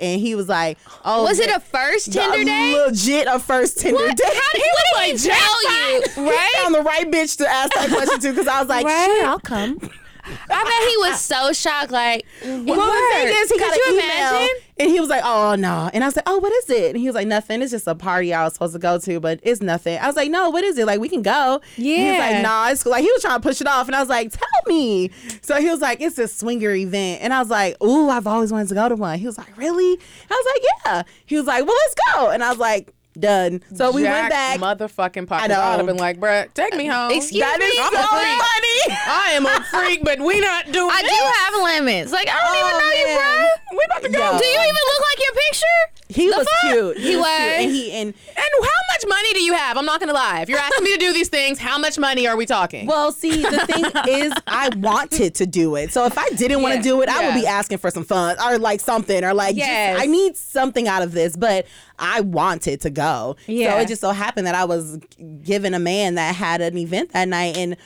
And 0.00 0.20
he 0.20 0.34
was 0.34 0.50
like, 0.50 0.76
"Oh, 1.02 1.24
Was 1.24 1.38
it 1.40 1.48
a 1.50 1.60
first 1.60 2.12
the- 2.12 2.20
Tinder 2.20 2.44
date? 2.44 2.76
Legit, 2.86 3.26
a 3.26 3.38
first 3.38 3.78
Tinder 3.80 3.96
What? 3.96 4.16
date. 4.16 4.26
How 4.26 4.52
did, 4.52 4.62
he 4.62 4.68
what 4.68 5.06
did 5.06 5.20
he 5.20 5.28
tell 5.28 5.62
you? 5.64 6.02
He 6.14 6.30
Right? 6.30 6.52
found 6.56 6.74
the 6.74 6.82
right 6.82 7.10
bitch 7.10 7.38
to 7.38 7.48
ask 7.48 7.72
that 7.74 7.88
question 7.88 8.20
to 8.20 8.30
because 8.32 8.46
I 8.48 8.60
was 8.60 8.68
like, 8.68 8.84
Right? 8.84 9.06
"Sure, 9.18 9.26
I'll 9.28 9.40
come." 9.40 9.78
I 10.26 10.64
bet 10.64 10.88
he 10.90 10.96
was 11.10 11.20
so 11.20 11.52
shocked. 11.52 11.90
Like, 11.90 12.24
Well, 12.42 12.54
the 12.64 13.08
thing 13.12 13.28
is, 13.28 13.50
he 13.50 13.58
Could 13.58 13.68
got 13.68 13.76
you 13.76 13.84
an 13.86 13.92
email, 13.94 14.28
imagine? 14.30 14.56
and 14.78 14.90
he 14.90 15.00
was 15.00 15.08
like, 15.08 15.22
"Oh 15.24 15.54
no," 15.54 15.90
and 15.92 16.02
I 16.02 16.06
like, 16.08 16.22
"Oh, 16.26 16.38
what 16.38 16.52
is 16.52 16.70
it?" 16.70 16.90
And 16.90 16.96
he 16.98 17.06
was 17.06 17.14
like, 17.14 17.26
"Nothing. 17.26 17.60
It's 17.62 17.70
just 17.72 17.86
a 17.86 17.94
party 17.94 18.32
I 18.32 18.44
was 18.44 18.54
supposed 18.54 18.72
to 18.72 18.78
go 18.78 18.98
to, 18.98 19.20
but 19.20 19.40
it's 19.42 19.60
nothing." 19.60 19.98
I 19.98 20.06
was 20.06 20.16
like, 20.16 20.30
"No, 20.30 20.50
what 20.50 20.64
is 20.64 20.78
it? 20.78 20.86
Like, 20.86 21.00
we 21.00 21.08
can 21.08 21.22
go." 21.22 21.60
And 21.76 21.84
he 21.84 21.92
was 21.92 22.16
Yeah. 22.16 22.18
like, 22.18 22.42
"Nah, 22.42 22.68
it's 22.70 22.82
cool." 22.82 22.92
Like 22.92 23.02
he 23.02 23.10
was 23.12 23.22
trying 23.22 23.40
to 23.40 23.46
push 23.46 23.60
it 23.60 23.66
off, 23.66 23.86
and 23.86 23.94
I 23.96 24.00
was 24.00 24.08
like, 24.08 24.30
"Tell 24.32 24.62
me." 24.66 25.10
So 25.42 25.56
he 25.60 25.68
was 25.68 25.80
like, 25.80 26.00
"It's 26.00 26.18
a 26.18 26.26
swinger 26.28 26.70
event," 26.74 27.22
and 27.22 27.32
I 27.34 27.38
was 27.40 27.50
like, 27.50 27.82
"Ooh, 27.82 28.08
I've 28.08 28.26
always 28.26 28.52
wanted 28.52 28.68
to 28.68 28.74
go 28.74 28.88
to 28.88 28.96
one." 28.96 29.18
He 29.18 29.26
was 29.26 29.38
like, 29.38 29.56
"Really?" 29.58 29.98
I 30.30 30.34
was 30.34 30.46
like, 30.54 30.62
"Yeah." 30.86 31.02
He 31.26 31.36
was 31.36 31.46
like, 31.46 31.66
"Well, 31.66 31.76
let's 31.76 31.94
go," 32.14 32.30
and 32.30 32.42
I 32.42 32.48
was 32.50 32.58
like, 32.58 32.92
"Done." 33.18 33.62
So 33.74 33.90
we 33.92 34.02
went 34.02 34.30
back. 34.30 34.58
Motherfucking 34.60 35.26
pocket. 35.28 35.44
I 35.44 35.46
know. 35.48 35.60
I'd 35.60 35.76
have 35.78 35.86
been 35.86 35.96
like, 35.96 36.18
bruh, 36.20 36.52
take 36.54 36.74
me 36.76 36.86
home. 36.86 37.10
Excuse 37.12 37.40
That 37.40 37.58
me? 37.58 37.66
is 37.66 37.78
I'm 37.78 37.92
so 37.92 38.00
a 38.00 38.06
freak. 38.08 38.38
funny. 38.42 38.78
I 39.06 39.30
am 39.34 39.46
a 39.46 39.64
freak, 39.70 40.04
but 40.04 40.20
we 40.20 40.40
not 40.40 40.70
doing 40.72 40.90
I 40.92 41.02
this. 41.02 41.10
do 41.10 41.18
have 41.38 41.54
limits. 41.78 42.12
Like, 42.12 42.28
I 42.28 42.32
don't 42.38 42.54
Oh, 42.54 42.66
even 42.66 42.78
know 42.78 42.92
you, 42.98 43.06
man. 43.18 43.48
bro. 43.70 43.78
We 43.78 43.84
about 43.86 44.02
to 44.02 44.08
go. 44.10 44.18
Yo. 44.32 44.38
Do 44.38 44.44
you 44.44 44.58
even 44.60 44.84
look 44.90 45.02
like 45.08 45.18
your 45.24 45.34
picture? 45.34 45.80
He 46.14 46.28
was 46.28 46.46
cute. 46.62 46.96
He 46.98 47.16
was. 47.16 47.26
cute. 47.26 47.60
and 47.60 47.70
he 47.72 47.92
and 47.92 48.08
And 48.08 48.36
how 48.36 48.80
much 48.92 49.04
money 49.08 49.32
do 49.34 49.42
you 49.42 49.52
have? 49.54 49.76
I'm 49.76 49.84
not 49.84 50.00
gonna 50.00 50.12
lie. 50.12 50.40
If 50.42 50.48
you're 50.48 50.58
asking 50.58 50.84
me 50.84 50.92
to 50.94 50.98
do 50.98 51.12
these 51.12 51.28
things, 51.28 51.58
how 51.58 51.78
much 51.78 51.98
money 51.98 52.26
are 52.26 52.36
we 52.36 52.46
talking? 52.46 52.86
Well, 52.86 53.10
see, 53.12 53.42
the 53.42 53.66
thing 53.66 53.84
is, 54.08 54.32
I 54.46 54.68
wanted 54.76 55.34
to 55.36 55.46
do 55.46 55.74
it. 55.76 55.92
So 55.92 56.06
if 56.06 56.16
I 56.16 56.28
didn't 56.30 56.62
want 56.62 56.74
Yeah. 56.76 56.80
to 56.82 56.88
do 56.88 57.02
it, 57.02 57.08
I 57.08 57.26
would 57.26 57.34
be 57.40 57.46
asking 57.46 57.78
for 57.78 57.90
some 57.90 58.04
funds 58.04 58.40
or 58.44 58.58
like 58.58 58.80
something 58.80 59.24
or 59.24 59.34
like, 59.34 59.56
just- 59.56 59.66
Yes. 59.68 60.00
I 60.00 60.06
need 60.06 60.36
something 60.36 60.86
out 60.88 61.02
of 61.02 61.12
this. 61.12 61.36
But 61.36 61.66
I 61.98 62.20
wanted 62.20 62.80
to 62.82 62.90
go. 62.90 63.36
Yeah. 63.46 63.72
So 63.74 63.78
it 63.82 63.88
just 63.88 64.00
so 64.00 64.10
happened 64.10 64.46
that 64.46 64.54
I 64.54 64.64
was 64.64 64.98
given 65.42 65.74
a 65.74 65.78
man 65.78 66.14
that 66.16 66.34
had 66.34 66.60
an 66.60 66.76
event 66.78 67.12
that 67.12 67.28
night, 67.28 67.56
and 67.56 67.76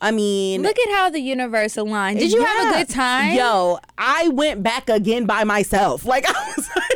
I 0.00 0.10
mean, 0.10 0.62
Look 0.62 0.78
at 0.78 0.90
how 0.90 1.08
the 1.10 1.20
universe 1.20 1.76
aligned. 1.76 2.18
Did 2.18 2.30
you 2.30 2.44
have 2.44 2.74
a 2.74 2.78
good 2.78 2.88
time? 2.92 3.34
Yo, 3.34 3.78
I 3.96 4.28
went 4.28 4.62
back 4.62 4.88
again 4.90 5.24
by 5.24 5.44
myself. 5.44 6.04
Like 6.04 6.26
I 6.28 6.52
was 6.56 6.68
like. 6.76 6.95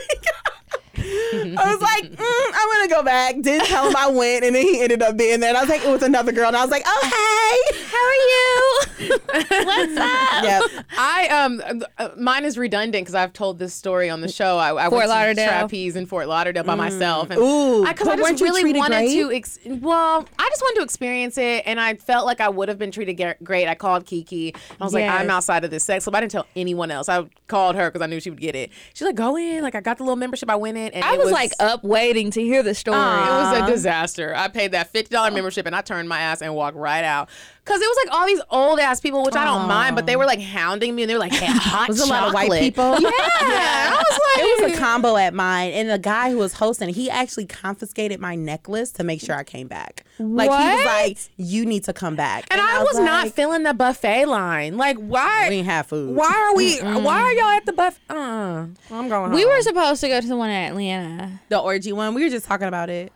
I 1.33 1.73
was 1.73 1.81
like, 1.81 2.05
mm, 2.13 2.51
I'm 2.55 2.69
gonna 2.73 2.89
go 2.89 3.03
back. 3.03 3.41
Didn't 3.41 3.67
tell 3.67 3.89
him 3.89 3.97
I 3.97 4.09
went, 4.09 4.45
and 4.45 4.55
then 4.55 4.65
he 4.67 4.81
ended 4.83 5.03
up 5.03 5.17
being 5.17 5.41
there. 5.41 5.51
And 5.51 5.59
I 5.59 5.61
was 5.61 5.71
like, 5.71 5.85
it 5.85 5.91
was 5.91 6.03
another 6.03 6.33
girl, 6.33 6.49
and 6.49 6.57
I 6.57 6.63
was 6.63 6.71
like, 6.71 6.83
oh 6.87 7.01
hey, 7.03 7.85
How 7.87 8.05
are 8.07 8.15
you? 8.31 9.19
What's 9.67 9.97
up? 9.97 10.45
yep. 10.45 10.85
I 10.99 11.29
um 11.29 11.63
uh, 11.99 12.11
mine 12.19 12.45
is 12.45 12.59
redundant 12.59 13.03
because 13.03 13.15
I've 13.15 13.33
told 13.33 13.59
this 13.59 13.75
story 13.75 14.11
on 14.11 14.21
the 14.21 14.29
show. 14.29 14.59
I, 14.59 14.87
I 14.87 14.89
Fort 14.89 14.99
went 15.01 15.11
Lauderdale. 15.11 15.47
to 15.47 15.59
trapeze 15.61 15.97
in 15.97 16.07
Fort 16.07 16.29
Lauderdale 16.29 16.65
by 16.65 16.75
myself. 16.75 17.31
And 17.31 17.41
Ooh, 17.41 17.87
because 17.87 18.07
but 18.07 18.19
I, 18.21 18.31
just 18.31 18.43
really 18.43 18.73
wanted 18.73 18.97
great? 18.99 19.15
to. 19.15 19.33
Ex- 19.33 19.59
well, 19.67 20.25
I 20.39 20.49
just 20.49 20.63
wanted 20.63 20.81
to 20.81 20.85
experience 20.85 21.39
it, 21.39 21.63
and 21.67 21.81
I 21.81 21.95
felt 21.95 22.27
like 22.27 22.41
I 22.41 22.49
would 22.49 22.69
have 22.69 22.79
been 22.79 22.91
treated 22.91 23.37
great. 23.43 23.69
I 23.69 23.75
called 23.75 24.07
Kiki. 24.07 24.55
I 24.81 24.85
was 24.85 24.93
like, 24.95 25.05
I'm 25.05 25.31
outside 25.31 25.65
of 25.65 25.71
this 25.71 25.85
sex 25.85 26.05
club. 26.05 26.15
I 26.15 26.21
didn't 26.21 26.33
tell 26.33 26.47
anyone 26.57 26.91
else. 26.91 27.09
I 27.09 27.25
called 27.49 27.77
her 27.77 27.91
because 27.91 28.03
I 28.03 28.07
knew 28.07 28.21
she 28.21 28.31
would 28.31 28.41
get 28.41 28.55
it. 28.55 28.71
She's 28.95 29.07
like, 29.07 29.15
go 29.15 29.37
in. 29.37 29.63
Like 29.63 29.75
I 29.75 29.81
got 29.81 29.99
the 29.99 30.05
little 30.05 30.17
membership. 30.17 30.51
I 30.51 30.57
went 30.57 30.77
in, 30.77 30.93
and 30.93 31.05
I 31.05 31.17
it 31.21 31.25
was, 31.25 31.33
like 31.33 31.53
up 31.61 31.85
waiting 31.85 32.31
to 32.33 32.43
hear 32.43 32.63
the 32.63 32.75
story. 32.75 32.97
It 32.97 33.01
was 33.01 33.57
a 33.57 33.61
uh-huh. 33.61 33.67
disaster. 33.67 34.35
I 34.35 34.49
paid 34.49 34.73
that 34.73 34.91
fifty 34.91 35.15
dollar 35.15 35.31
membership 35.31 35.67
and 35.67 35.75
I 35.75 35.81
turned 35.81 36.09
my 36.09 36.21
ass 36.21 36.43
and 36.43 36.55
walked 36.55 36.77
right 36.77 37.05
out. 37.05 37.29
Cause 37.65 37.81
it 37.81 37.85
was 37.85 38.07
like 38.07 38.15
all 38.19 38.27
these 38.27 38.41
old 38.51 38.81
ass 38.81 39.01
people, 39.01 39.23
which 39.23 39.37
I 39.37 39.45
don't 39.45 39.69
mind, 39.69 39.95
but 39.95 40.07
they 40.07 40.17
were 40.17 40.25
like 40.25 40.41
hounding 40.41 40.95
me 40.95 41.03
and 41.03 41.11
they 41.11 41.15
were 41.15 41.21
like, 41.21 41.33
hey, 41.33 41.47
hot 41.49 41.89
was 41.89 42.01
a 42.01 42.07
lot 42.07 42.27
of 42.29 42.35
white 42.35 42.51
people. 42.51 42.99
Yeah. 43.01 43.11
I 43.13 44.03
was 44.09 44.21
like, 44.37 44.45
It 44.45 44.63
was 44.71 44.73
a 44.73 44.81
combo 44.81 45.17
at 45.17 45.35
mine, 45.35 45.71
and 45.73 45.89
the 45.91 45.99
guy 45.99 46.31
who 46.31 46.39
was 46.39 46.55
hosting, 46.55 46.89
he 46.89 47.09
actually 47.11 47.47
confiscated 47.47 48.19
my 48.19 48.35
necklace 48.35 48.91
to 48.93 49.05
make 49.05 49.21
sure 49.21 49.37
I 49.37 49.45
came 49.45 49.69
back. 49.69 50.05
Like 50.19 50.51
he 50.51 50.57
was 50.57 50.85
What? 50.85 50.87
like, 50.87 51.19
"You 51.37 51.65
need 51.67 51.85
to 51.85 51.93
come 51.93 52.17
back," 52.17 52.47
and 52.51 52.61
I 52.61 52.83
was 52.83 52.99
not 52.99 53.25
like, 53.25 53.35
feeling 53.35 53.63
the 53.63 53.73
buffet 53.75 54.27
line. 54.27 54.77
Like, 54.77 54.97
why? 54.99 55.45
We 55.49 55.57
didn't 55.57 55.67
have 55.71 55.87
food. 55.87 56.15
Why 56.17 56.29
are 56.51 56.55
we? 56.57 56.79
Why 56.79 57.21
are 57.23 57.33
y'all 57.33 57.45
at 57.51 57.67
the 57.67 57.73
buffet? 57.73 58.01
Uh, 58.11 58.67
I'm 58.91 59.09
going. 59.09 59.31
we 59.33 59.43
home. 59.43 59.51
were 59.51 59.63
supposed 59.63 60.01
to 60.03 60.09
go 60.09 60.21
to 60.21 60.27
the 60.27 60.37
one 60.37 60.51
in 60.51 60.57
Atlanta. 60.73 61.41
the 61.49 61.59
orgy 61.59 61.93
one? 61.93 62.15
We 62.15 62.23
were 62.25 62.31
just 62.31 62.47
talking 62.47 62.69
about 62.69 62.91
it. 62.91 63.13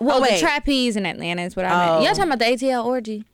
Well, 0.00 0.20
the 0.20 0.36
trapeze 0.38 0.96
in 0.96 1.06
Atlanta 1.06 1.42
is 1.42 1.56
what 1.56 1.64
I 1.64 1.70
Oh. 1.70 1.92
meant. 1.92 2.04
Y'all 2.04 2.14
talking 2.14 2.32
about 2.32 2.38
the 2.40 2.46
ATL 2.52 2.84
orgy? 2.84 3.24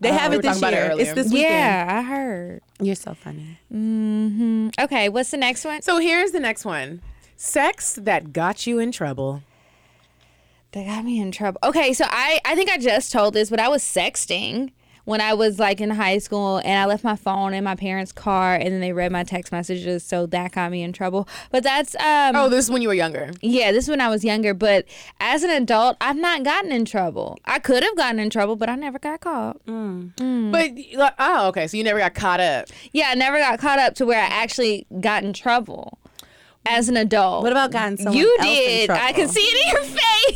They 0.00 0.12
have 0.12 0.30
we 0.30 0.38
it 0.38 0.42
this 0.42 0.60
talking 0.60 0.76
about 0.76 0.92
it 0.92 0.98
year. 0.98 1.06
It's 1.06 1.14
this 1.14 1.32
weekend. 1.32 1.52
Yeah, 1.52 1.98
I 1.98 2.02
heard. 2.02 2.62
You're 2.80 2.94
so 2.94 3.14
funny. 3.14 3.58
Mm-hmm. 3.72 4.68
Okay, 4.78 5.08
what's 5.08 5.30
the 5.30 5.36
next 5.36 5.64
one? 5.64 5.82
So 5.82 5.98
here's 5.98 6.32
the 6.32 6.40
next 6.40 6.64
one: 6.64 7.00
sex 7.36 7.94
that 7.94 8.32
got 8.32 8.66
you 8.66 8.78
in 8.78 8.92
trouble. 8.92 9.42
That 10.72 10.86
got 10.86 11.04
me 11.04 11.20
in 11.20 11.32
trouble. 11.32 11.58
Okay, 11.64 11.92
so 11.92 12.04
I 12.08 12.40
I 12.44 12.54
think 12.54 12.70
I 12.70 12.76
just 12.76 13.10
told 13.10 13.34
this, 13.34 13.48
but 13.48 13.60
I 13.60 13.68
was 13.68 13.82
sexting 13.82 14.72
when 15.06 15.20
I 15.22 15.32
was 15.34 15.58
like 15.58 15.80
in 15.80 15.88
high 15.90 16.18
school 16.18 16.58
and 16.58 16.78
I 16.78 16.84
left 16.84 17.02
my 17.02 17.16
phone 17.16 17.54
in 17.54 17.64
my 17.64 17.74
parents' 17.74 18.12
car 18.12 18.54
and 18.54 18.66
then 18.66 18.80
they 18.80 18.92
read 18.92 19.10
my 19.10 19.24
text 19.24 19.50
messages, 19.52 20.04
so 20.04 20.26
that 20.26 20.52
got 20.52 20.70
me 20.70 20.82
in 20.82 20.92
trouble. 20.92 21.26
But 21.50 21.62
that's 21.62 21.94
um 21.96 22.36
Oh, 22.36 22.48
this 22.50 22.66
is 22.66 22.70
when 22.70 22.82
you 22.82 22.88
were 22.88 22.94
younger. 22.94 23.30
yeah, 23.40 23.72
this 23.72 23.84
is 23.84 23.90
when 23.90 24.00
I 24.02 24.08
was 24.10 24.22
younger, 24.24 24.52
but 24.52 24.84
as 25.18 25.42
an 25.42 25.50
adult, 25.50 25.96
I've 26.00 26.16
not 26.18 26.42
gotten 26.44 26.70
in 26.70 26.84
trouble. 26.84 27.38
I 27.46 27.58
could 27.58 27.82
have 27.82 27.96
gotten 27.96 28.18
in 28.20 28.28
trouble, 28.28 28.56
but 28.56 28.68
I 28.68 28.74
never 28.74 28.98
got 28.98 29.20
caught. 29.20 29.58
But 29.64 30.70
like, 30.94 31.14
oh, 31.18 31.48
okay. 31.48 31.66
So 31.66 31.76
you 31.76 31.84
never 31.84 31.98
got 31.98 32.14
caught 32.14 32.40
up. 32.40 32.66
Yeah, 32.92 33.08
I 33.10 33.14
never 33.14 33.38
got 33.38 33.58
caught 33.58 33.78
up 33.78 33.94
to 33.96 34.06
where 34.06 34.20
I 34.20 34.26
actually 34.26 34.86
got 35.00 35.24
in 35.24 35.32
trouble 35.32 35.98
as 36.68 36.88
an 36.88 36.96
adult. 36.96 37.44
What 37.44 37.52
about 37.52 37.70
gotten 37.70 37.96
someone 37.96 38.16
you 38.16 38.36
else 38.40 38.48
in 38.48 38.56
did? 38.56 38.90
I 38.90 39.12
can 39.12 39.28
see 39.28 39.40
it 39.40 39.66
in 39.66 39.72
your 39.72 39.84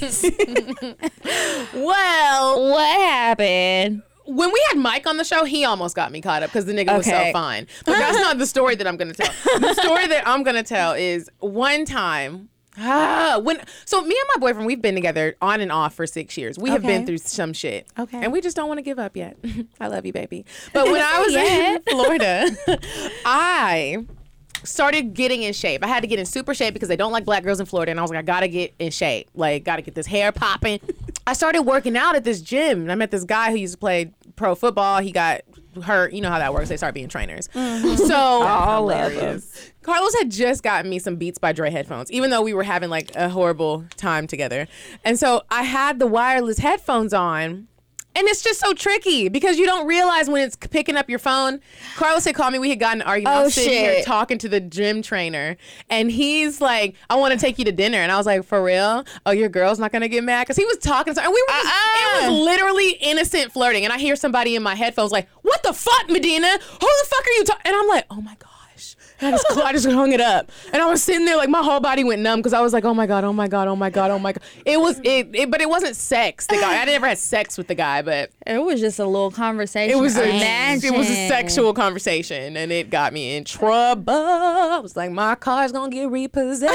face. 0.07 0.95
well, 1.75 2.71
what 2.71 3.01
happened? 3.01 4.03
When 4.35 4.53
we 4.53 4.65
had 4.69 4.79
Mike 4.79 5.07
on 5.07 5.17
the 5.17 5.25
show, 5.25 5.45
he 5.45 5.65
almost 5.65 5.97
got 5.97 6.13
me 6.13 6.21
caught 6.21 6.43
up 6.43 6.51
because 6.51 6.65
the 6.65 6.73
nigga 6.73 6.97
was 6.97 7.07
so 7.07 7.33
fine. 7.33 7.67
But 7.85 7.93
that's 7.99 8.19
not 8.19 8.39
the 8.39 8.47
story 8.47 8.75
that 8.77 8.87
I'm 8.87 8.97
gonna 8.97 9.15
tell. 9.15 9.33
The 9.61 9.75
story 9.83 10.07
that 10.07 10.27
I'm 10.27 10.43
gonna 10.43 10.63
tell 10.63 10.93
is 10.93 11.31
one 11.41 11.85
time. 11.85 12.49
Ah, 12.79 13.41
when 13.43 13.61
so 13.85 14.01
me 14.01 14.15
and 14.19 14.29
my 14.37 14.41
boyfriend 14.41 14.65
we've 14.65 14.81
been 14.81 14.95
together 14.95 15.35
on 15.43 15.61
and 15.61 15.73
off 15.73 15.95
for 15.95 16.07
six 16.07 16.39
years. 16.39 16.57
We 16.59 16.71
have 16.71 16.83
been 16.83 17.05
through 17.05 17.19
some 17.19 17.53
shit. 17.53 17.87
Okay. 17.99 18.19
and 18.23 18.33
we 18.33 18.41
just 18.41 18.57
don't 18.57 18.69
want 18.69 18.79
to 18.79 18.83
give 18.83 18.99
up 18.99 19.17
yet. 19.17 19.37
I 19.81 19.89
love 19.89 20.07
you, 20.07 20.13
baby. 20.13 20.47
But 20.73 20.87
when 20.87 21.03
I 21.03 21.21
was 21.21 21.35
in 21.35 21.83
Florida, 21.91 22.47
I 23.25 24.07
started 24.63 25.15
getting 25.15 25.43
in 25.43 25.53
shape. 25.53 25.85
I 25.85 25.89
had 25.89 26.01
to 26.03 26.07
get 26.07 26.19
in 26.19 26.27
super 26.27 26.55
shape 26.55 26.75
because 26.75 26.89
they 26.89 26.97
don't 26.97 27.13
like 27.13 27.25
black 27.25 27.43
girls 27.43 27.61
in 27.61 27.67
Florida, 27.67 27.91
and 27.91 27.99
I 27.99 28.03
was 28.03 28.11
like, 28.11 28.19
I 28.21 28.23
gotta 28.23 28.49
get 28.49 28.73
in 28.79 28.91
shape. 28.91 29.29
Like, 29.35 29.65
gotta 29.65 29.83
get 29.83 29.95
this 29.95 30.07
hair 30.07 30.33
popping. 30.33 30.81
I 31.31 31.33
started 31.33 31.63
working 31.63 31.97
out 31.97 32.17
at 32.17 32.25
this 32.25 32.41
gym, 32.41 32.81
and 32.81 32.91
I 32.91 32.97
met 32.97 33.13
this 33.13 33.23
guy 33.23 33.53
who 33.53 33.57
used 33.57 33.75
to 33.75 33.79
play 33.79 34.11
pro 34.35 34.57
football. 34.57 35.01
He 35.01 35.13
got 35.13 35.43
hurt. 35.81 36.13
You 36.13 36.23
know 36.23 36.29
how 36.29 36.41
that 36.41 36.53
works. 36.53 36.69
They 36.69 36.77
start 36.77 36.93
being 36.93 37.07
trainers. 37.07 37.47
Mm-hmm. 37.55 38.05
So 38.05 38.17
All 38.17 38.91
of. 38.91 39.45
Carlos 39.83 40.15
had 40.17 40.33
just 40.33 40.65
gotten 40.65 40.91
me 40.91 40.99
some 40.99 41.15
Beats 41.15 41.39
by 41.39 41.53
Dre 41.53 41.71
headphones, 41.71 42.11
even 42.11 42.31
though 42.31 42.43
we 42.43 42.53
were 42.53 42.65
having 42.65 42.91
like 42.91 43.15
a 43.15 43.29
horrible 43.29 43.85
time 43.97 44.27
together. 44.27 44.67
And 45.05 45.21
so 45.21 45.43
I 45.51 45.63
had 45.63 46.01
the 46.01 46.09
wireless 46.09 46.59
headphones 46.59 47.15
on. 47.15 47.69
And 48.17 48.27
it's 48.27 48.43
just 48.43 48.59
so 48.59 48.73
tricky 48.75 49.29
because 49.29 49.57
you 49.57 49.67
don't 49.67 49.87
realize 49.87 50.29
when 50.29 50.43
it's 50.43 50.57
picking 50.57 50.97
up 50.97 51.09
your 51.09 51.21
phone. 51.21 51.61
Carlos 51.97 52.25
had 52.25 52.35
called 52.35 52.53
me. 52.53 52.59
We 52.59 52.69
had 52.71 52.81
gotten 52.81 53.03
an 53.03 53.07
argument. 53.07 53.37
I 53.37 53.41
Oh, 53.41 53.45
was 53.45 53.55
sitting 53.55 53.71
here 53.73 53.95
shit. 53.97 54.05
talking 54.05 54.37
to 54.39 54.49
the 54.49 54.61
gym 54.61 55.01
trainer, 55.01 55.57
and 55.89 56.11
he's 56.11 56.61
like, 56.61 56.97
"I 57.09 57.15
want 57.15 57.35
to 57.35 57.39
take 57.41 57.59
you 57.59 57.65
to 57.67 57.73
dinner." 57.73 57.99
And 57.99 58.11
I 58.11 58.17
was 58.17 58.27
like, 58.27 58.45
"For 58.45 58.63
real? 58.63 59.05
Oh, 59.27 59.31
your 59.31 59.49
girl's 59.49 59.79
not 59.79 59.93
gonna 59.93 60.09
get 60.09 60.25
mad?" 60.25 60.43
Because 60.43 60.57
he 60.57 60.65
was 60.65 60.79
talking. 60.79 61.15
So, 61.15 61.23
and 61.23 61.33
we 61.33 61.41
were. 61.49 61.53
Just, 61.55 61.67
It 61.67 62.25
Uh-uh. 62.25 62.31
was 62.33 62.41
literally 62.41 62.91
innocent 63.01 63.53
flirting. 63.53 63.85
And 63.85 63.93
I 63.93 63.99
hear 63.99 64.17
somebody 64.17 64.57
in 64.57 64.63
my 64.63 64.75
headphones 64.75 65.13
like, 65.13 65.29
"What 65.43 65.63
the 65.63 65.73
fuck, 65.73 66.09
Medinah? 66.09 66.59
Who 66.61 66.79
the 66.87 67.07
fuck 67.09 67.25
are 67.27 67.33
you 67.37 67.45
talking?" 67.45 67.63
And 67.67 67.77
I'm 67.77 67.89
like, 67.89 68.05
"Oh 68.11 68.21
my 68.21 68.35
god." 68.41 68.50
And 69.23 69.35
I 69.35 69.39
just, 69.39 69.51
I 69.59 69.73
just 69.73 69.87
hung 69.87 70.13
it 70.13 70.21
up, 70.21 70.51
and 70.73 70.83
I 70.83 70.87
was 70.87 71.03
sitting 71.03 71.25
there 71.27 71.37
like 71.37 71.49
my 71.51 71.63
whole 71.63 71.81
body 71.81 72.05
went 72.05 72.23
numb 72.23 72.39
because 72.41 72.53
I 72.53 72.61
was 72.61 72.73
like, 72.73 72.85
"Oh 72.85 72.95
my 72.95 73.07
god, 73.07 73.23
oh 73.25 73.33
my 73.33 73.49
god, 73.49 73.69
oh 73.69 73.77
my 73.77 73.91
god, 73.91 74.11
oh 74.11 74.19
my 74.19 74.33
god." 74.33 74.43
It 74.65 74.81
was 74.81 74.99
it, 75.05 75.29
it 75.35 75.51
but 75.51 75.61
it 75.61 75.69
wasn't 75.69 75.95
sex. 75.97 76.47
The 76.47 76.55
guy, 76.57 76.81
I 76.81 76.85
never 76.87 77.07
had 77.07 77.19
sex 77.19 77.59
with 77.59 77.67
the 77.67 77.75
guy, 77.75 78.03
but 78.03 78.31
It 78.47 78.59
was 78.63 78.81
just 78.81 78.99
a 78.99 79.05
little 79.07 79.31
conversation. 79.31 79.97
it 79.97 80.01
was 80.01 80.17
a 80.17 80.25
Imagine. 80.29 80.95
it 80.95 80.97
was 80.99 81.09
a 81.11 81.29
sexual 81.29 81.75
conversation, 81.75 82.57
and 82.57 82.73
it 82.73 82.89
got 82.91 83.13
me 83.13 83.37
in 83.37 83.45
trouble. 83.45 84.13
I 84.15 84.79
was 84.79 84.97
like, 84.97 85.11
"My 85.11 85.35
car's 85.35 85.73
gonna 85.73 85.91
get 85.91 86.11
repossessed." 86.11 86.71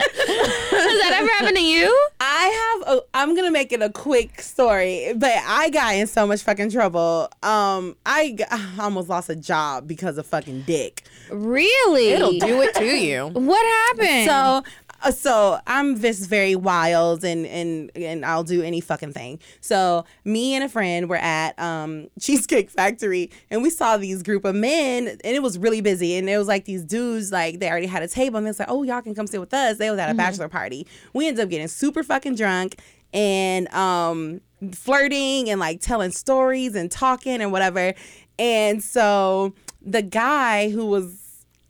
Has 0.00 1.00
that 1.00 1.12
ever 1.20 1.28
happened 1.28 1.56
to 1.56 1.62
you? 1.62 2.08
I 2.20 2.80
have. 2.86 2.96
A, 2.96 3.00
I'm 3.14 3.34
gonna 3.36 3.50
make 3.50 3.72
it 3.72 3.82
a 3.82 3.90
quick 3.90 4.40
story, 4.40 5.12
but 5.16 5.32
I 5.46 5.70
got 5.70 5.94
in 5.94 6.06
so 6.06 6.26
much 6.26 6.42
fucking 6.42 6.70
trouble. 6.70 7.28
Um, 7.42 7.96
I, 8.06 8.34
g- 8.36 8.44
I 8.50 8.70
almost 8.80 9.08
lost 9.08 9.28
a 9.30 9.36
job 9.36 9.86
because 9.86 10.18
of 10.18 10.26
fucking 10.26 10.62
dick. 10.62 11.02
Really? 11.32 12.08
It'll 12.08 12.32
do 12.32 12.62
it 12.62 12.74
to 12.74 12.84
you. 12.84 13.28
What 13.28 13.64
happened? 13.66 14.28
So, 14.28 14.62
uh, 15.02 15.10
so 15.10 15.58
I'm 15.66 15.98
just 15.98 16.28
very 16.28 16.54
wild 16.54 17.24
and 17.24 17.46
and 17.46 17.90
and 17.96 18.24
I'll 18.24 18.44
do 18.44 18.62
any 18.62 18.80
fucking 18.80 19.12
thing. 19.12 19.38
So 19.60 20.04
me 20.24 20.54
and 20.54 20.64
a 20.64 20.68
friend 20.68 21.08
were 21.08 21.16
at 21.16 21.58
um 21.58 22.08
Cheesecake 22.20 22.70
Factory 22.70 23.30
and 23.50 23.62
we 23.62 23.70
saw 23.70 23.96
these 23.96 24.22
group 24.22 24.44
of 24.44 24.54
men 24.54 25.08
and 25.08 25.36
it 25.36 25.42
was 25.42 25.58
really 25.58 25.80
busy 25.80 26.16
and 26.16 26.28
it 26.28 26.36
was 26.36 26.48
like 26.48 26.64
these 26.66 26.84
dudes 26.84 27.32
like 27.32 27.60
they 27.60 27.70
already 27.70 27.86
had 27.86 28.02
a 28.02 28.08
table 28.08 28.38
and 28.38 28.46
it's 28.46 28.58
like 28.58 28.70
oh 28.70 28.82
y'all 28.82 29.02
can 29.02 29.14
come 29.14 29.26
sit 29.26 29.40
with 29.40 29.54
us. 29.54 29.78
They 29.78 29.90
was 29.90 29.98
at 29.98 30.10
a 30.10 30.14
bachelor 30.14 30.48
party. 30.48 30.86
We 31.14 31.26
ended 31.28 31.44
up 31.44 31.50
getting 31.50 31.68
super 31.68 32.02
fucking 32.02 32.34
drunk 32.34 32.76
and 33.12 33.72
um 33.72 34.40
flirting 34.72 35.48
and 35.48 35.58
like 35.58 35.80
telling 35.80 36.10
stories 36.10 36.74
and 36.74 36.90
talking 36.90 37.40
and 37.40 37.52
whatever. 37.52 37.94
And 38.38 38.82
so 38.82 39.54
the 39.80 40.02
guy 40.02 40.70
who 40.70 40.86
was 40.86 41.19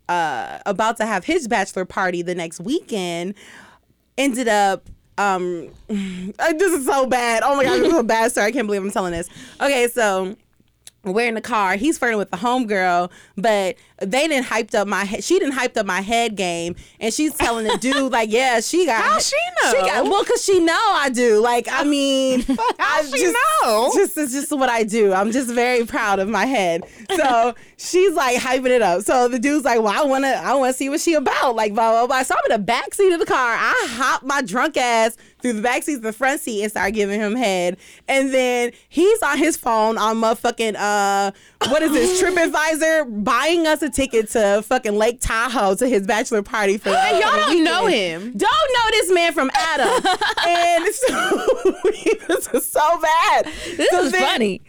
uh, 0.09 0.59
about 0.65 0.97
to 0.97 1.05
have 1.05 1.25
his 1.25 1.47
bachelor 1.47 1.85
party 1.85 2.21
the 2.21 2.35
next 2.35 2.59
weekend 2.59 3.35
ended 4.17 4.47
up 4.47 4.89
um 5.17 5.69
this 5.87 6.73
is 6.73 6.85
so 6.85 7.05
bad. 7.05 7.43
Oh 7.43 7.55
my 7.55 7.63
god 7.63 7.79
this 7.79 7.93
is 7.93 7.99
a 7.99 8.03
bad 8.03 8.31
story 8.31 8.47
i 8.47 8.51
can't 8.51 8.67
believe 8.67 8.83
i'm 8.83 8.91
telling 8.91 9.11
this. 9.13 9.29
Okay 9.59 9.87
so 9.87 10.35
we're 11.03 11.27
in 11.27 11.33
the 11.33 11.41
car. 11.41 11.75
He's 11.77 11.97
flirting 11.97 12.19
with 12.19 12.29
the 12.29 12.37
homegirl, 12.37 13.09
but 13.35 13.75
they 14.01 14.27
didn't 14.27 14.45
hyped 14.45 14.75
up 14.75 14.87
my 14.87 15.05
head. 15.05 15.23
She 15.23 15.39
didn't 15.39 15.53
hyped 15.53 15.77
up 15.77 15.85
my 15.85 16.01
head 16.01 16.35
game, 16.35 16.75
and 16.99 17.13
she's 17.13 17.33
telling 17.33 17.67
the 17.67 17.77
dude 17.77 18.11
like, 18.11 18.31
"Yeah, 18.31 18.59
she 18.59 18.85
got." 18.85 19.03
How 19.03 19.19
she 19.19 19.35
know? 19.63 19.71
She 19.71 19.79
got 19.81 20.03
well, 20.05 20.25
cause 20.25 20.43
she 20.43 20.59
know 20.59 20.73
I 20.73 21.09
do. 21.09 21.39
Like, 21.39 21.67
I 21.71 21.83
mean, 21.83 22.45
I 22.79 23.03
she 23.05 23.19
just, 23.19 23.37
know? 23.63 23.91
Just 23.93 24.17
it's 24.17 24.33
just 24.33 24.51
what 24.51 24.69
I 24.69 24.83
do. 24.83 25.13
I'm 25.13 25.31
just 25.31 25.51
very 25.51 25.85
proud 25.85 26.19
of 26.19 26.27
my 26.27 26.45
head. 26.45 26.83
So 27.15 27.53
she's 27.77 28.13
like 28.13 28.37
hyping 28.37 28.71
it 28.71 28.81
up. 28.81 29.03
So 29.03 29.27
the 29.27 29.39
dude's 29.39 29.65
like, 29.65 29.81
"Well, 29.81 29.93
I 29.93 30.05
wanna, 30.05 30.29
I 30.29 30.53
wanna 30.55 30.73
see 30.73 30.89
what 30.89 30.99
she 30.99 31.13
about." 31.13 31.55
Like, 31.55 31.73
blah 31.73 31.91
blah 31.91 32.07
blah. 32.07 32.23
So 32.23 32.35
I'm 32.35 32.51
in 32.51 32.59
the 32.59 32.65
back 32.65 32.93
seat 32.93 33.13
of 33.13 33.19
the 33.19 33.25
car. 33.25 33.53
I 33.53 33.87
hop 33.91 34.23
my 34.23 34.41
drunk 34.41 34.77
ass 34.77 35.17
through 35.41 35.53
the 35.53 35.61
back 35.61 35.83
seat 35.83 35.95
to 35.95 35.99
the 35.99 36.13
front 36.13 36.41
seat 36.41 36.63
and 36.63 36.71
start 36.71 36.93
giving 36.93 37.19
him 37.19 37.35
head. 37.35 37.77
And 38.07 38.33
then 38.33 38.71
he's 38.89 39.21
on 39.21 39.37
his 39.37 39.57
phone 39.57 39.97
on 39.97 40.17
motherfucking 40.17 40.75
uh 40.77 41.31
what 41.69 41.81
is 41.81 41.91
this 41.91 42.21
TripAdvisor 42.23 43.23
buying 43.23 43.67
us 43.67 43.81
a 43.81 43.89
ticket 43.91 44.29
to 44.31 44.61
fucking 44.65 44.95
Lake 44.95 45.21
Tahoe 45.21 45.75
to 45.75 45.87
his 45.87 46.05
bachelor 46.07 46.41
party 46.41 46.77
for 46.77 46.89
Hey, 46.93 47.19
y'all 47.21 47.31
don't 47.35 47.63
know 47.63 47.85
him. 47.87 48.33
Don't 48.35 48.41
know 48.41 48.91
this 48.91 49.11
man 49.11 49.33
from 49.33 49.51
Adam. 49.53 49.89
and 50.47 50.87
so 50.93 51.63
this 52.27 52.47
is 52.53 52.65
so 52.65 52.99
bad. 53.01 53.45
This 53.77 53.89
So 53.91 54.03
is 54.03 54.11
then- 54.11 54.21
funny. 54.23 54.61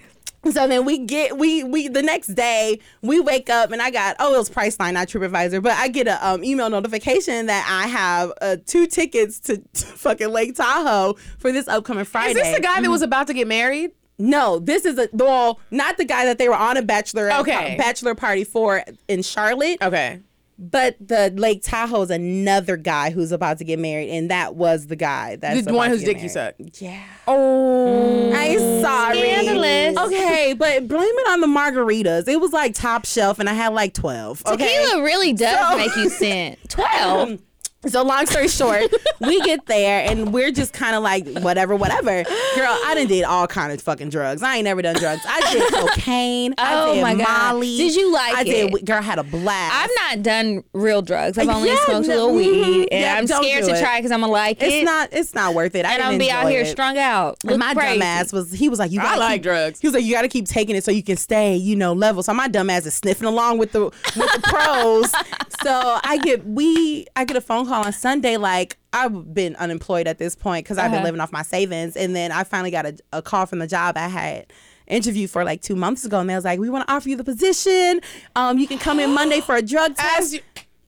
so 0.51 0.67
then 0.67 0.85
we 0.85 0.99
get 0.99 1.39
we 1.39 1.63
we 1.63 1.87
the 1.87 2.03
next 2.03 2.29
day 2.35 2.81
we 3.01 3.21
wake 3.21 3.49
up 3.49 3.71
and 3.71 3.81
I 3.81 3.93
got 3.93 4.17
oh 4.19 4.35
it 4.35 4.39
was 4.39 4.51
Priceline 4.51 4.95
not 4.95 5.07
TripAdvisor 5.07 5.63
but 5.63 5.71
I 5.75 5.87
get 5.87 6.09
a 6.09 6.27
um, 6.29 6.43
email 6.43 6.69
notification 6.69 7.47
that 7.47 7.65
I 7.71 7.87
have 7.87 8.33
uh, 8.43 8.57
two 8.67 8.89
tickets 8.89 9.39
to, 9.41 9.59
to 9.73 9.87
fucking 9.87 10.31
Lake 10.31 10.57
Tahoe 10.57 11.15
for 11.39 11.53
this 11.53 11.69
upcoming 11.69 12.05
Friday. 12.05 12.31
Is 12.31 12.37
this 12.45 12.57
the 12.57 12.61
guy 12.63 12.81
that 12.81 12.91
was 12.91 13.03
about 13.03 13.29
to 13.29 13.35
get 13.35 13.47
married? 13.47 13.93
No, 14.23 14.59
this 14.59 14.85
is 14.85 14.99
a 14.99 15.09
well 15.13 15.59
not 15.71 15.97
the 15.97 16.05
guy 16.05 16.25
that 16.27 16.39
they 16.39 16.49
were 16.49 16.55
on 16.55 16.77
a 16.77 16.83
bachelor 16.83 17.31
uh, 17.31 17.41
Okay. 17.41 17.75
bachelor 17.79 18.15
party 18.15 18.45
for 18.45 18.85
in 19.09 19.23
Charlotte. 19.23 19.79
Okay. 19.83 20.21
But 20.59 20.97
the 21.01 21.33
Lake 21.35 21.63
Tahoe 21.65 22.03
is 22.03 22.11
another 22.11 22.77
guy 22.77 23.11
who's 23.11 23.33
about 23.33 23.59
to 23.59 23.65
get 23.65 23.81
married, 23.81 24.11
and 24.11 24.31
that 24.31 24.55
was 24.55 24.87
the 24.87 24.95
guy 24.95 25.35
that's 25.37 25.65
The 25.65 25.73
one 25.73 25.87
about 25.89 25.91
whose 25.91 26.01
to 26.03 26.07
get 26.07 26.21
dick 26.21 26.23
you 26.31 26.35
married. 26.39 26.57
sucked. 26.59 26.83
Yeah. 26.83 27.03
Oh. 27.27 28.33
I'm 28.33 28.81
sorry. 28.81 29.19
Scandalous. 29.19 29.99
Okay, 29.99 30.55
but 30.57 30.87
blame 30.87 31.03
it 31.03 31.29
on 31.31 31.41
the 31.41 31.49
margaritas. 31.49 32.29
It 32.29 32.41
was 32.41 32.53
like 32.53 32.75
top 32.75 33.07
shelf, 33.07 33.41
and 33.41 33.49
I 33.49 33.55
had 33.55 33.73
like 33.75 33.93
twelve. 33.95 34.43
Okay. 34.47 34.57
Tequila 34.69 35.03
really 35.03 35.33
does 35.33 35.71
So- 35.71 35.77
make 35.79 35.97
you 35.97 36.09
sin. 36.21 36.57
Twelve. 36.69 37.41
So 37.89 38.05
long 38.05 38.27
story 38.27 38.47
short, 38.49 38.85
we 39.21 39.41
get 39.41 39.67
there 39.67 40.09
and 40.09 40.33
we're 40.33 40.53
just 40.53 40.73
kind 40.73 40.95
of 40.95 41.03
like 41.03 41.27
whatever, 41.41 41.75
whatever. 41.75 42.23
Girl, 42.23 42.79
I 42.87 42.95
done 42.95 43.09
did 43.09 43.25
all 43.25 43.49
kind 43.49 43.73
of 43.73 43.83
fucking 43.83 44.09
drugs. 44.11 44.41
I 44.43 44.57
ain't 44.57 44.65
never 44.65 44.83
done 44.83 44.95
drugs. 44.95 45.21
I 45.27 45.53
did 45.53 45.73
cocaine. 45.73 46.55
I 46.59 46.75
Oh 46.81 46.95
did 46.95 47.03
my 47.03 47.15
God. 47.17 47.55
Molly. 47.55 47.77
Did 47.77 47.97
you 47.97 48.13
like 48.13 48.37
I 48.37 48.45
did. 48.45 48.87
Girl, 48.87 48.99
I 48.99 49.03
had 49.03 49.19
a 49.19 49.25
blast. 49.25 49.75
I've 49.75 49.91
not 50.17 50.23
done 50.23 50.63
real 50.73 51.03
drugs. 51.03 51.39
I've 51.39 51.49
only 51.49 51.71
Yeah, 51.71 51.77
smoked 51.85 52.07
a 52.07 52.11
little 52.11 52.35
weed, 52.35 52.55
mhm. 52.55 52.89
and 52.93 53.01
Yeah, 53.01 53.17
I'm 53.17 53.27
scared 53.27 53.65
to 53.65 53.81
try 53.81 53.99
because 53.99 54.13
I'm 54.13 54.21
gonna 54.21 54.33
like 54.33 54.63
it's 54.63 54.75
it, 54.75 54.85
not. 54.85 55.09
It's 55.13 55.35
not 55.35 55.55
worth 55.55 55.75
it. 55.75 55.85
I 55.85 55.95
and 55.95 56.03
I'm 56.03 56.09
gonna 56.13 56.19
be 56.19 56.31
out 56.31 56.49
here 56.49 56.63
it. 56.63 56.67
strung 56.69 56.99
out. 56.99 57.39
And 57.49 57.59
my 57.59 57.75
crazy. 57.75 57.95
dumb 57.95 58.03
ass 58.03 58.33
was 58.33 58.53
he 58.53 58.69
was 58.69 58.79
like 58.79 58.93
you 58.93 59.01
I 59.01 59.05
gotta 59.05 59.19
like 59.19 59.33
keep, 59.35 59.43
drugs. 59.43 59.81
He 59.81 59.89
was 59.89 59.95
like 59.95 60.05
you 60.05 60.13
gotta 60.15 60.29
keep 60.29 60.47
taking 60.47 60.77
it 60.77 60.85
so 60.85 60.93
you 60.93 61.03
can 61.03 61.17
stay 61.17 61.57
you 61.57 61.75
know 61.75 61.93
level. 61.95 62.23
So 62.23 62.33
my 62.33 62.47
dumb 62.47 62.71
ass 62.71 62.87
is 62.87 62.95
sniffing 62.95 63.27
along 63.27 63.59
with 63.59 63.73
the 63.73 63.87
with 63.87 63.93
the 64.15 64.41
pros. 64.45 65.11
so 65.65 65.99
I 66.05 66.19
get 66.23 66.47
we 66.47 67.07
I 67.17 67.25
get 67.25 67.37
a 67.37 67.41
phone 67.41 67.67
call 67.67 67.72
on 67.73 67.93
Sunday 67.93 68.37
like 68.37 68.77
I've 68.93 69.35
been 69.35 69.57
unemployed 69.57 70.07
at 70.07 70.19
this 70.19 70.35
point 70.37 70.65
because 70.65 70.79
I've 70.79 70.91
been 70.91 70.97
Uh-huh. 70.99 71.05
living 71.07 71.21
off 71.21 71.33
my 71.33 71.43
savings. 71.43 71.97
And 71.97 72.15
then 72.15 72.31
I 72.33 72.45
finally 72.45 72.71
got 72.71 72.87
a, 72.87 72.97
a 73.13 73.23
call 73.23 73.47
from 73.47 73.59
the 73.61 73.67
job 73.67 73.97
I 73.97 74.09
had 74.09 74.53
interviewed 74.87 75.31
for 75.31 75.45
like 75.45 75.63
two 75.63 75.77
months 75.77 76.05
ago. 76.05 76.21
And 76.21 76.29
they 76.29 76.35
was 76.35 76.45
like 76.45 76.59
we 76.61 76.69
want 76.71 76.87
to 76.87 76.93
offer 76.93 77.09
you 77.09 77.17
the 77.17 77.25
position. 77.25 78.01
Um 78.37 78.59
you 78.59 78.67
can 78.67 78.79
come 78.79 79.01
in 79.01 79.13
Monday 79.15 79.41
for 79.41 79.57
a 79.57 79.63
drug 79.63 79.97
test 79.97 80.39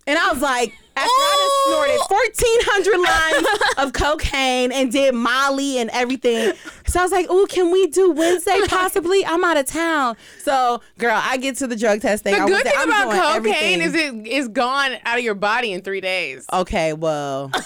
and 0.06 0.18
I 0.18 0.32
was 0.32 0.40
like, 0.42 0.72
after 0.96 1.10
I 1.10 1.96
just 1.96 2.08
snorted 2.08 2.94
1,400 2.94 2.98
lines 3.00 3.74
of 3.78 3.92
cocaine 3.92 4.70
and 4.70 4.92
did 4.92 5.12
Molly 5.14 5.78
and 5.78 5.90
everything. 5.90 6.52
So 6.86 7.00
I 7.00 7.02
was 7.02 7.10
like, 7.10 7.28
ooh, 7.30 7.46
can 7.48 7.72
we 7.72 7.88
do 7.88 8.12
Wednesday 8.12 8.60
possibly? 8.68 9.24
I'm 9.26 9.42
out 9.42 9.56
of 9.56 9.66
town. 9.66 10.16
So, 10.42 10.80
girl, 10.98 11.18
I 11.20 11.36
get 11.38 11.56
to 11.56 11.66
the 11.66 11.74
drug 11.74 12.00
test 12.00 12.22
thing. 12.22 12.34
The 12.34 12.42
I 12.42 12.46
good 12.46 12.62
thing 12.62 12.72
I'm 12.76 12.88
about 12.88 13.10
cocaine 13.12 13.80
everything. 13.80 13.80
is 13.80 13.94
it 13.94 14.26
is 14.28 14.48
gone 14.48 14.92
out 15.04 15.18
of 15.18 15.24
your 15.24 15.34
body 15.34 15.72
in 15.72 15.82
three 15.82 16.00
days. 16.00 16.46
Okay, 16.52 16.92
well. 16.92 17.50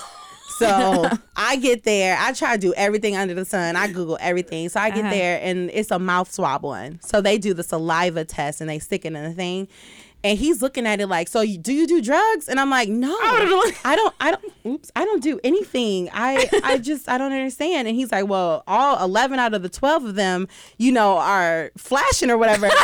So 0.58 1.08
I 1.36 1.54
get 1.54 1.84
there. 1.84 2.16
I 2.18 2.32
try 2.32 2.54
to 2.56 2.58
do 2.60 2.74
everything 2.74 3.14
under 3.16 3.32
the 3.32 3.44
sun. 3.44 3.76
I 3.76 3.86
Google 3.86 4.18
everything. 4.20 4.68
So 4.70 4.80
I 4.80 4.90
get 4.90 5.04
Uh-huh. 5.04 5.10
there 5.14 5.38
and 5.40 5.70
it's 5.72 5.92
a 5.92 6.00
mouth 6.00 6.32
swab 6.32 6.64
one. 6.64 6.98
So 7.00 7.20
they 7.20 7.38
do 7.38 7.54
the 7.54 7.62
saliva 7.62 8.24
test 8.24 8.60
and 8.60 8.68
they 8.68 8.80
stick 8.80 9.04
it 9.04 9.12
in 9.14 9.22
the 9.22 9.32
thing. 9.32 9.68
And 10.24 10.36
he's 10.36 10.60
looking 10.60 10.84
at 10.86 11.00
it 11.00 11.06
like, 11.06 11.28
so 11.28 11.42
you, 11.42 11.58
do 11.58 11.72
you 11.72 11.86
do 11.86 12.02
drugs? 12.02 12.48
And 12.48 12.58
I'm 12.58 12.70
like, 12.70 12.88
no, 12.88 13.14
I 13.20 13.94
don't, 13.94 14.14
I 14.20 14.30
don't, 14.32 14.44
oops, 14.66 14.90
I 14.96 15.04
don't 15.04 15.22
do 15.22 15.38
anything. 15.44 16.08
I, 16.12 16.48
I 16.64 16.78
just, 16.78 17.08
I 17.08 17.18
don't 17.18 17.32
understand. 17.32 17.86
And 17.86 17.96
he's 17.96 18.10
like, 18.10 18.26
well, 18.26 18.64
all 18.66 19.02
11 19.04 19.38
out 19.38 19.54
of 19.54 19.62
the 19.62 19.68
12 19.68 20.04
of 20.06 20.14
them, 20.16 20.48
you 20.76 20.90
know, 20.90 21.18
are 21.18 21.70
flashing 21.76 22.30
or 22.30 22.36
whatever. 22.36 22.66
and 22.66 22.74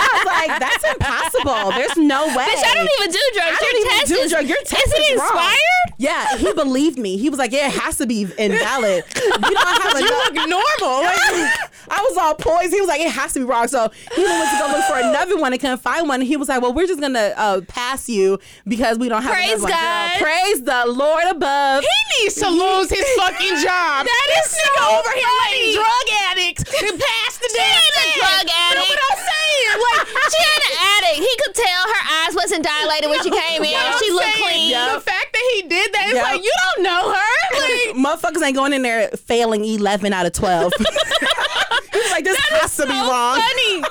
I 0.00 0.08
was 0.14 0.24
like, 0.26 0.58
that's 0.60 0.84
impossible. 0.92 1.70
There's 1.78 1.96
no 1.96 2.26
way. 2.36 2.44
Bitch, 2.44 2.64
I 2.64 2.74
don't 2.74 2.90
even 3.00 3.12
do 3.12 3.20
drugs. 3.34 3.56
I 3.56 3.58
don't 3.60 3.72
Your 3.72 3.80
even 3.86 3.98
test 3.98 4.08
do 4.08 4.14
is, 4.16 4.30
drugs. 4.32 4.48
Your 4.48 4.62
test 4.64 4.86
is 4.86 4.92
is 5.10 5.18
wrong. 5.20 5.28
expired? 5.28 5.56
Yeah, 5.98 6.36
he 6.38 6.52
believed 6.54 6.98
me. 6.98 7.18
He 7.18 7.28
was 7.28 7.38
like, 7.38 7.52
"Yeah, 7.52 7.66
it 7.66 7.74
has 7.74 7.98
to 7.98 8.06
be 8.06 8.22
invalid. 8.38 9.04
You 9.16 9.30
don't 9.30 9.56
have 9.58 10.00
You 10.00 10.06
look 10.08 10.34
normal. 10.48 11.04
Like, 11.10 11.70
I 11.90 12.06
was 12.08 12.16
all 12.16 12.34
poised. 12.34 12.72
He 12.72 12.80
was 12.80 12.88
like, 12.88 13.00
"It 13.00 13.10
has 13.10 13.32
to 13.34 13.40
be 13.40 13.44
wrong." 13.44 13.68
So 13.68 13.90
he 14.14 14.22
went 14.24 14.50
to 14.50 14.58
go 14.58 14.68
look 14.72 14.84
for 14.86 14.96
another 14.96 15.38
one 15.38 15.52
and 15.52 15.60
couldn't 15.60 15.78
find 15.78 16.08
one. 16.08 16.20
And 16.20 16.28
he 16.28 16.36
was 16.38 16.48
like, 16.48 16.62
"Well, 16.62 16.72
we're 16.80 16.86
just 16.88 17.00
gonna 17.00 17.34
uh, 17.36 17.60
pass 17.68 18.08
you 18.08 18.38
because 18.66 18.96
we 18.98 19.08
don't 19.10 19.20
have 19.22 19.34
Praise. 19.36 19.60
God. 19.60 20.10
Praise 20.16 20.64
the 20.64 20.84
Lord 20.88 21.24
above. 21.28 21.84
he 21.84 22.24
needs 22.24 22.36
to 22.40 22.48
lose 22.48 22.88
his 22.88 23.04
fucking 23.20 23.56
job. 23.60 24.08
That 24.08 24.24
this 24.32 24.52
is 24.52 24.58
nigga 24.64 24.80
so 24.80 24.96
over 24.96 25.12
here 25.12 25.28
letting 25.44 25.74
drug 25.76 26.06
addicts 26.32 26.64
to 26.64 26.88
pass 26.96 27.36
the 27.36 27.48
She 27.52 27.58
damn 27.60 27.68
ain't 27.68 28.00
a 28.00 28.18
drug 28.18 28.44
You 28.48 28.48
know 28.48 28.80
addict. 28.80 28.88
what 28.88 29.00
I'm 29.12 29.18
saying? 29.20 29.38
Like, 29.70 30.06
She 30.08 30.40
ain't 30.40 30.64
an 30.72 30.76
addict. 30.96 31.18
He 31.20 31.32
could 31.44 31.54
tell 31.54 31.82
her 31.86 32.02
eyes 32.24 32.34
wasn't 32.34 32.64
dilated 32.64 33.10
when 33.10 33.22
she 33.22 33.30
came 33.30 33.62
in. 33.62 33.98
She 34.00 34.10
looked 34.10 34.24
saying, 34.24 34.42
clean. 34.42 34.70
The 34.72 35.00
fact 35.00 35.32
that 35.32 35.50
he 35.54 35.62
did 35.68 35.92
that, 35.92 36.04
it's 36.06 36.14
Yep. 36.14 36.24
like 36.24 36.42
you 36.42 36.52
don't 36.74 36.82
know 36.84 37.12
her. 37.12 37.26
Like, 37.60 37.96
Motherfuckers 37.96 38.42
ain't 38.42 38.56
going 38.56 38.72
in 38.72 38.82
there 38.82 39.08
failing 39.10 39.64
eleven 39.64 40.12
out 40.12 40.24
of 40.26 40.32
twelve. 40.32 40.72
He's 41.92 42.10
like, 42.10 42.24
"This 42.24 42.38
has 42.50 42.76
to 42.76 42.86
be 42.86 42.92
wrong." 42.92 43.40
funny. 43.40 43.82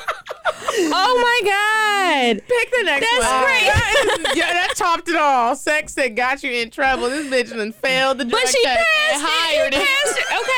Oh 0.91 1.19
my 1.21 1.49
god. 1.49 2.41
pick 2.47 2.71
the 2.71 2.83
next 2.83 3.11
one. 3.11 3.19
That's 3.21 3.33
one. 3.33 3.43
great. 3.43 3.65
That 3.65 4.17
is- 4.31 4.37
yeah, 4.37 4.53
that 4.53 4.73
topped 4.75 5.09
it 5.09 5.15
all. 5.15 5.55
Sex 5.55 5.93
that 5.95 6.15
got 6.15 6.43
you 6.43 6.51
in 6.51 6.69
trouble. 6.69 7.09
This 7.09 7.27
bitch 7.27 7.55
done 7.55 7.71
failed 7.71 8.17
the 8.19 8.25
drug 8.25 8.41
But 8.41 8.49
she 8.49 8.63
test 8.63 8.79
passed 8.79 9.13
and 9.13 9.21
it. 9.21 9.27
hired 9.29 9.73
You 9.73 9.79
it. 9.79 9.87
passed 9.87 10.17
it. 10.17 10.25
Okay. 10.39 10.55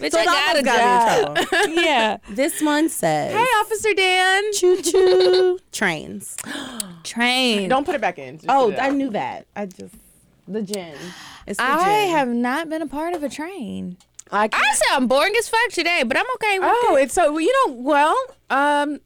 Bitch, 0.00 0.10
So 0.10 0.18
I 0.18 0.22
it 0.22 0.26
got 0.26 0.36
a 0.36 0.58
almost 0.58 0.64
got 0.64 1.36
me 1.36 1.40
in 1.40 1.46
trouble. 1.68 1.82
yeah. 1.84 2.16
This 2.30 2.60
one 2.60 2.88
says, 2.88 3.32
Hey, 3.32 3.44
Officer 3.60 3.94
Dan. 3.94 4.42
"Choo 4.54 4.82
choo 4.82 5.58
trains." 5.72 6.36
Train. 7.04 7.68
Don't 7.68 7.84
put 7.84 7.94
it 7.94 8.00
back 8.00 8.18
in. 8.18 8.38
Just 8.38 8.46
Oh, 8.48 8.72
I 8.72 8.88
out. 8.88 8.94
knew 8.94 9.10
that. 9.10 9.46
I 9.54 9.66
just 9.66 9.94
the 10.48 10.62
gin. 10.62 10.96
It's 11.46 11.58
the 11.58 11.64
I 11.64 12.06
gin. 12.06 12.10
have 12.16 12.28
not 12.28 12.68
been 12.68 12.82
a 12.82 12.86
part 12.86 13.14
of 13.14 13.22
a 13.22 13.28
train. 13.28 13.96
I 14.32 14.48
I 14.52 14.74
sound 14.88 15.08
boring 15.08 15.34
as 15.38 15.48
fuck 15.48 15.70
today, 15.70 16.02
but 16.04 16.16
I'm 16.16 16.26
okay 16.36 16.58
with 16.58 16.68
Oh, 16.70 16.96
it. 16.96 17.02
it's 17.04 17.14
so 17.14 17.38
you 17.38 17.52
know. 17.66 17.74
Well, 17.74 18.16
um, 18.50 19.00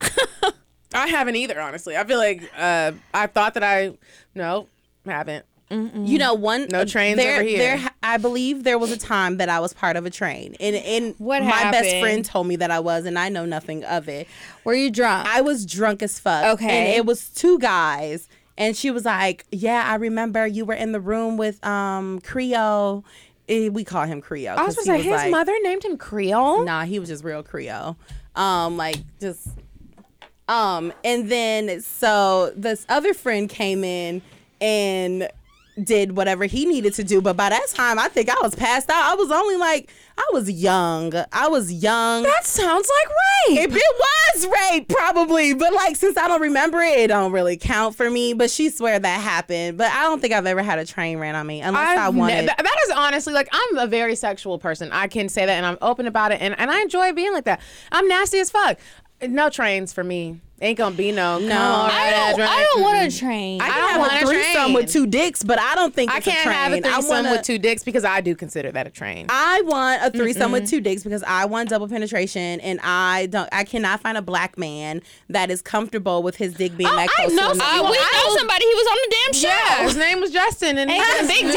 I 0.94 1.06
haven't 1.08 1.36
either. 1.36 1.60
Honestly, 1.60 1.96
I 1.96 2.04
feel 2.04 2.18
like 2.18 2.42
uh, 2.56 2.92
I 3.12 3.26
thought 3.26 3.54
that 3.54 3.64
I 3.64 3.92
no 4.34 4.68
haven't. 5.04 5.44
You 5.70 6.16
know, 6.16 6.32
one 6.32 6.66
No 6.70 6.86
trains 6.86 7.18
there, 7.18 7.34
over 7.34 7.42
here. 7.46 7.58
There, 7.58 7.90
I 8.02 8.16
believe 8.16 8.64
there 8.64 8.78
was 8.78 8.90
a 8.90 8.96
time 8.96 9.36
that 9.36 9.50
I 9.50 9.60
was 9.60 9.74
part 9.74 9.96
of 9.96 10.06
a 10.06 10.10
train, 10.10 10.56
and 10.60 10.74
and 10.74 11.14
What 11.18 11.42
my 11.42 11.70
best 11.70 11.90
friend 12.00 12.24
told 12.24 12.46
me 12.46 12.56
that 12.56 12.70
I 12.70 12.80
was, 12.80 13.04
and 13.04 13.18
I 13.18 13.28
know 13.28 13.44
nothing 13.44 13.84
of 13.84 14.08
it. 14.08 14.28
Were 14.64 14.72
you 14.72 14.90
drunk? 14.90 15.28
I 15.28 15.42
was 15.42 15.66
drunk 15.66 16.02
as 16.02 16.18
fuck. 16.18 16.54
Okay. 16.54 16.70
and 16.70 16.96
it 16.96 17.04
was 17.04 17.28
two 17.28 17.58
guys, 17.58 18.28
and 18.56 18.74
she 18.74 18.90
was 18.90 19.04
like, 19.04 19.44
"Yeah, 19.52 19.84
I 19.86 19.96
remember 19.96 20.46
you 20.46 20.64
were 20.64 20.72
in 20.72 20.92
the 20.92 21.00
room 21.00 21.36
with 21.36 21.62
um 21.66 22.20
Creole. 22.22 23.04
Eh, 23.48 23.68
we 23.68 23.82
call 23.84 24.04
him 24.04 24.20
Creole. 24.20 24.58
I 24.58 24.64
was 24.64 24.74
'cause 24.76 24.84
supposed 24.84 25.02
he 25.04 25.08
to 25.10 25.16
say 25.16 25.24
his 25.24 25.24
like- 25.24 25.30
mother 25.30 25.54
named 25.62 25.84
him 25.84 25.96
Creole. 25.96 26.64
Nah, 26.64 26.84
he 26.84 26.98
was 26.98 27.08
just 27.08 27.24
real 27.24 27.42
Creole. 27.42 27.96
Um, 28.36 28.76
like 28.76 28.96
just 29.20 29.48
um, 30.48 30.92
and 31.04 31.30
then 31.30 31.80
so 31.80 32.52
this 32.56 32.86
other 32.88 33.12
friend 33.14 33.48
came 33.48 33.84
in 33.84 34.22
and 34.60 35.28
did 35.84 36.16
whatever 36.16 36.44
he 36.44 36.64
needed 36.66 36.94
to 36.94 37.04
do. 37.04 37.20
But 37.20 37.36
by 37.36 37.48
that 37.50 37.66
time, 37.68 37.98
I 37.98 38.08
think 38.08 38.28
I 38.28 38.36
was 38.42 38.54
passed 38.54 38.90
out. 38.90 39.12
I 39.12 39.14
was 39.14 39.30
only 39.30 39.56
like, 39.56 39.90
I 40.16 40.26
was 40.32 40.50
young. 40.50 41.12
I 41.32 41.48
was 41.48 41.72
young. 41.72 42.24
That 42.24 42.44
sounds 42.44 42.88
like 42.88 43.16
rape. 43.56 43.70
It, 43.70 43.76
it 43.76 43.96
was 43.98 44.46
rape, 44.46 44.88
probably, 44.88 45.54
but 45.54 45.72
like 45.72 45.96
since 45.96 46.16
I 46.16 46.26
don't 46.28 46.40
remember 46.40 46.80
it, 46.80 46.98
it 46.98 47.06
don't 47.08 47.32
really 47.32 47.56
count 47.56 47.94
for 47.94 48.10
me. 48.10 48.32
But 48.34 48.50
she 48.50 48.70
swear 48.70 48.98
that 48.98 49.20
happened. 49.20 49.78
But 49.78 49.92
I 49.92 50.02
don't 50.02 50.20
think 50.20 50.34
I've 50.34 50.46
ever 50.46 50.62
had 50.62 50.78
a 50.78 50.84
train 50.84 51.18
ran 51.18 51.34
on 51.34 51.46
me 51.46 51.60
unless 51.60 51.98
i 51.98 52.06
I've 52.06 52.14
ne- 52.14 52.20
wanted. 52.20 52.36
th- 52.46 52.56
that 52.56 52.76
is 52.86 52.92
honestly 52.96 53.32
like 53.32 53.48
I'm 53.52 53.78
a 53.78 53.86
very 53.86 54.16
sexual 54.16 54.58
person. 54.58 54.90
I 54.92 55.06
can 55.06 55.28
say 55.28 55.46
that, 55.46 55.52
and 55.52 55.64
I'm 55.64 55.78
open 55.80 56.06
about 56.06 56.32
it, 56.32 56.40
and, 56.40 56.58
and 56.58 56.70
I 56.70 56.80
enjoy 56.80 57.12
being 57.12 57.32
like 57.32 57.44
that. 57.44 57.60
I'm 57.92 58.08
nasty 58.08 58.38
as 58.40 58.50
fuck. 58.50 58.78
no 59.22 59.50
trains 59.50 59.92
for 59.92 60.02
me. 60.04 60.40
Ain't 60.60 60.76
gonna 60.76 60.94
be 60.96 61.12
no. 61.12 61.38
No, 61.38 61.54
I 61.56 62.32
don't, 62.36 62.40
I 62.40 62.64
don't 62.74 62.82
want 62.82 63.10
to 63.12 63.16
train. 63.16 63.60
I 63.60 63.66
I 63.66 63.68
can 63.68 63.78
don't 63.78 63.90
have 63.90 64.00
want 64.00 64.12
a 64.12 64.16
a 64.16 64.26
threesome 64.26 64.52
train. 64.64 64.74
with 64.74 64.92
two 64.92 65.06
dicks, 65.06 65.44
but 65.44 65.60
I 65.60 65.76
don't 65.76 65.94
think 65.94 66.10
I 66.12 66.16
it's 66.16 66.26
a 66.26 66.30
can't 66.30 66.42
train. 66.42 66.54
have 66.56 66.72
a 66.72 66.76
I 66.78 66.80
threesome 66.80 67.08
wanna- 67.08 67.30
with 67.30 67.42
two 67.42 67.58
dicks 67.58 67.84
because 67.84 68.04
I 68.04 68.20
do 68.20 68.34
consider 68.34 68.72
that 68.72 68.84
a 68.86 68.90
train. 68.90 69.26
I 69.28 69.62
want 69.62 70.02
a 70.02 70.10
threesome 70.10 70.50
with 70.50 70.68
two 70.68 70.80
dicks 70.80 71.04
because 71.04 71.22
I 71.22 71.44
want 71.44 71.68
double 71.68 71.86
penetration, 71.86 72.60
and 72.60 72.80
I 72.82 73.26
don't. 73.26 73.48
I 73.52 73.62
cannot 73.62 74.00
find 74.00 74.18
a 74.18 74.22
black 74.22 74.58
man 74.58 75.00
that 75.28 75.48
is 75.50 75.62
comfortable 75.62 76.24
with 76.24 76.34
his 76.36 76.54
dick 76.54 76.76
being 76.76 76.90
that 76.90 77.08
I 77.08 77.22
close. 77.22 77.32
know 77.34 77.50
to 77.52 77.54
some- 77.54 77.60
Uh, 77.86 77.90
we 77.90 77.96
I 77.96 78.10
know 78.24 78.30
will- 78.30 78.38
somebody. 78.38 78.64
He 78.64 78.74
was 78.74 78.86
on 78.90 78.96
the 79.04 79.16
damn 79.24 79.32
show. 79.34 79.48
yeah, 79.48 79.82
his 79.84 79.96
name 79.96 80.20
was 80.20 80.30
Justin, 80.32 80.78
and 80.78 80.90
He 80.90 80.96
has 80.98 81.24
a 81.24 81.28
big 81.28 81.42
dick. 81.52 81.54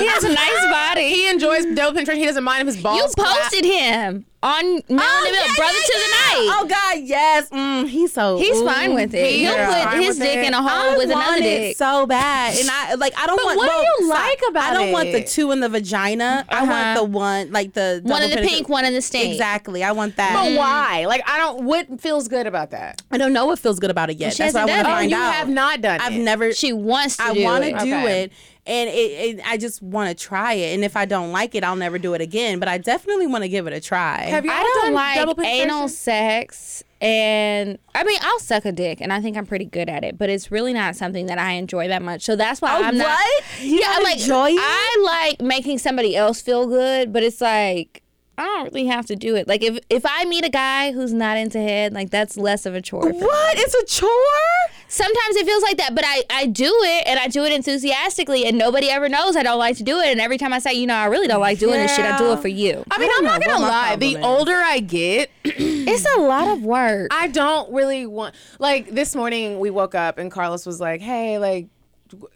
He 0.00 0.06
has 0.06 0.22
a 0.22 0.32
nice 0.32 0.64
body. 0.70 1.08
He 1.08 1.28
enjoys 1.28 1.64
double 1.74 1.94
penetration. 1.94 2.20
He 2.20 2.26
doesn't 2.26 2.44
mind 2.44 2.68
if 2.68 2.74
his 2.76 2.82
balls. 2.82 3.00
You 3.16 3.24
clap. 3.24 3.36
posted 3.38 3.64
him 3.64 4.24
on 4.42 4.64
Melon 4.64 4.82
Oh, 4.88 5.30
yeah, 5.32 5.54
Brother 5.56 5.72
yeah, 5.74 5.80
to 5.80 5.92
the. 5.98 6.10
Night. 6.16 6.58
Oh 6.60 6.66
God, 6.68 7.02
yes. 7.04 7.48
Mm, 7.50 7.88
he's 7.88 8.12
so. 8.12 8.35
He's 8.38 8.56
ooh. 8.56 8.66
fine 8.66 8.94
with 8.94 9.14
it. 9.14 9.30
he 9.30 9.38
He'll 9.44 9.54
is 9.54 9.66
put 9.74 9.84
fine 9.84 10.02
his 10.02 10.18
dick 10.18 10.38
it. 10.38 10.44
in 10.46 10.54
a 10.54 10.62
hole 10.62 10.94
I 10.94 10.96
with 10.96 11.10
another 11.10 11.38
dick. 11.38 11.72
it 11.72 11.76
so 11.76 12.06
bad, 12.06 12.56
and 12.58 12.68
I 12.70 12.94
like. 12.94 13.12
I 13.18 13.26
don't 13.26 13.36
want. 13.44 13.56
what 13.56 13.70
do 13.70 13.76
you 14.04 14.10
stop. 14.10 14.18
like 14.24 14.40
about 14.48 14.72
it? 14.72 14.76
I 14.76 14.82
don't 14.84 14.92
want 14.92 15.12
the 15.12 15.24
two 15.24 15.50
in 15.52 15.60
the 15.60 15.68
vagina. 15.68 16.44
I 16.48 16.60
want 16.60 16.70
Uh-huh. 16.72 16.94
the 16.98 17.04
one 17.04 17.52
like 17.52 17.72
the 17.72 18.00
one 18.04 18.22
in 18.22 18.30
the 18.30 18.36
penetra- 18.36 18.48
pink, 18.48 18.68
one 18.68 18.84
in 18.84 18.92
the 18.94 19.02
stink. 19.02 19.32
Exactly. 19.32 19.82
I 19.84 19.92
want 19.92 20.16
that. 20.16 20.32
But 20.34 20.56
why? 20.58 21.06
Like 21.06 21.22
I 21.28 21.38
don't. 21.38 21.64
What 21.64 22.00
feels 22.00 22.28
good 22.28 22.46
about 22.46 22.70
that? 22.70 23.02
I 23.10 23.18
don't 23.18 23.32
know 23.32 23.46
what 23.46 23.58
feels 23.58 23.78
good 23.80 23.90
about 23.90 24.10
it 24.10 24.18
yet. 24.18 24.34
she 24.34 24.42
That's 24.42 24.54
what 24.54 24.68
I 24.68 24.72
hasn't 24.72 24.88
want 24.88 24.88
to 24.88 24.90
done 24.90 24.92
it. 24.92 25.00
find 25.00 25.10
you 25.10 25.16
out. 25.16 25.34
have 25.34 25.48
not 25.48 25.80
done 25.80 25.94
it. 25.96 26.02
I've 26.02 26.12
it. 26.14 26.22
never. 26.22 26.52
She 26.52 26.72
wants 26.72 27.16
to 27.18 27.24
I 27.24 27.32
want 27.32 27.64
to 27.64 27.70
do 27.70 27.76
Okay. 27.76 28.22
it, 28.22 28.32
and 28.66 28.88
it, 28.90 28.92
it, 29.38 29.40
I 29.46 29.56
just 29.56 29.80
want 29.82 30.08
to 30.16 30.24
try 30.24 30.54
it. 30.54 30.74
And 30.74 30.84
if 30.84 30.96
I 30.96 31.04
don't 31.04 31.32
like 31.32 31.54
it, 31.54 31.62
I'll 31.64 31.76
never 31.76 31.98
do 31.98 32.14
it 32.14 32.20
again. 32.20 32.58
But 32.58 32.68
I 32.68 32.78
definitely 32.78 33.26
want 33.26 33.44
to 33.44 33.48
give 33.48 33.66
it 33.66 33.72
a 33.72 33.80
try. 33.80 34.22
Have 34.22 34.44
you 34.44 34.50
I 34.50 34.56
all 34.58 34.62
don't 34.64 34.84
done 34.86 34.94
like 34.94 35.16
double 35.16 35.34
penetration? 35.34 35.70
anal 35.70 35.88
sex, 35.88 36.84
and 37.00 37.78
I 37.94 38.04
mean, 38.04 38.18
I'll 38.22 38.38
suck 38.40 38.64
a 38.64 38.72
dick, 38.72 39.00
and 39.00 39.12
I 39.12 39.20
think 39.20 39.36
I'm 39.36 39.46
pretty 39.46 39.64
good 39.66 39.88
at 39.88 40.02
it. 40.04 40.16
But 40.18 40.30
it's 40.30 40.50
really 40.50 40.72
not 40.72 40.96
something 40.96 41.26
that 41.26 41.38
I 41.38 41.52
enjoy 41.52 41.88
that 41.88 42.02
much. 42.02 42.22
So 42.22 42.36
that's 42.36 42.60
why 42.62 42.78
Oh, 42.78 42.82
I'm 42.84 42.96
not. 42.96 43.06
what? 43.06 43.44
You 43.60 43.80
yeah, 43.80 43.92
don't 43.94 44.04
like 44.04 44.18
enjoy 44.20 44.50
it? 44.50 44.58
I 44.60 45.02
like 45.28 45.40
making 45.42 45.78
somebody 45.78 46.16
else 46.16 46.40
feel 46.40 46.66
good, 46.66 47.12
but 47.12 47.22
it's 47.22 47.40
like. 47.40 48.02
I 48.38 48.44
don't 48.44 48.64
really 48.72 48.86
have 48.86 49.06
to 49.06 49.16
do 49.16 49.34
it. 49.36 49.48
Like 49.48 49.62
if 49.62 49.78
if 49.88 50.04
I 50.06 50.24
meet 50.26 50.44
a 50.44 50.50
guy 50.50 50.92
who's 50.92 51.12
not 51.12 51.36
into 51.38 51.58
head, 51.58 51.92
like 51.92 52.10
that's 52.10 52.36
less 52.36 52.66
of 52.66 52.74
a 52.74 52.82
chore. 52.82 53.02
for 53.02 53.08
me. 53.10 53.18
What? 53.20 53.58
It's 53.58 53.74
a 53.74 53.84
chore? 54.00 54.10
Sometimes 54.88 55.36
it 55.36 55.46
feels 55.46 55.62
like 55.62 55.78
that, 55.78 55.94
but 55.94 56.04
I 56.06 56.22
I 56.30 56.46
do 56.46 56.66
it 56.84 57.06
and 57.06 57.18
I 57.18 57.28
do 57.28 57.44
it 57.44 57.52
enthusiastically, 57.52 58.44
and 58.44 58.58
nobody 58.58 58.88
ever 58.90 59.08
knows 59.08 59.36
I 59.36 59.42
don't 59.42 59.58
like 59.58 59.76
to 59.78 59.82
do 59.82 59.98
it. 60.00 60.08
And 60.08 60.20
every 60.20 60.38
time 60.38 60.52
I 60.52 60.58
say, 60.58 60.74
you 60.74 60.86
know, 60.86 60.94
I 60.94 61.06
really 61.06 61.28
don't 61.28 61.40
like 61.40 61.58
doing 61.58 61.74
this 61.80 61.94
shit, 61.96 62.04
I 62.04 62.18
do 62.18 62.32
it 62.32 62.40
for 62.40 62.48
you. 62.48 62.84
I 62.90 62.98
mean, 62.98 63.08
I 63.10 63.16
I'm 63.18 63.24
don't 63.24 63.42
gonna 63.46 63.62
lie. 63.64 63.96
The 63.96 64.16
is. 64.16 64.24
older 64.24 64.54
I 64.56 64.80
get, 64.80 65.30
It's 65.44 66.06
a 66.16 66.20
lot 66.20 66.48
of 66.48 66.62
work. 66.62 67.08
I 67.12 67.28
don't 67.28 67.72
really 67.72 68.06
want. 68.06 68.34
Like 68.58 68.90
this 68.90 69.14
morning, 69.16 69.58
we 69.60 69.70
woke 69.70 69.94
up 69.94 70.18
and 70.18 70.30
Carlos 70.30 70.66
was 70.66 70.78
like, 70.80 71.00
"Hey, 71.00 71.38
like, 71.38 71.68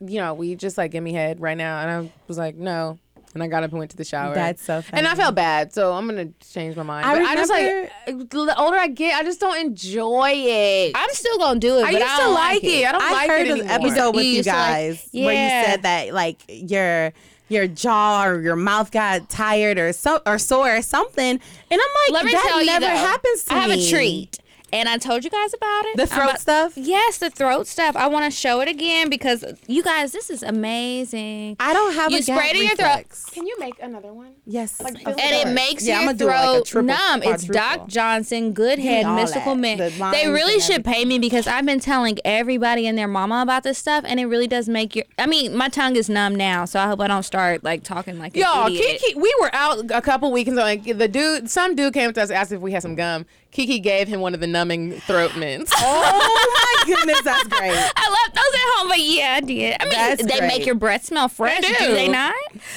you 0.01 0.19
know, 0.19 0.35
we 0.35 0.55
just 0.57 0.79
like 0.79 0.93
give 0.93 1.05
me 1.05 1.13
head 1.13 1.41
right 1.41 1.57
now," 1.57 1.81
and 1.83 1.91
I 1.91 2.13
was 2.27 2.39
like, 2.39 2.57
"No." 2.57 2.99
And 3.35 3.43
I 3.45 3.47
got 3.47 3.63
up 3.63 3.71
and 3.71 3.79
went 3.79 3.93
to 3.93 3.97
the 3.97 4.05
shower. 4.05 4.35
That's 4.35 4.65
so 4.65 4.83
And 4.93 5.07
I 5.07 5.15
felt 5.15 5.37
bad, 5.37 5.73
so 5.73 5.93
I'm 5.93 6.09
gonna 6.09 6.31
change 6.53 6.75
my 6.77 6.83
mind. 6.83 7.07
I 7.07 7.15
but 7.17 7.25
I 7.27 7.35
just 7.37 7.51
like 7.51 8.29
the 8.31 8.55
older 8.59 8.77
I 8.77 8.89
get, 8.89 9.15
I 9.19 9.23
just 9.23 9.39
don't 9.39 9.59
enjoy 9.59 10.33
it. 10.35 10.93
I'm 10.97 11.11
still 11.13 11.39
gonna 11.39 11.61
do 11.61 11.79
it. 11.79 11.83
I 11.85 11.93
but 11.93 12.01
used 12.01 12.05
I 12.05 12.17
to 12.17 12.23
don't 12.23 12.35
like 12.35 12.65
it. 12.65 12.87
I 12.89 12.93
don't 12.93 13.03
I 13.03 13.13
like 13.13 13.31
heard 13.31 13.47
it 13.47 13.51
an 13.53 13.59
anymore. 13.69 13.75
episode 13.89 14.17
with 14.17 14.25
You 14.25 14.31
you, 14.31 14.37
used 14.39 14.49
to 14.49 14.55
like- 14.55 14.69
guys 14.73 15.09
where 15.13 15.23
you 15.33 15.67
said 15.67 15.83
that 15.83 16.13
like 16.13 16.39
your 16.49 17.13
your 17.49 17.67
jaw 17.67 18.25
or 18.27 18.41
your 18.41 18.55
mouth 18.57 18.91
got 18.93 19.29
tired 19.29 19.79
or 19.79 19.93
so 19.93 20.21
or 20.27 20.39
sore 20.39 20.77
or 20.77 20.83
something, 20.83 21.31
and 21.31 21.41
I'm 21.71 21.79
like, 21.79 22.13
Let 22.13 22.25
me 22.25 22.33
that 22.33 22.47
tell 22.49 22.65
never 22.65 22.85
you, 22.87 22.91
though, 22.93 22.97
happens 22.97 23.45
to 23.45 23.55
me. 23.55 23.59
I 23.59 23.63
have 23.63 23.71
me. 23.71 23.87
a 23.87 23.91
treat. 23.91 24.39
And 24.73 24.89
I 24.89 24.99
told 24.99 25.25
you 25.25 25.31
guys 25.31 25.53
about 25.53 25.85
it. 25.87 25.97
The 25.97 26.07
throat 26.07 26.25
about- 26.25 26.41
stuff? 26.41 26.73
Yes, 26.77 27.19
the 27.19 27.31
throat 27.31 27.67
stuff. 27.67 27.97
I 27.97 28.07
want 28.07 28.25
to 28.25 28.31
show 28.31 28.61
it 28.61 28.69
again 28.69 29.11
because 29.11 29.45
you 29.67 29.83
guys, 29.83 30.13
this 30.13 30.31
is 30.31 30.43
amazing. 30.43 31.57
I 31.61 31.73
don't 31.73 31.95
have 31.95 32.13
You 32.13 32.19
a 32.19 32.23
spray 32.23 32.51
it 32.51 32.57
in 32.57 32.63
your 32.65 32.77
throat. 32.77 33.05
Can 33.33 33.47
you 33.47 33.57
make 33.59 33.75
another 33.83 34.13
one? 34.13 34.33
Yes, 34.47 34.77
fill 34.77 34.87
and 34.89 34.97
it 35.19 35.47
it 35.47 35.53
makes 35.53 35.87
Yeah, 35.87 36.01
your 36.01 36.03
I'ma 36.03 36.13
do 36.13 36.27
like 36.27 36.37
a 36.37 36.43
throat 36.53 36.67
triple, 36.67 36.87
numb. 36.87 37.23
It's. 37.23 37.45
Doc 37.45 37.89
Johnson, 37.89 38.53
Good 38.53 38.79
Head, 38.79 39.05
all 39.07 39.17
Mystical 39.17 39.57
that, 39.57 39.93
the 39.93 40.11
They 40.13 40.29
really 40.29 40.61
should 40.61 40.85
pay 40.85 41.05
me 41.05 41.19
because 41.19 41.47
I've 41.47 41.67
been 41.67 41.81
telling 41.81 42.19
everybody 42.25 42.87
and 42.87 42.97
their 42.97 43.09
mama 43.09 43.43
about 43.43 43.63
this 43.63 43.79
stuff, 43.79 44.05
and 44.07 44.21
it 44.21 44.27
really 44.27 44.47
does 44.47 44.69
make 44.69 44.95
your. 44.95 45.05
I 45.19 45.27
mean, 45.27 45.57
my 45.57 45.69
tongue 45.69 45.97
is 45.97 46.09
numb 46.09 46.35
now, 46.35 46.65
so 46.65 46.81
I 46.81 46.87
hope 46.87 47.01
I 47.01 47.07
don't 47.09 47.23
start 47.23 47.65
like 47.65 47.83
talking 47.83 48.19
like 48.19 48.35
an 48.37 48.43
Y'all, 48.43 48.67
idiot. 48.67 49.01
Kiki, 49.01 49.19
we 49.19 49.35
were 49.41 49.51
out 49.55 49.91
a 49.91 50.01
couple 50.01 50.31
weekends. 50.33 50.59
Like 50.59 50.85
the 50.85 51.09
dude, 51.09 51.51
some 51.51 51.75
dude 51.75 51.95
came 51.95 52.09
up 52.09 52.15
to 52.15 52.23
us 52.23 52.31
asked 52.31 52.53
if 52.53 52.61
we 52.61 52.73
had 52.73 52.83
some 52.83 52.95
gum. 52.95 53.27
Kiki 53.51 53.81
gave 53.81 54.07
him 54.07 54.21
one 54.21 54.33
of 54.33 54.39
the 54.41 54.47
numbing 54.61 55.01
throat 55.01 55.35
mints. 55.37 55.73
oh 55.79 56.85
my 56.87 56.95
goodness, 56.95 57.23
that's 57.23 57.49
great. 57.49 57.71
I 57.97 58.11
left 58.25 58.35
those 58.35 58.55
at 58.55 58.79
home, 58.79 58.89
but 58.89 59.01
yeah, 59.01 59.35
I 59.37 59.41
did. 59.41 59.77
I 59.81 59.85
mean, 59.85 59.93
That's 59.95 60.23
they 60.25 60.39
great. 60.39 60.49
make 60.49 60.67
your 60.67 60.75
breath 60.75 61.05
smell 61.07 61.29
fresh, 61.29 61.63
They 61.63 61.69
do. 61.73 61.87
do. 61.87 61.95
they 61.95 62.09
not? 62.09 62.35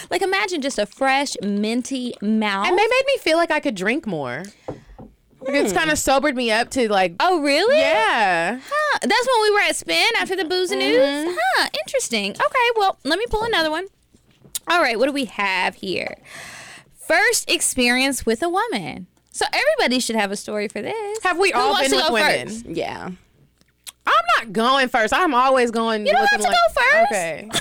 Like, 0.10 0.22
imagine 0.22 0.62
just 0.62 0.80
a 0.80 0.86
fresh, 0.86 1.36
minty 1.42 2.14
mouth. 2.22 2.68
and 2.68 2.78
they 2.78 2.84
made 2.88 3.04
me 3.08 3.18
feel 3.20 3.38
like 3.38 3.52
I 3.52 3.60
could 3.60 3.76
drink 3.76 4.08
more. 4.08 4.44
Like, 5.42 5.56
It's 5.56 5.74
kind 5.74 5.92
of 5.92 5.98
sobered 6.00 6.38
me 6.38 6.52
up 6.52 6.70
to 6.72 6.90
like, 6.90 7.16
oh, 7.20 7.42
really? 7.42 7.78
yeah. 7.78 8.60
Huh. 8.64 9.00
That's 9.02 9.28
when 9.28 9.42
we 9.42 9.52
were 9.52 9.60
at 9.60 9.76
Spin 9.76 10.08
after 10.20 10.38
the 10.38 10.46
booze 10.46 10.72
and 10.72 10.82
Mm-hmm. 10.82 11.26
news. 11.32 11.38
Huh. 11.58 11.68
Interesting. 11.86 12.32
Okay, 12.32 12.70
well, 12.78 12.98
let 13.04 13.20
me 13.20 13.26
pull 13.30 13.44
another 13.44 13.70
one. 13.70 13.88
All 14.70 14.80
right, 14.82 14.98
what 14.98 15.08
do 15.08 15.12
we 15.12 15.26
have 15.26 15.76
here? 15.76 16.16
First 16.98 17.50
experience 17.52 18.26
with 18.26 18.42
a 18.42 18.48
woman. 18.48 19.08
So 19.34 19.46
everybody 19.52 20.00
should 20.00 20.16
have 20.16 20.32
a 20.32 20.36
story 20.38 20.68
for 20.70 20.82
this. 20.82 21.20
Have 21.24 21.38
we 21.40 21.52
Who 21.52 21.60
all 21.60 21.72
wants 21.72 21.90
been 21.90 21.92
to 21.92 21.96
with 21.98 22.08
go 22.08 22.14
women? 22.14 22.48
first? 22.48 22.66
Yeah. 22.68 23.10
I'm 24.06 24.26
not 24.38 24.54
going 24.54 24.90
first. 24.90 25.14
I'm 25.14 25.34
always 25.34 25.72
going. 25.72 26.06
You 26.06 26.12
don't 26.14 26.26
have 26.28 26.40
to 26.42 26.48
like, 26.48 26.54
go 26.54 26.82
first. 26.82 27.12
Okay. 27.12 27.50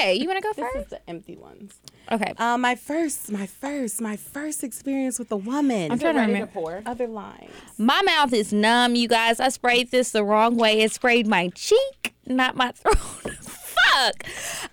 Okay, 0.00 0.14
you 0.14 0.28
want 0.28 0.36
to 0.36 0.42
go 0.42 0.52
This 0.56 0.72
first? 0.72 0.84
is 0.84 0.90
the 0.90 1.10
empty 1.10 1.36
ones. 1.36 1.74
Okay. 2.12 2.32
Uh, 2.36 2.56
my 2.58 2.74
first, 2.74 3.32
my 3.32 3.46
first, 3.46 4.00
my 4.00 4.16
first 4.16 4.62
experience 4.62 5.18
with 5.18 5.30
a 5.32 5.36
woman. 5.36 5.90
I'm 5.90 5.98
trying 5.98 6.14
to 6.14 6.20
to 6.20 6.26
remember. 6.26 6.46
pour. 6.52 6.82
Other 6.86 7.06
lines. 7.08 7.50
My 7.78 8.00
mouth 8.02 8.32
is 8.32 8.52
numb, 8.52 8.94
you 8.94 9.08
guys. 9.08 9.40
I 9.40 9.48
sprayed 9.48 9.90
this 9.90 10.10
the 10.12 10.24
wrong 10.24 10.56
way. 10.56 10.80
It 10.80 10.92
sprayed 10.92 11.26
my 11.26 11.48
cheek, 11.54 12.14
not 12.26 12.54
my 12.54 12.70
throat. 12.72 12.96
Fuck. 13.94 14.24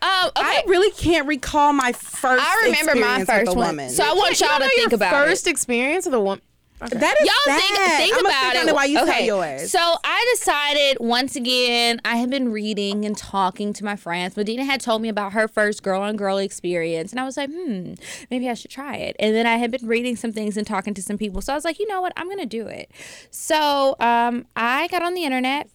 Um, 0.01 0.27
okay. 0.29 0.31
I 0.35 0.63
really 0.67 0.91
can't 0.91 1.27
recall 1.27 1.73
my 1.73 1.91
first. 1.91 2.43
I 2.45 2.63
remember 2.65 2.95
my 2.95 3.25
first 3.25 3.55
one. 3.55 3.67
woman. 3.67 3.89
So 3.89 4.03
I 4.03 4.13
want 4.13 4.39
You 4.39 4.45
y'all 4.47 4.59
don't 4.59 4.69
to 4.69 4.75
know 4.77 4.81
think 4.81 4.91
your 4.91 4.95
about 4.97 5.25
first 5.25 5.47
it. 5.47 5.51
experience 5.51 6.05
with 6.05 6.13
a 6.13 6.19
woman. 6.19 6.41
that 6.79 6.91
is 7.21 7.25
Y'all 7.27 7.57
sad. 7.57 7.97
think 7.97 8.13
I'ma 8.17 8.27
about 8.29 8.53
think 8.53 8.67
it. 8.67 8.75
why 8.75 8.85
you 8.85 8.99
okay. 8.99 9.25
tell 9.25 9.39
yours. 9.39 9.71
So 9.71 9.79
I 9.79 10.35
decided 10.37 10.97
once 10.99 11.35
again, 11.37 12.01
I 12.03 12.17
had 12.17 12.29
been 12.29 12.51
reading 12.51 13.05
and 13.05 13.17
talking 13.17 13.71
to 13.73 13.85
my 13.85 13.95
friends. 13.95 14.35
Medinah 14.35 14.65
had 14.65 14.81
told 14.81 15.01
me 15.01 15.07
about 15.09 15.31
her 15.33 15.47
first 15.47 15.83
girl 15.83 16.01
on 16.01 16.17
girl 16.17 16.37
experience, 16.37 17.11
and 17.11 17.19
I 17.19 17.23
was 17.23 17.37
like, 17.37 17.49
hmm, 17.49 17.93
maybe 18.29 18.49
I 18.49 18.53
should 18.55 18.71
try 18.71 18.97
it. 18.97 19.15
And 19.19 19.33
then 19.33 19.47
I 19.47 19.55
had 19.55 19.71
been 19.71 19.87
reading 19.87 20.15
some 20.17 20.33
things 20.33 20.57
and 20.57 20.67
talking 20.67 20.93
to 20.95 21.01
some 21.01 21.17
people, 21.17 21.41
so 21.41 21.53
I 21.53 21.55
was 21.55 21.63
like, 21.65 21.79
you 21.79 21.87
know 21.87 22.01
what, 22.01 22.11
I'm 22.17 22.27
gonna 22.29 22.45
do 22.45 22.67
it. 22.67 22.91
So 23.31 23.95
um, 24.01 24.45
I 24.55 24.87
got 24.89 25.01
on 25.01 25.13
the 25.13 25.23
internet 25.23 25.69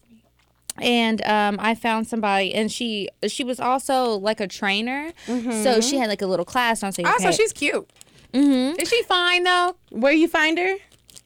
and 0.81 1.23
um, 1.23 1.57
I 1.61 1.75
found 1.75 2.07
somebody, 2.07 2.55
and 2.55 2.71
she 2.71 3.09
she 3.27 3.45
was 3.45 3.61
also 3.61 4.19
like 4.19 4.41
a 4.41 4.47
trainer, 4.47 5.13
so 5.27 5.81
she 5.81 5.97
had 5.97 6.09
like 6.09 6.23
a 6.23 6.27
little 6.27 6.45
class. 6.45 6.83
on. 6.83 6.93
Like, 6.97 7.07
Also, 7.07 7.29
okay. 7.29 7.37
she's 7.37 7.53
cute. 7.53 7.89
Mm-hmm. 8.33 8.79
Is 8.81 8.89
she 8.89 9.03
fine 9.05 9.43
though? 9.45 9.77
Where 9.91 10.13
you 10.13 10.29
find 10.29 10.57
her? 10.59 10.77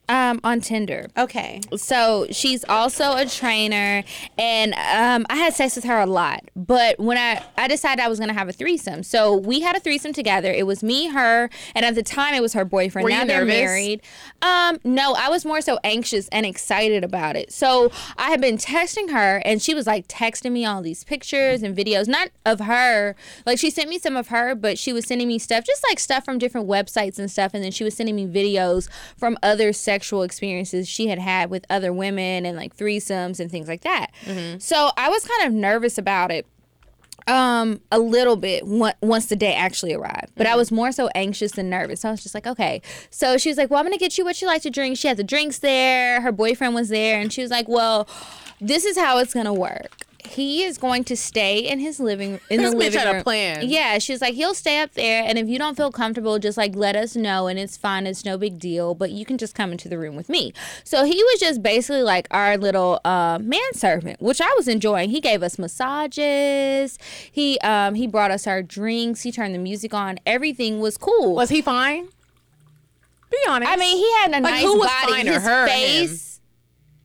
Um, 0.09 0.39
on 0.43 0.61
Tinder. 0.61 1.07
Okay. 1.17 1.61
So 1.75 2.27
she's 2.31 2.63
also 2.65 3.15
a 3.15 3.25
trainer, 3.25 4.03
and 4.37 4.73
um, 4.73 5.25
I 5.29 5.35
had 5.35 5.53
sex 5.53 5.75
with 5.75 5.85
her 5.85 5.99
a 5.99 6.05
lot. 6.05 6.49
But 6.55 6.99
when 6.99 7.17
I 7.17 7.43
I 7.57 7.67
decided 7.67 8.03
I 8.03 8.07
was 8.07 8.19
gonna 8.19 8.33
have 8.33 8.49
a 8.49 8.53
threesome, 8.53 9.03
so 9.03 9.35
we 9.35 9.61
had 9.61 9.75
a 9.75 9.79
threesome 9.79 10.13
together. 10.13 10.51
It 10.51 10.67
was 10.67 10.83
me, 10.83 11.07
her, 11.09 11.49
and 11.73 11.85
at 11.85 11.95
the 11.95 12.03
time 12.03 12.33
it 12.33 12.41
was 12.41 12.53
her 12.53 12.65
boyfriend. 12.65 13.03
Were 13.03 13.09
now 13.09 13.21
you 13.21 13.27
they're 13.27 13.45
nervous? 13.45 13.61
married. 13.61 14.01
Um, 14.41 14.79
no, 14.83 15.13
I 15.17 15.29
was 15.29 15.45
more 15.45 15.61
so 15.61 15.79
anxious 15.83 16.27
and 16.29 16.45
excited 16.45 17.03
about 17.03 17.35
it. 17.35 17.51
So 17.51 17.91
I 18.17 18.29
had 18.29 18.41
been 18.41 18.57
texting 18.57 19.11
her, 19.11 19.41
and 19.45 19.61
she 19.61 19.73
was 19.73 19.87
like 19.87 20.07
texting 20.07 20.51
me 20.51 20.65
all 20.65 20.81
these 20.81 21.03
pictures 21.03 21.63
and 21.63 21.75
videos, 21.75 22.07
not 22.07 22.29
of 22.45 22.59
her. 22.61 23.15
Like 23.45 23.59
she 23.59 23.69
sent 23.69 23.89
me 23.89 23.99
some 23.99 24.15
of 24.15 24.27
her, 24.29 24.55
but 24.55 24.77
she 24.77 24.93
was 24.93 25.05
sending 25.05 25.27
me 25.27 25.39
stuff, 25.39 25.65
just 25.65 25.83
like 25.89 25.99
stuff 25.99 26.25
from 26.25 26.37
different 26.37 26.67
websites 26.67 27.17
and 27.19 27.29
stuff. 27.29 27.53
And 27.53 27.63
then 27.63 27.71
she 27.71 27.83
was 27.83 27.95
sending 27.95 28.15
me 28.15 28.27
videos 28.27 28.89
from 29.17 29.37
other 29.41 29.73
sexual 29.95 30.23
experiences 30.23 30.89
she 30.89 31.07
had 31.07 31.19
had 31.19 31.49
with 31.49 31.63
other 31.69 31.93
women 31.93 32.45
and 32.45 32.57
like 32.57 32.75
threesomes 32.75 33.39
and 33.39 33.49
things 33.49 33.67
like 33.69 33.81
that. 33.81 34.07
So 34.59 34.91
I 34.97 35.07
was 35.09 35.25
kind 35.25 35.47
of 35.47 35.53
nervous 35.53 35.97
about 35.97 36.31
it 36.31 36.45
um 37.27 37.81
a 37.91 37.97
little 37.97 38.35
bit 38.35 38.61
once 38.67 39.25
the 39.27 39.35
day 39.35 39.53
actually 39.55 39.93
arrived. 39.93 40.31
But 40.35 40.45
i 40.45 40.55
was 40.55 40.71
more 40.71 40.91
so 40.91 41.09
anxious 41.15 41.53
than 41.53 41.69
nervous. 41.71 42.01
So 42.01 42.09
i 42.09 42.11
was 42.11 42.21
just 42.21 42.35
like 42.35 42.45
okay. 42.45 42.81
So 43.09 43.37
she 43.37 43.49
was 43.49 43.57
like 43.57 43.69
well 43.71 43.79
i'm 43.79 43.85
gonna 43.85 43.97
get 43.97 44.17
you 44.17 44.23
what 44.25 44.41
you 44.41 44.47
like 44.47 44.61
to 44.63 44.69
drink. 44.69 44.97
She 44.97 45.07
had 45.07 45.17
the 45.17 45.23
drinks 45.23 45.57
there. 45.59 46.21
Her 46.21 46.31
boyfriend 46.31 46.75
was 46.75 46.89
there. 46.89 47.19
And 47.19 47.31
she 47.33 47.41
was 47.41 47.49
like 47.51 47.67
well 47.67 48.07
this 48.61 48.85
is 48.85 48.95
how 48.97 49.17
it's 49.17 49.33
gonna 49.33 49.53
work 49.53 50.04
he 50.25 50.63
is 50.63 50.77
going 50.77 51.03
to 51.05 51.15
stay 51.17 51.59
in 51.59 51.79
his 51.79 51.99
living 51.99 52.39
in 52.49 52.61
This 52.61 52.71
the 52.71 52.77
living 52.77 52.99
had 52.99 53.07
a 53.09 53.13
room. 53.15 53.23
plan. 53.23 53.67
Yeah, 53.69 53.97
she's 53.99 54.21
like 54.21 54.33
he'll 54.35 54.53
stay 54.53 54.79
up 54.81 54.91
there, 54.93 55.23
and 55.25 55.37
if 55.37 55.47
you 55.47 55.57
don't 55.57 55.75
feel 55.75 55.91
comfortable, 55.91 56.37
just 56.39 56.57
like 56.57 56.75
let 56.75 56.95
us 56.95 57.15
know, 57.15 57.47
and 57.47 57.57
it's 57.59 57.77
fine. 57.77 58.05
It's 58.07 58.25
no 58.25 58.37
big 58.37 58.59
deal. 58.59 58.95
But 58.95 59.11
you 59.11 59.25
can 59.25 59.37
just 59.37 59.55
come 59.55 59.71
into 59.71 59.87
the 59.89 59.97
room 59.97 60.15
with 60.15 60.29
me. 60.29 60.53
So 60.83 61.03
he 61.05 61.15
was 61.23 61.39
just 61.39 61.61
basically 61.63 62.01
like 62.03 62.27
our 62.31 62.57
little 62.57 62.99
uh, 63.05 63.39
manservant, 63.41 64.21
which 64.21 64.41
I 64.41 64.51
was 64.57 64.67
enjoying. 64.67 65.09
He 65.09 65.21
gave 65.21 65.41
us 65.43 65.57
massages. 65.59 66.97
He 67.31 67.59
um 67.59 67.95
he 67.95 68.07
brought 68.07 68.31
us 68.31 68.47
our 68.47 68.61
drinks. 68.61 69.21
He 69.21 69.31
turned 69.31 69.53
the 69.55 69.59
music 69.59 69.93
on. 69.93 70.19
Everything 70.25 70.79
was 70.79 70.97
cool. 70.97 71.35
Was 71.35 71.49
he 71.49 71.61
fine? 71.61 72.09
Be 73.31 73.37
honest. 73.47 73.71
I 73.71 73.75
mean, 73.75 73.97
he 73.97 74.11
had 74.21 74.29
a 74.29 74.41
Like, 74.41 74.53
nice 74.53 74.61
who 74.63 74.77
was 74.77 74.87
body. 74.87 75.11
finer, 75.13 75.31
His 75.33 75.43
her 75.43 75.67
face, 75.67 76.39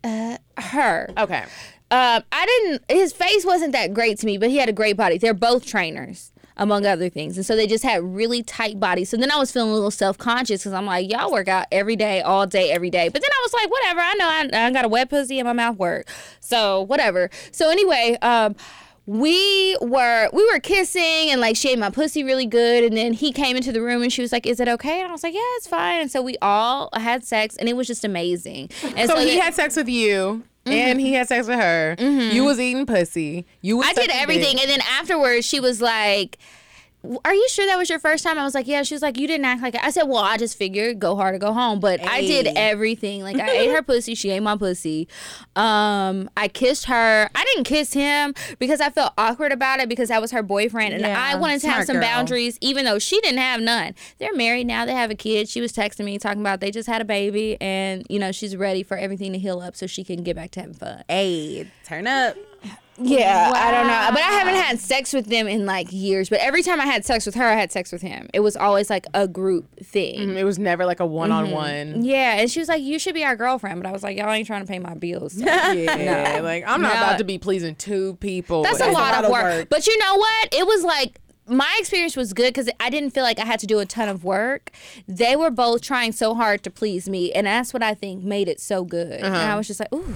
uh, 0.04 0.36
her. 0.58 1.08
okay. 1.18 1.44
Um, 1.90 2.22
I 2.30 2.46
didn't. 2.46 2.82
His 2.88 3.12
face 3.12 3.44
wasn't 3.44 3.72
that 3.72 3.92
great 3.92 4.18
to 4.20 4.26
me, 4.26 4.38
but 4.38 4.48
he 4.50 4.58
had 4.58 4.68
a 4.68 4.72
great 4.72 4.96
body. 4.96 5.18
They're 5.18 5.34
both 5.34 5.66
trainers, 5.66 6.32
among 6.56 6.86
other 6.86 7.08
things, 7.08 7.36
and 7.36 7.44
so 7.44 7.56
they 7.56 7.66
just 7.66 7.82
had 7.82 8.02
really 8.02 8.42
tight 8.44 8.78
bodies. 8.78 9.08
So 9.08 9.16
then 9.16 9.30
I 9.30 9.36
was 9.36 9.50
feeling 9.50 9.70
a 9.70 9.74
little 9.74 9.90
self 9.90 10.16
conscious 10.16 10.60
because 10.62 10.72
I'm 10.72 10.86
like, 10.86 11.10
y'all 11.10 11.32
work 11.32 11.48
out 11.48 11.66
every 11.72 11.96
day, 11.96 12.20
all 12.20 12.46
day, 12.46 12.70
every 12.70 12.90
day. 12.90 13.08
But 13.08 13.22
then 13.22 13.30
I 13.32 13.40
was 13.42 13.52
like, 13.52 13.70
whatever. 13.70 14.00
I 14.00 14.14
know 14.14 14.28
I, 14.28 14.66
I 14.66 14.70
got 14.70 14.84
a 14.84 14.88
wet 14.88 15.10
pussy 15.10 15.40
and 15.40 15.46
my 15.46 15.52
mouth 15.52 15.76
work, 15.78 16.06
so 16.38 16.82
whatever. 16.82 17.28
So 17.52 17.70
anyway, 17.70 18.16
um. 18.22 18.54
We 19.06 19.76
were 19.80 20.28
we 20.32 20.44
were 20.52 20.60
kissing 20.60 21.30
and 21.32 21.40
like 21.40 21.56
she 21.56 21.70
ate 21.70 21.78
my 21.80 21.90
pussy 21.90 22.22
really 22.22 22.46
good 22.46 22.84
and 22.84 22.96
then 22.96 23.12
he 23.12 23.32
came 23.32 23.56
into 23.56 23.72
the 23.72 23.80
room 23.82 24.02
and 24.02 24.12
she 24.12 24.22
was 24.22 24.30
like, 24.30 24.46
"Is 24.46 24.60
it 24.60 24.68
okay?" 24.68 25.00
And 25.00 25.08
I 25.08 25.12
was 25.12 25.24
like, 25.24 25.34
"Yeah, 25.34 25.40
it's 25.56 25.66
fine." 25.66 26.02
And 26.02 26.10
so 26.12 26.22
we 26.22 26.36
all 26.40 26.90
had 26.92 27.24
sex 27.24 27.56
and 27.56 27.68
it 27.68 27.74
was 27.74 27.88
just 27.88 28.04
amazing. 28.04 28.70
And 28.96 29.10
So, 29.10 29.18
he 29.18 29.30
then- 29.30 29.40
had 29.40 29.54
sex 29.54 29.74
with 29.74 29.88
you, 29.88 30.44
and 30.66 31.00
he 31.00 31.06
mm-hmm. 31.06 31.14
had 31.14 31.28
sex 31.28 31.48
with 31.48 31.58
her. 31.58 31.96
You 31.98 32.04
mm-hmm. 32.04 32.44
was 32.44 32.60
eating 32.60 32.86
pussy. 32.86 33.46
You 33.60 33.78
was 33.78 33.88
I 33.88 33.92
did 33.94 34.10
everything. 34.12 34.56
dick. 34.56 34.62
And 34.62 34.70
then 34.70 34.80
afterwards, 34.98 35.46
she 35.46 35.60
was 35.60 35.80
like, 35.80 36.38
are 37.24 37.34
you 37.34 37.48
sure 37.48 37.66
that 37.66 37.78
was 37.78 37.88
your 37.88 37.98
first 37.98 38.22
time? 38.24 38.38
I 38.38 38.44
was 38.44 38.54
like, 38.54 38.66
yeah. 38.66 38.82
She 38.82 38.94
was 38.94 39.00
like, 39.02 39.18
you 39.18 39.26
didn't 39.26 39.46
act 39.46 39.62
like 39.62 39.74
it. 39.74 39.82
I 39.82 39.90
said, 39.90 40.02
well, 40.04 40.18
I 40.22 40.36
just 40.36 40.56
figured 40.58 40.98
go 40.98 41.16
hard 41.16 41.34
or 41.34 41.38
go 41.38 41.52
home. 41.52 41.80
But 41.80 42.06
I 42.06 42.20
did 42.20 42.48
everything. 42.56 43.22
Like 43.22 43.36
I 43.36 43.50
ate 43.50 43.70
her 43.70 43.82
pussy, 43.90 44.14
she 44.14 44.30
ate 44.30 44.40
my 44.40 44.56
pussy. 44.56 45.08
Um, 45.56 46.28
I 46.36 46.48
kissed 46.48 46.86
her. 46.86 47.28
I 47.34 47.44
didn't 47.44 47.64
kiss 47.64 47.92
him 47.94 48.34
because 48.58 48.80
I 48.80 48.90
felt 48.90 49.12
awkward 49.16 49.52
about 49.52 49.80
it 49.80 49.88
because 49.88 50.08
that 50.10 50.20
was 50.20 50.30
her 50.32 50.42
boyfriend, 50.42 50.92
and 50.94 51.02
Yeah, 51.02 51.18
I 51.18 51.36
wanted 51.36 51.60
to 51.62 51.70
have 51.70 51.84
some 51.86 51.96
girl. 51.96 52.02
boundaries, 52.02 52.58
even 52.60 52.84
though 52.84 52.98
she 52.98 53.20
didn't 53.20 53.38
have 53.40 53.60
none. 53.60 53.94
They're 54.18 54.34
married 54.34 54.66
now. 54.66 54.84
They 54.84 54.92
have 54.94 55.10
a 55.10 55.14
kid. 55.14 55.48
She 55.48 55.60
was 55.60 55.72
texting 55.72 56.04
me 56.04 56.18
talking 56.18 56.40
about 56.40 56.60
they 56.60 56.70
just 56.70 56.88
had 56.88 57.00
a 57.00 57.04
baby, 57.06 57.56
and 57.60 58.06
you 58.08 58.18
know 58.18 58.30
she's 58.32 58.56
ready 58.56 58.82
for 58.82 58.96
everything 58.96 59.32
to 59.32 59.38
heal 59.38 59.60
up 59.60 59.74
so 59.76 59.86
she 59.86 60.04
can 60.04 60.22
get 60.22 60.36
back 60.36 60.50
to 60.52 60.60
having 60.60 60.74
fun. 60.74 61.02
Hey, 61.08 61.70
turn 61.84 62.06
up. 62.06 62.36
Yeah, 63.02 63.52
I 63.54 63.70
don't 63.70 63.86
know. 63.86 64.08
But 64.12 64.20
I 64.22 64.32
haven't 64.32 64.54
had 64.56 64.78
sex 64.78 65.12
with 65.12 65.26
them 65.26 65.48
in 65.48 65.66
like 65.66 65.88
years. 65.90 66.28
But 66.28 66.40
every 66.40 66.62
time 66.62 66.80
I 66.80 66.86
had 66.86 67.04
sex 67.04 67.26
with 67.26 67.34
her, 67.34 67.44
I 67.46 67.54
had 67.54 67.72
sex 67.72 67.92
with 67.92 68.02
him. 68.02 68.28
It 68.34 68.40
was 68.40 68.56
always 68.56 68.90
like 68.90 69.06
a 69.14 69.26
group 69.26 69.66
thing. 69.84 70.18
Mm, 70.30 70.36
It 70.36 70.44
was 70.44 70.58
never 70.58 70.84
like 70.86 71.00
a 71.00 71.06
one 71.06 71.32
on 71.32 71.50
one. 71.50 72.04
Yeah, 72.04 72.34
and 72.40 72.50
she 72.50 72.58
was 72.60 72.68
like, 72.68 72.82
"You 72.82 72.98
should 72.98 73.14
be 73.14 73.24
our 73.24 73.36
girlfriend," 73.36 73.82
but 73.82 73.88
I 73.88 73.92
was 73.92 74.02
like, 74.02 74.16
"Y'all 74.18 74.30
ain't 74.30 74.46
trying 74.46 74.62
to 74.62 74.66
pay 74.70 74.78
my 74.78 74.94
bills." 74.94 75.34
so." 75.34 75.44
Yeah, 75.44 76.40
like 76.42 76.64
I'm 76.66 76.80
not 76.82 76.94
No. 76.94 77.00
about 77.00 77.18
to 77.18 77.24
be 77.24 77.38
pleasing 77.38 77.74
two 77.74 78.16
people. 78.16 78.62
That's 78.62 78.80
a 78.80 78.84
Like, 78.86 78.94
lot, 78.94 79.12
lot 79.12 79.18
of 79.20 79.24
of 79.26 79.30
work. 79.32 79.42
work. 79.44 79.68
But 79.70 79.86
you 79.86 79.98
know 79.98 80.16
what? 80.16 80.48
It 80.54 80.66
was 80.66 80.84
like 80.84 81.20
my 81.46 81.74
experience 81.80 82.16
was 82.16 82.32
good 82.32 82.54
because 82.54 82.68
I 82.78 82.90
didn't 82.90 83.10
feel 83.10 83.24
like 83.24 83.40
I 83.40 83.44
had 83.44 83.58
to 83.60 83.66
do 83.66 83.80
a 83.80 83.86
ton 83.86 84.08
of 84.08 84.22
work. 84.22 84.70
They 85.08 85.34
were 85.34 85.50
both 85.50 85.80
trying 85.82 86.12
so 86.12 86.34
hard 86.36 86.62
to 86.62 86.70
please 86.70 87.08
me, 87.08 87.32
and 87.32 87.46
that's 87.46 87.72
what 87.72 87.82
I 87.82 87.94
think 87.94 88.22
made 88.22 88.46
it 88.48 88.60
so 88.60 88.84
good. 88.84 89.20
And 89.20 89.34
I 89.36 89.56
was 89.56 89.66
just 89.66 89.80
like, 89.80 89.92
"Ooh." 89.92 90.14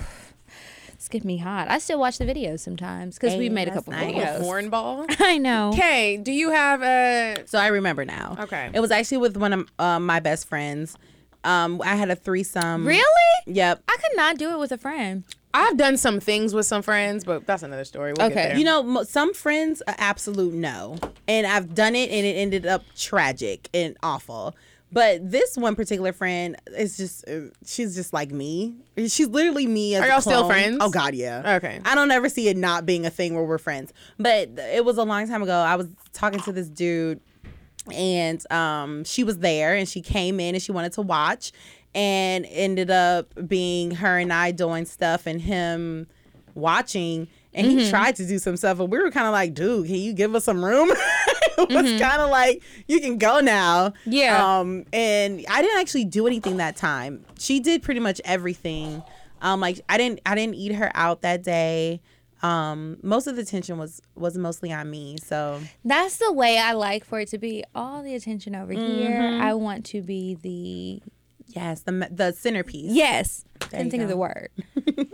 It's 1.04 1.10
getting 1.10 1.28
me 1.28 1.36
hot. 1.36 1.68
I 1.70 1.80
still 1.80 1.98
watch 1.98 2.16
the 2.16 2.24
videos 2.24 2.60
sometimes 2.60 3.16
because 3.18 3.36
we 3.36 3.44
Hey, 3.44 3.48
made 3.50 3.68
a 3.68 3.72
couple 3.72 3.92
nice. 3.92 4.14
videos. 4.14 4.40
horn 4.40 4.70
ball. 4.70 5.04
I 5.20 5.36
know. 5.36 5.68
Okay, 5.74 6.16
do 6.16 6.32
you 6.32 6.48
have 6.50 6.82
a? 6.82 7.44
So 7.44 7.58
I 7.58 7.66
remember 7.66 8.06
now. 8.06 8.38
Okay. 8.40 8.70
It 8.72 8.80
was 8.80 8.90
actually 8.90 9.18
with 9.18 9.36
one 9.36 9.52
of 9.52 9.68
um, 9.78 10.06
my 10.06 10.18
best 10.20 10.48
friends. 10.48 10.96
Um, 11.44 11.82
I 11.84 11.94
had 11.96 12.08
a 12.08 12.16
threesome. 12.16 12.86
Really? 12.86 13.04
Yep. 13.44 13.82
I 13.86 13.96
could 13.96 14.16
not 14.16 14.38
do 14.38 14.52
it 14.52 14.58
with 14.58 14.72
a 14.72 14.78
friend. 14.78 15.24
I've 15.52 15.76
done 15.76 15.98
some 15.98 16.20
things 16.20 16.54
with 16.54 16.64
some 16.64 16.80
friends, 16.80 17.22
but 17.22 17.46
that's 17.46 17.62
another 17.62 17.84
story. 17.84 18.14
We'll 18.16 18.30
get 18.30 18.38
Okay. 18.38 18.48
there. 18.48 18.56
You 18.56 18.64
know, 18.64 18.82
mo- 18.82 19.02
some 19.02 19.34
friends, 19.34 19.82
a 19.86 20.00
absolute 20.00 20.54
no. 20.54 20.96
And 21.28 21.46
I've 21.46 21.74
done 21.74 21.94
it 21.94 22.08
and 22.10 22.24
it 22.24 22.32
ended 22.38 22.64
up 22.64 22.82
tragic 22.96 23.68
and 23.74 23.94
awful. 24.02 24.56
But 24.92 25.28
this 25.28 25.56
one 25.56 25.74
particular 25.74 26.12
friend 26.12 26.56
is 26.76 26.96
just, 26.96 27.28
uh, 27.28 27.50
she's 27.66 27.96
just 27.96 28.12
like 28.12 28.30
me. 28.30 28.76
She's 28.96 29.26
literally 29.26 29.66
me. 29.66 29.96
As 29.96 30.02
Are 30.02 30.08
y'all 30.08 30.20
still 30.20 30.46
friends? 30.46 30.78
Oh, 30.80 30.88
God, 30.90 31.14
yeah. 31.14 31.56
Okay. 31.56 31.80
I 31.84 31.96
don't 31.96 32.12
ever 32.12 32.28
see 32.28 32.48
it 32.48 32.56
not 32.56 32.86
being 32.86 33.04
a 33.04 33.10
thing 33.10 33.34
where 33.34 33.42
we're 33.44 33.58
friends. 33.58 33.92
But 34.18 34.50
it 34.56 34.84
was 34.84 34.96
a 34.96 35.02
long 35.02 35.26
time 35.28 35.42
ago. 35.42 35.52
I 35.52 35.74
was 35.74 35.88
talking 36.12 36.38
to 36.40 36.52
this 36.52 36.68
dude 36.68 37.20
and 37.92 38.52
um, 38.52 39.04
she 39.04 39.24
was 39.24 39.38
there 39.38 39.74
and 39.74 39.88
she 39.88 40.00
came 40.00 40.40
in 40.40 40.54
and 40.54 40.62
she 40.62 40.72
wanted 40.72 40.92
to 40.92 41.02
watch 41.02 41.52
and 41.94 42.46
ended 42.48 42.90
up 42.90 43.32
being 43.46 43.92
her 43.92 44.18
and 44.18 44.32
I 44.32 44.52
doing 44.52 44.84
stuff 44.84 45.26
and 45.26 45.40
him 45.40 46.06
watching 46.54 47.28
and 47.54 47.66
Mm-hmm. 47.66 47.78
he 47.78 47.90
tried 47.90 48.16
to 48.16 48.26
do 48.26 48.38
some 48.38 48.56
stuff 48.56 48.80
and 48.80 48.90
we 48.90 48.98
were 48.98 49.10
kind 49.10 49.26
of 49.26 49.32
like 49.32 49.54
dude 49.54 49.86
can 49.86 49.96
you 49.96 50.12
give 50.12 50.34
us 50.34 50.44
some 50.44 50.64
room 50.64 50.90
it 51.56 51.68
was 51.68 51.86
Mm-hmm. 51.86 51.98
kind 51.98 52.20
of 52.20 52.30
like 52.30 52.62
you 52.88 53.00
can 53.00 53.16
go 53.18 53.40
now 53.40 53.92
Yeah. 54.04 54.58
um 54.58 54.84
and 54.92 55.44
I 55.48 55.62
didn't 55.62 55.80
actually 55.80 56.04
do 56.04 56.26
anything 56.26 56.56
that 56.58 56.76
time 56.76 57.24
she 57.38 57.60
did 57.60 57.82
pretty 57.82 58.00
much 58.00 58.20
everything 58.24 59.02
um 59.42 59.60
like 59.60 59.80
I 59.88 59.96
didn't 59.98 60.20
I 60.26 60.34
didn't 60.34 60.54
eat 60.56 60.74
her 60.74 60.90
out 60.94 61.22
that 61.22 61.42
day 61.42 62.00
um 62.42 62.98
most 63.02 63.26
of 63.26 63.36
the 63.36 63.42
attention 63.42 63.78
was 63.78 64.02
was 64.16 64.36
mostly 64.36 64.72
on 64.72 64.90
me 64.90 65.16
so 65.22 65.60
That's 65.84 66.16
the 66.18 66.32
way 66.32 66.58
I 66.58 66.72
like 66.72 67.04
for 67.04 67.20
it 67.20 67.28
to 67.28 67.38
be. 67.38 67.64
All 67.74 68.02
the 68.02 68.14
attention 68.14 68.54
over 68.54 68.72
here. 68.72 69.20
Mm-hmm. 69.20 69.42
I 69.42 69.54
want 69.54 69.86
to 69.86 70.02
be 70.02 70.34
the 70.34 71.02
yes 71.46 71.82
the 71.82 72.08
the 72.10 72.32
centerpiece 72.32 72.92
yes. 72.92 73.44
Couldn't 73.60 73.86
you 73.86 73.90
think 73.90 74.02
of 74.02 74.08
the 74.10 74.16
word. 74.16 74.48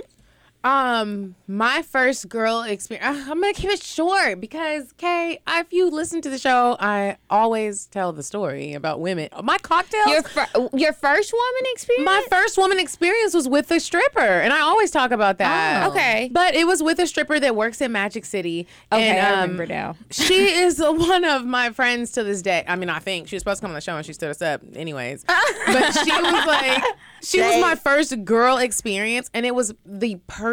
Um, 0.63 1.37
my 1.47 1.81
first 1.83 2.29
girl 2.29 2.63
experience. 2.63 3.07
I'm 3.29 3.41
gonna 3.41 3.55
keep 3.55 3.71
it 3.71 3.83
short 3.83 4.41
because, 4.41 4.93
Kay, 4.99 5.41
if 5.49 5.73
you 5.73 5.89
listen 5.91 6.21
to 6.23 6.31
the 6.31 6.39
show, 6.39 6.77
I 6.79 7.17
always 7.31 7.87
tell 7.87 8.13
the 8.13 8.23
story 8.23 8.75
about 8.75 9.01
women. 9.01 9.31
My 9.43 9.57
CockTales. 9.59 10.07
Your 10.07 10.23
fir- 10.23 10.69
your 10.75 10.93
first 10.93 11.33
woman 11.33 11.73
experience. 11.73 12.05
my 12.05 12.25
first 12.29 12.59
woman 12.59 12.79
experience 12.79 13.33
was 13.33 13.49
with 13.49 13.71
a 13.71 13.81
stripper, 13.81 14.21
and 14.21 14.53
I 14.53 14.61
always 14.61 14.91
talk 14.91 15.13
about 15.13 15.39
that. 15.39 15.87
Oh. 15.87 15.91
Okay. 15.91 16.31
but 16.33 16.55
it 16.55 16.67
was 16.67 16.83
with 16.83 16.99
a 16.99 17.07
stripper 17.07 17.41
that 17.41 17.57
works 17.57 17.81
in 17.81 17.93
Magic 17.93 18.27
City. 18.27 18.67
Okay, 18.93 19.09
and, 19.09 19.27
I 19.27 19.31
um, 19.31 19.41
remember 19.41 19.67
now. 19.67 19.97
she 20.11 20.45
is 20.45 20.79
one 20.79 21.25
of 21.25 21.47
my 21.47 21.71
friends 21.71 22.13
to 22.13 22.23
this 22.23 22.43
day. 22.43 22.65
I 22.69 22.77
mean, 22.77 22.91
I 22.91 22.99
think 22.99 23.29
she 23.29 23.37
was 23.37 23.41
supposed 23.41 23.61
to 23.61 23.63
come 23.63 23.71
on 23.71 23.77
the 23.77 23.81
show 23.81 23.97
and 23.97 24.05
she 24.05 24.13
stood 24.13 24.31
us 24.31 24.43
up, 24.43 24.61
anyways. 24.75 25.25
but 25.67 25.93
she 25.93 26.13
was 26.13 26.47
like, 26.47 26.83
she 27.23 27.41
was 27.41 27.61
my 27.63 27.77
first 27.77 28.25
girl 28.27 28.59
experience, 28.59 29.31
and 29.33 29.47
it 29.47 29.55
was 29.55 29.73
the 29.87 30.21
perfect 30.27 30.50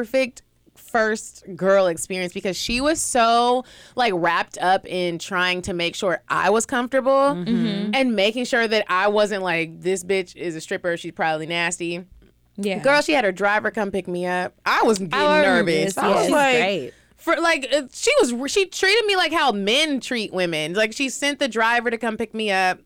first 0.75 1.43
girl 1.55 1.87
experience 1.87 2.33
because 2.33 2.55
she 2.55 2.79
was 2.81 3.01
so 3.01 3.65
like 3.95 4.13
wrapped 4.15 4.57
up 4.59 4.85
in 4.85 5.17
trying 5.17 5.61
to 5.63 5.73
make 5.73 5.95
sure 5.95 6.21
I 6.29 6.49
was 6.51 6.65
comfortable 6.65 7.11
Mm-hmm. 7.11 7.91
and 7.93 8.15
making 8.15 8.45
sure 8.45 8.67
that 8.67 8.85
I 8.87 9.07
wasn't 9.07 9.43
like 9.43 9.81
this 9.81 10.03
bitch 10.03 10.35
is 10.35 10.55
a 10.55 10.61
stripper 10.61 10.95
she's 10.95 11.11
probably 11.13 11.47
nasty 11.47 12.05
Yeah. 12.57 12.79
girl 12.79 13.01
she 13.01 13.13
had 13.13 13.25
her 13.25 13.31
driver 13.31 13.71
come 13.71 13.91
pick 13.91 14.07
me 14.07 14.25
up 14.27 14.53
I 14.65 14.83
was 14.83 14.99
getting 14.99 15.13
I 15.15 15.41
nervous 15.41 15.95
this, 15.95 15.97
I 15.97 16.07
was 16.09 16.29
yes. 16.29 16.31
like 16.31 16.57
great 16.57 16.93
for 17.17 17.35
like 17.37 17.67
uh, 17.73 17.81
she 17.91 18.11
was 18.21 18.51
she 18.51 18.67
treated 18.67 19.03
me 19.07 19.15
like 19.15 19.33
how 19.33 19.51
men 19.51 19.99
treat 19.99 20.31
women 20.31 20.73
like 20.73 20.93
she 20.93 21.09
sent 21.09 21.39
the 21.39 21.47
driver 21.47 21.89
to 21.89 21.97
come 21.97 22.17
pick 22.17 22.33
me 22.35 22.51
up 22.51 22.79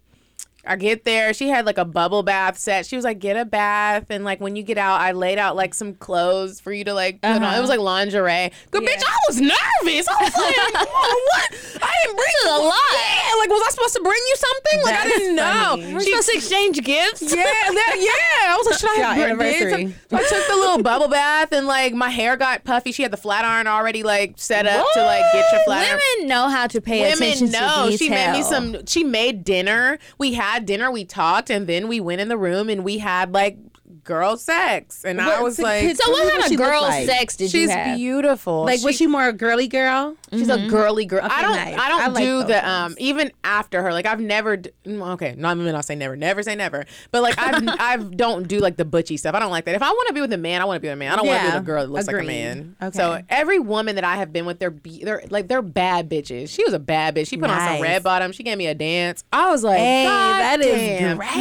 I 0.65 0.75
get 0.75 1.05
there. 1.05 1.33
She 1.33 1.49
had 1.49 1.65
like 1.65 1.77
a 1.77 1.85
bubble 1.85 2.21
bath 2.21 2.57
set. 2.57 2.85
She 2.85 2.95
was 2.95 3.03
like, 3.03 3.19
get 3.19 3.35
a 3.35 3.45
bath. 3.45 4.07
And 4.09 4.23
like 4.23 4.39
when 4.39 4.55
you 4.55 4.61
get 4.61 4.77
out, 4.77 5.01
I 5.01 5.11
laid 5.11 5.39
out 5.39 5.55
like 5.55 5.73
some 5.73 5.95
clothes 5.95 6.59
for 6.59 6.71
you 6.71 6.83
to 6.83 6.93
like 6.93 7.21
put 7.21 7.29
on. 7.29 7.37
It 7.37 7.61
was 7.61 7.69
uh-huh. 7.69 7.69
like 7.69 7.79
lingerie. 7.79 8.51
Good 8.69 8.83
bitch, 8.83 9.01
I 9.05 9.17
was 9.27 9.41
nervous. 9.41 10.07
I 10.07 10.23
was 10.23 10.35
like, 10.37 10.73
what? 10.73 11.81
I 11.81 11.93
didn't 12.03 12.15
bring 12.15 12.53
a 12.53 12.57
lot. 12.59 12.75
Yeah, 12.93 13.35
like 13.39 13.49
was 13.49 13.63
I 13.65 13.71
supposed 13.71 13.95
to 13.95 14.03
bring 14.03 14.21
you 14.29 14.35
something? 14.35 14.83
Like 14.83 14.95
I 14.95 15.03
didn't 15.05 15.37
funny. 15.37 15.83
know. 15.83 15.93
We're 15.93 15.99
supposed 16.01 16.29
to 16.29 16.35
exchange 16.35 16.83
gifts. 16.83 17.21
Yeah, 17.21 17.43
that, 17.43 17.95
yeah. 17.97 18.53
I 18.53 18.57
was 18.57 18.67
like, 18.67 18.79
should 18.79 18.89
I 18.89 19.03
have 19.03 19.17
Yeah, 19.17 19.23
anniversary. 19.25 19.95
So 20.09 20.17
I 20.17 20.23
took 20.23 20.47
the 20.47 20.55
little 20.55 20.83
bubble 20.83 21.07
bath 21.07 21.51
and 21.53 21.65
like 21.65 21.93
my 21.93 22.09
hair 22.09 22.37
got 22.37 22.63
puffy. 22.63 22.91
She 22.91 23.01
had 23.01 23.11
the 23.11 23.17
flat 23.17 23.45
iron 23.45 23.65
already 23.65 24.03
like 24.03 24.33
set 24.35 24.67
up 24.67 24.85
to 24.93 25.01
like 25.01 25.23
get 25.33 25.51
your 25.51 25.63
flat 25.65 25.87
iron. 25.89 25.99
Women 26.17 26.29
know 26.29 26.49
how 26.49 26.67
to 26.67 26.81
pay 26.81 27.11
attention 27.11 27.47
Women 27.47 27.59
know. 27.59 27.89
to 27.89 27.97
She 27.97 28.09
made 28.09 28.33
me 28.33 28.43
some. 28.43 28.85
She 28.85 29.03
made 29.03 29.43
dinner. 29.43 29.97
We 30.19 30.33
had 30.33 30.50
dinner. 30.59 30.91
We 30.91 31.05
talked, 31.05 31.49
and 31.49 31.67
then 31.67 31.87
we 31.87 31.99
went 31.99 32.21
in 32.21 32.27
the 32.27 32.37
room 32.37 32.69
and 32.69 32.83
we 32.83 32.99
had 32.99 33.33
like 33.33 33.57
girl 34.03 34.37
sex, 34.37 35.03
and 35.05 35.19
I 35.21 35.41
was 35.41 35.57
to- 35.57 35.61
like, 35.63 35.95
So 35.95 36.11
what 36.11 36.23
What 36.25 36.41
kind 36.41 36.51
of 36.53 36.57
girl 36.57 36.81
like? 36.81 37.05
sex 37.07 37.35
did 37.35 37.51
she's 37.51 37.63
you 37.63 37.69
have? 37.69 37.97
beautiful. 37.97 38.63
Like, 38.65 38.81
was 38.83 38.95
She- 38.95 39.03
she 39.03 39.07
more 39.07 39.27
a 39.27 39.33
girly 39.33 39.67
girl? 39.67 40.15
She's 40.31 40.49
a 40.49 40.67
girly 40.67 41.05
girl. 41.05 41.21
I 41.23 41.41
don't. 41.41 41.55
nice. 41.55 41.77
I 41.77 41.89
don't 41.89 42.01
I 42.01 42.07
like 42.07 42.23
do 42.23 42.43
the 42.43 42.53
ones. 42.53 42.65
um. 42.65 42.95
Even 42.99 43.31
after 43.43 43.81
her, 43.81 43.91
like 43.93 44.05
I've 44.05 44.19
never. 44.21 44.57
d- 44.57 44.69
mm, 44.85 45.11
Okay, 45.13 45.35
not 45.37 45.57
even 45.57 45.73
I'll 45.75 45.83
say 45.83 45.95
never. 45.95 46.15
Never 46.15 46.41
say 46.43 46.55
never. 46.55 46.85
But 47.11 47.21
like 47.21 47.35
I've 47.37 47.63
I've 47.79 48.17
don't 48.17 48.47
do 48.47 48.59
like 48.59 48.77
the 48.77 48.85
butchy 48.85 49.17
stuff. 49.17 49.35
I 49.35 49.39
don't 49.39 49.51
like 49.51 49.65
that. 49.65 49.75
If 49.75 49.81
I 49.83 49.89
want 49.89 50.07
to 50.09 50.13
be 50.13 50.21
with 50.21 50.31
a 50.33 50.37
man, 50.37 50.61
I 50.61 50.65
want 50.65 50.77
to 50.77 50.79
be 50.81 50.87
with 50.87 50.93
a 50.93 50.97
man. 50.97 51.11
I 51.11 51.15
don't 51.15 51.27
want 51.27 51.39
to 51.39 51.45
be 51.47 51.53
with 51.53 51.61
a 51.63 51.65
girl 51.65 51.81
that 51.83 51.91
looks 51.91 52.07
like 52.07 52.15
a 52.21 52.23
man. 52.23 52.75
Okay. 52.81 52.97
So 52.97 53.21
every 53.29 53.59
woman 53.59 53.95
that 53.95 54.03
I 54.03 54.15
have 54.17 54.31
been 54.33 54.45
with, 54.45 54.59
they're 54.59 54.69
be, 54.71 55.03
they're 55.03 55.23
like 55.29 55.47
they're 55.47 55.61
bad 55.61 56.09
bitches. 56.09 56.49
She 56.49 56.63
was 56.63 56.73
a 56.73 56.79
bad 56.79 57.15
bitch. 57.15 57.27
She 57.27 57.37
put 57.37 57.49
on 57.49 57.59
some 57.59 57.81
red 57.81 58.03
bottom. 58.03 58.31
She 58.31 58.43
gave 58.43 58.57
me 58.57 58.67
a 58.67 58.75
dance. 58.75 59.23
I 59.33 59.49
was 59.51 59.63
like, 59.63 59.77
Hey, 59.79 60.05
God 60.05 60.39
that 60.39 60.61
is 60.61 60.75
damn. 60.99 61.17
great. 61.17 61.31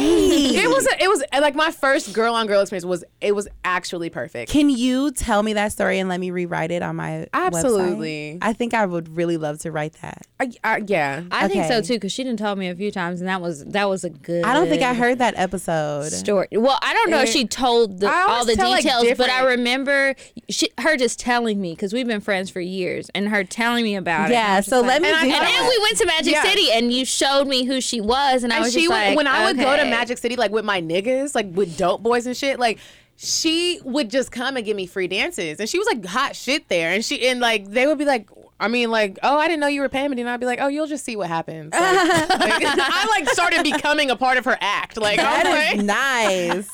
It 0.61 0.67
was 0.69 0.85
a, 0.87 1.03
it 1.03 1.07
was 1.07 1.23
like 1.39 1.55
my 1.55 1.71
first 1.71 2.13
girl 2.13 2.33
on 2.35 2.47
girl 2.51 2.61
experience 2.61 2.85
was 2.85 3.03
it 3.19 3.33
was 3.33 3.47
actually 3.65 4.09
perfect. 4.09 4.51
Can 4.51 4.69
you 4.69 5.11
tell 5.11 5.41
me 5.43 5.53
that 5.53 5.71
story 5.71 5.99
and 5.99 6.07
let 6.09 6.19
me 6.19 6.29
rewrite 6.31 6.71
it 6.71 6.83
on 6.83 6.95
my 6.95 7.27
Absolutely. 7.33 8.33
website? 8.35 8.39
I 8.41 8.53
think 8.53 8.73
I 8.73 8.85
would 8.85 9.15
really 9.15 9.37
love 9.37 9.59
to 9.59 9.71
write 9.71 9.93
that. 10.01 10.27
I, 10.39 10.51
I, 10.63 10.83
yeah. 10.87 11.23
I 11.31 11.47
think 11.47 11.65
so 11.65 11.81
too, 11.81 11.93
because 11.93 12.11
she 12.11 12.23
didn't 12.23 12.39
tell 12.39 12.55
me 12.55 12.67
a 12.69 12.75
few 12.75 12.91
times, 12.91 13.21
and 13.21 13.27
that 13.29 13.41
was 13.41 13.63
that 13.65 13.87
was 13.89 14.03
a 14.03 14.09
good. 14.09 14.43
I 14.43 14.53
don't 14.53 14.67
think 14.67 14.81
I 14.81 14.93
heard 14.93 15.19
that 15.19 15.33
episode. 15.37 16.09
story. 16.11 16.47
Well, 16.51 16.77
I 16.81 16.93
don't 16.93 17.09
know 17.09 17.21
if 17.21 17.29
she 17.29 17.45
told 17.47 17.99
the, 17.99 18.11
all 18.11 18.45
the 18.45 18.55
tell, 18.55 18.69
like, 18.69 18.83
details, 18.83 19.17
but 19.17 19.29
I 19.29 19.43
remember 19.43 20.15
she, 20.49 20.69
her 20.79 20.97
just 20.97 21.19
telling 21.19 21.61
me 21.61 21.73
because 21.73 21.93
we've 21.93 22.07
been 22.07 22.21
friends 22.21 22.49
for 22.49 22.59
years, 22.59 23.09
and 23.15 23.29
her 23.29 23.43
telling 23.43 23.83
me 23.83 23.95
about 23.95 24.29
it. 24.29 24.33
Yeah, 24.33 24.61
so 24.61 24.77
just 24.77 24.87
let 24.87 25.01
me 25.01 25.07
And 25.09 25.17
I- 25.17 25.21
do 25.23 25.31
And 25.31 25.45
then 25.45 25.67
we 25.67 25.79
went 25.81 25.97
to 25.99 26.05
Magic 26.05 26.33
Yeah. 26.33 26.43
City, 26.43 26.71
and 26.71 26.91
you 26.91 27.05
showed 27.05 27.47
me 27.47 27.65
who 27.65 27.79
she 27.81 28.01
was, 28.01 28.43
and 28.43 28.51
I 28.51 28.59
was 28.59 28.73
she 28.73 28.81
just 28.81 28.89
would 28.89 28.95
like, 28.95 29.17
when 29.17 29.27
I 29.27 29.45
would 29.45 29.57
go 29.57 29.75
to. 29.77 29.91
Magic 29.91 30.17
City 30.17 30.35
like 30.37 30.51
with 30.51 30.63
my 30.65 30.81
niggas, 30.81 31.35
like 31.35 31.47
with 31.53 31.77
dope 31.77 32.01
boys 32.01 32.25
and 32.25 32.35
shit, 32.35 32.40
like 32.41 32.79
she 33.17 33.79
would 33.83 34.09
just 34.09 34.31
come 34.31 34.57
and 34.57 34.65
give 34.65 34.75
me 34.75 34.87
free 34.87 35.07
dances. 35.07 35.59
And 35.59 35.69
she 35.69 35.77
was 35.77 35.87
like 35.87 36.03
hot 36.05 36.35
shit 36.35 36.67
there. 36.69 36.91
And 36.91 37.05
she 37.05 37.27
and 37.27 37.39
like 37.39 37.69
they 37.69 37.87
would 37.87 37.97
be 37.97 38.05
like 38.05 38.29
I 38.61 38.67
mean, 38.67 38.91
like, 38.91 39.17
oh, 39.23 39.39
I 39.39 39.47
didn't 39.47 39.59
know 39.59 39.67
you 39.67 39.81
were 39.81 39.89
paying 39.89 40.11
me, 40.11 40.21
and 40.21 40.29
I'd 40.29 40.39
be 40.39 40.45
like, 40.45 40.59
oh, 40.61 40.67
you'll 40.67 40.85
just 40.85 41.03
see 41.03 41.15
what 41.15 41.27
happens. 41.27 41.73
Like, 41.73 42.29
like, 42.29 42.39
I 42.63 43.07
like 43.09 43.27
started 43.29 43.63
becoming 43.63 44.11
a 44.11 44.15
part 44.15 44.37
of 44.37 44.45
her 44.45 44.55
act. 44.61 44.97
Like, 44.97 45.17
That 45.17 45.45
like, 45.45 45.79
is 45.79 45.83
nice. 45.83 46.69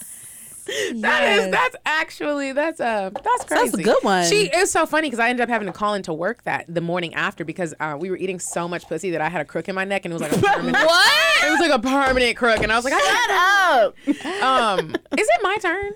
that 1.01 1.38
is 1.39 1.51
that's 1.51 1.76
actually 1.86 2.51
that's 2.51 2.80
uh 2.80 3.09
that's 3.24 3.45
crazy. 3.45 3.65
That's 3.65 3.74
a 3.80 3.84
good 3.84 4.03
one. 4.03 4.26
She 4.30 4.47
is 4.49 4.70
so 4.72 4.86
funny 4.86 5.07
because 5.07 5.20
I 5.20 5.30
ended 5.30 5.43
up 5.43 5.49
having 5.49 5.65
to 5.68 5.72
call 5.74 5.93
into 5.93 6.13
work 6.13 6.43
that 6.43 6.65
the 6.68 6.82
morning 6.82 7.13
after 7.13 7.45
because 7.45 7.74
uh, 7.80 7.97
we 7.99 8.09
were 8.09 8.18
eating 8.18 8.39
so 8.39 8.68
much 8.68 8.88
pussy 8.88 9.11
that 9.11 9.22
I 9.22 9.30
had 9.30 9.41
a 9.41 9.45
crook 9.45 9.68
in 9.70 9.76
my 9.76 9.86
neck 9.86 10.05
and 10.05 10.13
it 10.13 10.15
was 10.20 10.22
like 10.22 10.32
a 10.34 10.41
permanent. 10.53 10.86
What? 10.86 11.43
It 11.43 11.49
was 11.51 11.59
like 11.59 11.72
a 11.72 11.80
permanent 11.82 12.36
crook, 12.38 12.61
and 12.63 12.72
I 12.72 12.76
was 12.76 12.86
like, 12.86 12.93
I 12.95 13.93
Shut 14.07 14.18
up. 14.22 14.41
Um, 14.43 14.89
is 15.18 15.28
it 15.28 15.39
my 15.43 15.57
turn? 15.57 15.91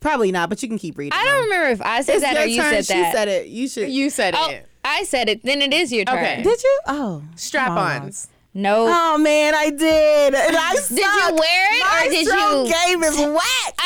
Probably 0.00 0.32
not, 0.32 0.48
but 0.48 0.62
you 0.62 0.68
can 0.68 0.78
keep 0.78 0.96
reading. 0.98 1.12
I 1.18 1.24
don't 1.24 1.44
remember 1.44 1.68
if 1.68 1.82
I 1.82 2.00
said 2.02 2.14
It's 2.16 2.22
that 2.24 2.36
or 2.36 2.46
you 2.46 2.60
turn. 2.60 2.82
said 2.82 2.84
that. 2.84 3.06
She 3.10 3.12
said 3.16 3.28
it. 3.28 3.46
You 3.48 3.68
should. 3.68 3.88
You 3.90 4.10
said 4.10 4.34
Oh, 4.36 4.50
it. 4.50 4.66
I 4.84 5.04
said 5.04 5.28
it. 5.28 5.42
Then 5.42 5.60
it 5.62 5.72
is 5.74 5.92
your 5.92 6.04
turn. 6.06 6.18
Okay. 6.18 6.42
Did 6.42 6.62
you? 6.62 6.80
Oh, 6.86 7.22
Strap-ons. 7.36 8.28
No. 8.52 8.86
Oh 8.88 9.18
man, 9.18 9.54
I 9.54 9.70
did. 9.70 10.34
And 10.34 10.56
I 10.56 10.74
Did 10.88 10.98
you 10.98 11.34
wear 11.36 11.74
it 11.74 11.80
My 11.84 12.04
or 12.06 12.10
did 12.10 12.26
stroke 12.26 12.66
you? 12.68 12.74
game 12.86 13.02
is 13.04 13.16
whack. 13.18 13.74
Ah! 13.78 13.84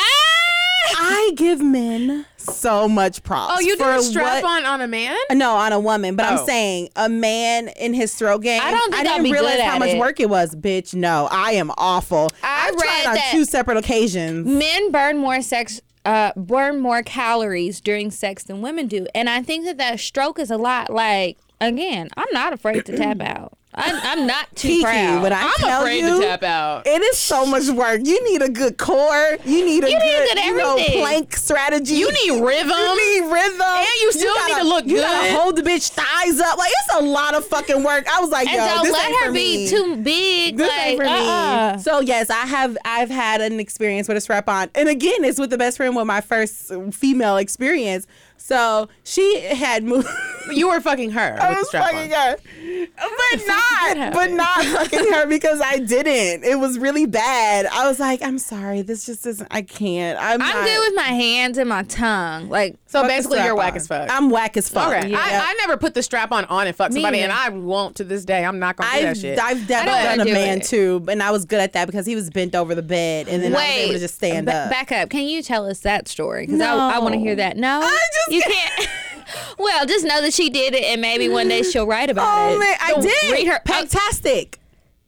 I 0.97 1.31
give 1.35 1.61
men 1.61 2.25
so 2.37 2.87
much 2.87 3.23
props. 3.23 3.53
Oh, 3.55 3.59
you 3.59 3.75
for 3.77 3.85
did 3.85 3.99
a 3.99 4.03
strap 4.03 4.43
what- 4.43 4.59
on 4.59 4.65
on 4.65 4.81
a 4.81 4.87
man? 4.87 5.15
No, 5.31 5.55
on 5.55 5.71
a 5.71 5.79
woman, 5.79 6.15
but 6.15 6.25
Oh. 6.25 6.29
I'm 6.29 6.45
saying 6.45 6.89
a 6.95 7.09
man 7.09 7.67
in 7.69 7.93
his 7.93 8.13
throat 8.15 8.41
game. 8.43 8.61
I 8.63 8.71
don't 8.71 8.91
think 8.93 8.95
I 8.95 8.97
I'll 9.11 9.17
didn't 9.17 9.23
be 9.25 9.31
realize 9.33 9.61
how 9.61 9.77
much 9.79 9.89
it. 9.89 9.99
work 9.99 10.19
it 10.19 10.29
was, 10.29 10.55
bitch. 10.55 10.93
No, 10.93 11.27
I 11.31 11.51
am 11.53 11.71
awful. 11.77 12.29
I 12.43 12.47
have 12.47 12.75
tried 12.77 12.87
read 12.87 13.05
on 13.07 13.13
that- 13.15 13.29
two 13.31 13.45
separate 13.45 13.77
occasions. 13.77 14.45
men 14.47 14.91
burn 14.91 15.17
more 15.17 15.41
sex 15.41 15.81
uh 16.05 16.31
burn 16.35 16.79
more 16.79 17.01
calories 17.01 17.81
during 17.81 18.11
sex 18.11 18.43
than 18.43 18.61
women 18.61 18.85
do 18.85 19.07
and 19.15 19.27
i 19.27 19.41
think 19.41 19.65
that 19.65 19.79
that 19.79 19.99
stroke 19.99 20.37
is 20.37 20.51
a 20.51 20.55
lot 20.57 20.91
like 20.91 21.35
again 21.59 22.07
i'm 22.15 22.27
not 22.31 22.53
afraid 22.53 22.85
to 22.85 22.95
tap 22.95 23.19
out 23.21 23.57
I, 23.77 23.99
i'm 24.13 24.25
not 24.25 24.47
too 24.55 24.69
Kiki, 24.69 24.83
proud 24.83 25.21
when 25.23 25.33
I 25.33 25.41
I'm 25.43 25.51
tell 25.57 25.81
afraid 25.81 25.99
you, 25.99 26.15
to 26.21 26.25
tap 26.25 26.43
out. 26.43 26.87
It 26.87 27.01
is 27.01 27.17
so 27.17 27.45
much 27.45 27.67
work. 27.69 27.99
You 28.03 28.23
need 28.31 28.41
a 28.41 28.49
good 28.49 28.77
core. 28.77 29.37
You 29.43 29.65
need 29.65 29.83
a 29.83 29.91
You 29.91 29.97
good, 29.99 30.05
need 30.05 30.33
good 30.35 30.45
you 30.45 30.57
know, 30.57 30.75
plank 31.01 31.35
strategy. 31.35 31.95
You 31.95 32.09
need 32.11 32.41
rhythm. 32.41 32.69
You 32.69 33.21
need 33.23 33.31
rhythm. 33.33 33.61
And 33.61 33.87
you 34.01 34.11
still 34.13 34.33
need 34.33 34.47
gotta- 34.53 34.61
to 34.63 34.67
look 34.67 34.85
You 34.87 34.97
gotta 34.97 35.33
hold 35.33 35.57
the 35.57 35.61
bitch 35.61 35.89
thighs 35.89 36.39
up. 36.39 36.57
Like 36.57 36.71
it's 36.83 36.95
a 36.95 37.01
lot 37.01 37.35
of 37.35 37.45
fucking 37.45 37.83
work. 37.83 38.05
I 38.09 38.21
was 38.21 38.29
like, 38.29 38.47
and 38.47 38.55
yo, 38.57 38.75
don't 38.75 38.83
this 38.85 38.93
let 38.93 39.09
ain't 39.09 39.19
her 39.19 39.25
for 39.27 39.31
be 39.33 39.57
me. 39.57 39.69
too 39.69 39.95
big 39.97 40.57
This 40.57 40.69
like 40.69 40.85
ain't 40.87 41.01
for 41.01 41.05
uh-uh. 41.05 41.73
me. 41.75 41.81
So 41.83 41.99
yes, 41.99 42.29
I 42.29 42.45
have. 42.45 42.77
I've 42.85 43.09
had 43.09 43.41
an 43.41 43.59
experience 43.59 44.07
with 44.07 44.15
a 44.17 44.21
strap 44.21 44.47
on, 44.47 44.69
and 44.73 44.87
again, 44.87 45.23
it's 45.25 45.37
with 45.39 45.49
the 45.49 45.57
best 45.57 45.77
friend 45.77 45.95
with 45.95 46.07
my 46.07 46.21
first 46.21 46.71
female 46.93 47.37
experience. 47.37 48.07
So 48.37 48.89
she 49.03 49.39
had 49.41 49.83
moved. 49.83 50.07
You 50.51 50.67
were 50.69 50.79
fucking 50.79 51.09
her 51.11 51.37
I 51.41 51.49
with 51.49 51.57
the 51.57 51.61
was 51.61 51.67
strap 51.69 51.91
fucking 51.91 52.13
on. 52.13 52.19
her, 52.29 52.87
but 52.99 53.47
not, 53.47 54.13
but 54.13 54.31
not 54.31 54.63
fucking 54.65 55.11
her 55.13 55.25
because 55.25 55.59
I 55.59 55.79
didn't. 55.79 56.43
It 56.43 56.59
was 56.59 56.77
really 56.77 57.07
bad. 57.07 57.65
I 57.65 57.87
was 57.87 57.99
like, 57.99 58.21
I'm 58.21 58.37
sorry, 58.37 58.83
this 58.83 59.07
just 59.07 59.25
isn't. 59.25 59.47
I 59.49 59.63
can't. 59.63 60.19
I'm. 60.21 60.39
i'm 60.43 60.55
not- 60.55 60.65
good 60.65 60.79
with 60.87 60.95
my 60.95 61.11
hands 61.13 61.57
and 61.57 61.67
my 61.67 61.81
tongue 61.83 62.49
like 62.49 62.75
So 62.85 63.01
basically, 63.07 63.37
you're 63.39 63.45
strap 63.47 63.57
whack 63.57 63.75
as 63.75 63.87
fuck. 63.87 64.09
I'm 64.11 64.29
whack 64.29 64.55
as 64.57 64.69
fuck. 64.69 64.93
Okay, 64.95 65.09
Yeah. 65.09 65.17
I, 65.19 65.51
I 65.51 65.53
never 65.61 65.77
put 65.77 65.95
the 65.95 66.03
strap 66.03 66.31
on 66.31 66.45
on 66.45 66.67
and 66.67 66.75
fuck 66.75 66.91
Me 66.91 67.01
somebody, 67.01 67.21
neither. 67.21 67.33
and 67.33 67.39
I 67.41 67.49
won't 67.49 67.95
to 67.95 68.03
this 68.03 68.23
day. 68.23 68.45
I'm 68.45 68.59
not 68.59 68.75
gonna 68.77 68.91
do 68.95 69.01
that 69.01 69.09
I've, 69.09 69.17
shit. 69.17 69.39
I've 69.39 69.67
definitely 69.67 70.03
done 70.03 70.19
a 70.21 70.25
do 70.25 70.33
man 70.33 70.57
it. 70.59 70.65
too, 70.65 71.03
and 71.09 71.23
I 71.23 71.31
was 71.31 71.45
good 71.45 71.59
at 71.61 71.73
that 71.73 71.85
because 71.87 72.05
he 72.05 72.13
was 72.15 72.29
bent 72.29 72.53
over 72.53 72.75
the 72.75 72.83
bed, 72.83 73.27
and 73.27 73.41
then 73.41 73.55
I 73.55 73.57
was 73.57 73.65
able 73.77 73.93
to 73.93 73.99
just 73.99 74.13
stand 74.15 74.45
ba- 74.45 74.55
up. 74.55 74.69
back 74.69 74.91
up 74.91 75.09
can 75.09 75.23
you 75.25 75.41
tell 75.41 75.65
us 75.65 75.79
that 75.79 76.07
story 76.07 76.45
because 76.45 76.61
I, 76.61 76.97
I 76.97 76.99
want 76.99 77.13
to 77.15 77.19
hear 77.19 77.35
that 77.35 77.57
no 77.57 77.79
I 77.81 77.89
just 78.13 78.24
you 78.29 78.41
can't 78.41 78.87
well 79.57 79.85
just 79.85 80.05
know 80.05 80.21
that 80.21 80.33
she 80.33 80.49
did 80.49 80.73
it 80.73 80.83
and 80.83 81.01
maybe 81.01 81.27
one 81.29 81.47
day 81.47 81.63
she'll 81.63 81.87
write 81.87 82.09
about 82.09 82.51
it 82.51 82.55
Oh 82.55 82.59
man, 82.59 82.75
I 82.81 82.99
did. 83.01 83.31
read 83.31 83.47
her 83.47 83.59
Pegtastic. 83.65 84.55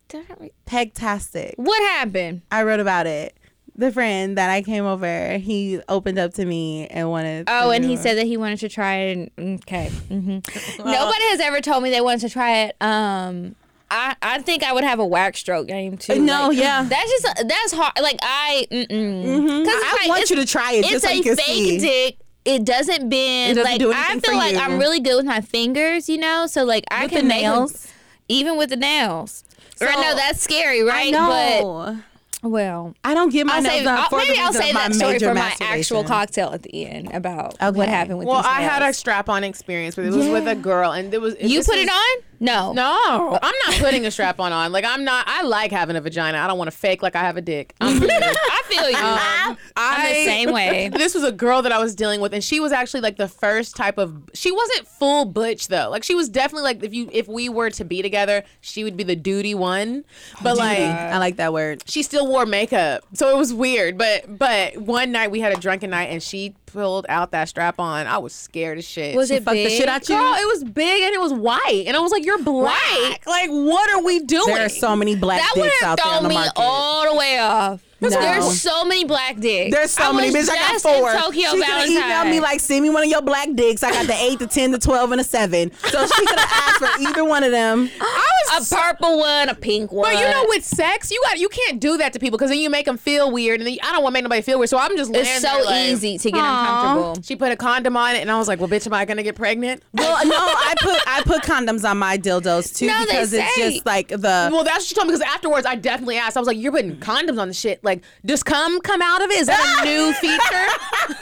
Did 0.09 0.26
I 0.30 0.34
read- 0.39 0.51
Pegtastic. 0.65 1.53
what 1.57 1.82
happened 1.97 2.41
I 2.51 2.63
wrote 2.63 2.80
about 2.80 3.07
it. 3.07 3.34
The 3.76 3.91
friend 3.91 4.39
that 4.39 4.49
I 4.49 4.63
came 4.63 4.86
over, 4.86 5.38
he 5.38 5.80
opened 5.88 6.18
up 6.18 6.34
to 6.34 6.45
me 6.45 6.88
and 6.88 7.11
wanted. 7.11 7.45
Oh, 7.47 7.70
and 7.70 7.86
he 7.86 7.93
it. 7.93 7.99
said 7.99 8.18
that 8.18 8.26
he 8.26 8.36
wanted 8.36 8.57
to 8.61 8.70
try 8.70 8.95
it. 8.95 9.32
and- 9.38 9.59
Okay. 9.61 9.89
hmm 10.07 10.39
Nobody 10.80 11.24
has 11.30 11.39
ever 11.39 11.61
told 11.61 11.84
me 11.84 11.91
they 11.91 12.01
wanted 12.01 12.22
to 12.22 12.30
try 12.30 12.57
it. 12.63 12.76
Um, 12.82 13.53
I 13.91 14.15
I 14.20 14.39
think 14.41 14.63
I 14.63 14.74
would 14.74 14.84
have 14.84 14.97
a 14.97 15.05
whack 15.05 15.38
stroke 15.38 15.68
game 15.68 15.95
too. 15.95 16.20
No, 16.20 16.47
Like, 16.47 16.57
yeah. 16.57 16.82
That's 16.89 17.11
just 17.22 17.47
that's 17.47 17.72
hard. 17.74 17.93
Like 18.01 18.18
I, 18.24 18.65
mm-mm. 18.72 18.88
Mhm. 18.89 19.65
Cause 19.65 19.74
I 19.76 19.97
it's 19.99 20.07
want 20.09 20.30
you 20.32 20.36
to 20.38 20.45
try 20.47 20.72
it 20.74 20.80
It's 20.80 20.89
just 20.89 21.05
so 21.05 21.11
a 21.11 21.13
you 21.13 21.22
can 21.24 21.36
fake 21.36 21.45
see. 21.45 21.78
dick. 21.80 22.18
It 22.48 22.64
doesn't 22.66 23.10
bend. 23.10 23.52
It 23.52 23.56
doesn't 23.56 23.64
like 23.72 23.80
do 23.80 23.91
I 23.93 24.12
feel 24.20 24.22
for 24.22 24.34
like 24.34 24.54
you. 24.54 24.60
I'm 24.60 24.80
really 24.80 25.00
good 25.00 25.18
with 25.18 25.26
my 25.26 25.41
fingers, 25.41 26.08
you 26.10 26.18
know. 26.18 26.48
So 26.48 26.64
like 26.64 26.86
I 26.89 27.04
With 27.04 27.12
can 27.12 27.22
the 27.24 27.28
make 27.28 27.43
'em- 27.43 27.52
nails? 27.54 27.88
even 28.30 28.58
with 28.58 28.70
the 28.70 28.78
nails. 28.78 29.43
I 29.82 29.93
know 30.02 30.16
that's 30.16 30.41
scary, 30.41 30.82
right? 30.82 31.08
I 31.08 31.12
know. 31.12 31.95
But 32.41 32.50
well, 32.50 32.95
I 33.04 33.14
don't 33.14 33.32
get 33.32 33.45
my 33.45 33.56
I'll 33.58 33.62
nails 33.62 33.74
save, 33.76 33.84
done 33.84 34.10
for 34.10 34.18
maybe 34.18 34.39
I'll 34.39 34.48
reason 34.48 34.62
of 34.62 34.66
save 34.66 34.74
my 34.76 34.88
that 34.88 34.95
story 34.95 35.20
for 35.20 35.34
my 35.34 35.54
actual 35.60 36.04
CockTale 36.04 36.54
at 36.54 36.64
the 36.64 36.86
end 36.86 37.12
about 37.14 37.56
Okay. 37.62 37.78
what 37.78 37.89
happened 37.89 38.20
with 38.20 38.28
this. 38.28 38.32
well, 38.32 38.41
these 38.43 38.52
I 38.52 38.62
had 38.62 38.82
a 38.84 38.93
strap-on 38.93 39.43
experience, 39.43 39.95
but 39.95 40.06
it 40.06 40.14
was 40.14 40.28
with 40.28 40.48
a 40.48 40.56
girl, 40.56 40.91
and 40.93 41.14
it 41.14 41.20
was. 41.20 41.36
You 41.39 41.64
put 41.64 41.76
is- 41.76 41.88
it 41.88 41.89
on? 41.89 42.24
No. 42.40 42.74
No, 42.74 43.40
I'm 43.42 43.56
not 43.66 43.76
putting 43.80 44.06
a 44.06 44.12
strap 44.12 44.40
on 44.40 44.52
on. 44.52 44.72
Like 44.72 44.86
I'm 44.86 45.04
not. 45.04 45.26
I 45.28 45.44
like 45.44 45.72
having 45.72 45.96
a 45.96 46.02
vagina. 46.02 46.38
I 46.38 46.48
don't 46.48 46.58
want 46.58 46.70
to 46.72 46.78
fake 46.78 47.02
like 47.02 47.16
I 47.16 47.22
have 47.22 47.38
a 47.38 47.42
dick. 47.42 47.74
I'm. 47.82 48.02
I 48.04 48.62
feel 48.66 48.90
you. 48.90 48.98
Um, 48.98 49.58
I'm 49.76 50.10
the 50.10 50.26
same 50.26 50.52
way. 50.52 50.92
This 50.98 51.14
was 51.14 51.24
a 51.24 51.32
girl 51.32 51.62
that 51.62 51.72
I 51.72 51.80
was 51.80 51.96
dealing 51.96 52.20
with, 52.22 52.34
and 52.34 52.44
she 52.44 52.60
was 52.60 52.72
actually 52.72 53.02
like 53.02 53.18
the 53.18 53.28
first 53.28 53.76
type 53.76 53.98
of. 53.98 54.30
She 54.34 54.52
wasn't 54.52 54.88
full 54.88 55.26
butch 55.26 55.68
though. 55.68 55.90
Like 55.90 56.04
she 56.04 56.16
was 56.16 56.28
definitely 56.28 56.64
like 56.64 56.84
if 56.84 56.94
you 56.94 57.10
if 57.14 57.28
we 57.28 57.50
were 57.50 57.70
to 57.72 57.84
be 57.86 58.02
together, 58.02 58.44
she 58.62 58.84
would 58.84 58.98
be 58.98 59.04
the 59.04 59.16
duty 59.16 59.56
one. 59.56 60.04
But 60.44 60.58
like 60.58 60.80
I 60.80 61.18
like 61.18 61.38
that 61.38 61.54
word. 61.54 61.84
she 61.86 62.04
still 62.04 62.28
wore 62.28 62.46
makeup, 62.46 63.04
so 63.14 63.30
it 63.30 63.38
was 63.38 63.54
weird. 63.54 63.98
But 63.98 64.38
but 64.38 64.78
one 64.78 65.12
night 65.12 65.32
we 65.32 65.40
had 65.40 65.54
a 65.54 65.60
drunken 65.60 65.92
night, 65.92 66.10
and 66.10 66.22
she 66.22 66.56
pulled 66.68 67.05
out 67.09 67.32
that 67.32 67.49
strap 67.49 67.80
on. 67.80 68.05
I 68.05 68.20
was 68.20 68.34
scared 68.34 68.78
as 68.78 68.86
shit. 68.86 69.15
Was 69.15 69.30
She 69.30 69.36
it 69.36 69.43
Fuck 69.43 69.55
the 69.55 69.65
big? 69.65 69.78
shit 69.80 69.89
out 69.89 70.07
you. 70.07 70.15
Girl, 70.15 70.34
it 70.36 70.45
was 70.47 70.63
big 70.63 71.01
and 71.03 71.13
it 71.15 71.20
was 71.20 71.34
white, 71.34 71.84
and 71.88 71.97
I 71.97 71.99
was 71.99 72.11
like, 72.11 72.24
"You're 72.24 72.43
black. 72.43 73.26
Like, 73.26 73.49
what 73.49 73.89
are 73.91 74.03
we 74.03 74.20
doing?" 74.20 74.45
There 74.53 74.65
are 74.65 74.70
so 74.70 74.95
many 74.95 75.15
black 75.15 75.39
That 75.41 75.51
dicks 75.55 75.84
out 75.84 75.97
there 75.97 76.05
thrown 76.05 76.24
the 76.24 76.30
me 76.30 76.36
market. 76.36 76.53
all 76.57 77.11
the 77.11 77.18
way 77.18 77.39
off. 77.39 77.82
No. 78.00 78.10
There's 78.10 78.62
so 78.62 78.86
many 78.86 79.06
black 79.06 79.38
dicks. 79.39 79.76
There's 79.76 79.91
so 79.91 80.04
I 80.04 80.12
many 80.12 80.28
was 80.32 80.48
bitches. 80.48 80.52
I 80.52 80.56
got 80.74 80.82
four. 80.82 81.12
Tokyo 81.14 81.50
she 81.52 81.58
could 81.58 81.66
have 81.66 81.89
emailed 81.89 82.30
me 82.32 82.39
like, 82.39 82.60
send 82.60 82.84
me 82.84 82.89
one 82.89 83.04
of 83.04 83.10
your 83.10 83.22
black 83.22 83.50
dicks. 83.56 83.82
I 83.84 83.91
got 83.91 84.06
the 84.08 84.14
eight, 84.14 84.39
the 84.39 84.48
ten, 84.48 84.72
the 84.72 84.78
twelve, 84.78 85.12
and 85.12 85.20
the 85.20 85.24
seven. 85.24 85.72
So 85.74 86.06
she 86.06 86.26
could 86.26 86.39
have 86.39 86.50
asked 86.52 86.78
for 86.78 87.02
either 87.02 87.26
one 87.26 87.43
of 87.43 87.52
them. 87.52 87.89
I 88.00 88.30
was 88.60 88.72
a 88.72 88.76
purple 88.76 89.18
one, 89.20 89.50
a 89.50 89.56
pink 89.56 89.91
one. 89.91 90.12
But 90.14 90.20
you 90.22 90.30
know, 90.30 90.45
with 90.48 90.64
sex, 90.64 91.10
you 91.12 91.20
got 91.24 91.39
you 91.39 91.50
can't 91.50 91.80
do 91.80 91.98
that 91.98 92.14
to 92.14 92.20
people 92.20 92.38
because 92.38 92.52
then 92.52 92.60
you 92.60 92.70
make 92.70 92.86
them 92.86 92.98
feel 92.98 93.32
weird, 93.32 93.60
and 93.62 93.68
then 93.68 93.78
I 93.84 93.91
don't 93.91 94.04
want 94.04 94.14
to 94.14 94.18
make 94.18 94.24
nobody 94.24 94.41
feel 94.43 94.60
weird. 94.60 94.70
So 94.70 94.78
I'm 94.78 94.95
just 94.95 95.14
it's 95.14 95.41
so 95.41 95.48
there 95.56 95.64
like- 95.66 95.89
easy 95.89 96.18
to 96.20 96.32
get 96.32 96.39
uncomfortable. 96.43 97.24
She 97.24 97.36
put 97.36 97.52
a 97.52 97.56
condom 97.56 97.98
on 97.98 98.16
it, 98.16 98.20
and 98.20 98.30
I 98.32 98.38
was 98.38 98.48
like, 98.48 98.60
"Well, 98.60 98.70
bitch, 98.70 98.86
am 98.86 98.93
I 98.93 99.06
gonna 99.06 99.24
get 99.24 99.36
pregnant?" 99.36 99.82
Well, 99.93 100.26
no, 100.28 100.36
I 100.38 100.74
put 100.80 101.02
I 101.08 101.22
put 101.24 101.41
condoms 101.43 101.89
on 101.89 101.98
my 101.98 102.18
dildos 102.18 102.76
too 102.76 102.88
No, 102.88 103.02
because 103.06 103.34
it's 103.34 103.56
just 103.56 103.86
like 103.86 104.10
the 104.10 104.50
Well, 104.52 104.64
that's 104.64 104.78
what 104.80 104.84
she 104.86 104.95
told 104.95 105.08
me 105.08 105.14
because 105.14 105.28
afterwards 105.34 105.66
I 105.66 105.76
definitely 105.76 106.18
asked. 106.18 106.38
I 106.38 106.39
was 106.39 106.48
like, 106.48 106.58
"You're 106.58 106.72
putting 106.72 106.98
condoms 106.98 107.39
on 107.41 107.48
the 107.48 107.54
shit. 107.54 107.84
Like, 107.88 108.04
does 108.26 108.44
cum 108.44 108.82
come 108.82 109.02
out 109.02 109.24
of 109.24 109.32
it? 109.32 109.40
Is 109.40 109.48
that 109.48 109.80
a 109.80 109.86
new 109.88 110.12
feature? 110.20 110.68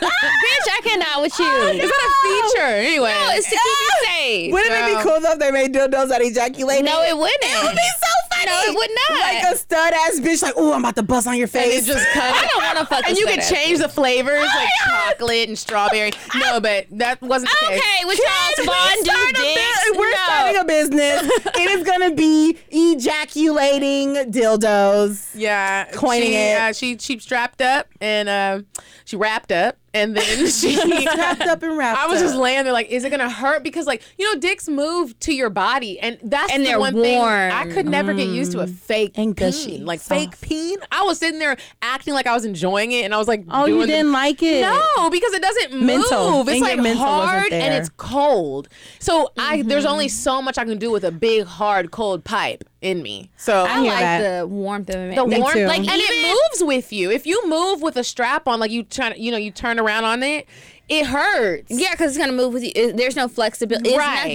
Bitch, 0.01 0.67
I 0.73 0.81
cannot 0.83 1.21
with 1.21 1.37
you. 1.37 1.45
Oh, 1.45 1.67
Is 1.69 1.89
that 1.89 2.03
a 2.03 2.11
feature? 2.25 2.65
Anyway, 2.65 3.13
No, 3.13 3.29
it's 3.37 3.45
to 3.45 3.55
keep 3.55 3.79
you 3.85 3.93
safe. 4.09 4.51
Wouldn't 4.51 4.73
it 4.73 4.97
be 4.97 5.03
cool 5.03 5.19
though 5.21 5.33
if 5.33 5.39
they 5.39 5.51
made 5.51 5.73
dildos 5.73 6.09
that 6.09 6.21
ejaculate? 6.23 6.83
No, 6.83 7.03
it 7.03 7.15
wouldn't. 7.15 7.37
It 7.43 7.63
would 7.63 7.75
be 7.77 7.91
so 8.01 8.09
funny. 8.09 8.14
No, 8.45 8.61
it 8.71 8.75
would 8.75 8.89
not. 9.09 9.19
Like 9.19 9.53
a 9.53 9.57
stud 9.57 9.93
ass 9.93 10.19
bitch, 10.19 10.41
like, 10.41 10.53
oh, 10.57 10.73
I'm 10.73 10.81
about 10.81 10.95
to 10.97 11.03
bust 11.03 11.27
on 11.27 11.35
your 11.35 11.43
and 11.45 11.51
face. 11.51 11.87
it 11.87 11.93
just 11.93 12.07
comes. 12.09 12.25
I 12.37 12.47
don't 12.47 12.63
want 12.63 12.77
to 12.79 12.85
fuck. 12.85 13.07
and 13.07 13.17
you 13.17 13.25
can 13.25 13.41
change 13.41 13.79
the 13.79 13.89
flavors 13.89 14.43
like 14.43 14.69
Oh, 14.85 14.89
yeah. 14.89 15.09
chocolate 15.11 15.47
and 15.49 15.57
strawberry. 15.57 16.11
No, 16.35 16.59
but 16.59 16.87
that 16.91 17.21
wasn't 17.21 17.49
the 17.61 17.67
case. 17.67 17.79
Okay, 17.79 18.05
with 18.05 18.19
Charles 18.19 18.67
Bond 18.67 18.95
do 19.03 19.11
Start 19.11 19.29
a 19.29 19.33
dicks. 19.33 19.91
We're 19.97 20.11
no. 20.11 20.17
starting 20.25 20.61
a 20.61 20.65
business. 20.65 21.21
it 21.55 21.69
is 21.71 21.83
gonna 21.85 22.11
be 22.13 22.57
ejaculating 22.71 24.15
dildos. 24.31 25.31
Yeah, 25.33 25.85
Coining 25.91 26.29
she, 26.29 26.35
it. 26.35 26.61
Uh, 26.61 26.73
she 26.73 26.97
she 26.97 27.19
strapped 27.19 27.61
up 27.61 27.87
and 28.01 28.29
uh, 28.29 28.61
she 29.05 29.15
wrapped 29.15 29.51
up, 29.51 29.77
and 29.93 30.15
then 30.17 30.47
she 30.49 30.75
Wrapped 31.05 31.41
up 31.41 31.63
and 31.63 31.77
wrapped 31.77 31.97
up. 31.99 32.05
I 32.05 32.07
was 32.11 32.19
just 32.19 32.35
laying 32.35 32.63
there 32.65 32.73
like, 32.73 32.89
is 32.89 33.03
it 33.05 33.09
gonna 33.11 33.29
hurt? 33.29 33.63
Because 33.63 33.85
like 33.87 34.01
you 34.17 34.25
know, 34.33 34.39
dicks 34.39 34.67
move 34.67 35.17
to 35.21 35.33
your 35.33 35.49
body, 35.49 35.99
and 35.99 36.17
that's 36.23 36.51
And 36.51 36.63
the 36.63 36.69
they're 36.69 36.79
one 36.79 36.93
thing. 36.93 37.21
I 37.23 37.67
could 37.71 37.85
never 37.85 38.13
get 38.13 38.27
used 38.27 38.51
to 38.53 38.59
a 38.59 38.67
fake 38.67 39.13
And 39.15 39.35
gushy. 39.35 39.77
peen. 39.77 39.85
like 39.85 39.99
Soft. 40.01 40.19
fake 40.19 40.41
peen. 40.41 40.77
I 40.91 41.03
was 41.03 41.19
sitting 41.19 41.39
there 41.39 41.55
acting 41.81 42.13
like 42.13 42.27
I 42.27 42.33
was 42.33 42.43
enjoying 42.45 42.91
it, 42.91 43.05
and 43.05 43.13
I 43.13 43.17
was 43.17 43.27
like, 43.27 43.45
Oh, 43.49 43.65
you 43.65 43.85
didn't 43.85 44.11
like 44.11 44.41
it? 44.43 44.61
No, 44.61 45.09
because 45.09 45.33
it 45.33 45.41
doesn't 45.41 45.71
move. 45.73 45.83
Mental. 45.83 46.41
It's 46.41 46.49
And 46.51 46.61
like 46.83 46.97
hard 46.97 47.53
and 47.53 47.73
it's 47.73 47.89
cold. 47.97 48.67
So 48.99 49.31
I 49.37 49.61
there's 49.61 49.83
Mm-hmm. 49.85 49.91
only 49.93 50.07
so 50.07 50.41
much 50.41 50.57
I 50.57 50.65
can 50.65 50.77
do 50.79 50.89
with 50.91 51.03
a 51.03 51.11
big, 51.11 51.45
hard, 51.45 51.91
cold 51.91 52.23
pipe 52.23 52.63
in 52.85 53.01
me. 53.01 53.29
So 53.35 53.63
I 53.65 53.79
hear 53.81 53.91
like 53.91 53.99
that. 53.99 54.39
the 54.41 54.47
warmth 54.47 54.89
of 54.89 54.95
it. 54.95 55.15
the 55.15 55.25
Me 55.25 55.39
warmth, 55.39 55.55
too. 55.55 55.65
like, 55.65 55.79
and 55.79 55.87
Even- 55.87 56.05
it 56.07 56.27
moves 56.51 56.63
with 56.63 56.93
you. 56.93 57.09
If 57.11 57.25
you 57.25 57.47
move 57.49 57.81
with 57.81 57.97
a 57.97 58.03
strap 58.03 58.47
on, 58.47 58.59
like 58.59 58.71
you 58.71 58.83
try, 58.83 59.13
you 59.15 59.31
know, 59.31 59.37
you 59.37 59.49
turn 59.51 59.79
around 59.79 60.03
on 60.03 60.21
it, 60.21 60.45
it 60.87 61.07
hurts. 61.07 61.71
Yeah, 61.71 61.91
because 61.91 62.11
it's 62.11 62.17
gonna 62.19 62.31
move 62.37 62.53
with 62.53 62.63
you. 62.63 62.71
It- 62.75 62.95
There's 62.95 63.15
no 63.15 63.27
flexibility. 63.27 63.89
It's 63.89 63.97
Right. 63.97 64.27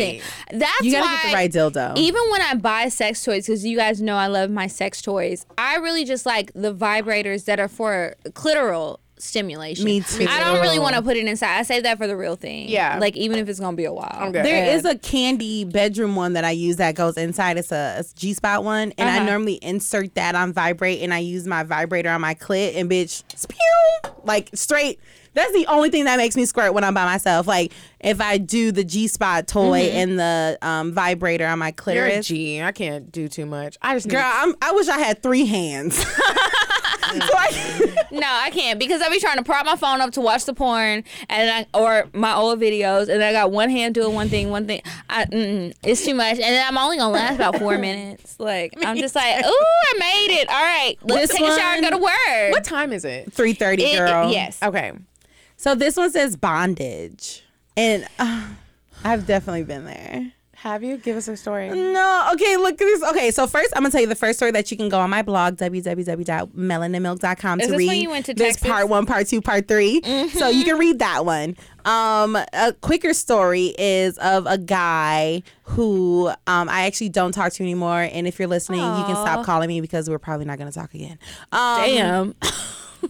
nothing. 0.50 0.58
That's 0.60 0.80
You 0.82 0.92
gotta 0.92 1.06
why 1.06 1.16
get 1.22 1.26
the 1.28 1.34
right 1.34 1.52
dildo. 1.92 1.96
Even 1.96 2.22
when 2.32 2.42
I 2.42 2.54
buy 2.54 2.88
sex 2.88 3.22
toys, 3.22 3.46
because 3.46 3.64
you 3.64 3.76
guys 3.76 4.02
know 4.02 4.16
I 4.16 4.26
love 4.26 4.50
my 4.50 4.66
sex 4.66 5.00
toys, 5.00 5.46
I 5.56 5.76
really 5.76 6.04
just 6.04 6.26
like 6.26 6.50
the 6.54 6.74
vibrators 6.74 7.44
that 7.44 7.60
are 7.60 7.68
for 7.68 8.16
clitoral 8.30 8.98
stimulation. 9.20 9.84
Me 9.84 10.00
too. 10.00 10.26
I 10.28 10.40
don't 10.40 10.60
really 10.60 10.78
want 10.78 10.96
to 10.96 11.02
put 11.02 11.16
it 11.16 11.26
inside. 11.26 11.58
I 11.58 11.62
save 11.62 11.82
that 11.84 11.98
for 11.98 12.06
the 12.06 12.16
real 12.16 12.36
thing. 12.36 12.68
Yeah. 12.68 12.98
Like 13.00 13.16
even 13.16 13.38
if 13.38 13.48
it's 13.48 13.60
gonna 13.60 13.76
be 13.76 13.84
a 13.84 13.92
while. 13.92 14.10
I'm 14.12 14.32
good. 14.32 14.44
There 14.44 14.74
is 14.74 14.84
a 14.84 14.96
candy 14.98 15.64
bedroom 15.64 16.16
one 16.16 16.32
that 16.34 16.44
I 16.44 16.50
use 16.50 16.76
that 16.76 16.94
goes 16.94 17.16
inside. 17.16 17.56
It's 17.58 17.72
a, 17.72 17.96
a 18.00 18.04
G 18.16 18.32
spot 18.34 18.64
one, 18.64 18.92
and 18.98 19.08
I 19.08 19.16
Uh-huh. 19.18 19.26
normally 19.26 19.58
insert 19.62 20.14
that 20.14 20.34
on 20.34 20.52
vibrate, 20.52 21.00
and 21.02 21.12
I 21.14 21.18
use 21.18 21.46
my 21.46 21.62
vibrator 21.62 22.10
on 22.10 22.20
my 22.20 22.34
clit, 22.34 22.76
and 22.76 22.90
bitch, 22.90 23.22
spew, 23.38 23.56
like 24.24 24.50
straight. 24.54 25.00
That's 25.32 25.52
the 25.52 25.66
only 25.68 25.90
thing 25.90 26.06
that 26.06 26.16
makes 26.16 26.34
me 26.36 26.44
squirt 26.44 26.74
when 26.74 26.82
I'm 26.82 26.92
by 26.92 27.04
myself. 27.04 27.46
Like 27.46 27.72
if 28.00 28.20
I 28.20 28.36
do 28.38 28.72
the 28.72 28.82
G 28.82 29.06
spot 29.06 29.46
toy 29.46 29.78
and 29.92 30.18
the 30.18 30.58
um, 30.60 30.92
vibrator 30.92 31.46
on 31.46 31.58
my 31.60 31.70
Mm-hmm. 31.70 31.90
You're 31.90 32.04
a 32.06 32.08
clitoris. 32.10 32.26
G. 32.26 32.60
I 32.62 32.72
can't 32.72 33.12
do 33.12 33.28
too 33.28 33.46
much. 33.46 33.78
I 33.80 33.94
just 33.94 34.06
need 34.06 34.12
Girl, 34.14 34.22
I'm, 34.24 34.54
I 34.60 34.72
wish 34.72 34.88
I 34.88 34.98
had 34.98 35.22
three 35.22 35.46
hands. 35.46 36.04
so 37.26 37.34
I, 37.36 38.06
No, 38.12 38.26
I 38.26 38.50
can't 38.50 38.78
because 38.78 39.00
I 39.02 39.08
be 39.08 39.20
trying 39.20 39.36
to 39.38 39.44
prop 39.44 39.64
my 39.66 39.76
phone 39.76 40.00
up 40.00 40.12
to 40.12 40.20
watch 40.20 40.44
the 40.44 40.52
porn 40.54 41.04
and 41.28 41.66
I, 41.74 41.78
or 41.78 42.08
my 42.12 42.34
old 42.34 42.60
videos, 42.60 43.08
and 43.08 43.22
I 43.22 43.32
got 43.32 43.50
one 43.52 43.70
hand 43.70 43.94
doing 43.94 44.14
one 44.14 44.28
thing, 44.28 44.50
one 44.50 44.66
thing. 44.66 44.82
I, 45.08 45.24
mm, 45.26 45.74
it's 45.84 46.04
too 46.04 46.14
much, 46.14 46.32
and 46.34 46.40
then 46.40 46.66
I'm 46.66 46.76
only 46.78 46.96
gonna 46.98 47.12
last 47.12 47.36
about 47.36 47.56
four 47.58 47.78
minutes. 47.78 48.38
Like 48.40 48.74
I'm 48.84 48.96
just 48.96 49.14
like, 49.14 49.44
ooh, 49.44 49.48
I 49.48 49.92
made 49.98 50.40
it. 50.40 50.48
All 50.48 50.54
right, 50.62 50.96
let's 51.04 51.28
This 51.28 51.38
take 51.38 51.48
a 51.48 51.56
shower 51.56 51.74
and 51.74 51.82
go 51.84 51.90
to 51.90 51.98
work. 51.98 52.50
What 52.52 52.64
time 52.64 52.92
is 52.92 53.04
it? 53.04 53.32
three 53.32 53.52
thirty, 53.52 53.82
It- 53.84 53.94
it- 53.94 53.98
girl. 53.98 54.30
yes. 54.32 54.58
Okay. 54.62 54.92
So 55.56 55.74
this 55.74 55.96
one 55.96 56.10
says 56.10 56.36
bondage, 56.36 57.44
and 57.76 58.06
uh, 58.18 58.46
I've 59.04 59.26
definitely 59.26 59.64
been 59.64 59.84
there. 59.84 60.32
Have 60.62 60.82
you? 60.84 60.98
Give 60.98 61.16
us 61.16 61.26
a 61.26 61.38
story. 61.38 61.70
No, 61.70 62.28
okay, 62.34 62.58
look 62.58 62.72
at 62.74 62.78
this. 62.78 63.02
Okay, 63.02 63.30
so 63.30 63.46
first 63.46 63.72
I'm 63.74 63.80
gonna 63.82 63.92
tell 63.92 64.02
you 64.02 64.06
the 64.06 64.14
first 64.14 64.38
story 64.38 64.50
that 64.50 64.70
you 64.70 64.76
can 64.76 64.90
go 64.90 65.00
on 65.00 65.08
my 65.08 65.22
blog, 65.22 65.56
www.melaninmilk.com 65.56 67.60
Is 67.60 67.66
to 67.66 67.70
this 67.72 67.78
read. 67.78 67.86
when 67.86 68.00
you 68.02 68.10
went 68.10 68.26
to 68.26 68.34
this 68.34 68.56
Texas? 68.56 68.68
part 68.68 68.90
one, 68.90 69.06
part 69.06 69.26
two, 69.26 69.40
part 69.40 69.66
3 69.66 70.28
So 70.28 70.50
you 70.50 70.64
can 70.64 70.76
read 70.76 70.98
that 70.98 71.24
one. 71.24 71.56
Um, 71.86 72.36
a 72.36 72.74
quicker 72.82 73.14
story 73.14 73.74
is 73.78 74.18
of 74.18 74.44
a 74.46 74.58
guy 74.58 75.42
who 75.62 76.28
um, 76.46 76.68
I 76.68 76.82
actually 76.84 77.08
don't 77.08 77.32
talk 77.32 77.54
to 77.54 77.62
anymore. 77.62 78.06
And 78.12 78.26
if 78.26 78.38
you're 78.38 78.46
listening, 78.46 78.80
you 78.80 79.04
can 79.04 79.16
stop 79.16 79.46
calling 79.46 79.68
me 79.68 79.80
because 79.80 80.10
we're 80.10 80.18
probably 80.18 80.44
not 80.44 80.58
gonna 80.58 80.72
talk 80.72 80.92
again. 80.92 81.18
Um, 81.52 81.80
Damn. 81.86 82.34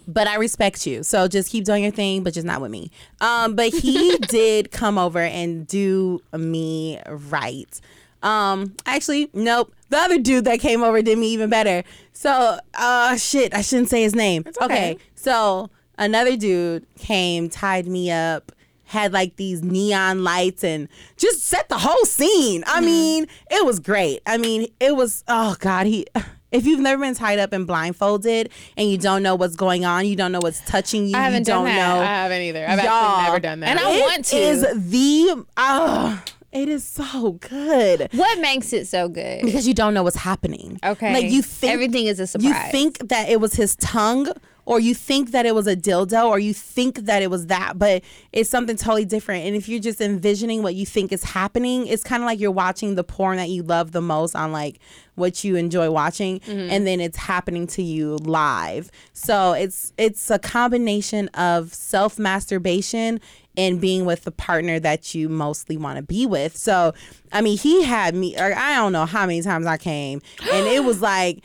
but 0.09 0.27
I 0.27 0.37
respect 0.37 0.87
you. 0.87 1.03
So 1.03 1.29
just 1.29 1.51
keep 1.51 1.65
doing 1.65 1.83
your 1.85 1.93
thing, 1.93 2.23
but 2.23 2.35
just 2.35 2.47
not 2.47 2.61
with 2.61 2.71
me. 2.71 2.91
Um, 3.21 3.55
but 3.55 3.69
he 3.69 4.17
did 4.29 4.71
come 4.71 4.99
over 4.99 5.21
and 5.21 5.67
do 5.67 6.21
me 6.37 7.01
right. 7.07 7.81
Um, 8.23 8.75
actually, 8.87 9.31
nope. 9.33 9.73
The 9.89 9.97
other 9.97 10.19
dude 10.19 10.45
that 10.45 10.61
came 10.61 10.83
over 10.83 11.03
did 11.03 11.19
me 11.19 11.29
even 11.33 11.51
better. 11.51 11.83
So, 12.13 12.59
uh, 12.75 13.17
shit, 13.17 13.55
I 13.55 13.63
shouldn't 13.63 13.89
say 13.89 14.03
his 14.03 14.15
name. 14.15 14.45
okay. 14.63 14.99
So 15.15 15.71
another 15.99 16.37
dude 16.37 16.87
came, 16.99 17.49
tied 17.49 17.87
me 17.87 18.11
up, 18.11 18.53
had 18.85 19.13
like 19.13 19.37
these 19.37 19.63
neon 19.63 20.25
lights 20.25 20.65
and 20.65 20.89
just 21.17 21.45
set 21.45 21.69
the 21.69 21.79
whole 21.79 22.05
scene. 22.05 22.65
I 22.67 22.81
mean, 22.81 23.27
it 23.51 23.65
was 23.65 23.79
great. 23.79 24.21
I 24.27 24.37
mean, 24.37 24.67
it 24.81 24.97
was 24.97 25.25
oh 25.29 25.57
god, 25.61 25.87
he 25.87 26.07
if 26.53 26.67
you've 26.67 26.81
never 26.81 27.03
been 27.03 27.15
tied 27.15 27.39
up 27.39 27.53
and 27.53 27.67
blindfolded 27.67 28.51
and 28.77 28.91
you 28.91 28.99
don't 28.99 29.23
know 29.23 29.35
what's 29.35 29.57
going 29.57 29.85
on, 29.85 30.07
you 30.07 30.17
don't 30.17 30.33
know 30.33 30.41
what's 30.41 30.61
touching 30.63 31.07
you, 31.07 31.17
I 31.17 31.23
haven't 31.23 31.41
you 31.41 31.45
done 31.47 31.65
don't 31.65 31.75
that. 31.75 31.95
know. 31.97 32.01
I 32.03 32.05
haven't 32.07 32.43
either. 32.43 32.67
I've 32.67 32.79
Y'all. 32.79 32.89
actually 32.89 33.25
never 33.25 33.41
done 33.41 33.61
that. 33.61 33.69
And 33.71 33.79
I 33.79 33.91
It 33.93 34.01
want 34.01 34.25
to. 34.27 34.37
is 34.37 34.61
the 34.91 35.45
oh, 35.57 36.23
it 36.53 36.69
is 36.69 36.85
so 36.85 37.33
good. 37.33 38.09
What 38.13 38.39
makes 38.41 38.73
it 38.73 38.87
so 38.89 39.09
good? 39.09 39.43
Because 39.45 39.69
you 39.69 39.75
don't 39.75 39.95
know 39.95 40.03
what's 40.03 40.17
happening. 40.17 40.81
Okay. 40.85 41.13
Like 41.15 41.31
you 41.33 41.43
think 41.43 41.73
Everything 41.73 42.07
is 42.07 42.19
a 42.19 42.27
surprise. 42.27 42.49
You 42.67 42.71
think 42.73 43.09
that 43.09 43.29
it 43.29 43.41
was 43.41 43.55
his 43.55 43.77
tongue, 43.77 44.27
or 44.67 44.79
you 44.81 44.95
think 44.95 45.31
that 45.33 45.47
it 45.47 45.55
was 45.55 45.67
a 45.67 45.75
dildo, 45.77 46.27
or 46.29 46.39
you 46.39 46.55
think 46.55 47.01
that 47.07 47.23
it 47.23 47.31
was 47.31 47.47
that, 47.47 47.79
but 47.79 48.03
it's 48.33 48.49
something 48.51 48.77
totally 48.77 49.05
different. 49.05 49.45
And 49.47 49.57
if 49.57 49.69
you're 49.69 49.81
just 49.81 50.01
envisioning 50.01 50.63
what 50.63 50.75
you 50.75 50.87
think 50.87 51.13
is 51.13 51.25
happening, 51.25 51.87
it's 51.87 52.03
kind 52.05 52.23
of 52.23 52.27
like 52.27 52.39
you're 52.41 52.51
watching 52.51 52.95
the 52.95 53.05
porn 53.05 53.37
that 53.39 53.49
you 53.49 53.63
love 53.63 53.93
the 53.93 54.01
most 54.03 54.35
on 54.37 54.53
like 54.53 54.79
what 55.17 55.45
you 55.45 55.57
enjoy 55.57 55.91
watching, 55.91 56.41
Mm-hmm. 56.41 56.71
and 56.71 56.87
then 56.87 57.01
it's 57.01 57.17
happening 57.19 57.67
to 57.69 57.83
you 57.83 58.17
live. 58.17 58.91
So 59.13 59.53
it's 59.53 59.93
it's 59.99 60.31
a 60.31 60.39
combination 60.39 61.29
of 61.29 61.75
self 61.75 62.19
masturbation 62.19 63.21
and 63.57 63.81
being 63.81 64.05
with 64.05 64.23
the 64.25 64.31
partner 64.31 64.79
that 64.79 65.13
you 65.15 65.29
mostly 65.29 65.77
want 65.77 65.97
to 65.97 66.03
be 66.03 66.25
with. 66.25 66.57
So, 66.57 66.95
I 67.33 67.41
mean, 67.41 67.59
he 67.59 67.83
had 67.83 68.15
me, 68.15 68.37
or 68.39 68.55
I 68.57 68.77
don't 68.77 68.93
know 68.93 69.05
how 69.07 69.27
many 69.27 69.43
times 69.43 69.67
I 69.67 69.77
came, 69.77 70.23
and 70.53 70.67
it 70.69 70.85
was 70.85 71.03
like, 71.03 71.43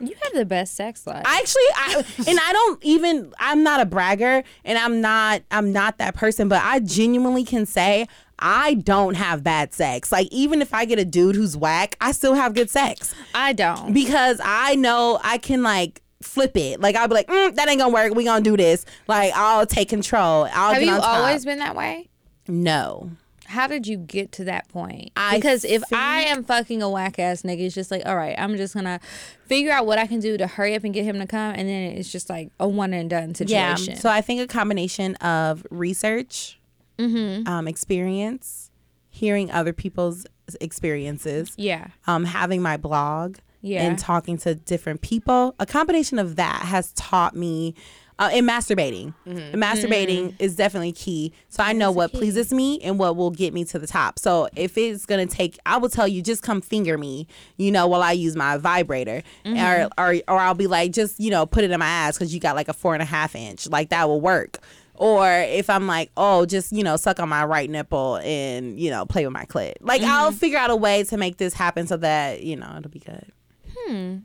you 0.00 0.14
have 0.22 0.32
the 0.32 0.44
best 0.44 0.74
sex 0.74 1.06
life. 1.06 1.22
I 1.26 1.38
actually, 1.38 1.62
I, 1.74 2.04
and 2.30 2.38
I 2.40 2.52
don't 2.52 2.84
even, 2.84 3.32
I'm 3.38 3.62
not 3.62 3.80
a 3.80 3.86
bragger, 3.86 4.42
and 4.64 4.78
I'm 4.78 5.00
not, 5.00 5.42
I'm 5.50 5.72
not 5.72 5.98
that 5.98 6.14
person, 6.14 6.48
but 6.48 6.62
I 6.62 6.80
genuinely 6.80 7.44
can 7.44 7.66
say 7.66 8.06
I 8.38 8.74
don't 8.74 9.14
have 9.14 9.44
bad 9.44 9.74
sex. 9.74 10.10
Like, 10.10 10.28
even 10.30 10.62
if 10.62 10.72
I 10.72 10.84
get 10.86 10.98
a 10.98 11.04
dude 11.04 11.36
who's 11.36 11.56
whack, 11.56 11.96
I 12.00 12.12
still 12.12 12.34
have 12.34 12.54
good 12.54 12.70
sex 12.70 13.14
I 13.34 13.52
don't. 13.52 13.92
because 13.92 14.40
I 14.42 14.74
know 14.76 15.20
I 15.22 15.38
can 15.38 15.62
like 15.62 16.02
flip 16.22 16.56
it. 16.56 16.80
Like 16.80 16.96
I'll 16.96 17.08
be 17.08 17.14
like, 17.14 17.28
mm, 17.28 17.54
that 17.54 17.68
ain't 17.68 17.78
gonna 17.78 17.92
work. 17.92 18.14
We 18.14 18.24
gonna 18.24 18.42
do 18.42 18.56
this. 18.56 18.84
Like 19.06 19.32
I'll 19.34 19.66
take 19.66 19.88
control. 19.88 20.48
I'll 20.52 20.74
Have 20.74 20.82
you 20.82 20.92
always 20.92 21.44
been 21.44 21.58
that 21.58 21.76
way? 21.76 22.08
No. 22.48 23.10
How 23.50 23.66
did 23.66 23.86
you 23.86 23.96
get 23.98 24.32
to 24.32 24.44
that 24.44 24.68
point? 24.68 25.10
I 25.16 25.36
because 25.36 25.64
if 25.64 25.82
I 25.92 26.22
am 26.22 26.44
fucking 26.44 26.82
a 26.82 26.88
whack 26.88 27.18
ass 27.18 27.42
nigga, 27.42 27.60
it's 27.66 27.74
just 27.74 27.90
like, 27.90 28.06
all 28.06 28.16
right, 28.16 28.34
I'm 28.38 28.56
just 28.56 28.74
gonna 28.74 29.00
figure 29.46 29.72
out 29.72 29.86
what 29.86 29.98
I 29.98 30.06
can 30.06 30.20
do 30.20 30.36
to 30.38 30.46
hurry 30.46 30.74
up 30.74 30.84
and 30.84 30.94
get 30.94 31.04
him 31.04 31.18
to 31.18 31.26
come, 31.26 31.54
and 31.56 31.68
then 31.68 31.92
it's 31.92 32.10
just 32.10 32.30
like 32.30 32.50
a 32.58 32.66
one 32.68 32.92
and 32.94 33.10
done 33.10 33.34
situation. 33.34 33.94
Yeah. 33.94 33.98
So 34.00 34.08
I 34.08 34.20
think 34.20 34.40
a 34.40 34.46
combination 34.46 35.14
of 35.16 35.66
research, 35.70 36.58
Mm-hmm. 36.98 37.48
um, 37.48 37.66
experience, 37.66 38.70
hearing 39.08 39.50
other 39.50 39.72
people's 39.72 40.26
experiences, 40.60 41.52
yeah, 41.56 41.88
um, 42.06 42.24
having 42.24 42.62
my 42.62 42.76
blog, 42.76 43.36
Yeah. 43.62 43.82
and 43.84 43.98
talking 43.98 44.36
to 44.38 44.54
different 44.54 45.00
people. 45.00 45.54
A 45.58 45.66
combination 45.66 46.18
of 46.18 46.36
that 46.36 46.62
has 46.62 46.92
taught 46.92 47.34
me 47.36 47.74
uh, 48.20 48.28
and 48.32 48.48
masturbating. 48.48 49.12
Mm-hmm. 49.26 49.38
And 49.38 49.54
masturbating 49.54 50.34
is 50.38 50.54
definitely 50.54 50.92
key. 50.92 51.32
So 51.48 51.64
I 51.64 51.72
know 51.72 51.90
what 51.90 52.12
pleases 52.12 52.52
me 52.52 52.78
and 52.82 52.98
what 52.98 53.16
will 53.16 53.30
get 53.32 53.52
me 53.52 53.64
to 53.64 53.78
the 53.80 53.86
top. 53.88 54.18
So 54.20 54.48
if 54.54 54.78
it's 54.78 55.06
gonna 55.06 55.26
take, 55.26 55.58
I 55.66 55.78
will 55.78 55.88
tell 55.88 56.06
you, 56.06 56.22
just 56.22 56.42
come 56.42 56.60
finger 56.60 56.96
me, 56.98 57.26
you 57.56 57.72
know, 57.72 57.88
while 57.88 58.02
I 58.02 58.12
use 58.12 58.36
my 58.36 58.56
vibrator, 58.58 59.22
Mm-hmm. 59.44 59.56
or, 59.98 60.14
or 60.14 60.14
or 60.28 60.38
I'll 60.38 60.54
be 60.54 60.66
like, 60.68 60.92
just 60.92 61.18
you 61.18 61.30
know, 61.30 61.46
put 61.46 61.64
it 61.64 61.70
in 61.72 61.78
my 61.80 61.86
ass 61.86 62.16
because 62.16 62.32
you 62.32 62.38
got 62.40 62.54
like 62.54 62.68
a 62.68 62.72
four 62.74 62.94
and 62.94 63.02
a 63.02 63.06
half 63.06 63.34
inch, 63.34 63.66
like 63.68 63.88
that 63.88 64.06
will 64.06 64.20
work. 64.20 64.58
Or 64.94 65.26
if 65.26 65.70
I'm 65.70 65.86
like, 65.86 66.10
oh, 66.18 66.44
just 66.44 66.72
you 66.72 66.84
know, 66.84 66.96
suck 66.96 67.20
on 67.20 67.28
my 67.30 67.42
right 67.46 67.70
nipple 67.70 68.16
and 68.16 68.78
you 68.78 68.90
know, 68.90 69.06
play 69.06 69.24
with 69.24 69.32
my 69.32 69.46
clit. 69.46 69.74
Like 69.80 70.02
Mm-hmm. 70.02 70.10
I'll 70.10 70.30
figure 70.32 70.58
out 70.58 70.68
a 70.70 70.76
way 70.76 71.04
to 71.04 71.16
make 71.16 71.38
this 71.38 71.54
happen 71.54 71.86
so 71.86 71.96
that 71.96 72.42
you 72.42 72.54
know 72.56 72.70
it'll 72.78 72.90
be 72.90 72.98
good. 72.98 73.32
Hmm. 73.78 74.16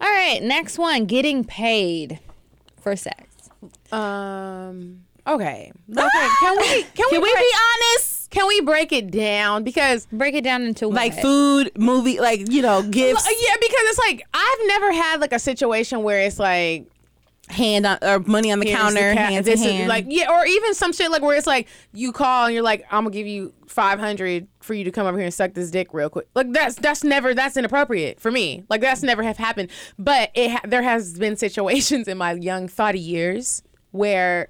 All 0.00 0.08
right, 0.10 0.42
next 0.42 0.78
one 0.78 1.04
getting 1.04 1.44
paid 1.44 2.18
for 2.86 2.94
sex. 2.94 3.50
Um. 3.90 5.00
Okay. 5.26 5.72
Okay. 5.90 6.28
Can 6.40 6.56
we? 6.60 6.82
Can, 6.82 6.84
Can 6.94 7.08
we 7.10 7.18
break, 7.18 7.34
be 7.36 7.52
honest? 7.66 8.30
Can 8.30 8.46
we 8.46 8.60
break 8.60 8.92
it 8.92 9.10
down? 9.10 9.64
Because 9.64 10.06
Break 10.12 10.36
it 10.36 10.44
down 10.44 10.62
into 10.62 10.86
Like 10.86 11.14
what? 11.14 11.22
food, 11.22 11.72
movie, 11.76 12.20
like 12.20 12.48
you 12.52 12.62
know, 12.62 12.82
gifts, 12.82 13.26
yeah, 13.26 13.54
because 13.60 13.80
it's 13.80 13.98
like 13.98 14.22
I've 14.32 14.58
never 14.68 14.92
had 14.92 15.20
like 15.20 15.32
a 15.32 15.38
situation 15.40 16.04
where 16.04 16.20
it's 16.20 16.38
like 16.38 16.86
hand 17.48 17.86
on 17.86 17.98
or 18.02 18.18
money 18.20 18.50
on 18.50 18.58
the 18.58 18.66
here's 18.66 18.78
counter, 18.78 19.10
the 19.10 19.14
ca- 19.16 19.26
hand 19.26 19.44
this 19.44 19.60
to 19.60 19.66
is- 19.66 19.72
hand. 19.72 19.88
like 19.88 20.06
yeah, 20.08 20.30
or 20.30 20.44
even 20.46 20.74
some 20.74 20.92
shit 20.92 21.10
like 21.10 21.22
where 21.22 21.36
it's 21.36 21.46
like 21.46 21.68
you 21.92 22.12
call 22.12 22.46
and 22.46 22.54
you're 22.54 22.62
like 22.62 22.84
I'm 22.90 23.04
gonna 23.04 23.10
give 23.14 23.26
you 23.26 23.52
five 23.68 23.98
hundred 24.00 24.48
for 24.60 24.74
you 24.74 24.84
to 24.84 24.90
come 24.90 25.06
over 25.06 25.16
here 25.16 25.24
and 25.26 25.34
suck 25.34 25.54
this 25.54 25.70
dick 25.70 25.88
real 25.92 26.08
quick. 26.10 26.26
Like 26.34 26.52
that's 26.52 26.74
that's 26.76 27.04
never 27.04 27.34
that's 27.34 27.56
inappropriate 27.56 28.20
for 28.20 28.30
me. 28.30 28.64
Like 28.68 28.80
that's 28.80 29.02
never 29.02 29.22
have 29.22 29.36
happened. 29.36 29.70
But 29.98 30.30
it 30.34 30.50
ha- 30.50 30.60
there 30.64 30.82
has 30.82 31.18
been 31.18 31.36
situations 31.36 32.08
in 32.08 32.18
my 32.18 32.32
young 32.32 32.66
thoughty 32.68 32.98
years 33.00 33.62
where 33.92 34.48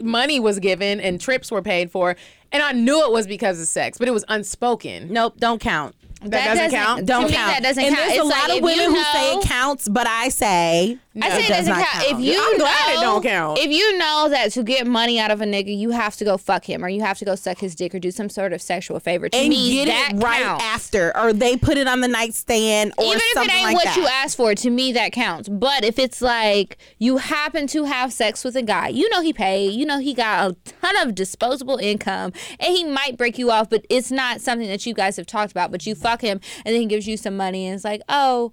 money 0.00 0.38
was 0.38 0.58
given 0.58 1.00
and 1.00 1.20
trips 1.20 1.50
were 1.50 1.62
paid 1.62 1.90
for, 1.90 2.14
and 2.52 2.62
I 2.62 2.72
knew 2.72 3.02
it 3.04 3.10
was 3.10 3.26
because 3.26 3.58
of 3.60 3.66
sex, 3.68 3.96
but 3.98 4.06
it 4.06 4.10
was 4.10 4.24
unspoken. 4.28 5.10
nope, 5.12 5.36
don't 5.38 5.60
count. 5.60 5.94
That, 6.30 6.54
doesn't, 6.54 6.70
count. 6.70 7.06
Don't 7.06 7.22
count. 7.30 7.32
that 7.52 7.62
doesn't 7.62 7.82
and 7.84 7.94
count. 7.94 8.08
There's 8.08 8.18
It's 8.18 8.24
a 8.24 8.28
like 8.28 8.48
lot 8.48 8.56
of 8.58 8.62
women 8.62 8.90
who 8.90 9.02
say 9.02 9.34
it 9.34 9.44
counts, 9.44 9.88
but 9.88 10.06
I 10.06 10.28
say 10.28 10.98
no, 11.14 11.26
I 11.26 11.30
say 11.30 11.36
it 11.44 11.48
does 11.48 11.56
doesn't 11.66 11.74
not 11.78 11.86
count. 11.86 12.04
If 12.12 12.20
you 12.20 12.32
I'm 12.34 12.52
know, 12.52 12.58
glad 12.58 12.90
it 12.96 13.00
don't 13.00 13.22
count. 13.22 13.58
If 13.58 13.70
you 13.70 13.98
know 13.98 14.28
that 14.30 14.52
to 14.52 14.62
get 14.62 14.86
money 14.86 15.18
out 15.20 15.30
of 15.30 15.40
a 15.40 15.44
nigga, 15.44 15.76
you 15.76 15.90
have 15.90 16.16
to 16.16 16.24
go 16.24 16.36
fuck 16.36 16.64
him, 16.68 16.84
or 16.84 16.88
you 16.88 17.02
have 17.02 17.18
to 17.18 17.24
go 17.24 17.34
suck 17.34 17.58
his 17.58 17.74
dick, 17.74 17.94
or 17.94 17.98
do 17.98 18.10
some 18.10 18.28
sort 18.28 18.52
of 18.52 18.62
sexual 18.62 18.98
favor. 19.00 19.28
To 19.28 19.36
and 19.36 19.48
me, 19.48 19.84
get 19.84 19.86
that 19.86 20.12
it 20.14 20.22
right 20.22 20.42
counts. 20.42 20.64
after, 20.64 21.16
or 21.16 21.32
they 21.32 21.56
put 21.56 21.76
it 21.76 21.86
on 21.86 22.00
the 22.00 22.08
nightstand, 22.08 22.92
or 22.98 23.04
Even 23.04 23.20
if 23.20 23.36
it 23.44 23.54
ain't 23.54 23.64
like 23.64 23.74
what 23.74 23.84
that. 23.84 23.96
you 23.96 24.06
asked 24.06 24.36
for, 24.36 24.54
to 24.54 24.70
me 24.70 24.92
that 24.92 25.12
counts. 25.12 25.48
But 25.48 25.84
if 25.84 25.98
it's 25.98 26.22
like 26.22 26.78
you 26.98 27.18
happen 27.18 27.66
to 27.68 27.84
have 27.84 28.12
sex 28.12 28.44
with 28.44 28.56
a 28.56 28.62
guy, 28.62 28.88
you 28.88 29.08
know 29.10 29.20
he 29.22 29.32
paid, 29.32 29.72
you 29.72 29.84
know 29.86 29.98
he 29.98 30.14
got 30.14 30.50
a 30.50 30.54
ton 30.80 30.96
of 31.06 31.14
disposable 31.14 31.76
income, 31.78 32.32
and 32.60 32.74
he 32.76 32.84
might 32.84 33.16
break 33.16 33.38
you 33.38 33.50
off, 33.50 33.68
but 33.68 33.84
it's 33.90 34.10
not 34.10 34.40
something 34.40 34.68
that 34.68 34.86
you 34.86 34.94
guys 34.94 35.16
have 35.16 35.26
talked 35.26 35.50
about. 35.52 35.70
But 35.70 35.86
you 35.86 35.94
fuck 35.94 36.11
him, 36.20 36.40
and 36.64 36.74
then 36.74 36.82
he 36.82 36.86
gives 36.86 37.06
you 37.08 37.16
some 37.16 37.36
money, 37.36 37.66
and 37.66 37.74
it's 37.74 37.84
like, 37.84 38.02
oh. 38.08 38.52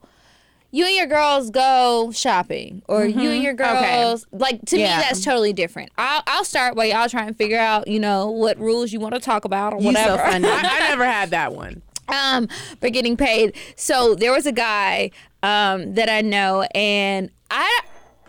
You 0.71 0.85
and 0.85 0.95
your 0.95 1.07
girls 1.07 1.49
go 1.49 2.11
shopping, 2.13 2.83
or 2.87 3.03
you 3.03 3.31
and 3.31 3.41
your 3.41 3.55
girls 3.55 4.27
like 4.31 4.63
to 4.65 4.77
Yeah. 4.77 4.97
me 4.99 5.03
that's 5.03 5.23
totally 5.23 5.51
different. 5.51 5.89
I'll, 5.97 6.21
I'll 6.27 6.45
start 6.45 6.75
while 6.75 6.85
y'all 6.85 7.09
try 7.09 7.23
and 7.25 7.35
figure 7.35 7.57
out, 7.57 7.87
you 7.87 7.99
know, 7.99 8.29
what 8.29 8.59
rules 8.59 8.93
you 8.93 8.99
want 8.99 9.15
to 9.15 9.19
talk 9.19 9.45
about 9.45 9.73
or 9.73 9.79
so 9.81 9.85
whatever. 9.87 10.17
funny. 10.19 10.47
I, 10.47 10.61
I 10.61 10.89
never 10.89 11.05
had 11.05 11.31
that 11.31 11.53
one. 11.55 11.81
um 12.07 12.47
for 12.79 12.91
getting 12.91 13.17
paid. 13.17 13.55
So 13.77 14.13
there 14.13 14.31
was 14.31 14.45
a 14.45 14.51
guy 14.51 15.09
um 15.41 15.95
that 15.95 16.07
I 16.07 16.21
know 16.21 16.61
and 16.75 17.31
I 17.49 17.79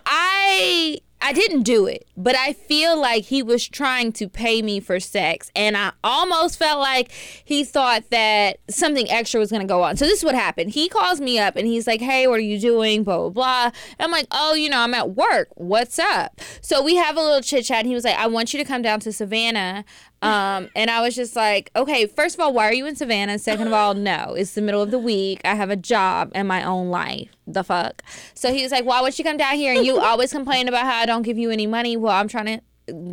I 0.07 0.99
I 1.22 1.32
didn't 1.32 1.62
do 1.62 1.86
it, 1.86 2.06
but 2.16 2.34
I 2.34 2.54
feel 2.54 2.98
like 2.98 3.24
he 3.24 3.42
was 3.42 3.68
trying 3.68 4.12
to 4.12 4.28
pay 4.28 4.62
me 4.62 4.80
for 4.80 4.98
sex 4.98 5.50
and 5.54 5.76
I 5.76 5.92
almost 6.02 6.58
felt 6.58 6.80
like 6.80 7.12
he 7.44 7.62
thought 7.62 8.08
that 8.10 8.58
something 8.70 9.10
extra 9.10 9.38
was 9.38 9.50
going 9.50 9.60
to 9.60 9.68
go 9.68 9.82
on. 9.82 9.98
So 9.98 10.06
this 10.06 10.20
is 10.20 10.24
what 10.24 10.34
happened. 10.34 10.70
He 10.70 10.88
calls 10.88 11.20
me 11.20 11.38
up 11.38 11.56
and 11.56 11.66
he's 11.66 11.86
like, 11.86 12.00
"Hey, 12.00 12.26
what 12.26 12.38
are 12.38 12.40
you 12.40 12.58
doing?" 12.58 13.04
blah 13.04 13.18
blah 13.18 13.28
blah. 13.28 13.70
I'm 13.98 14.10
like, 14.10 14.26
"Oh, 14.30 14.54
you 14.54 14.70
know, 14.70 14.80
I'm 14.80 14.94
at 14.94 15.10
work. 15.10 15.48
What's 15.56 15.98
up?" 15.98 16.40
So 16.62 16.82
we 16.82 16.96
have 16.96 17.16
a 17.16 17.20
little 17.20 17.42
chit 17.42 17.66
chat 17.66 17.80
and 17.80 17.88
he 17.88 17.94
was 17.94 18.04
like, 18.04 18.16
"I 18.16 18.26
want 18.26 18.54
you 18.54 18.58
to 18.58 18.64
come 18.64 18.82
down 18.82 19.00
to 19.00 19.12
Savannah." 19.12 19.84
Um, 20.22 20.68
and 20.76 20.90
I 20.90 21.00
was 21.00 21.14
just 21.14 21.34
like, 21.34 21.70
okay, 21.74 22.06
first 22.06 22.34
of 22.34 22.40
all, 22.40 22.52
why 22.52 22.66
are 22.66 22.74
you 22.74 22.86
in 22.86 22.94
Savannah? 22.94 23.38
Second 23.38 23.68
of 23.68 23.72
all, 23.72 23.94
no, 23.94 24.34
it's 24.36 24.52
the 24.52 24.60
middle 24.60 24.82
of 24.82 24.90
the 24.90 24.98
week. 24.98 25.40
I 25.44 25.54
have 25.54 25.70
a 25.70 25.76
job 25.76 26.30
and 26.34 26.46
my 26.46 26.62
own 26.62 26.90
life. 26.90 27.30
The 27.46 27.64
fuck? 27.64 28.02
So 28.34 28.52
he 28.52 28.62
was 28.62 28.70
like, 28.70 28.84
why 28.84 29.00
would 29.00 29.18
you 29.18 29.24
come 29.24 29.38
down 29.38 29.56
here? 29.56 29.74
And 29.74 29.84
you 29.84 29.98
always 29.98 30.30
complain 30.30 30.68
about 30.68 30.84
how 30.84 30.98
I 30.98 31.06
don't 31.06 31.22
give 31.22 31.38
you 31.38 31.50
any 31.50 31.66
money. 31.66 31.96
Well, 31.96 32.12
I'm 32.12 32.28
trying 32.28 32.46
to 32.46 32.60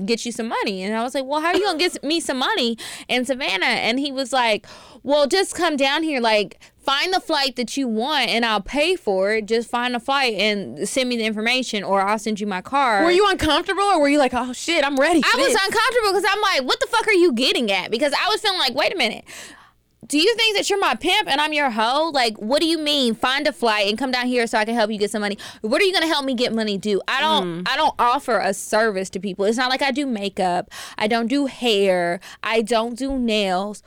get 0.06 0.26
you 0.26 0.32
some 0.32 0.48
money. 0.48 0.84
And 0.84 0.96
I 0.96 1.04
was 1.04 1.16
like, 1.16 1.26
well, 1.26 1.42
how 1.42 1.48
are 1.48 1.56
you 1.56 1.64
going 1.64 1.78
to 1.78 1.90
get 1.90 2.04
me 2.04 2.20
some 2.20 2.38
money 2.38 2.78
in 3.08 3.26
Savannah? 3.26 3.66
And 3.66 4.00
he 4.00 4.12
was 4.12 4.34
like, 4.34 4.66
well, 5.04 5.28
just 5.28 5.56
come 5.56 5.78
down 5.78 6.04
here. 6.04 6.20
Like, 6.20 6.60
find 6.88 7.14
the 7.14 7.20
flight 7.20 7.58
that 7.58 7.76
you 7.76 7.86
want 7.86 8.30
and 8.30 8.46
I'll 8.46 8.62
pay 8.62 8.96
for 8.96 9.34
it. 9.34 9.46
Just 9.46 9.70
find 9.70 9.94
a 9.94 10.00
flight 10.00 10.36
and 10.36 10.88
send 10.88 11.10
me 11.10 11.18
the 11.18 11.26
information 11.26 11.84
or 11.84 12.02
I'll 12.02 12.18
send 12.18 12.40
you 12.40 12.48
my 12.48 12.62
car. 12.62 13.04
Were 13.04 13.12
you 13.12 13.28
uncomfortable 13.30 13.84
or 13.84 14.00
were 14.00 14.08
you 14.08 14.20
like, 14.20 14.34
oh 14.34 14.54
shit, 14.54 14.86
I'm 14.86 14.96
ready? 14.96 15.22
I 15.22 15.36
was 15.38 15.52
uncomfortable 15.52 16.12
because 16.14 16.26
I'm 16.30 16.42
like, 16.42 16.68
what 16.68 16.80
the 16.80 16.88
fuck 16.88 17.06
are 17.08 17.14
you 17.14 17.34
getting 17.34 17.72
at? 17.72 17.92
Because 17.92 18.14
I 18.14 18.30
was 18.30 18.40
feeling 18.40 18.60
like, 18.60 18.74
wait 18.74 18.94
a 18.94 18.98
minute. 18.98 19.26
Do 20.08 20.18
you 20.18 20.36
think 20.36 20.56
that 20.56 20.70
you're 20.70 20.80
my 20.80 20.96
pimp 20.96 21.28
and 21.28 21.42
I'm 21.42 21.52
your 21.52 21.70
hoe? 21.70 22.12
Like, 22.14 22.38
what 22.38 22.62
do 22.62 22.66
you 22.66 22.78
mean? 22.78 23.14
Find 23.14 23.46
a 23.46 23.52
flight 23.52 23.90
and 23.90 23.98
come 23.98 24.12
down 24.12 24.28
here 24.28 24.48
so 24.48 24.58
I 24.58 24.64
can 24.64 24.74
help 24.74 24.90
you 24.90 24.98
get 24.98 25.12
some 25.12 25.22
money. 25.22 25.38
What 25.62 25.82
are 25.82 25.86
you 25.86 25.92
gonna 25.92 26.08
help 26.08 26.24
me 26.24 26.34
get 26.34 26.54
money 26.54 26.78
do? 26.78 27.02
I 27.08 27.20
don't 27.20 27.64
mm. 27.64 27.70
I 27.70 27.76
don't 27.76 27.96
offer 28.00 28.40
a 28.40 28.54
service 28.54 29.10
to 29.12 29.20
people. 29.20 29.46
It's 29.46 29.58
not 29.58 29.70
like 29.70 29.82
I 29.82 29.92
do 29.92 30.06
makeup. 30.06 30.70
I 30.98 31.08
don't 31.08 31.28
do 31.28 31.48
hair. 31.48 32.20
I 32.42 32.62
don't 32.62 32.98
do 32.98 33.20
nails. 33.20 33.84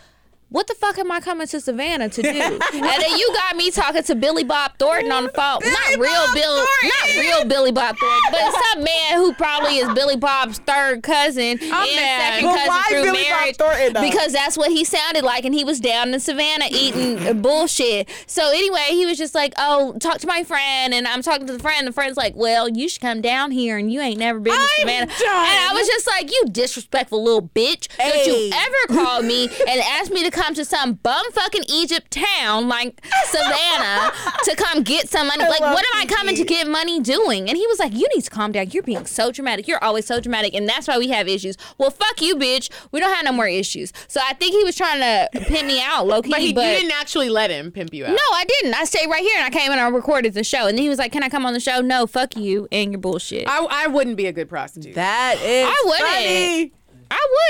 What 0.51 0.66
the 0.66 0.74
fuck 0.74 0.98
am 0.98 1.12
I 1.12 1.20
coming 1.20 1.46
to 1.46 1.61
Savannah 1.61 2.09
to 2.09 2.22
do? 2.22 2.28
and 2.28 2.82
then 2.82 3.16
you 3.16 3.32
got 3.34 3.55
me 3.57 3.70
talking 3.70 4.03
to 4.03 4.14
Billy 4.16 4.42
Bob 4.42 4.72
Thornton 4.80 5.12
on 5.12 5.24
the 5.24 5.28
phone. 5.30 5.61
not 5.62 5.96
real 5.96 6.34
Bill, 6.34 6.57
not 6.57 7.16
real 7.20 7.44
Billy 7.44 7.70
Bob 7.70 7.96
Thornton, 7.96 8.20
but 8.32 8.53
some 8.72 8.82
man 8.82 9.14
who 9.18 9.32
probably 9.34 9.78
is 9.78 9.88
Billy 9.94 10.16
Bob's 10.16 10.59
third 10.59 11.05
cousin 11.05 11.57
and 11.61 11.61
mad. 11.61 12.34
second 12.34 12.48
cousin 12.48 12.66
why 12.66 12.84
through 12.88 13.03
Billy 13.05 13.22
Bob 13.22 13.30
marriage. 13.30 13.57
Thornton, 13.57 14.03
because 14.03 14.32
that's 14.32 14.59
what 14.59 14.72
he 14.72 14.82
sounded 14.82 15.22
like, 15.22 15.44
and 15.44 15.55
he 15.55 15.62
was 15.62 15.78
down 15.78 16.12
in 16.12 16.18
Savannah 16.18 16.66
eating 16.68 17.40
bullshit. 17.42 18.09
So 18.26 18.51
anyway, 18.51 18.86
he 18.88 19.07
was 19.07 19.18
just 19.18 19.36
like, 19.36 19.55
"Oh, 19.57 19.96
talk 20.01 20.18
to 20.18 20.26
my 20.26 20.42
friend," 20.42 20.92
and 20.92 21.07
I'm 21.07 21.22
talking 21.22 21.46
to 21.46 21.53
the 21.53 21.61
friend. 21.61 21.86
The 21.86 21.92
friend's 21.92 22.16
like, 22.16 22.34
"Well, 22.34 22.68
you 22.68 22.88
should 22.88 23.03
come 23.03 23.20
down 23.20 23.53
here, 23.53 23.78
and 23.78 23.92
you 23.92 24.01
ain't 24.01 24.18
never 24.18 24.40
been 24.40 24.55
to 24.55 24.68
Savannah." 24.80 25.07
done. 25.07 25.16
And 25.20 25.70
I 25.70 25.70
was 25.72 25.86
just 25.86 26.09
like, 26.09 26.28
"You 26.32 26.46
disrespectful 26.51 27.22
little 27.22 27.48
bitch! 27.48 27.86
Don't 27.98 28.26
you 28.26 28.51
ever 28.53 29.01
call 29.01 29.22
me 29.22 29.44
and 29.68 29.80
ask 29.80 30.11
me 30.11 30.24
to 30.24 30.30
come 30.30 30.39
to 30.55 30.64
some 30.64 30.95
bum 30.95 31.24
fucking 31.32 31.64
Egypt 31.68 32.11
town 32.11 32.68
like 32.68 33.01
Savannah 33.26 34.12
to 34.45 34.57
come 34.57 34.82
get 34.82 35.09
some 35.09 35.26
money? 35.26 35.45
Like, 35.45 35.61
what 35.61 35.84
am 35.95 36.01
I 36.01 36.07
coming 36.07 36.34
to 36.36 36.45
get 36.45 36.66
money 36.66 37.01
doing?" 37.01 37.49
And 37.49 37.57
he 37.57 37.66
was 37.66 37.78
like, 37.78 37.93
"You 37.93 38.09
need 38.14 38.22
to 38.24 38.30
calm 38.30 38.53
down. 38.53 38.70
You're 38.70 38.82
being 38.82 39.07
so 39.07 39.30
dramatic. 39.30 39.68
You're 39.68 39.82
always 39.82 40.07
so 40.07 40.20
dramatic, 40.20 40.55
and 40.55 40.68
that's 40.68 40.88
why 40.88 40.99
we 40.99 41.09
have 41.09 41.28
issues." 41.28 41.57
Well, 41.78 41.91
fuck 41.91 42.20
you, 42.20 42.36
bitch. 42.36 42.70
We 42.93 43.01
don't 43.01 43.14
have 43.14 43.24
no 43.24 43.32
more 43.32 43.47
issues. 43.49 43.93
So 44.09 44.20
I 44.26 44.34
think 44.34 44.53
he 44.55 44.64
was 44.64 44.76
trying 44.76 45.01
to 45.01 45.41
pimp 45.41 45.66
me 45.66 45.80
out, 45.82 46.07
low 46.07 46.22
key. 46.22 46.30
But 46.30 46.41
he 46.41 46.53
but 46.53 46.64
you 46.66 46.80
didn't 46.80 46.99
actually 46.99 47.28
let 47.28 47.51
him 47.51 47.70
pimp 47.70 47.93
you 47.95 48.05
out. 48.07 48.11
no, 48.11 48.16
I 48.16 48.45
didn't. 48.61 48.74
I 48.74 48.84
stayed 48.84 49.09
right 49.09 49.22
here 49.22 49.36
and 49.36 49.47
I 49.47 49.51
came 49.57 49.70
and 49.70 49.80
I 49.80 49.88
recorded 49.88 50.34
the 50.34 50.45
show. 50.45 50.66
And 50.66 50.76
then 50.76 50.82
he 50.82 50.88
was 50.88 50.99
like, 50.99 51.12
Can 51.12 51.22
I 51.22 51.28
come 51.28 51.45
on 51.47 51.53
the 51.53 51.61
show? 51.61 51.80
No, 51.80 52.07
fuck 52.07 52.36
you 52.36 52.66
and 52.72 52.93
your 52.93 53.01
bullshit. 53.01 53.49
I, 53.49 53.59
I, 53.64 53.84
I 53.84 53.86
wouldn't 53.88 54.16
be 54.16 54.26
a 54.26 54.32
good 54.32 54.49
prostitute. 54.49 54.95
That 54.95 55.36
is 55.43 55.66
I 55.68 55.82
wouldn't. 55.84 56.09
funny. 56.09 56.72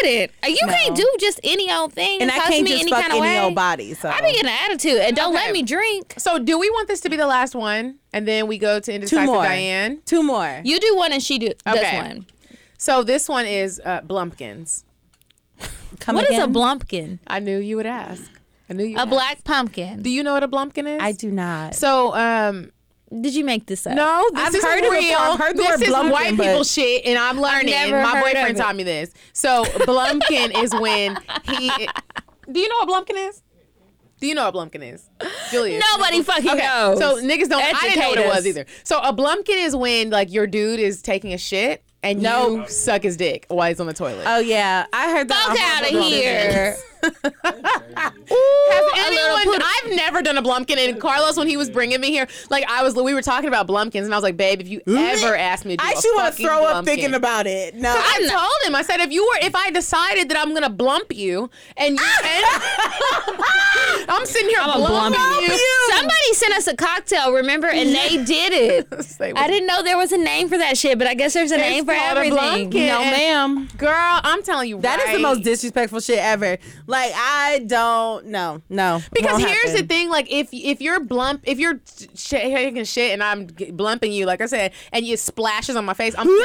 Wouldn't. 0.02 0.32
Uh, 0.42 0.46
You 0.48 0.58
can't 0.66 0.96
do 0.96 1.06
just 1.20 1.40
any 1.44 1.70
old 1.72 1.92
thing 1.92 2.20
And 2.22 2.30
and, 2.30 2.40
I 2.40 2.44
can't 2.48 2.64
me 2.64 2.70
just 2.70 2.82
any 2.82 2.90
fuck 2.90 3.00
kind 3.02 3.12
of 3.12 3.18
any 3.18 3.36
way. 3.38 3.40
old 3.40 3.54
body. 3.54 3.94
So 3.94 4.08
I 4.08 4.20
be 4.20 4.32
getting 4.32 4.46
an 4.50 4.56
attitude 4.64 4.98
and 4.98 5.14
don't 5.16 5.34
Okay. 5.34 5.44
let 5.44 5.52
me 5.52 5.62
drink. 5.62 6.14
so 6.18 6.38
do 6.38 6.58
we 6.58 6.70
want 6.70 6.88
this 6.88 7.00
to 7.02 7.11
be 7.11 7.16
the 7.16 7.26
last 7.26 7.54
one? 7.54 7.98
And 8.12 8.26
then 8.26 8.46
we 8.46 8.58
go 8.58 8.80
to 8.80 9.06
two 9.06 9.24
more. 9.24 9.42
Diane. 9.44 10.00
Two 10.06 10.22
more. 10.22 10.61
You 10.64 10.80
do 10.80 10.96
one 10.96 11.12
and 11.12 11.22
she 11.22 11.38
do 11.38 11.52
does 11.66 11.76
Okay. 11.78 11.96
one. 11.98 12.26
So 12.78 13.02
this 13.02 13.28
one 13.28 13.46
is 13.46 13.80
uh, 13.84 14.00
Blumpkins. 14.00 14.84
Come 15.98 16.14
What 16.16 16.24
is 16.30 16.38
a 16.38 16.44
again? 16.44 16.54
blumpkin? 16.54 17.18
I 17.26 17.40
knew 17.40 17.58
you 17.58 17.76
would 17.76 17.84
ask. 17.86 18.22
I 18.70 18.72
knew 18.72 18.84
you 18.84 18.96
A 18.96 19.00
would 19.00 19.11
black 19.11 19.44
pumpkin. 19.44 20.00
Do 20.00 20.08
you 20.08 20.22
know 20.22 20.32
what 20.32 20.42
a 20.42 20.48
Blumpkin 20.48 20.86
is? 20.96 21.02
I 21.02 21.12
do 21.12 21.30
not. 21.30 21.74
So, 21.74 22.14
um, 22.14 22.70
Did 23.20 23.34
you 23.34 23.44
make 23.44 23.66
this 23.66 23.86
up? 23.86 23.94
no, 23.96 24.24
this 24.32 24.46
I've 24.48 24.54
is 24.54 24.62
heard 24.64 24.82
real. 24.82 24.92
before. 25.00 25.16
I've 25.18 25.38
heard 25.40 25.56
the 25.56 25.62
this 25.62 25.70
word 25.80 25.82
is 25.82 25.94
Blumpkin, 25.94 26.11
white 26.12 26.30
people 26.38 26.64
shit, 26.64 27.04
and 27.06 27.18
I'm 27.18 27.40
learning. 27.40 27.74
My 27.90 28.20
boyfriend 28.20 28.56
taught 28.56 28.76
me 28.76 28.84
this. 28.84 29.12
So, 29.32 29.64
Blumpkin 29.64 30.56
is 30.62 30.72
when 30.74 31.18
he. 31.44 31.70
Do 32.50 32.61
you 32.61 32.68
know 32.68 32.76
what 32.84 33.06
Blumpkin 33.08 33.28
is? 33.28 33.42
Do 34.20 34.26
you 34.26 34.34
know 34.34 34.48
what 34.50 34.54
Blumpkin 34.54 34.94
is? 34.94 35.08
Julius. 35.50 35.82
Nobody 35.92 36.22
fucking 36.22 36.50
Okay, 36.50 36.58
knows. 36.66 36.98
so 36.98 37.16
niggas 37.22 37.48
don't. 37.48 37.62
I 37.62 37.72
didn't 37.88 37.98
know 38.00 38.08
what 38.11 38.18
it 38.18 38.26
was 38.26 38.46
either. 38.46 38.66
So 38.84 39.00
a 39.00 39.12
blumpkin 39.14 39.64
is 39.66 39.74
when 39.74 40.11
like 40.11 40.30
your 40.30 40.46
dude 40.46 40.78
is 40.78 41.00
taking 41.00 41.32
a 41.32 41.38
shit 41.38 41.82
and 42.02 42.20
Nope. 42.22 42.50
you 42.50 42.68
suck 42.68 43.02
his 43.02 43.16
dick 43.16 43.46
while 43.48 43.68
he's 43.68 43.80
on 43.80 43.86
the 43.86 43.94
toilet. 43.94 44.24
Oh 44.26 44.38
yeah, 44.38 44.84
I 44.92 45.11
heard 45.11 45.28
that. 45.28 45.46
Fuck 45.48 45.58
out 45.58 45.82
of 45.90 46.12
here. 46.12 46.76
Has 47.03 48.90
anyone? 49.07 49.44
put- 49.44 49.62
I've 49.62 49.92
never 49.96 50.22
done 50.22 50.36
a 50.38 50.42
Blumpkin, 50.42 50.76
and 50.76 51.01
Carlos, 51.01 51.36
when 51.36 51.48
he 51.48 51.57
was 51.57 51.70
bringing 51.70 52.01
me 52.01 52.11
here, 52.11 52.26
like 52.51 52.64
I 52.68 52.82
was, 52.82 52.94
we 52.94 53.14
were 53.14 53.22
talking 53.22 53.48
about 53.48 53.66
Blumpkins, 53.66 54.05
and 54.05 54.12
I 54.12 54.16
was 54.16 54.22
like, 54.22 54.36
"Babe, 54.36 54.61
if 54.61 54.68
you 54.68 54.80
ever 54.86 55.36
ask 55.36 55.64
me 55.64 55.76
to 55.76 55.82
do 55.82 55.86
I 55.88 55.92
a 55.92 55.96
actually 55.96 56.11
want 56.12 56.26
to 56.26 56.32
fucking 56.32 56.46
throw 56.46 56.64
up 56.64 56.76
Blumpkin- 56.76 56.84
thinking 56.86 57.14
about 57.14 57.46
it. 57.46 57.74
No, 57.74 57.90
I 57.96 58.18
told 58.28 58.68
him. 58.68 58.74
I 58.74 58.82
said, 58.82 59.01
if 59.01 59.11
you 59.12 59.24
were, 59.24 59.46
if 59.46 59.55
I 59.57 59.70
decided 59.70 60.28
that 60.30 60.38
I'm 60.38 60.53
gonna 60.55 60.70
blump 60.70 61.14
you, 61.16 61.51
and 61.76 61.98
you, 61.98 62.05
ah! 62.05 62.20
and 63.26 63.40
I'm 64.09 64.26
sitting 64.26 64.48
here 64.48 64.59
I'm 64.61 64.78
blumping 64.80 65.18
blump 65.20 65.40
you. 65.42 65.86
Somebody 65.90 66.32
sent 66.34 66.55
us 66.55 66.66
a 66.66 66.76
cocktail, 66.76 67.32
remember? 67.32 67.68
And 67.68 67.90
they 67.94 68.22
did 68.24 68.53
it. 68.53 69.05
Say 69.11 69.32
I 69.34 69.48
didn't 69.48 69.66
know 69.66 69.82
there 69.82 69.96
was 69.96 70.12
a 70.12 70.18
name 70.18 70.48
for 70.48 70.59
that 70.59 70.76
shit, 70.76 70.98
but 70.98 71.07
I 71.07 71.14
guess 71.14 71.34
there's 71.34 71.51
a 71.51 71.57
name 71.57 71.84
for 71.84 71.94
called 71.94 72.18
a 72.18 72.20
everything. 72.20 72.70
No, 72.70 73.01
ma'am. 73.01 73.68
Girl, 73.76 73.90
I'm 74.22 74.42
telling 74.42 74.68
you, 74.68 74.80
That 74.80 75.01
is 75.01 75.12
the 75.16 75.22
most 75.22 75.42
disrespectful 75.42 76.01
shit 76.01 76.18
ever. 76.18 76.59
Like 76.91 77.12
I 77.14 77.62
don't 77.66 78.26
know, 78.26 78.62
no. 78.68 79.01
Because 79.12 79.41
Won't 79.41 79.45
here's 79.49 79.74
the 79.74 79.86
thing, 79.86 80.11
like 80.11 80.30
if 80.30 80.49
if 80.53 80.80
you're 80.80 81.01
blump, 81.01 81.41
if 81.45 81.59
you're 81.59 81.80
shaking 82.14 82.82
shit 82.84 83.12
and 83.12 83.22
I'm 83.22 83.47
blumping 83.47 84.12
you, 84.12 84.26
like 84.26 84.41
I 84.41 84.47
said, 84.47 84.72
and 84.93 85.07
you 85.07 85.16
splashes 85.16 85.76
on 85.76 85.84
my 85.84 85.95
face, 85.95 86.14
I'm. 86.18 86.28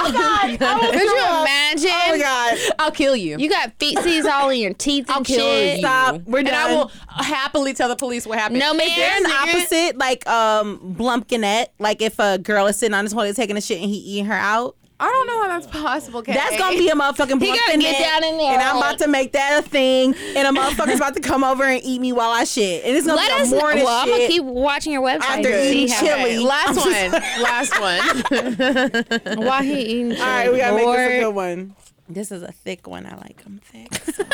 Oh 0.00 0.12
God! 0.12 0.58
Oh, 0.60 0.90
Could 0.92 1.02
you 1.02 1.18
imagine? 1.18 1.90
Oh 1.90 2.10
my 2.10 2.18
God! 2.18 2.58
I'll 2.78 2.90
kill 2.92 3.16
you. 3.16 3.36
You 3.36 3.48
got 3.48 3.72
feces 3.80 4.26
all 4.26 4.48
in 4.50 4.60
your 4.60 4.72
teeth 4.72 5.06
and 5.08 5.16
I'll 5.16 5.24
kill 5.24 5.38
shit. 5.38 5.76
you. 5.78 5.82
Stop. 5.82 6.22
We're 6.24 6.38
and 6.38 6.48
I 6.50 6.72
will 6.72 6.92
happily 7.08 7.74
tell 7.74 7.88
the 7.88 7.96
police 7.96 8.24
what 8.24 8.38
happened. 8.38 8.60
No, 8.60 8.74
man. 8.74 8.86
If 8.86 8.96
There's 8.96 9.24
an 9.24 9.30
opposite, 9.32 9.98
like 9.98 10.24
um 10.28 10.94
Blumpkinette. 10.96 11.68
Like 11.80 12.00
if 12.00 12.20
a 12.20 12.38
girl 12.38 12.66
is 12.66 12.76
sitting 12.76 12.94
on 12.94 13.04
the 13.06 13.10
toilet 13.10 13.34
taking 13.34 13.56
a 13.56 13.60
shit 13.60 13.80
and 13.80 13.90
he 13.90 13.96
eating 13.96 14.26
her 14.26 14.34
out. 14.34 14.76
I 15.00 15.08
don't 15.08 15.26
know 15.28 15.42
how 15.42 15.48
that's 15.60 15.66
possible. 15.68 16.22
Kay. 16.22 16.32
That's 16.34 16.58
gonna 16.58 16.76
be 16.76 16.88
a 16.88 16.92
motherfucking 16.94 17.40
He 17.40 17.48
gotta 17.52 17.72
Blumpkinette, 17.72 17.80
get 17.80 17.98
down 18.00 18.24
in 18.24 18.36
there, 18.38 18.52
and 18.54 18.60
I'm 18.62 18.78
about 18.78 18.98
to 18.98 19.06
make 19.08 19.30
that 19.32 19.62
a 19.64 19.68
thing, 19.68 20.14
and 20.36 20.56
a 20.56 20.60
motherfucker's 20.60 20.96
about 20.96 21.14
to 21.14 21.20
come 21.20 21.44
over 21.44 21.62
and 21.62 21.80
eat 21.84 22.00
me 22.00 22.12
while 22.12 22.30
I 22.30 22.42
shit, 22.44 22.84
and 22.84 22.96
it's 22.96 23.06
gonna 23.06 23.16
Let 23.16 23.28
be 23.36 23.42
us 23.42 23.52
a 23.52 23.54
know. 23.54 23.60
morning 23.60 23.84
Well, 23.84 23.96
I'm 24.02 24.08
gonna 24.08 24.26
keep 24.26 24.42
watching 24.42 24.92
your 24.92 25.02
website 25.02 25.20
After 25.20 25.50
to 25.52 25.62
see 25.62 25.82
eating 25.84 25.94
how. 25.94 26.00
chili. 26.00 26.20
Okay, 26.20 26.38
last 26.40 26.78
I'm 26.78 27.12
one. 27.12 27.22
last 28.32 29.36
one. 29.36 29.38
Why 29.46 29.62
he 29.64 29.80
eating? 29.82 30.12
All 30.12 30.18
right, 30.26 30.50
we 30.52 30.58
gotta 30.58 30.74
make 30.76 30.86
this 30.86 31.10
a 31.12 31.20
good 31.20 31.34
one. 31.34 31.76
This 32.08 32.32
is 32.32 32.42
a 32.42 32.50
thick 32.50 32.86
one. 32.88 33.06
I 33.06 33.14
like 33.18 33.44
them 33.44 33.60
thick. 33.62 33.94
so. 34.14 34.24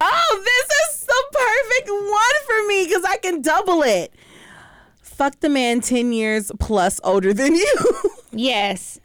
oh, 0.00 0.42
this 0.44 0.90
is 0.90 1.06
the 1.06 1.24
perfect 1.32 1.90
one 1.90 2.46
for 2.46 2.66
me 2.68 2.84
because 2.86 3.04
I 3.04 3.16
can 3.18 3.42
double 3.42 3.82
it. 3.82 4.12
Fuck 5.18 5.40
the 5.40 5.48
man 5.48 5.80
ten 5.80 6.12
years 6.12 6.50
plus 6.60 7.00
older 7.04 7.34
than 7.34 7.54
you. 7.54 7.76
Yes. 8.30 9.00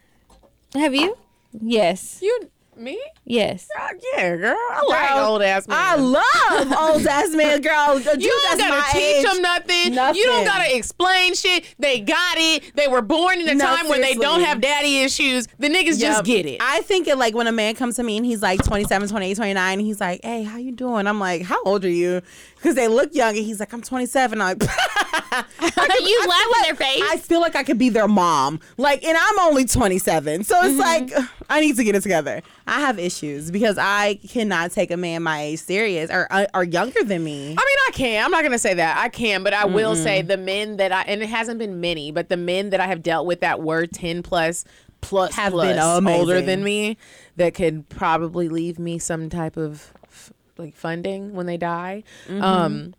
Have 0.76 0.94
you? 0.94 1.18
Yes. 1.54 2.20
You, 2.22 2.50
me? 2.76 3.02
Yes. 3.26 3.68
Uh, 3.80 3.88
yeah, 4.16 4.36
girl. 4.36 4.56
I 4.58 4.82
like 4.90 5.12
old 5.26 5.42
ass 5.42 5.68
men. 5.68 5.78
I 5.80 5.96
love 5.96 6.74
old 6.96 7.08
ass 7.08 7.30
man, 7.34 7.62
girl. 7.62 8.00
You 8.00 8.30
don't 8.30 8.58
gotta 8.60 8.92
teach 8.92 9.24
them 9.24 9.42
nothing. 9.42 9.96
nothing. 9.96 10.16
You 10.20 10.26
don't 10.26 10.44
gotta 10.46 10.76
explain 10.76 11.34
shit. 11.36 11.74
They 11.80 12.02
got 12.02 12.36
it. 12.38 12.76
They 12.76 12.88
were 12.88 13.02
born 13.02 13.40
in 13.40 13.48
a 13.48 13.56
No, 13.56 13.66
time 13.66 13.88
where 13.88 14.02
they 14.02 14.16
don't 14.16 14.42
have 14.42 14.60
daddy 14.60 15.00
issues. 15.02 15.48
The 15.58 15.70
niggas 15.70 16.00
just 16.00 16.26
get 16.26 16.46
it. 16.46 16.58
I 16.62 16.82
think 16.82 17.08
it 17.08 17.18
like 17.18 17.34
when 17.34 17.48
a 17.48 17.52
man 17.52 17.76
comes 17.76 17.96
to 17.96 18.04
me 18.04 18.18
and 18.18 18.26
he's 18.26 18.42
like 18.42 18.62
27, 18.64 19.08
28, 19.08 19.36
29, 19.36 19.80
he's 19.80 20.02
like, 20.02 20.20
hey, 20.24 20.44
how 20.44 20.58
you 20.58 20.74
doing? 20.74 21.08
I'm 21.08 21.20
like, 21.20 21.44
how 21.44 21.62
old 21.64 21.86
are 21.86 21.90
you? 21.90 22.22
Because 22.56 22.76
they 22.76 22.88
look 22.88 23.14
young 23.16 23.38
and 23.38 23.46
he's 23.46 23.60
like, 23.60 23.72
I'm 23.74 23.82
27. 23.82 24.42
I'm 24.42 24.58
like, 24.60 24.70
you 25.14 26.26
laugh 26.28 26.46
in 26.58 26.64
their 26.64 26.76
face. 26.76 27.02
I 27.04 27.18
feel 27.18 27.42
like 27.42 27.56
I 27.56 27.64
could 27.64 27.78
be 27.78 27.90
their 27.90 28.08
mom. 28.08 28.60
Like, 28.78 29.04
and 29.04 29.18
I'm 29.18 29.40
only 29.40 29.66
27. 29.66 30.44
So 30.44 30.56
Mm-hmm. 30.56 30.68
it's 30.70 30.80
like, 30.80 31.28
I 31.50 31.60
need 31.60 31.76
to 31.78 31.84
get 31.84 31.96
it 31.96 32.02
together. 32.02 32.42
I 32.68 32.80
have 32.80 32.98
issues 33.00 33.52
because 33.52 33.78
I 33.78 34.16
cannot 34.30 34.72
take 34.72 34.92
a 34.92 34.98
man 34.98 35.24
my 35.24 35.42
age 35.42 35.60
serious 35.60 36.10
or, 36.12 36.28
uh, 36.32 36.46
or 36.54 36.64
younger 36.64 37.04
than 37.04 37.24
me. 37.24 37.48
I 37.48 37.48
mean, 37.50 37.58
I 37.58 37.92
can. 37.94 38.24
I'm 38.26 38.32
not 38.32 38.44
gonna 38.44 38.58
say 38.60 38.74
that. 38.76 38.98
I 38.98 39.10
can, 39.10 39.44
but 39.44 39.54
I 39.54 39.66
will 39.66 39.96
say 39.96 40.22
the 40.22 40.38
men 40.38 40.78
that 40.78 40.92
I 40.92 41.02
and 41.04 41.22
it 41.22 41.28
hasn't 41.30 41.60
been 41.60 41.82
many, 41.82 42.12
but 42.12 42.30
the 42.30 42.38
men 42.38 42.70
that 42.72 42.80
I 42.80 42.88
have 42.88 43.04
dealt 43.04 43.26
with 43.28 43.42
that 43.42 43.62
were 43.62 43.86
10 43.86 44.24
plus 44.24 44.64
plus 45.02 45.34
Have 45.36 45.52
plus 45.52 45.68
been 45.68 45.80
amazing. 45.80 46.20
older 46.22 46.42
than 46.42 46.64
me 46.64 46.98
that 47.36 47.54
could 47.54 47.90
probably 47.90 48.48
leave 48.48 48.80
me 48.80 48.98
some 49.00 49.30
type 49.30 49.58
of 49.58 49.92
f- 50.06 50.32
like 50.58 50.76
funding 50.76 51.34
when 51.34 51.46
they 51.46 51.58
die. 51.58 52.04
Um 52.30 52.94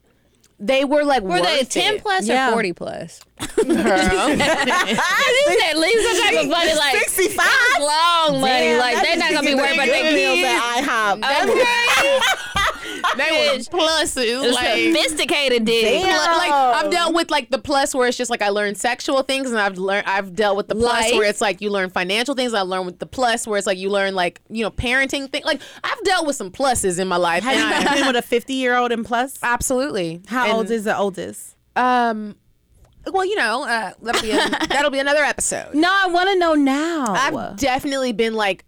they 0.61 0.85
were 0.85 1.05
like 1.05 1.23
Were 1.23 1.41
they 1.41 1.65
10 1.65 1.95
it. 1.95 2.03
plus 2.03 2.27
Yeah. 2.27 2.49
or 2.51 2.53
40 2.53 2.73
plus? 2.75 3.21
Girl. 3.39 3.47
I 3.67 5.45
think 5.47 5.61
that 5.61 5.77
leaves 5.77 6.03
some 6.05 6.21
type 6.23 6.45
of 6.45 6.49
money 6.51 6.75
like 6.75 6.97
65? 7.09 7.47
long 7.81 8.41
money. 8.41 8.53
Damn, 8.53 8.79
like 8.81 9.03
they're 9.03 9.17
not 9.17 9.33
gonna 9.33 9.47
be 9.47 9.55
worried 9.55 9.75
about 9.75 9.87
their 9.87 10.13
meals 10.13 10.39
at 10.45 10.83
IHOP. 10.85 11.19
Okay. 11.51 12.41
they 13.17 13.23
were 13.25 13.59
Bitch. 13.59 13.69
pluses. 13.71 14.53
Like, 14.53 14.95
Sophisticated 14.95 15.65
dick. 15.65 16.03
Pl- 16.03 16.11
like 16.11 16.51
I've 16.53 16.91
dealt 16.91 17.15
with 17.15 17.31
like 17.31 17.51
the 17.51 17.59
plus 17.59 17.95
where 17.95 18.09
it's 18.09 18.17
just 18.17 18.31
like 18.31 18.43
I 18.43 18.49
learned 18.51 18.77
sexual 18.79 19.23
things, 19.23 19.51
and 19.51 19.59
I've 19.59 19.79
learned 19.79 20.07
I've 20.07 20.35
dealt 20.35 20.57
with 20.57 20.69
the 20.69 20.75
plus 20.75 21.03
Life. 21.05 21.13
where 21.15 21.29
it's 21.29 21.41
like 21.41 21.61
you 21.61 21.71
learn 21.71 21.91
financial 21.91 22.35
things. 22.35 22.55
I 22.55 22.63
learned 22.63 22.87
with 22.87 22.99
the 22.99 23.07
plus 23.07 23.47
where 23.47 23.59
it's 23.59 23.67
like 23.67 23.79
you 23.79 23.91
learn 23.91 24.15
like 24.15 24.41
you 24.49 24.63
know 24.63 24.71
parenting 24.71 25.31
things. 25.31 25.45
Like 25.45 25.61
I've 25.83 26.03
dealt 26.05 26.27
with 26.27 26.37
some 26.37 26.51
pluses 26.51 26.99
in 26.99 27.09
my 27.09 27.17
life. 27.17 27.43
Have 27.45 27.57
and 27.57 27.85
you 27.85 27.91
I- 27.91 27.95
been 27.95 28.07
with 28.07 28.17
a 28.17 28.23
50 28.27 28.53
year 28.55 28.77
old 28.77 28.93
and 28.93 29.05
plus? 29.05 29.39
absolutely. 29.43 30.23
How 30.27 30.45
And, 30.45 30.53
old 30.53 30.71
is 30.71 30.85
the 30.85 30.97
oldest? 30.97 31.57
um? 31.77 32.37
Well, 33.07 33.27
you 33.27 33.37
know, 33.37 33.65
uh, 33.65 33.93
that'll 34.01 34.23
be 34.23 34.31
a, 34.31 34.37
that'll 34.69 34.91
be 34.91 34.99
another 34.99 35.23
episode. 35.23 35.75
No, 35.75 35.89
I 35.91 36.07
want 36.09 36.31
to 36.31 36.39
know 36.39 36.55
now. 36.55 37.05
I've 37.09 37.57
definitely 37.59 38.13
been 38.13 38.33
like 38.33 38.65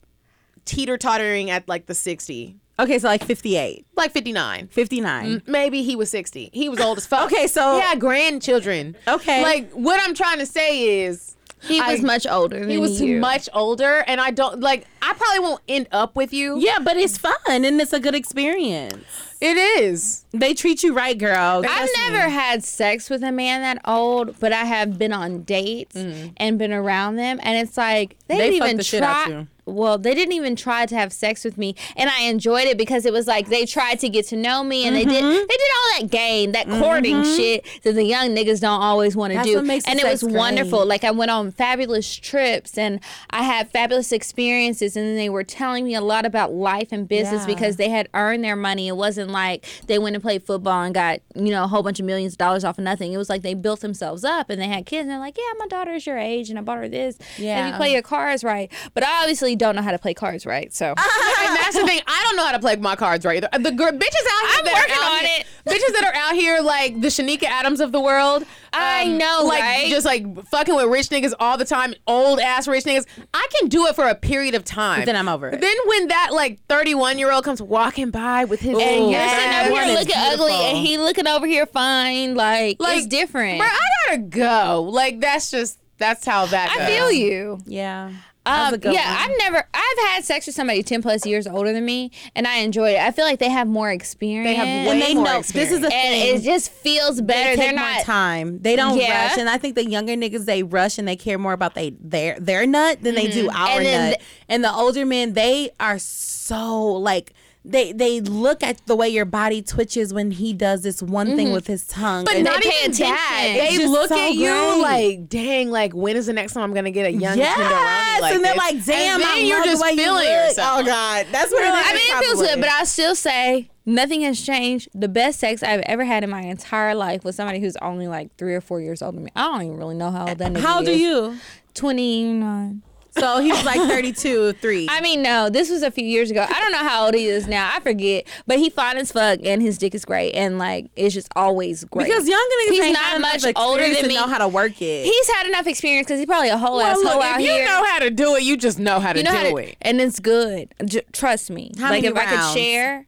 teeter 0.66 0.98
tottering 0.98 1.48
at 1.48 1.66
like 1.68 1.86
the 1.86 1.94
sixty, 1.94 2.56
okay, 2.78 2.98
so 2.98 3.08
like 3.08 3.24
58, 3.24 3.86
like 3.96 4.12
fifty 4.12 4.32
nine. 4.32 4.68
59. 4.68 5.42
Maybe 5.46 5.82
he 5.82 5.96
was 5.96 6.10
60. 6.10 6.50
He 6.52 6.68
was 6.68 6.80
old 6.80 6.98
as 6.98 7.06
fuck. 7.06 7.30
Okay, 7.32 7.46
so- 7.46 7.74
he 7.76 7.80
had 7.80 8.00
grandchildren. 8.00 8.96
Okay. 9.08 9.42
Like 9.42 9.70
what 9.72 10.00
I'm 10.02 10.14
trying 10.14 10.38
to 10.38 10.46
say 10.46 11.02
is 11.04 11.36
He 11.62 11.80
was 11.80 12.00
I- 12.00 12.02
much 12.04 12.26
older 12.26 12.60
than 12.60 12.68
he 12.70 12.78
was 12.78 13.00
you. 13.00 13.18
much 13.20 13.48
older 13.54 14.04
and 14.06 14.20
I 14.20 14.30
don't 14.30 14.60
like 14.60 14.86
I 15.02 15.14
probably 15.14 15.40
won't 15.40 15.62
end 15.68 15.88
up 15.92 16.14
with 16.16 16.32
you. 16.32 16.58
Yeah, 16.60 16.78
but 16.82 16.96
it's 16.96 17.16
fun 17.18 17.34
and 17.48 17.80
it's 17.80 17.92
a 17.92 18.00
good 18.00 18.14
experience. 18.14 19.04
It 19.40 19.56
is. 19.56 20.24
They 20.32 20.54
treat 20.54 20.82
you 20.82 20.94
right, 20.94 21.16
girl. 21.16 21.62
I've 21.62 21.64
Trust 21.64 21.92
me. 21.96 22.10
never 22.10 22.28
had 22.30 22.64
sex 22.64 23.08
with 23.10 23.22
a 23.22 23.32
man 23.32 23.62
that 23.62 23.80
old, 23.84 24.38
but 24.40 24.52
I 24.52 24.64
have 24.64 24.98
been 24.98 25.12
on 25.12 25.42
dates 25.42 25.96
and 25.96 26.58
been 26.58 26.72
around 26.72 27.16
them, 27.16 27.38
and 27.42 27.56
it's 27.58 27.76
like 27.76 28.16
they, 28.28 28.34
Mm. 28.34 28.38
They 28.38 28.50
didn't 28.50 28.64
even 28.66 28.76
the 28.78 28.84
shit 28.84 29.02
out 29.02 29.26
try. 29.26 29.46
Well, 29.68 29.98
they 29.98 30.14
didn't 30.14 30.34
even 30.34 30.54
try 30.54 30.86
to 30.86 30.94
have 30.94 31.12
sex 31.12 31.44
with 31.44 31.58
me, 31.58 31.74
and 31.96 32.08
I 32.08 32.22
enjoyed 32.22 32.68
it 32.68 32.78
because 32.78 33.04
it 33.04 33.12
was 33.12 33.26
like 33.26 33.48
they 33.48 33.66
tried 33.66 33.98
to 33.98 34.08
get 34.08 34.26
to 34.28 34.36
know 34.36 34.62
me, 34.62 34.86
and 34.86 34.94
they 34.94 35.04
did 35.04 35.24
Mm-hmm. 35.24 35.32
they 35.32 35.56
did 35.56 35.70
all 35.74 36.00
that 36.00 36.10
game, 36.10 36.52
that 36.52 36.68
courting 36.68 37.24
shit 37.24 37.66
that 37.82 37.94
the 37.96 38.04
young 38.04 38.28
niggas 38.28 38.60
don't 38.60 38.80
always 38.80 39.16
want 39.16 39.32
to 39.32 39.42
do, 39.42 39.56
what 39.56 39.64
makes 39.64 39.84
and 39.86 39.98
it 39.98 40.06
was 40.06 40.20
sex 40.20 40.32
wonderful. 40.32 40.86
Like 40.86 41.02
I 41.02 41.10
went 41.10 41.32
on 41.32 41.50
fabulous 41.50 42.14
trips, 42.14 42.78
and 42.78 43.00
I 43.30 43.42
had 43.42 43.68
fabulous 43.68 44.12
experiences, 44.12 44.96
and 44.96 45.18
they 45.18 45.28
were 45.28 45.42
telling 45.44 45.84
me 45.84 45.94
a 45.96 46.00
lot 46.00 46.24
about 46.24 46.52
life 46.52 46.88
and 46.92 47.08
business 47.08 47.40
Yeah. 47.42 47.54
because 47.54 47.74
they 47.76 47.88
had 47.88 48.08
earned 48.14 48.44
their 48.44 48.56
money. 48.56 48.86
It 48.86 48.96
wasn't 48.96 49.25
like 49.30 49.64
they 49.86 49.98
went 49.98 50.16
and 50.16 50.22
played 50.22 50.42
football 50.42 50.82
and 50.82 50.94
got 50.94 51.20
you 51.34 51.50
know 51.50 51.64
a 51.64 51.66
whole 51.66 51.82
bunch 51.82 52.00
of 52.00 52.06
millions 52.06 52.34
of 52.34 52.38
dollars 52.38 52.64
off 52.64 52.78
of 52.78 52.84
nothing. 52.84 53.12
It 53.12 53.18
was 53.18 53.28
like 53.28 53.42
they 53.42 53.54
built 53.54 53.80
themselves 53.80 54.24
up 54.24 54.50
and 54.50 54.60
they 54.60 54.68
had 54.68 54.86
kids 54.86 55.02
and 55.02 55.10
they're 55.10 55.18
like, 55.18 55.36
yeah, 55.38 55.52
my 55.58 55.66
daughter 55.66 55.92
is 55.92 56.06
your 56.06 56.18
age 56.18 56.50
and 56.50 56.58
I 56.58 56.62
bought 56.62 56.78
her 56.78 56.88
this. 56.88 57.18
Yeah. 57.38 57.58
And 57.58 57.72
you 57.72 57.76
play 57.76 57.92
your 57.92 58.02
cards 58.02 58.42
right, 58.44 58.70
but 58.94 59.04
I 59.04 59.20
obviously 59.22 59.56
don't 59.56 59.76
know 59.76 59.82
how 59.82 59.92
to 59.92 59.98
play 59.98 60.14
cards 60.14 60.44
right. 60.46 60.72
So 60.74 60.86
and 60.88 60.96
that's 61.56 61.76
the 61.76 61.86
thing. 61.86 62.00
I 62.06 62.24
don't 62.26 62.36
know 62.36 62.44
how 62.44 62.52
to 62.52 62.58
play 62.58 62.76
my 62.76 62.96
cards 62.96 63.24
right 63.24 63.36
either. 63.36 63.48
The 63.58 63.72
girl, 63.72 63.90
bitches 63.90 64.26
out 64.32 64.50
here 64.50 64.58
I'm 64.58 64.64
that 64.64 64.72
are 64.74 64.80
working 64.80 64.94
out 64.96 65.12
on 65.12 65.24
here- 65.24 65.40
it. 65.40 65.46
Bitches 65.66 65.92
that 65.94 66.04
are 66.04 66.14
out 66.14 66.34
here 66.36 66.60
like 66.60 67.00
the 67.00 67.08
Shanika 67.08 67.42
Adams 67.42 67.80
of 67.80 67.90
the 67.90 68.00
world. 68.00 68.44
I 68.72 69.02
um, 69.02 69.18
know, 69.18 69.42
like 69.44 69.62
right? 69.62 69.88
just 69.88 70.06
like 70.06 70.46
fucking 70.46 70.74
with 70.74 70.86
rich 70.86 71.08
niggas 71.08 71.32
all 71.40 71.58
the 71.58 71.64
time, 71.64 71.94
old 72.06 72.38
ass 72.38 72.68
rich 72.68 72.84
niggas. 72.84 73.04
I 73.34 73.48
can 73.58 73.68
do 73.68 73.86
it 73.86 73.96
for 73.96 74.06
a 74.06 74.14
period 74.14 74.54
of 74.54 74.64
time. 74.64 75.00
But 75.00 75.06
then 75.06 75.16
I'm 75.16 75.28
over 75.28 75.48
it. 75.48 75.60
then 75.60 75.76
when 75.86 76.08
that 76.08 76.30
like 76.32 76.60
31 76.68 77.18
year 77.18 77.32
old 77.32 77.44
comes 77.44 77.60
walking 77.60 78.10
by 78.10 78.44
with 78.44 78.60
his 78.60 78.78
and 78.78 79.10
you're 79.16 79.24
Yes. 79.26 79.40
sitting 79.42 79.58
over 79.66 79.70
One 79.72 79.84
here 79.84 79.92
is 79.92 79.98
looking 80.06 80.16
ugly 80.16 80.52
and 80.52 80.78
he 80.78 80.98
looking 80.98 81.26
over 81.26 81.46
here 81.46 81.66
fine. 81.66 82.34
Like, 82.34 82.76
Like, 82.80 82.98
it's 82.98 83.06
different. 83.06 83.58
Bro, 83.58 83.68
I 83.68 83.78
gotta 84.10 84.18
go. 84.22 84.82
Like 84.90 85.20
that's 85.20 85.50
just 85.50 85.78
that's 85.98 86.24
how 86.26 86.46
that. 86.46 86.70
I 86.78 86.86
feel 86.86 87.10
you. 87.10 87.58
Yeah. 87.66 88.10
Um, 88.48 88.76
yeah, 88.80 88.90
one. 88.90 88.96
I've 89.32 89.38
never. 89.38 89.68
I've 89.74 89.98
had 90.12 90.24
sex 90.24 90.46
with 90.46 90.54
somebody 90.54 90.84
ten 90.84 91.02
plus 91.02 91.26
years 91.26 91.48
older 91.48 91.72
than 91.72 91.84
me, 91.84 92.12
and 92.36 92.46
I 92.46 92.58
enjoyed 92.58 92.92
it. 92.94 93.00
I 93.00 93.10
feel 93.10 93.24
like 93.24 93.40
they 93.40 93.48
have 93.48 93.66
more 93.66 93.90
experience. 93.90 94.46
They 94.46 94.54
have 94.54 94.86
way 94.86 94.92
and 94.92 95.02
they 95.02 95.14
more 95.16 95.24
know 95.24 95.42
this 95.42 95.72
is 95.72 95.78
a 95.78 95.80
the 95.80 95.92
and 95.92 96.14
thing. 96.14 96.36
it 96.36 96.42
just 96.42 96.70
feels 96.70 97.20
better. 97.20 97.40
They 97.50 97.56
They're 97.56 97.66
take 97.72 97.76
more 97.80 97.90
not. 97.90 98.02
time. 98.04 98.60
They 98.62 98.76
don't 98.76 98.96
Yeah. 99.00 99.30
rush, 99.30 99.38
and 99.38 99.48
I 99.50 99.58
think 99.58 99.74
the 99.74 99.84
younger 99.90 100.12
niggas 100.14 100.44
they 100.44 100.62
rush 100.62 100.96
and 100.96 101.08
they 101.08 101.16
care 101.16 101.38
more 101.38 101.54
about 101.54 101.74
they 101.74 101.94
their 101.98 102.38
their 102.38 102.66
nut 102.68 103.02
than 103.02 103.16
they 103.16 103.26
do 103.26 103.48
our 103.48 103.54
Mm-hmm. 103.56 103.76
And 103.78 103.86
then 103.86 104.10
nut. 104.10 104.20
and 104.48 104.62
the 104.62 104.72
older 104.72 105.04
men 105.04 105.32
they 105.32 105.70
are 105.80 105.98
so 105.98 106.84
like 106.92 107.32
they 107.66 107.92
they 107.92 108.20
look 108.20 108.62
at 108.62 108.84
the 108.86 108.94
way 108.94 109.08
your 109.08 109.24
body 109.24 109.60
twitches 109.60 110.14
when 110.14 110.30
he 110.30 110.52
does 110.52 110.82
this 110.82 111.02
one 111.02 111.34
thing 111.34 111.46
mm-hmm. 111.46 111.54
with 111.54 111.66
his 111.66 111.86
tongue. 111.86 112.24
But 112.24 112.36
and 112.36 112.44
not 112.44 112.62
they 112.62 112.68
even 112.68 112.92
attention. 112.92 113.06
that. 113.06 113.68
They 113.70 113.86
look 113.86 114.08
so 114.08 114.18
at 114.18 114.34
you 114.34 114.82
like, 114.82 115.28
dang, 115.28 115.70
like 115.70 115.92
when 115.92 116.16
is 116.16 116.26
the 116.26 116.32
next 116.32 116.52
time 116.52 116.62
I'm 116.62 116.72
gonna 116.72 116.90
get 116.90 117.06
a 117.06 117.12
young 117.12 117.36
yes, 117.36 117.58
tenderoni 117.58 118.20
like 118.22 118.34
and 118.34 118.44
they're 118.44 118.54
this? 118.54 118.58
like, 118.58 118.84
damn, 118.84 119.14
and 119.14 119.22
then 119.22 119.30
I 119.30 119.40
you're 119.40 119.64
just 119.64 119.82
the 119.82 119.96
feeling 119.96 120.24
you 120.24 120.30
yourself. 120.30 120.80
Oh 120.80 120.86
God, 120.86 121.26
that's 121.32 121.52
what 121.52 121.62
it 121.62 121.68
is. 121.68 121.74
I 121.74 121.92
mean, 121.92 122.16
it 122.16 122.24
feels 122.24 122.40
good, 122.40 122.60
but 122.60 122.70
I 122.70 122.84
still 122.84 123.14
say 123.14 123.70
nothing 123.84 124.22
has 124.22 124.40
changed. 124.40 124.88
The 124.94 125.08
best 125.08 125.40
sex 125.40 125.62
I've 125.62 125.80
ever 125.80 126.04
had 126.04 126.24
in 126.24 126.30
my 126.30 126.42
entire 126.42 126.94
life 126.94 127.24
was 127.24 127.36
somebody 127.36 127.60
who's 127.60 127.76
only 127.78 128.06
like 128.06 128.34
three 128.36 128.54
or 128.54 128.60
four 128.60 128.80
years 128.80 129.02
older 129.02 129.16
than 129.16 129.24
me. 129.24 129.32
I 129.34 129.44
don't 129.46 129.62
even 129.62 129.76
really 129.76 129.96
know 129.96 130.10
how 130.10 130.28
old 130.28 130.38
that 130.38 130.56
How 130.56 130.78
old 130.78 130.88
are 130.88 130.92
you? 130.92 131.36
29. 131.74 132.82
So 133.18 133.40
he 133.40 133.50
was 133.50 133.64
like 133.64 133.76
32, 133.80 134.52
3. 134.54 134.86
I 134.90 135.00
mean, 135.00 135.22
no, 135.22 135.48
this 135.48 135.70
was 135.70 135.82
a 135.82 135.90
few 135.90 136.04
years 136.04 136.30
ago. 136.30 136.44
I 136.48 136.60
don't 136.60 136.72
know 136.72 136.78
how 136.88 137.06
old 137.06 137.14
he 137.14 137.26
is 137.26 137.46
now. 137.46 137.70
I 137.74 137.80
forget. 137.80 138.26
But 138.46 138.58
he 138.58 138.70
fine 138.70 138.96
as 138.98 139.12
fuck 139.12 139.40
and 139.42 139.62
his 139.62 139.78
dick 139.78 139.94
is 139.94 140.04
great. 140.04 140.32
And 140.34 140.58
like, 140.58 140.86
it's 140.96 141.14
just 141.14 141.28
always 141.34 141.84
great. 141.84 142.06
because 142.06 142.28
younger 142.28 142.54
niggas 142.66 142.70
He's 142.70 142.84
ain't 142.84 142.92
not 142.94 143.20
much 143.20 143.44
older 143.56 143.82
than 143.92 144.08
me. 144.08 144.14
know 144.14 144.26
how 144.26 144.38
to 144.38 144.48
work 144.48 144.80
it. 144.82 145.04
He's 145.04 145.28
had 145.30 145.46
enough 145.46 145.66
experience 145.66 146.06
because 146.06 146.18
he's 146.20 146.26
probably 146.26 146.50
a 146.50 146.58
whole 146.58 146.76
Well, 146.76 146.86
asshole 146.86 147.04
look, 147.04 147.24
out 147.24 147.40
if 147.40 147.46
you 147.46 147.52
here. 147.52 147.64
know 147.64 147.84
how 147.84 147.98
to 148.00 148.10
do 148.10 148.34
it, 148.36 148.42
you 148.42 148.56
just 148.56 148.78
know 148.78 149.00
how 149.00 149.12
to 149.12 149.18
You 149.20 149.24
know 149.24 149.30
do 149.30 149.36
how 149.36 149.42
to, 149.50 149.56
it. 149.56 149.76
and 149.82 150.00
it's 150.00 150.20
good. 150.20 150.74
J- 150.84 151.02
trust 151.12 151.50
me. 151.50 151.72
How 151.78 151.90
like 151.90 152.02
many 152.02 152.08
if 152.08 152.16
I 152.16 152.24
rounds? 152.26 152.52
could 152.52 152.58
share, 152.60 153.06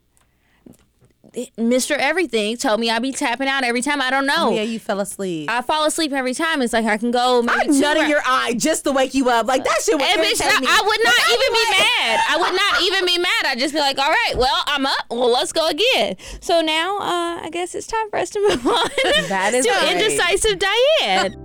Mr. 1.58 1.96
Everything 1.98 2.56
told 2.56 2.80
me 2.80 2.90
I'd 2.90 3.02
be 3.02 3.12
tapping 3.12 3.48
out 3.48 3.64
every 3.64 3.82
time. 3.82 4.00
I 4.02 4.10
don't 4.10 4.26
know. 4.26 4.48
oh, 4.50 4.54
yeah, 4.54 4.62
you 4.62 4.78
fell 4.78 5.00
asleep. 5.00 5.48
I 5.50 5.62
fall 5.62 5.84
asleep 5.86 6.12
every 6.12 6.34
time. 6.34 6.62
It's 6.62 6.72
like 6.72 6.86
I 6.86 6.96
can 6.96 7.10
go 7.10 7.42
maybe 7.42 7.58
I'm 7.60 7.80
nut 7.80 7.96
in 7.96 8.02
rounds. 8.02 8.10
your 8.10 8.20
eye 8.26 8.54
just 8.56 8.84
to 8.84 8.92
wake 8.92 9.14
you 9.14 9.28
up. 9.30 9.46
Like 9.46 9.64
that 9.64 9.80
shit 9.82 9.94
would 9.94 10.02
And 10.04 10.20
bitch, 10.20 10.40
irritate 10.40 10.60
me. 10.60 10.66
I 10.70 10.82
would 10.84 11.00
not 11.04 11.14
Like, 11.18 11.34
even 11.34 11.52
be 11.52 11.64
mad. 11.70 12.20
I 12.28 12.36
would 12.38 12.54
not 12.54 12.82
even 12.82 13.06
be 13.06 13.18
mad. 13.18 13.46
I'd 13.46 13.58
just 13.58 13.74
be 13.74 13.80
like, 13.80 13.98
all 13.98 14.10
right, 14.10 14.34
well, 14.36 14.62
I'm 14.66 14.86
up. 14.86 15.04
Well, 15.10 15.30
let's 15.32 15.52
go 15.52 15.68
again. 15.68 16.16
So 16.40 16.60
now 16.60 16.98
uh, 16.98 17.40
I 17.44 17.48
guess 17.52 17.74
it's 17.74 17.86
time 17.86 18.10
for 18.10 18.18
us 18.18 18.30
to 18.30 18.40
move 18.40 18.66
on 18.66 18.88
That 19.28 19.52
is 19.54 19.64
to 19.66 19.70
right. 19.72 19.92
indecisive 19.92 20.58
Diane. 20.58 21.44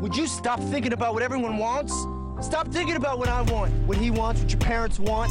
Would 0.00 0.16
you 0.16 0.26
stop 0.26 0.60
thinking 0.60 0.92
about 0.92 1.12
what 1.14 1.22
everyone 1.22 1.58
wants? 1.58 1.92
Stop 2.40 2.68
thinking 2.68 2.94
about 2.94 3.18
what 3.18 3.28
I 3.28 3.42
want, 3.42 3.72
what 3.88 3.98
he 3.98 4.12
wants, 4.12 4.40
what 4.40 4.50
your 4.52 4.60
parents 4.60 5.00
want. 5.00 5.30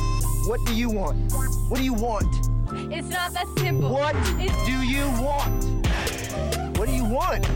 What 0.49 0.59
do 0.65 0.75
you 0.75 0.89
want? 0.89 1.31
What 1.69 1.77
do 1.77 1.83
you 1.83 1.93
want? 1.93 2.27
It's 2.69 3.07
not 3.10 3.34
that 3.34 3.48
simple. 3.57 3.94
What 3.94 4.14
do 4.65 4.81
you 4.84 5.06
want? 5.22 5.64
What 6.77 6.88
do 6.88 6.94
you 6.94 7.06
want? 7.06 7.48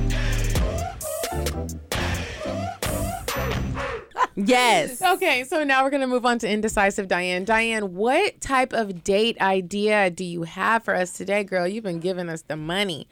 Yes. 4.35 5.01
Okay, 5.01 5.43
so 5.43 5.63
now 5.63 5.83
we're 5.83 5.89
gonna 5.89 6.07
move 6.07 6.25
on 6.25 6.39
to 6.39 6.49
indecisive 6.49 7.07
Diane. 7.07 7.43
Diane, 7.43 7.93
what 7.93 8.39
type 8.39 8.71
of 8.73 9.03
date 9.03 9.39
idea 9.41 10.09
do 10.09 10.23
you 10.23 10.43
have 10.43 10.83
for 10.83 10.95
us 10.95 11.11
today, 11.11 11.43
girl? 11.43 11.67
You've 11.67 11.83
been 11.83 11.99
giving 11.99 12.29
us 12.29 12.43
the 12.43 12.55
money. 12.55 13.07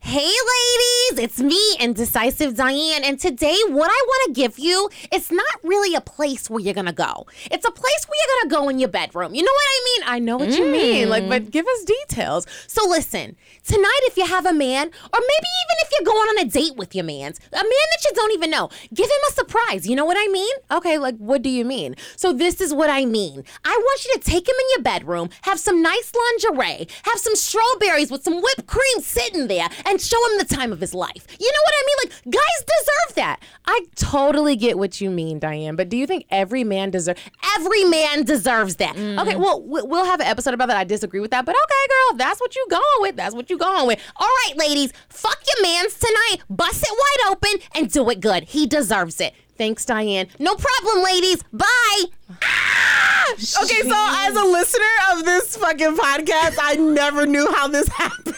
Hey, 0.00 0.20
ladies, 0.24 1.24
it's 1.24 1.40
me, 1.40 1.60
Indecisive 1.80 2.54
Diane, 2.54 3.04
and 3.04 3.20
today 3.20 3.56
what 3.68 3.90
I 3.90 4.04
want 4.06 4.26
to 4.26 4.40
give 4.40 4.58
you 4.58 4.88
is 5.12 5.30
not 5.30 5.44
really 5.62 5.94
a 5.94 6.00
place 6.00 6.48
where 6.48 6.60
you're 6.60 6.72
gonna 6.72 6.92
go. 6.92 7.26
It's 7.50 7.66
a 7.66 7.70
place 7.70 8.06
where 8.06 8.16
you're 8.16 8.40
gonna 8.40 8.62
go 8.62 8.68
in 8.70 8.78
your 8.78 8.88
bedroom. 8.88 9.34
You 9.34 9.42
know 9.42 9.52
what 9.52 9.66
I 9.68 9.84
mean? 9.84 10.08
I 10.08 10.18
know 10.20 10.36
what 10.38 10.56
you 10.56 10.64
mean, 10.64 11.10
like, 11.10 11.28
but 11.28 11.42
mm. 11.42 11.50
give 11.50 11.66
us 11.66 11.84
details. 11.84 12.46
So 12.68 12.88
listen, 12.88 13.36
tonight 13.66 14.00
if 14.04 14.16
you 14.16 14.24
have 14.24 14.46
a 14.46 14.52
man, 14.52 14.86
or 14.86 15.20
maybe 15.20 15.48
even 15.62 15.76
if 15.82 15.90
you're 15.92 16.06
going 16.06 16.28
on 16.28 16.38
a 16.38 16.48
date 16.48 16.76
with 16.76 16.94
your 16.94 17.04
man's, 17.04 17.38
a 17.52 17.56
man 17.56 17.64
that 17.64 18.04
you 18.04 18.12
don't 18.14 18.32
even 18.32 18.50
know, 18.50 18.70
give 18.94 19.06
him 19.06 19.20
a 19.28 19.32
surprise. 19.32 19.86
You 19.86 19.96
know 19.96 20.06
what 20.06 20.16
I 20.18 20.28
mean? 20.32 20.54
Okay, 20.70 20.96
like, 20.96 21.16
what 21.18 21.42
do 21.42 21.50
you 21.50 21.66
mean? 21.66 21.96
So 22.16 22.32
this 22.32 22.62
is 22.62 22.72
what 22.72 22.88
I 22.88 23.04
mean. 23.04 23.44
I 23.64 23.76
want 23.76 24.04
you 24.06 24.14
to 24.14 24.20
take 24.20 24.48
him 24.48 24.54
in 24.58 24.66
your 24.76 24.82
bedroom, 24.84 25.28
have 25.42 25.60
some 25.60 25.82
nice 25.82 26.12
lingerie, 26.14 26.88
have 27.02 27.18
some 27.18 27.34
strawberries 27.34 28.10
with 28.10 28.22
some 28.22 28.40
whipped 28.40 28.66
cream 28.66 29.00
sitting 29.00 29.48
there, 29.48 29.68
and 29.88 30.00
show 30.00 30.16
him 30.30 30.38
the 30.38 30.44
time 30.44 30.72
of 30.72 30.80
his 30.80 30.94
life. 30.94 31.26
You 31.40 31.50
know 31.52 31.60
what 31.64 31.74
I 31.74 31.82
mean? 31.86 31.96
Like 32.04 32.24
guys 32.24 32.64
deserve 32.66 33.14
that. 33.16 33.40
I 33.66 33.80
totally 33.96 34.54
get 34.56 34.78
what 34.78 35.00
you 35.00 35.10
mean, 35.10 35.38
Diane, 35.38 35.76
but 35.76 35.88
do 35.88 35.96
you 35.96 36.06
think 36.06 36.26
every 36.30 36.62
man 36.64 36.90
deserves? 36.90 37.20
Every 37.58 37.84
man 37.84 38.24
deserves 38.24 38.76
that. 38.76 38.94
Mm. 38.96 39.20
Okay, 39.22 39.36
well, 39.36 39.62
we- 39.62 39.82
we'll 39.82 40.04
have 40.04 40.20
an 40.20 40.26
episode 40.26 40.54
about 40.54 40.68
that. 40.68 40.76
I 40.76 40.84
disagree 40.84 41.20
with 41.20 41.30
that, 41.32 41.44
but 41.44 41.54
okay, 41.54 41.86
girl, 41.88 42.18
that's 42.18 42.40
what 42.40 42.54
you 42.54 42.66
going 42.70 42.82
with. 43.00 43.16
That's 43.16 43.34
what 43.34 43.50
you 43.50 43.58
going 43.58 43.86
with. 43.86 44.00
All 44.16 44.28
right, 44.46 44.56
ladies, 44.56 44.92
fuck 45.08 45.38
your 45.46 45.62
man's 45.62 45.94
tonight. 45.94 46.38
Bust 46.48 46.82
it 46.82 46.90
wide 46.92 47.32
open 47.32 47.60
and 47.74 47.90
do 47.90 48.08
it 48.10 48.20
good. 48.20 48.44
He 48.44 48.66
deserves 48.66 49.20
it. 49.20 49.34
Thanks, 49.58 49.84
Diane. 49.84 50.28
No 50.38 50.54
problem, 50.54 51.04
ladies. 51.04 51.42
Bye. 51.52 52.04
Ah! 52.42 53.32
Okay, 53.62 53.82
so 53.82 53.92
as 53.94 54.36
a 54.36 54.44
listener 54.44 54.84
of 55.12 55.24
this 55.24 55.56
fucking 55.56 55.96
podcast, 55.96 56.56
I 56.62 56.76
never 56.78 57.26
knew 57.26 57.50
how 57.52 57.68
this 57.68 57.88
happened. 57.92 58.36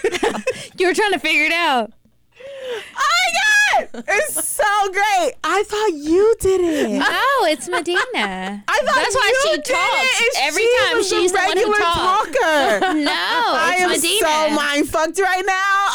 You 0.79 0.87
were 0.89 0.95
trying 0.95 1.13
to 1.13 1.19
figure 1.19 1.45
it 1.45 1.53
out. 1.53 1.93
oh 2.41 2.81
my 2.97 3.33
god, 3.93 4.05
it's 4.09 4.45
so 4.49 4.65
great. 4.93 5.33
I 5.45 5.63
thought 5.67 5.93
you 5.95 6.35
did 6.41 6.61
it. 6.61 6.99
No, 6.99 7.47
it's 7.47 7.69
Medinah. 7.69 8.63
I 8.69 8.81
thought 8.85 8.95
That's 8.95 9.15
why 9.15 9.33
you 9.33 9.51
she 9.51 9.57
did 9.57 9.65
talks. 9.65 10.21
it, 10.21 10.35
Every 10.43 10.63
she 10.63 10.77
time 10.81 10.97
was 10.97 11.09
she's 11.09 11.33
the 11.33 11.39
the 11.39 11.45
one 11.47 11.57
who 11.57 11.73
regular 11.73 11.79
talks. 11.79 12.39
talker. 12.39 12.95
No, 13.11 13.13
I 13.13 13.77
am 13.81 13.91
Medinah. 13.91 14.21
so 14.21 14.51
mind 14.55 14.89
fucked 14.89 15.19
right 15.19 15.45
now. 15.47 15.53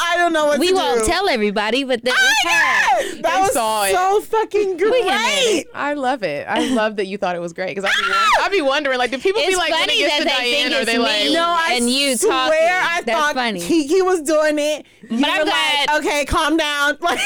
I 0.08 0.16
don't 0.18 0.34
know 0.34 0.46
what 0.46 0.60
we 0.60 0.70
to 0.70 0.74
won't 0.76 1.02
do. 1.02 1.06
tell 1.08 1.30
everybody, 1.30 1.84
but 1.84 2.04
the, 2.04 2.12
it's 2.12 2.46
my 2.46 2.52
her. 2.52 3.14
God, 3.16 3.24
that 3.24 3.40
was 3.42 3.54
saw 3.54 3.84
it. 3.86 3.92
so 3.94 4.22
fucking 4.22 4.78
great. 4.78 5.66
I 5.74 5.94
love 5.96 6.24
it. 6.24 6.48
I 6.48 6.68
love 6.70 6.96
that 6.98 7.06
you 7.08 7.18
thought 7.18 7.36
it 7.36 7.40
was 7.40 7.54
great 7.54 7.76
because 7.76 7.84
I'd, 7.86 7.98
be 8.04 8.12
ah! 8.14 8.44
I'd 8.46 8.52
be 8.52 8.62
wondering, 8.62 8.98
like, 8.98 9.12
do 9.12 9.18
people 9.20 9.42
It's 9.42 9.52
be 9.52 9.56
like, 9.56 9.72
when 9.72 9.80
funny 9.82 9.94
it 10.02 10.08
gets 10.08 10.26
that 10.26 10.36
to 10.38 10.42
they 10.44 10.52
Diane, 10.52 10.64
think 10.70 10.76
or 10.76 10.82
it's 10.82 10.92
they 10.92 10.98
like. 10.98 11.32
No, 11.32 11.46
I 11.58 11.74
And 11.76 11.90
you 11.90 12.16
swear 12.18 12.32
talking. 12.32 12.58
I 12.62 13.02
That's 13.06 13.20
thought 13.20 13.34
funny. 13.36 13.62
Kiki 13.62 14.02
was 14.02 14.22
doing 14.22 14.58
it. 14.60 14.86
You 15.10 15.20
But 15.22 15.30
I'm 15.30 15.44
glad- 15.46 15.88
like, 15.90 16.00
okay, 16.06 16.26
calm 16.26 16.58
down. 16.58 16.98
Like, 17.06 17.20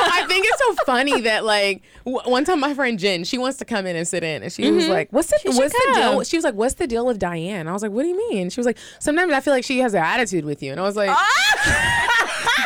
I 0.00 0.24
think 0.26 0.46
it's 0.48 0.58
so 0.58 0.74
funny 0.84 1.20
that 1.22 1.44
like 1.44 1.82
w- 2.04 2.20
one 2.30 2.44
time 2.44 2.60
my 2.60 2.74
friend 2.74 2.98
Jen, 2.98 3.24
she 3.24 3.38
wants 3.38 3.58
to 3.58 3.64
come 3.64 3.86
in 3.86 3.96
and 3.96 4.06
sit 4.06 4.22
in, 4.22 4.42
and 4.42 4.52
she 4.52 4.70
was 4.70 4.88
like, 4.88 5.08
"What's 5.12 5.28
the 5.28 5.36
Mm-hmm. 5.44 5.56
What's 5.56 5.72
the 5.72 5.92
deal?" 5.94 6.22
She 6.24 6.36
was 6.36 6.44
like, 6.44 6.54
"What's 6.54 6.74
the 6.74 6.86
deal 6.86 7.06
with 7.06 7.18
Diane?" 7.18 7.68
I 7.68 7.72
was 7.72 7.82
like, 7.82 7.92
"What 7.92 8.02
do 8.02 8.08
you 8.08 8.16
mean?" 8.30 8.50
She 8.50 8.60
was 8.60 8.66
like, 8.66 8.78
"Sometimes 8.98 9.32
I 9.32 9.40
feel 9.40 9.52
like 9.54 9.64
she 9.64 9.78
has 9.80 9.94
an 9.94 10.02
attitude 10.02 10.44
with 10.44 10.62
you," 10.62 10.72
and 10.72 10.80
I 10.80 10.84
was 10.84 10.96
like, 10.96 11.10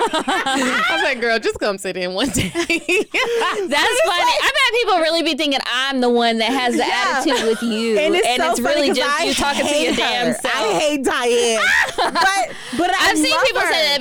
I 0.02 0.86
was 0.94 1.02
like, 1.05 1.20
"Girl, 1.20 1.39
just 1.39 1.59
come 1.61 1.78
sit 1.78 1.97
in 1.97 2.12
one 2.15 2.28
day." 2.31 2.48
That's 2.55 2.70
funny. 2.70 4.35
I 4.36 4.51
bet 4.55 4.81
people 4.81 4.98
really 4.98 5.23
be 5.23 5.35
thinking 5.35 5.61
I'm 5.73 6.01
the 6.01 6.09
one 6.11 6.39
that 6.39 6.51
has 6.51 6.74
the 6.74 6.85
Yeah. 6.86 7.20
attitude 7.20 7.47
with 7.48 7.62
you, 7.62 7.98
and 8.01 8.15
it's, 8.15 8.27
so 8.36 8.55
funny 8.62 8.74
really 8.74 8.89
'cause 8.89 8.97
just 8.98 9.20
I 9.20 9.24
you 9.24 9.35
talking 9.35 9.61
to 9.62 9.66
hate 9.66 9.85
your 9.85 9.93
her. 9.94 9.98
damn 10.01 10.32
self. 10.35 10.55
I 10.55 10.78
hate 10.78 11.05
Diane, 11.05 11.61
but 11.97 12.57
but 12.78 12.90
I 12.94 13.11
I've 13.11 13.19
seen 13.19 13.31
love 13.31 13.44
people 13.44 13.61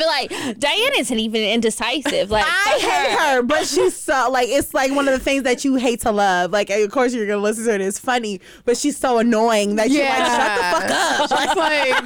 her. 0.09 0.27
say 0.29 0.29
that. 0.29 0.29
Be 0.29 0.45
like, 0.47 0.59
Diane 0.59 0.91
isn't 0.99 1.19
even 1.19 1.41
indecisive. 1.43 2.31
Like, 2.31 2.45
I 2.47 2.79
fuck 2.79 2.91
hate 2.91 3.19
her, 3.19 3.41
but 3.43 3.65
she's 3.65 3.95
so 3.95 4.29
like 4.31 4.49
it's 4.49 4.73
like 4.73 4.91
one 4.93 5.07
of 5.07 5.13
the 5.13 5.19
things 5.19 5.43
that 5.43 5.63
you 5.65 5.75
hate 5.75 6.01
to 6.01 6.11
love. 6.11 6.51
Like, 6.51 6.69
of 6.69 6.91
course 6.91 7.13
you're 7.13 7.27
gonna 7.27 7.39
listen 7.41 7.65
to 7.65 7.75
it. 7.75 7.81
It's 7.81 7.99
funny, 7.99 8.41
but 8.65 8.77
she's 8.77 8.97
so 8.97 9.17
annoying 9.19 9.75
that 9.75 9.89
you're 9.89 10.03
like, 10.05 10.17
shut 10.17 10.57
the 10.57 10.63
fuck 10.63 10.91
up. 10.91 11.29
She's 11.29 11.55
like, 11.57 12.03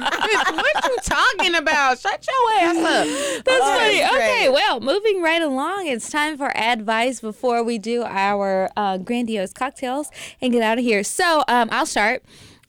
"What 0.56 0.84
you 0.84 0.96
talking 1.02 1.54
about? 1.54 1.98
Shut 1.98 2.26
your 2.26 2.60
ass 2.60 2.76
up." 2.76 3.44
That's 3.44 3.60
Oh, 3.62 3.78
funny. 3.78 3.94
it's 3.98 4.12
Okay, 4.14 4.48
well, 4.48 4.80
moving 4.80 5.22
right 5.22 5.42
along, 5.42 5.86
it's 5.86 6.10
time 6.10 6.36
for 6.36 6.56
advice 6.56 7.20
before 7.20 7.62
we 7.62 7.78
do 7.78 8.02
our 8.02 8.68
uh, 8.76 8.98
grandiose 8.98 9.52
cocktails 9.52 10.10
and 10.40 10.52
get 10.52 10.62
out 10.62 10.78
of 10.78 10.84
here. 10.84 11.04
So, 11.04 11.44
um, 11.48 11.68
I'll 11.72 11.86
start. 11.86 12.22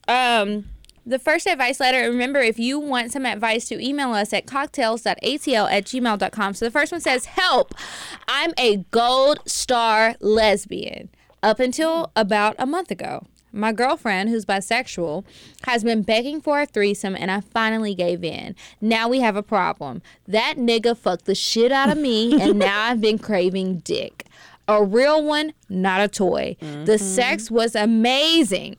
Um, 0.08 0.66
the 1.06 1.18
first 1.20 1.46
advice 1.46 1.78
letter, 1.78 2.10
remember, 2.10 2.40
if 2.40 2.58
you 2.58 2.80
want 2.80 3.12
some 3.12 3.24
advice 3.24 3.68
to 3.68 3.82
email 3.82 4.12
us 4.12 4.32
at 4.32 4.46
cocktails.atl 4.46 5.66
at 5.66 5.84
gmail.com. 5.84 6.54
So 6.54 6.64
the 6.64 6.70
first 6.70 6.90
one 6.90 7.00
says, 7.00 7.26
Help, 7.26 7.74
I'm 8.26 8.52
a 8.58 8.78
gold 8.90 9.38
star 9.46 10.16
lesbian. 10.20 11.08
Up 11.42 11.60
until 11.60 12.10
about 12.16 12.56
a 12.58 12.66
month 12.66 12.90
ago. 12.90 13.26
My 13.52 13.72
girlfriend, 13.72 14.28
who's 14.28 14.44
bisexual, 14.44 15.24
has 15.64 15.82
been 15.82 16.02
begging 16.02 16.42
for 16.42 16.60
a 16.60 16.66
threesome, 16.66 17.16
and 17.16 17.30
I 17.30 17.40
finally 17.40 17.94
gave 17.94 18.22
in. 18.22 18.54
Now 18.82 19.08
we 19.08 19.20
have 19.20 19.36
a 19.36 19.42
problem. 19.42 20.02
That 20.28 20.56
nigga 20.58 20.96
fucked 20.96 21.24
the 21.24 21.34
shit 21.34 21.72
out 21.72 21.88
of 21.88 21.96
me, 21.96 22.38
and 22.38 22.58
now 22.58 22.82
I've 22.82 23.00
been 23.00 23.18
craving 23.18 23.78
dick. 23.78 24.26
A 24.68 24.84
real 24.84 25.22
one, 25.22 25.54
not 25.68 26.00
a 26.00 26.08
toy. 26.08 26.56
The 26.60 26.66
mm-hmm. 26.66 26.96
sex 26.96 27.50
was 27.50 27.74
amazing. 27.74 28.76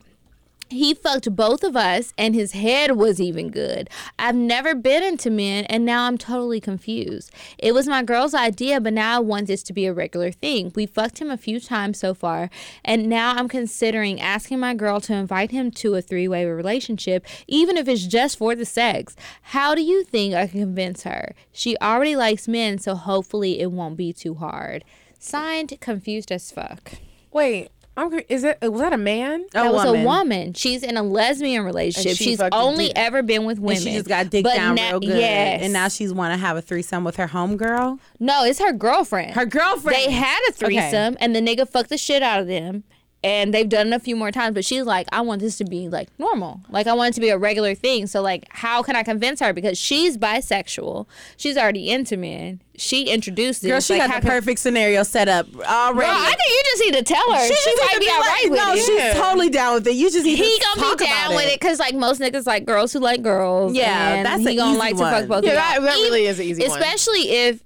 He 0.69 0.93
fucked 0.93 1.33
both 1.33 1.63
of 1.63 1.77
us, 1.77 2.13
and 2.17 2.35
his 2.35 2.51
head 2.51 2.97
was 2.97 3.21
even 3.21 3.51
good. 3.51 3.89
I've 4.19 4.35
never 4.35 4.75
been 4.75 5.01
into 5.01 5.29
men, 5.29 5.63
and 5.65 5.85
now 5.85 6.07
I'm 6.07 6.17
totally 6.17 6.59
confused. 6.59 7.31
It 7.57 7.73
was 7.73 7.87
my 7.87 8.03
girl's 8.03 8.33
idea, 8.33 8.81
but 8.81 8.91
now 8.91 9.15
I 9.15 9.19
want 9.19 9.47
this 9.47 9.63
to 9.63 9.73
be 9.73 9.85
a 9.85 9.93
regular 9.93 10.29
thing. 10.29 10.73
We 10.75 10.85
fucked 10.85 11.19
him 11.19 11.29
a 11.29 11.37
few 11.37 11.61
times 11.61 11.99
so 11.99 12.13
far, 12.13 12.49
and 12.83 13.07
now 13.07 13.33
I'm 13.35 13.47
considering 13.47 14.19
asking 14.19 14.59
my 14.59 14.73
girl 14.73 14.99
to 15.01 15.13
invite 15.13 15.51
him 15.51 15.71
to 15.71 15.95
a 15.95 16.01
three 16.01 16.27
way 16.27 16.45
relationship, 16.45 17.25
even 17.47 17.77
if 17.77 17.87
it's 17.87 18.05
just 18.05 18.37
for 18.37 18.53
the 18.53 18.65
sex. 18.65 19.15
How 19.41 19.73
do 19.73 19.81
you 19.81 20.03
think 20.03 20.33
I 20.33 20.47
can 20.47 20.59
convince 20.59 21.03
her? 21.03 21.33
She 21.53 21.77
already 21.81 22.17
likes 22.17 22.45
men, 22.45 22.77
so 22.77 22.95
hopefully 22.95 23.61
it 23.61 23.71
won't 23.71 23.95
be 23.95 24.11
too 24.11 24.35
hard. 24.35 24.83
Signed, 25.17 25.77
confused 25.79 26.31
as 26.31 26.51
fuck. 26.51 26.91
Wait, 27.31 27.69
I'm 27.97 28.11
cur- 28.11 28.23
is 28.29 28.43
it 28.43 28.59
was 28.61 28.79
that 28.79 28.93
a 28.93 28.97
man? 28.97 29.45
That 29.53 29.73
was 29.73 29.85
a 29.85 30.03
woman. 30.03 30.53
She's 30.53 30.83
in 30.83 30.95
a 30.97 31.03
lesbian 31.03 31.65
relationship. 31.65 32.15
she 32.15 32.23
She's 32.25 32.39
only 32.39 32.87
dude. 32.87 32.97
ever 32.97 33.23
been 33.23 33.43
with 33.45 33.57
women. 33.59 33.77
And 33.77 33.83
she 33.83 33.93
just 33.93 34.07
got 34.07 34.29
dick 34.29 34.43
But 34.43 34.55
down 34.55 34.75
na- 34.75 34.89
real 34.91 34.99
good. 34.99 35.17
Yes. 35.17 35.61
And 35.63 35.73
now 35.73 35.87
she's 35.87 36.13
want 36.13 36.33
to 36.33 36.37
have 36.37 36.55
a 36.57 36.61
threesome 36.61 37.03
with 37.03 37.15
her 37.17 37.27
homegirl. 37.27 37.99
no, 38.19 38.45
it's 38.45 38.59
her 38.59 38.71
girlfriend. 38.71 39.31
Her 39.33 39.45
girlfriend. 39.45 39.97
They 39.97 40.11
had 40.11 40.39
a 40.47 40.51
threesome, 40.51 41.17
and 41.19 41.35
the 41.35 41.41
nigga 41.41 41.67
fucked 41.67 41.89
the 41.89 41.97
shit 41.97 42.21
out 42.21 42.39
of 42.39 42.47
them. 42.47 42.83
And 43.27 43.53
they've 43.53 43.67
done 43.67 43.87
it 43.87 43.93
a 43.93 43.99
few 43.99 44.15
more 44.15 44.31
times, 44.31 44.53
but 44.53 44.63
she's 44.63 44.83
like, 44.83 45.07
I 45.11 45.19
want 45.21 45.41
this 45.41 45.57
to 45.57 45.65
be 45.65 45.89
like 45.89 46.07
normal. 46.17 46.61
Like, 46.69 46.87
I 46.87 46.93
want 46.93 47.09
it 47.09 47.13
to 47.15 47.21
be 47.21 47.29
a 47.29 47.37
regular 47.37 47.75
thing. 47.75 48.07
So, 48.07 48.21
like, 48.21 48.45
how 48.49 48.81
can 48.83 48.95
I 48.95 49.03
convince 49.03 49.39
her? 49.41 49.51
Because 49.53 49.77
she's 49.77 50.17
bisexual. 50.17 51.07
She's 51.35 51.57
already 51.57 51.89
into 51.89 52.15
men. 52.15 52.61
She 52.77 53.05
introduced 53.09 53.63
this. 53.63 53.71
Girl, 53.71 53.79
she 53.81 53.93
like, 53.97 54.07
got 54.09 54.15
the 54.15 54.21
can- 54.21 54.29
perfect 54.29 54.59
scenario 54.59 55.03
set 55.03 55.27
up 55.27 55.47
already. 55.55 56.09
Girl, 56.11 56.15
I 56.15 56.35
think 56.35 56.49
you 56.49 56.61
just 56.65 56.83
need 56.85 56.93
to 56.93 57.03
tell 57.03 57.33
her. 57.33 57.47
She, 57.47 57.53
just 57.53 57.81
might 57.81 57.97
need 57.99 58.05
be 58.05 58.11
alright 58.11 58.21
all 58.21 58.29
like- 58.29 58.51
with 58.51 58.59
no, 58.59 58.73
it. 58.73 59.01
she's 59.13 59.19
totally 59.21 59.49
down 59.49 59.73
with 59.75 59.87
it. 59.87 59.95
You 59.95 60.11
just 60.11 60.23
need 60.25 60.37
he 60.37 60.57
to 60.59 60.65
gonna 60.75 60.95
be 60.95 61.05
down 61.05 61.35
with 61.35 61.45
it 61.47 61.59
because 61.59 61.79
like 61.79 61.95
most 61.95 62.21
niggas 62.21 62.45
like 62.45 62.65
girls 62.65 62.93
who 62.93 62.99
like 62.99 63.23
girls. 63.23 63.73
Yeah, 63.73 64.13
and 64.13 64.25
that's 64.25 64.41
he 64.43 64.49
an 64.51 64.55
gonna 64.57 64.71
easy 64.71 64.79
like 64.79 64.95
to 64.95 65.01
one. 65.01 65.13
fuck 65.13 65.27
both. 65.27 65.43
Yeah, 65.43 65.49
of 65.51 65.55
that- 65.55 65.73
y'all. 65.77 65.83
that 65.85 65.95
really 65.95 66.21
Even- 66.21 66.31
is 66.31 66.39
an 66.39 66.45
easy 66.45 66.67
one. 66.67 66.71
Especially 66.79 67.29
if 67.31 67.63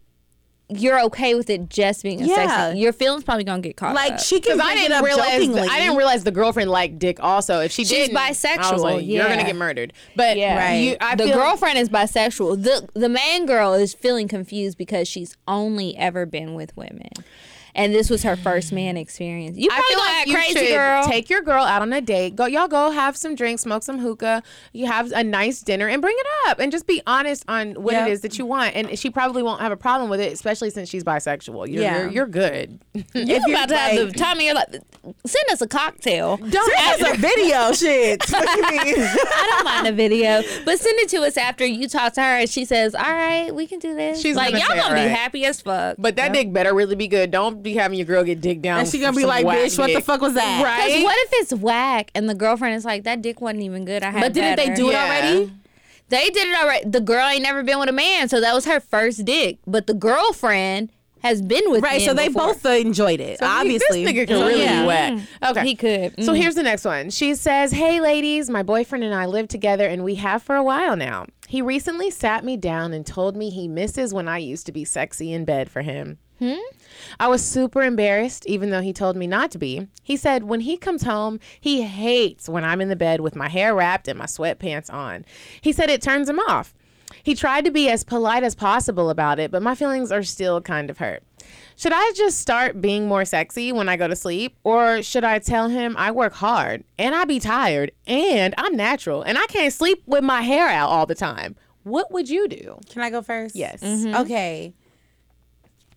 you're 0.80 1.00
okay 1.06 1.36
with 1.36 1.50
it 1.50 1.70
just 1.70 2.04
being 2.04 2.22
a 2.22 2.26
Yeah. 2.26 2.48
sexy. 2.68 2.80
Your 2.80 2.94
feelings 2.94 3.24
probably 3.24 3.44
gonna 3.44 3.62
get 3.62 3.76
caught. 3.78 3.94
Like 3.96 4.14
up. 4.14 4.20
she 4.20 4.40
can 4.40 4.60
I 4.62 4.74
didn't 4.76 4.94
up 4.94 5.04
realize 5.06 5.32
jokingly. 5.32 5.68
I 5.70 5.80
didn't 5.80 5.98
realize 5.98 6.24
the 6.24 6.32
girlfriend 6.32 6.70
liked 6.72 7.00
dick. 7.00 7.18
Also, 7.22 7.60
if 7.60 7.72
she 7.72 7.84
She's 7.84 7.90
didn't, 8.08 8.18
I 8.18 8.30
was 8.30 8.38
bisexual, 8.44 8.80
like, 8.80 9.06
You're 9.06 9.28
gonna 9.28 9.44
get 9.44 9.56
murdered. 9.56 9.94
But 10.16 10.38
Yeah, 10.38 10.58
right. 10.58 10.76
you, 10.76 10.98
I 11.02 11.16
the 11.16 11.26
feel, 11.26 11.36
girlfriend 11.36 11.78
is 11.80 11.90
bisexual. 11.90 12.64
The 12.64 12.88
the 12.94 13.10
main 13.10 13.46
girl 13.46 13.74
is 13.74 13.94
feeling 13.94 14.28
confused 14.28 14.78
because 14.78 15.08
she's 15.08 15.36
only 15.48 15.98
ever 15.98 16.26
been 16.26 16.54
with 16.56 16.76
women, 16.78 17.10
and 17.76 17.94
this 17.94 18.10
was 18.10 18.24
her 18.24 18.36
first 18.36 18.72
man 18.72 18.98
experience. 18.98 19.58
You 19.58 19.68
probably 19.70 19.96
gonna 19.96 20.02
like 20.02 20.18
act 20.22 20.30
crazy, 20.32 20.54
should 20.68 20.76
girl. 20.76 21.04
take 21.06 21.30
your 21.30 21.42
girl 21.42 21.64
out 21.64 21.82
on 21.82 21.92
a 21.94 22.02
date. 22.02 22.36
Go, 22.36 22.46
y'all 22.46 22.68
go 22.68 22.92
have 22.92 23.16
some 23.18 23.36
drinks, 23.36 23.62
smoke 23.64 23.84
some 23.84 24.00
hookah. 24.00 24.44
You 24.74 24.86
have 24.88 25.12
a 25.12 25.24
nice 25.24 25.62
dinner 25.62 25.88
and 25.88 26.02
bring 26.02 26.16
it 26.18 26.28
up, 26.50 26.60
and 26.60 26.72
just 26.72 26.88
be 26.88 27.02
honest 27.08 27.44
on 27.48 27.74
what 27.76 27.94
Yep. 27.94 28.08
it 28.08 28.12
is 28.12 28.22
that 28.22 28.38
you 28.38 28.46
want. 28.46 28.76
And 28.76 28.98
she 28.98 29.10
probably 29.10 29.44
won't 29.44 29.62
have 29.62 29.72
a 29.72 29.78
problem 29.78 30.10
with 30.10 30.20
it, 30.20 30.32
especially 30.34 30.70
since 30.70 30.90
she's 30.90 31.04
bisexual. 31.04 31.68
You're, 31.72 31.84
Yeah. 31.84 32.02
you're, 32.04 32.12
you're 32.12 32.28
good. 32.28 32.80
you 32.94 33.04
if 33.14 33.44
you're 33.48 33.56
about 33.58 33.70
to 33.70 33.78
have 33.78 33.96
the 33.96 34.06
like- 34.06 34.16
time 34.16 34.38
of 34.38 34.44
your 34.44 34.56
life. 34.56 34.68
Send 35.26 35.46
us 35.52 35.62
a 35.62 35.68
cocktail. 35.68 36.38
Don't 36.38 36.74
ask 36.80 37.00
a 37.16 37.18
video 37.18 37.72
shit. 37.74 38.22
What 38.32 38.58
you 38.58 38.94
mean? 38.94 38.96
I 39.08 39.48
don't 39.50 39.66
mind 39.66 39.88
a 39.88 39.92
video, 39.92 40.42
but 40.66 40.80
send 40.80 41.00
it 41.00 41.10
to 41.10 41.18
us 41.24 41.38
after 41.38 41.66
you 41.66 41.88
talk 41.88 42.14
to 42.14 42.22
her 42.22 42.38
and 42.40 42.50
she 42.50 42.66
says, 42.66 42.94
"All 42.96 43.02
right, 43.04 43.54
we 43.54 43.68
can 43.68 43.80
do 43.80 43.96
this." 43.96 44.22
She's 44.22 44.36
like 44.36 44.52
gonna 44.54 44.64
y'all 44.66 44.76
gonna 44.90 44.96
be 45.04 45.10
happy 45.10 45.46
as 45.46 45.62
fuck. 45.62 45.96
But 46.00 46.16
that 46.18 46.34
dick 46.34 46.52
better 46.54 46.74
really 46.74 46.96
be 46.96 47.08
good. 47.08 47.32
Don't 47.32 47.61
be 47.64 47.74
having 47.74 47.98
your 47.98 48.06
girl 48.06 48.24
get 48.24 48.42
dick 48.42 48.62
down. 48.62 48.80
And 48.82 48.88
she 48.90 49.00
gonna 49.00 49.16
be 49.16 49.26
like, 49.26 49.46
whack 49.46 49.58
bitch, 49.60 49.78
what 49.80 49.94
the 49.94 50.02
fuck 50.02 50.22
was 50.22 50.34
that? 50.36 50.64
Right? 50.64 51.04
What 51.04 51.16
if 51.20 51.30
it's 51.42 51.54
whack 51.62 52.12
and 52.16 52.30
the 52.30 52.36
girlfriend 52.36 52.76
is 52.76 52.86
like, 52.86 53.04
"That 53.04 53.22
dick 53.22 53.42
wasn't 53.42 53.64
even 53.64 53.86
good." 53.86 54.04
I 54.04 54.12
had 54.12 54.22
But 54.22 54.34
didn't 54.34 54.58
they 54.58 54.68
better." 54.68 54.76
do 54.76 54.90
it 54.90 54.96
already? 54.96 55.52
They 56.10 56.30
did 56.30 56.48
it 56.50 56.56
already. 56.62 56.90
The 56.90 57.00
girl 57.02 57.26
ain't 57.28 57.44
never 57.44 57.64
been 57.64 57.80
with 57.80 57.88
a 57.90 57.94
man, 57.94 58.28
so 58.28 58.42
that 58.42 58.54
was 58.54 58.66
her 58.66 58.80
first 58.80 59.24
dick. 59.24 59.60
But 59.66 59.88
the 59.88 59.94
girlfriend 59.94 60.90
has 61.24 61.42
been 61.42 61.70
with 61.70 61.84
Right, 61.84 62.00
men 62.00 62.02
so 62.02 62.14
they 62.16 62.28
before. 62.30 62.48
both 62.48 62.66
uh, 62.66 62.70
enjoyed 62.72 63.20
it. 63.20 63.38
So 63.40 63.46
he- 63.46 63.52
obviously, 63.52 64.04
this 64.04 64.12
nigga 64.14 64.28
can 64.28 64.40
really 64.42 64.62
Yeah. 64.64 64.82
be 64.82 64.88
whack. 64.88 65.20
Okay, 65.52 65.64
He 65.68 65.76
could. 65.76 66.24
So 66.26 66.34
Mm. 66.34 66.38
here's 66.38 66.56
the 66.56 66.64
next 66.64 66.84
one. 66.84 67.12
She 67.12 67.36
says, 67.36 67.72
Hey, 67.72 68.02
ladies, 68.02 68.50
my 68.50 68.64
boyfriend 68.64 69.04
and 69.04 69.14
I 69.14 69.28
live 69.28 69.48
together 69.48 69.86
and 69.88 70.04
we 70.04 70.16
have 70.16 70.42
for 70.42 70.56
a 70.56 70.64
while 70.64 70.96
now. 70.98 71.28
He 71.48 71.62
recently 71.62 72.10
sat 72.10 72.44
me 72.44 72.58
down 72.58 72.92
and 72.92 73.06
told 73.06 73.38
me 73.38 73.52
he 73.52 73.68
misses 73.68 74.14
when 74.16 74.28
I 74.28 74.40
used 74.40 74.66
to 74.66 74.72
be 74.72 74.84
sexy 74.84 75.32
in 75.32 75.46
bed 75.46 75.70
for 75.70 75.84
him. 75.84 76.18
I 77.20 77.28
was 77.28 77.44
super 77.44 77.82
embarrassed, 77.82 78.46
even 78.46 78.70
though 78.70 78.82
he 78.82 78.94
told 78.94 79.16
me 79.16 79.28
not 79.28 79.52
to 79.52 79.58
be. 79.58 79.88
He 80.04 80.18
said 80.18 80.44
when 80.44 80.62
he 80.62 80.78
comes 80.78 81.04
home, 81.04 81.40
he 81.60 81.84
hates 81.84 82.50
when 82.50 82.64
I'm 82.64 82.82
in 82.82 82.90
the 82.90 82.96
bed 82.96 83.22
with 83.22 83.36
my 83.36 83.50
hair 83.50 83.76
wrapped 83.76 84.08
and 84.08 84.18
my 84.18 84.26
sweatpants 84.26 84.92
on. 84.92 85.26
He 85.62 85.72
said 85.72 85.90
it 85.90 86.02
turns 86.02 86.30
him 86.30 86.40
off. 86.40 86.74
He 87.24 87.36
tried 87.36 87.66
to 87.66 87.72
be 87.72 87.90
as 87.90 88.04
polite 88.04 88.44
as 88.44 88.56
possible 88.56 89.10
about 89.10 89.40
it, 89.40 89.52
but 89.52 89.62
my 89.62 89.76
feelings 89.76 90.12
are 90.12 90.24
still 90.24 90.62
kind 90.62 90.90
of 90.90 90.98
hurt. 90.98 91.24
Should 91.76 91.94
I 91.94 92.12
just 92.16 92.40
start 92.40 92.82
being 92.82 93.08
more 93.08 93.26
sexy 93.26 93.72
when 93.72 93.90
I 93.90 93.98
go 93.98 94.08
to 94.08 94.16
sleep? 94.16 94.56
Or 94.64 95.02
should 95.02 95.24
I 95.24 95.40
tell 95.40 95.68
him 95.68 95.96
I 95.98 96.12
work 96.12 96.34
hard 96.34 96.84
and 96.98 97.16
I 97.16 97.26
be 97.26 97.40
tired 97.40 97.92
and 98.08 98.54
I'm 98.58 98.76
natural 98.76 99.24
and 99.24 99.38
I 99.38 99.46
can't 99.48 99.74
sleep 99.74 100.04
with 100.06 100.24
my 100.24 100.42
hair 100.42 100.68
out 100.70 100.90
all 100.90 101.06
the 101.06 101.16
time? 101.16 101.56
What 101.84 102.12
would 102.12 102.30
you 102.30 102.48
do? 102.48 102.80
Can 102.90 103.02
I 103.02 103.10
go 103.10 103.22
first? 103.22 103.56
Yes. 103.56 103.82
Mm-hmm. 103.82 104.16
Okay. 104.16 104.74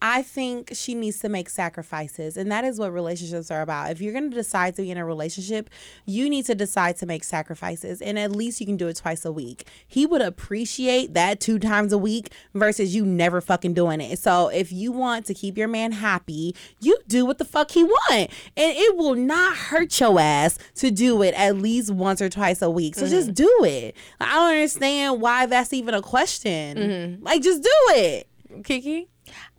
I 0.06 0.20
think 0.20 0.72
she 0.74 0.94
needs 0.94 1.20
to 1.20 1.30
make 1.30 1.48
sacrifices, 1.48 2.36
and 2.36 2.52
that 2.52 2.62
is 2.62 2.78
what 2.78 2.92
relationships 2.92 3.50
are 3.50 3.62
about. 3.62 3.90
If 3.90 4.02
you're 4.02 4.12
going 4.12 4.30
to 4.30 4.36
decide 4.36 4.76
to 4.76 4.82
be 4.82 4.90
in 4.90 4.98
a 4.98 5.04
relationship, 5.06 5.70
you 6.04 6.28
need 6.28 6.44
to 6.44 6.54
decide 6.54 6.98
to 6.98 7.06
make 7.06 7.24
sacrifices, 7.24 8.02
and 8.02 8.18
at 8.18 8.30
least 8.30 8.60
you 8.60 8.66
can 8.66 8.76
do 8.76 8.86
it 8.88 8.96
twice 8.96 9.24
a 9.24 9.32
week. 9.32 9.66
He 9.88 10.04
would 10.04 10.20
appreciate 10.20 11.14
that 11.14 11.40
two 11.40 11.58
times 11.58 11.90
a 11.90 11.96
week 11.96 12.30
versus 12.52 12.94
you 12.94 13.06
never 13.06 13.40
fucking 13.40 13.72
doing 13.72 14.02
it. 14.02 14.18
So 14.18 14.48
if 14.48 14.70
you 14.70 14.92
want 14.92 15.24
to 15.24 15.32
keep 15.32 15.56
your 15.56 15.68
man 15.68 15.92
happy, 15.92 16.54
you 16.80 16.98
do 17.08 17.24
what 17.24 17.38
the 17.38 17.46
fuck 17.46 17.70
he 17.70 17.82
want, 17.82 18.30
and 18.58 18.76
it 18.76 18.96
will 18.98 19.14
not 19.14 19.56
hurt 19.56 19.98
your 19.98 20.20
ass 20.20 20.58
to 20.74 20.90
do 20.90 21.22
it 21.22 21.32
at 21.32 21.56
least 21.56 21.90
once 21.90 22.20
or 22.20 22.28
twice 22.28 22.60
a 22.60 22.68
week. 22.68 22.94
So 22.94 23.04
mm-hmm. 23.04 23.10
just 23.10 23.32
do 23.32 23.50
it. 23.64 23.96
I 24.20 24.34
don't 24.34 24.50
understand 24.50 25.22
why 25.22 25.46
that's 25.46 25.72
even 25.72 25.94
a 25.94 26.02
question. 26.02 26.76
Mm-hmm. 26.76 27.24
Like, 27.24 27.42
just 27.42 27.62
do 27.62 27.70
it. 27.94 28.28
Kiki? 28.64 29.08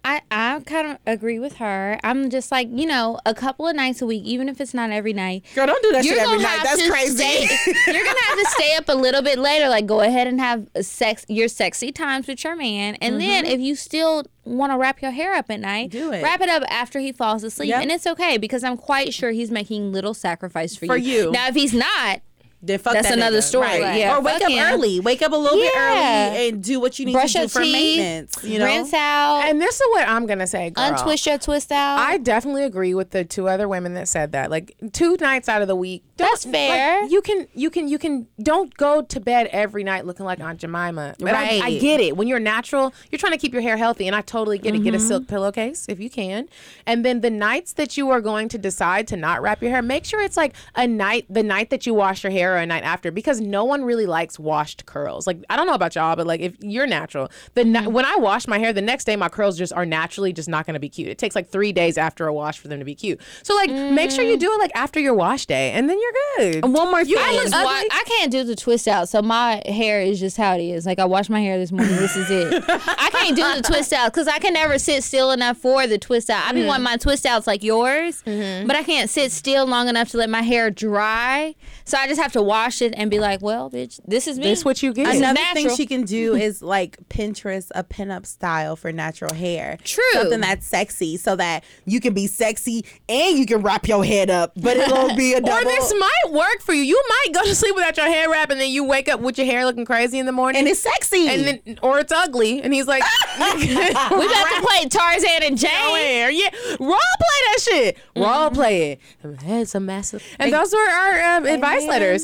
I, 0.05 0.21
I 0.29 0.61
kind 0.67 0.87
of 0.91 0.97
agree 1.07 1.39
with 1.39 1.55
her. 1.57 1.99
I'm 2.03 2.29
just 2.29 2.51
like, 2.51 2.69
you 2.71 2.85
know, 2.85 3.19
a 3.25 3.33
couple 3.33 3.67
of 3.67 3.75
nights 3.75 4.01
a 4.03 4.05
week, 4.05 4.23
even 4.23 4.47
if 4.47 4.61
it's 4.61 4.73
not 4.73 4.91
every 4.91 5.13
night. 5.13 5.43
Girl, 5.55 5.65
don't 5.65 5.81
do 5.81 5.91
that 5.93 6.05
shit 6.05 6.17
every 6.19 6.37
night. 6.37 6.59
That's 6.63 6.87
crazy. 6.87 7.15
stay- 7.47 7.73
you're 7.87 8.05
gonna 8.05 8.23
have 8.29 8.37
to 8.37 8.45
stay 8.51 8.75
up 8.75 8.87
a 8.87 8.93
little 8.95 9.23
bit 9.23 9.39
later. 9.39 9.67
Like, 9.67 9.87
go 9.87 10.01
ahead 10.01 10.27
and 10.27 10.39
have 10.39 10.67
sex 10.81 11.25
your 11.27 11.47
sexy 11.47 11.91
times 11.91 12.27
with 12.27 12.43
your 12.43 12.55
man, 12.55 12.95
and 13.01 13.19
then 13.19 13.45
if 13.45 13.59
you 13.59 13.75
still 13.75 14.23
want 14.43 14.71
to 14.71 14.77
wrap 14.77 15.01
your 15.01 15.09
hair 15.11 15.33
up 15.33 15.49
at 15.49 15.59
night, 15.59 15.89
Mm-hmm. 15.89 15.97
Do 15.97 16.11
it. 16.13 16.21
Wrap 16.23 16.39
it 16.39 16.49
up 16.49 16.61
after 16.69 16.99
he 16.99 17.11
falls 17.11 17.43
asleep, 17.43 17.69
Yep. 17.69 17.81
and 17.81 17.91
it's 17.91 18.05
okay 18.05 18.37
because 18.37 18.63
I'm 18.63 18.77
quite 18.77 19.11
sure 19.13 19.31
he's 19.31 19.49
making 19.49 19.91
little 19.91 20.13
sacrifice 20.13 20.75
for, 20.75 20.85
For 20.85 20.97
you. 20.97 21.31
Now, 21.31 21.47
if 21.47 21.55
he's 21.55 21.73
not, 21.73 22.21
Then 22.65 22.79
fuck 22.79 22.93
That's 22.93 23.09
that 23.09 23.17
another 23.17 23.39
nigga. 23.39 23.43
story. 23.43 23.81
Right. 23.81 23.99
Yeah, 23.99 24.17
or 24.17 24.21
wake 24.21 24.39
fuck 24.39 24.43
up 24.43 24.51
him. 24.51 24.73
early. 24.73 24.99
Wake 24.99 25.21
up 25.21 25.31
a 25.31 25.35
little 25.35 25.57
bit 25.57 25.73
early 25.75 26.49
and 26.49 26.63
do 26.63 26.79
what 26.79 26.97
you 26.99 27.05
need 27.05 27.13
brush 27.13 27.33
to 27.33 27.41
do 27.41 27.47
for 27.47 27.61
teeth, 27.61 27.73
maintenance. 27.73 28.43
You 28.43 28.59
know, 28.59 28.65
rinse 28.65 28.93
out, 28.93 29.43
And 29.45 29.61
this 29.61 29.75
is 29.75 29.87
what 29.91 30.07
I'm 30.07 30.25
going 30.25 30.39
to 30.39 30.47
say, 30.47 30.69
girl. 30.71 30.85
untwist 30.85 31.25
your 31.25 31.37
twist 31.37 31.71
out. 31.71 31.99
I 31.99 32.17
definitely 32.17 32.63
agree 32.63 32.93
with 32.93 33.11
the 33.11 33.23
two 33.23 33.47
other 33.47 33.67
women 33.67 33.93
that 33.93 34.07
said 34.07 34.31
that. 34.31 34.49
Like 34.49 34.75
two 34.93 35.17
nights 35.19 35.47
out 35.49 35.61
of 35.61 35.67
the 35.67 35.75
week. 35.75 36.03
don't- 36.17 36.29
That's 36.29 36.45
fair. 36.45 37.01
like, 37.03 37.11
you 37.11 37.21
can 37.21 37.47
you 37.53 37.69
can 37.69 37.87
you 37.87 37.97
can 37.97 38.27
don't 38.41 38.75
go 38.75 39.01
to 39.01 39.19
bed 39.19 39.47
every 39.51 39.83
night 39.83 40.05
looking 40.05 40.25
like 40.25 40.39
Aunt 40.39 40.59
Jemima. 40.59 41.15
But 41.19 41.35
I, 41.35 41.59
I 41.63 41.77
get 41.77 41.99
it. 41.99 42.17
When 42.17 42.27
you're 42.27 42.39
natural, 42.39 42.93
you're 43.11 43.19
trying 43.19 43.33
to 43.33 43.37
keep 43.37 43.53
your 43.53 43.61
hair 43.61 43.77
healthy, 43.77 44.07
and 44.07 44.15
I 44.15 44.21
totally 44.21 44.57
get 44.57 44.75
it. 44.75 44.79
Get 44.79 44.93
a 44.93 44.97
mm-hmm. 44.97 45.07
silk 45.07 45.27
pillowcase 45.27 45.87
if 45.87 45.99
you 45.99 46.09
can, 46.09 46.47
and 46.85 47.05
then 47.05 47.21
the 47.21 47.29
nights 47.29 47.73
that 47.73 47.97
you 47.97 48.09
are 48.09 48.21
going 48.21 48.49
to 48.49 48.57
decide 48.57 49.07
to 49.09 49.17
not 49.17 49.41
wrap 49.41 49.61
your 49.61 49.71
hair, 49.71 49.81
make 49.81 50.05
sure 50.05 50.21
it's 50.21 50.37
like 50.37 50.53
a 50.75 50.87
night 50.87 51.25
the 51.29 51.43
night 51.43 51.69
that 51.69 51.85
you 51.85 51.93
wash 51.93 52.23
your 52.23 52.31
hair 52.31 52.54
or 52.55 52.59
a 52.59 52.65
night 52.65 52.83
after, 52.83 53.11
because 53.11 53.39
no 53.39 53.63
one 53.63 53.85
really 53.85 54.07
likes 54.07 54.39
washed 54.39 54.87
curls. 54.87 55.27
Like 55.27 55.43
I 55.49 55.55
don't 55.55 55.67
know 55.67 55.75
about 55.75 55.93
y'all, 55.93 56.15
but 56.15 56.25
like 56.25 56.41
if 56.41 56.55
you're 56.59 56.87
natural, 56.87 57.29
the 57.53 57.63
ni- 57.63 57.79
mm-hmm. 57.79 57.93
when 57.93 58.05
I 58.05 58.15
wash 58.15 58.47
my 58.47 58.57
hair, 58.57 58.73
the 58.73 58.81
next 58.81 59.05
day 59.05 59.15
my 59.15 59.29
curls 59.29 59.57
just 59.57 59.71
are 59.73 59.85
naturally 59.85 60.33
just 60.33 60.49
not 60.49 60.65
going 60.65 60.73
to 60.73 60.79
be 60.79 60.89
cute. 60.89 61.09
It 61.09 61.19
takes 61.19 61.35
like 61.35 61.49
three 61.49 61.71
days 61.71 61.97
after 61.97 62.25
a 62.25 62.33
wash 62.33 62.57
for 62.57 62.67
them 62.67 62.79
to 62.79 62.85
be 62.85 62.95
cute. 62.95 63.21
So 63.43 63.55
like 63.55 63.69
make 63.69 64.09
sure 64.09 64.23
you 64.23 64.37
mm. 64.37 64.39
do 64.39 64.51
it 64.51 64.57
like 64.59 64.71
after 64.73 64.99
your 64.99 65.13
wash 65.13 65.45
day, 65.45 65.71
and 65.73 65.87
then 65.87 65.99
you're 66.01 66.13
good. 66.51 66.63
And 66.65 66.73
one 66.73 66.89
more 66.89 67.05
thing. 67.05 67.15
I, 67.17 67.33
look 67.33 67.53
ugly. 67.53 67.89
I 67.91 68.03
can't 68.07 68.31
do 68.31 68.43
the 68.43 68.55
twist 68.55 68.87
out, 68.87 69.09
so 69.09 69.21
my 69.21 69.61
hair 69.67 70.01
is 70.01 70.19
just 70.19 70.37
how 70.37 70.55
it 70.55 70.63
is. 70.63 70.87
Like 70.87 70.97
I 70.97 71.05
washed 71.05 71.29
my 71.29 71.41
hair 71.41 71.59
this 71.59 71.71
morning. 71.71 71.95
This 71.95 72.15
is 72.15 72.31
it. 72.31 72.63
I 72.67 73.09
can't 73.11 73.35
do 73.35 73.55
the 73.55 73.61
twist 73.61 73.93
out 73.93 74.11
because 74.11 74.27
I 74.27 74.39
can 74.39 74.53
never 74.53 74.79
sit 74.79 75.03
still 75.03 75.29
enough 75.31 75.57
for 75.57 75.85
the 75.85 75.99
twist 75.99 76.31
out. 76.31 76.43
I 76.45 76.55
Mm-hmm. 76.55 76.63
be 76.63 76.67
wanting 76.67 76.83
my 76.83 76.97
twist 76.97 77.25
outs 77.25 77.47
like 77.47 77.63
yours, 77.63 78.23
mm-hmm. 78.23 78.65
but 78.65 78.77
I 78.77 78.83
can't 78.83 79.09
sit 79.09 79.31
still 79.31 79.65
long 79.65 79.89
enough 79.89 80.09
to 80.11 80.17
let 80.17 80.29
my 80.29 80.41
hair 80.41 80.71
dry. 80.71 81.53
So 81.83 81.97
I 81.97 82.07
just 82.07 82.21
have 82.21 82.31
to 82.31 82.34
wash 82.41 82.81
it 82.81 82.93
and 82.97 83.09
be 83.11 83.19
like, 83.19 83.41
"Well, 83.41 83.69
bitch, 83.69 83.99
this 84.05 84.27
is 84.27 84.37
me. 84.37 84.45
This 84.45 84.59
is 84.59 84.65
what 84.65 84.81
you 84.83 84.93
get. 84.93 85.05
This 85.05 85.15
is 85.15 85.21
Another 85.21 85.39
thing 85.53 85.69
she 85.75 85.85
can 85.85 86.03
do 86.03 86.35
is 86.47 86.61
like 86.61 86.97
Pinterest 87.09 87.71
a 87.75 87.83
pinup 87.83 88.25
style 88.25 88.75
for 88.75 88.91
natural 88.91 89.33
hair. 89.33 89.77
True. 89.83 90.03
Something 90.13 90.41
that's 90.41 90.65
sexy 90.65 91.17
so 91.17 91.35
that 91.35 91.63
you 91.85 91.99
can 91.99 92.13
be 92.13 92.27
sexy 92.27 92.85
and 93.09 93.37
you 93.37 93.45
can 93.45 93.61
wrap 93.61 93.87
your 93.87 94.03
head 94.03 94.29
up, 94.29 94.53
but 94.55 94.77
it'll 94.77 95.15
be 95.15 95.33
a 95.33 95.41
double. 95.45 95.57
Or 95.57 95.63
this 95.63 95.93
might 95.97 96.33
work 96.33 96.61
for 96.61 96.73
you. 96.73 96.83
You 96.83 97.01
might 97.09 97.33
go 97.33 97.43
to 97.43 97.55
sleep 97.55 97.75
without 97.75 97.95
your 97.97 98.07
hair 98.07 98.29
wrap, 98.29 98.49
and 98.49 98.59
then 98.59 98.69
you 98.69 98.83
wake 98.83 99.07
up 99.09 99.19
with 99.19 99.37
your 99.37 99.47
hair 99.47 99.65
looking 99.65 99.85
crazy 99.85 100.19
in 100.19 100.25
the 100.25 100.31
morning, 100.31 100.59
and 100.59 100.67
it's 100.67 100.79
sexy. 100.81 101.27
and 101.29 101.45
then 101.45 101.79
or 101.81 101.99
it's 101.99 102.11
ugly, 102.11 102.61
and 102.61 102.73
he's 102.73 102.87
like, 102.87 103.03
we 103.39 103.45
about 103.55 104.09
to 104.11 104.67
play 104.67 104.85
Tarzan 104.89 105.43
and 105.43 105.57
Jane. 105.57 105.69
hair, 105.71 106.29
yeah, 106.29 106.49
role 106.79 106.97
play 106.99 107.39
that 107.45 107.57
shit, 107.61 107.97
role 108.15 108.49
play 108.51 108.91
it. 108.91 108.99
It's 109.23 109.75
a 109.75 109.79
massive. 109.79 110.23
And 110.39 110.51
those 110.53 110.73
were 110.73 110.79
our 110.79 111.37
um, 111.37 111.45
advice 111.45 111.85
letters. 111.85 112.23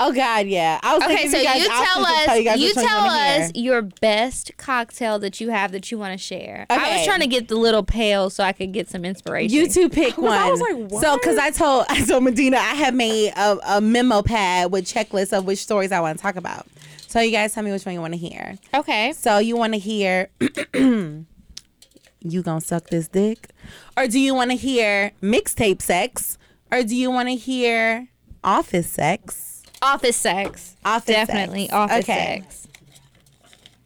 Oh 0.00 0.12
God, 0.12 0.46
yeah. 0.46 0.80
I 0.82 0.94
was 0.94 1.04
Okay, 1.04 1.28
so 1.28 1.38
you 1.38 1.44
guys 1.44 1.66
tell 1.66 2.04
us. 2.04 2.24
tell 2.26 2.36
you, 2.38 2.50
You 2.66 2.74
tell 2.74 2.84
wanna 3.06 3.32
hear. 3.34 3.42
us 3.44 3.52
your 3.54 3.82
best 3.82 4.50
cocktail 4.56 5.18
that 5.20 5.40
you 5.40 5.50
have 5.50 5.72
that 5.72 5.90
you 5.90 5.98
want 5.98 6.12
to 6.12 6.18
share. 6.18 6.66
I 6.68 6.96
was 6.96 7.06
trying 7.06 7.20
to 7.20 7.26
get 7.28 7.48
the 7.48 7.54
little 7.54 7.84
pail 7.84 8.28
so 8.30 8.42
I 8.42 8.52
could 8.52 8.72
get 8.72 8.88
some 8.88 9.04
inspiration. 9.04 9.54
You 9.54 9.68
two 9.68 9.88
pick 9.88 10.18
one. 10.18 10.32
I 10.38 10.50
was 10.50 10.60
like, 10.60 11.00
So, 11.02 11.16
because 11.16 11.38
I 11.38 11.50
told 11.50 11.86
I 11.90 12.04
told 12.04 12.24
Medinah 12.24 12.56
I 12.56 12.74
have 12.74 12.94
made 12.94 13.30
a, 13.36 13.76
a 13.76 13.80
memo 13.80 14.22
pad 14.22 14.72
with 14.72 14.84
checklists 14.84 15.36
of 15.36 15.44
which 15.46 15.58
stories 15.58 15.92
I 15.92 16.00
want 16.00 16.18
to 16.18 16.22
talk 16.22 16.36
about. 16.36 16.66
So 17.06 17.20
you 17.20 17.30
guys 17.30 17.54
tell 17.54 17.62
me 17.62 17.70
which 17.70 17.84
one 17.86 17.94
you 17.94 18.00
want 18.00 18.14
to 18.14 18.18
hear. 18.18 18.58
Okay. 18.74 19.12
So 19.12 19.38
you 19.38 19.56
want 19.56 19.74
to 19.74 19.78
hear 19.78 20.28
you 20.74 22.42
gonna 22.42 22.60
suck 22.60 22.88
this 22.88 23.06
dick, 23.08 23.50
or 23.96 24.06
do 24.08 24.18
you 24.18 24.34
want 24.34 24.50
to 24.50 24.56
hear 24.56 25.12
mixtape 25.22 25.80
sex, 25.82 26.38
or 26.72 26.82
do 26.82 26.96
you 26.96 27.10
want 27.10 27.28
to 27.28 27.36
hear 27.36 28.08
office 28.42 28.90
sex? 28.90 29.53
Office 29.84 30.16
sex. 30.16 30.74
Office 30.84 31.14
Definitely 31.14 31.68
sex. 31.68 31.72
office 31.74 31.98
Okay. 32.04 32.42
sex. 32.42 32.68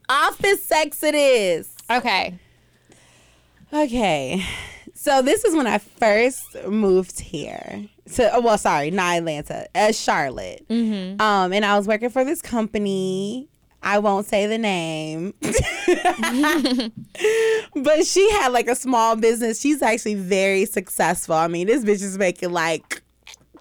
Office 0.09 0.65
sex 0.65 1.03
it 1.03 1.15
is. 1.15 1.75
Okay. 1.91 2.39
Okay. 3.73 4.45
So 4.95 5.23
this 5.23 5.45
is 5.45 5.55
when 5.55 5.67
I 5.67 5.79
first 5.79 6.43
moved 6.67 7.21
here. 7.21 7.85
So 8.07 8.31
oh, 8.33 8.41
well, 8.41 8.59
sorry, 8.59 8.91
not 8.91 9.19
Atlanta, 9.19 9.67
uh, 9.75 9.93
Charlotte. 9.93 10.67
Mm-hmm. 10.69 11.21
Um, 11.21 11.53
and 11.53 11.65
I 11.65 11.77
was 11.77 11.87
working 11.87 12.11
for 12.11 12.25
this 12.25 12.43
company. 12.43 13.49
I 13.83 13.99
won't 14.01 14.27
say 14.27 14.47
the 14.49 14.59
name, 14.59 15.35
but 15.41 15.55
she 18.07 18.29
had 18.33 18.49
like 18.49 18.67
a 18.67 18.75
small 18.75 19.15
business. 19.15 19.61
She's 19.61 19.83
actually 19.83 20.17
very 20.17 20.65
successful. 20.65 21.37
I 21.37 21.47
mean, 21.47 21.69
this 21.69 21.85
bitch 21.85 22.03
is 22.03 22.19
making 22.19 22.51
like 22.51 23.03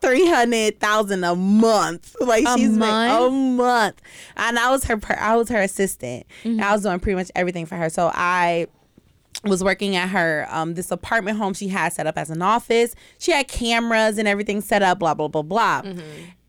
three 0.02 0.28
hundred 0.28 0.80
thousand 0.80 1.24
a 1.24 1.36
month. 1.36 2.15
Like 2.22 2.45
A 2.45 2.57
she's 2.57 2.69
month? 2.69 3.24
a 3.24 3.30
month, 3.32 4.02
and 4.36 4.57
I 4.60 4.69
was 4.72 4.84
her. 4.86 4.99
I 5.19 5.36
was 5.36 5.49
her 5.49 5.61
assistant. 5.61 6.26
And 6.44 6.61
I 6.61 6.74
was 6.74 6.84
doing 6.84 6.99
pretty 6.99 7.15
much 7.15 7.32
everything 7.36 7.65
for 7.65 7.76
her. 7.76 7.90
So 7.90 8.11
I 8.14 8.68
was 9.44 9.64
working 9.64 9.95
at 9.95 10.10
her 10.10 10.48
um 10.49 10.74
this 10.74 10.90
apartment 10.90 11.38
home 11.38 11.53
she 11.53 11.68
had 11.68 11.94
set 11.94 12.07
up 12.07 12.18
as 12.18 12.30
an 12.32 12.41
office. 12.41 12.95
She 13.19 13.32
had 13.32 13.48
cameras 13.48 14.18
and 14.18 14.28
everything 14.28 14.61
set 14.61 14.82
up, 14.82 14.99
blah 14.99 15.14
blah 15.14 15.28
blah 15.28 15.44
blah. 15.44 15.84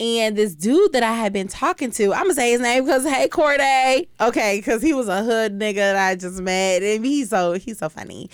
And 0.00 0.36
this 0.36 0.54
dude 0.54 0.92
that 0.92 1.02
I 1.02 1.12
had 1.12 1.32
been 1.32 1.48
talking 1.48 1.90
to, 1.92 2.14
I'm 2.14 2.22
gonna 2.24 2.34
say 2.34 2.52
his 2.52 2.60
name 2.60 2.84
because 2.84 3.04
hey 3.06 3.28
Corday, 3.28 4.06
okay, 4.20 4.58
because 4.58 4.80
he 4.80 4.94
was 4.94 5.06
a 5.08 5.22
hood 5.22 5.58
nigga 5.58 5.74
that 5.74 5.96
I 5.96 6.14
just 6.14 6.40
met, 6.40 6.82
and 6.82 7.04
he's 7.04 7.28
so 7.30 7.52
he's 7.54 7.78
so 7.78 7.88
funny. 7.88 8.30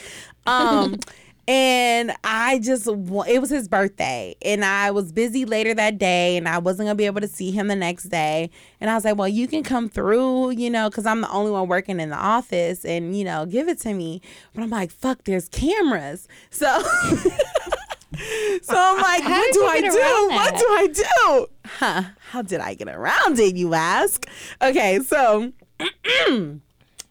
Um. 0.46 0.96
And 1.46 2.12
I 2.24 2.58
just, 2.58 2.86
it 2.86 3.40
was 3.40 3.50
his 3.50 3.68
birthday, 3.68 4.34
and 4.42 4.64
I 4.64 4.90
was 4.90 5.12
busy 5.12 5.44
later 5.44 5.74
that 5.74 5.98
day, 5.98 6.38
and 6.38 6.48
I 6.48 6.58
wasn't 6.58 6.86
gonna 6.86 6.94
be 6.94 7.04
able 7.04 7.20
to 7.20 7.28
see 7.28 7.50
him 7.50 7.68
the 7.68 7.76
next 7.76 8.04
day. 8.04 8.50
And 8.80 8.88
I 8.88 8.94
was 8.94 9.04
like, 9.04 9.16
well, 9.16 9.28
you 9.28 9.46
can 9.46 9.62
come 9.62 9.90
through, 9.90 10.52
you 10.52 10.70
know, 10.70 10.88
because 10.88 11.04
I'm 11.04 11.20
the 11.20 11.30
only 11.30 11.50
one 11.50 11.68
working 11.68 12.00
in 12.00 12.08
the 12.08 12.16
office, 12.16 12.84
and 12.84 13.14
you 13.16 13.24
know, 13.24 13.44
give 13.44 13.68
it 13.68 13.78
to 13.80 13.92
me. 13.92 14.22
But 14.54 14.62
I'm 14.62 14.70
like, 14.70 14.90
fuck, 14.90 15.24
there's 15.24 15.50
cameras. 15.50 16.28
So, 16.48 16.66
so 16.82 18.74
I'm 18.74 19.02
like, 19.02 19.22
How 19.22 19.40
what 19.40 19.52
do 19.52 19.66
I 19.66 19.80
do? 19.82 20.28
What 20.30 20.56
do 20.56 20.66
I 20.66 20.86
do? 20.86 21.46
Huh? 21.66 22.02
How 22.30 22.40
did 22.40 22.60
I 22.60 22.72
get 22.72 22.88
around 22.88 23.38
it? 23.38 23.56
You 23.56 23.74
ask. 23.74 24.26
Okay, 24.62 25.00
so. 25.00 25.52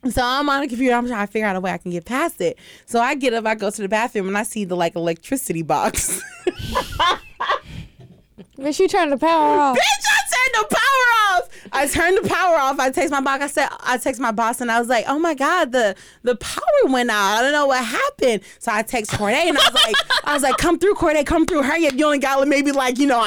So 0.10 0.22
I'm 0.22 0.50
on 0.50 0.62
the 0.62 0.68
computer. 0.68 0.96
I'm 0.96 1.08
trying 1.08 1.26
to 1.26 1.32
figure 1.32 1.48
out 1.48 1.56
a 1.56 1.62
way 1.62 1.72
I 1.72 1.78
can 1.78 1.92
get 1.92 2.06
past 2.06 2.42
it. 2.42 2.58
So 2.86 3.00
I 3.00 3.16
get 3.16 3.34
up, 3.34 3.46
I 3.46 3.56
go 3.56 3.70
to 3.70 3.82
the 3.82 3.88
bathroom, 3.88 4.28
and 4.28 4.38
I 4.38 4.44
see 4.44 4.66
the 4.66 4.76
like 4.76 4.96
electricity 4.96 5.62
box. 5.62 6.22
Bitch, 8.58 8.80
you 8.80 8.88
turned 8.88 9.12
the 9.12 9.18
power 9.18 9.60
off. 9.60 9.78
Bitch, 9.78 9.82
I 9.82 10.20
turned 10.30 10.56
the 10.70 10.76
power 10.76 10.80
off. 10.80 10.93
I 11.74 11.88
turned 11.88 12.18
the 12.24 12.30
power 12.30 12.56
off. 12.58 12.80
I 12.80 12.92
text 12.92 13.12
my 13.12 13.20
boss. 13.22 13.42
I 13.42 13.48
said, 13.48 13.68
I 13.82 13.98
text 13.98 14.22
my 14.22 14.32
boss, 14.32 14.62
and 14.62 14.72
I 14.72 14.80
was 14.80 14.88
like, 14.88 15.06
"Oh 15.08 15.18
my 15.20 15.34
god, 15.34 15.72
the 15.72 15.96
the 16.22 16.36
power 16.36 16.62
went 16.86 17.10
out. 17.10 17.40
I 17.40 17.42
don't 17.42 17.52
know 17.52 17.66
what 17.66 17.84
happened." 17.84 18.42
So 18.60 18.72
I 18.72 18.84
text 18.84 19.12
Corday, 19.12 19.48
and 19.50 19.58
I 19.58 19.62
was 19.62 19.74
like, 19.74 19.96
"I 20.24 20.34
was 20.34 20.44
like, 20.44 20.58
come 20.58 20.78
through, 20.80 20.94
Corday, 20.96 21.24
come 21.24 21.46
through. 21.46 21.64
Hurry 21.64 21.88
up. 21.88 21.94
You 21.96 22.06
only 22.06 22.20
got 22.20 22.48
maybe 22.48 22.72
like 22.72 23.00
you 23.00 23.08
know, 23.08 23.26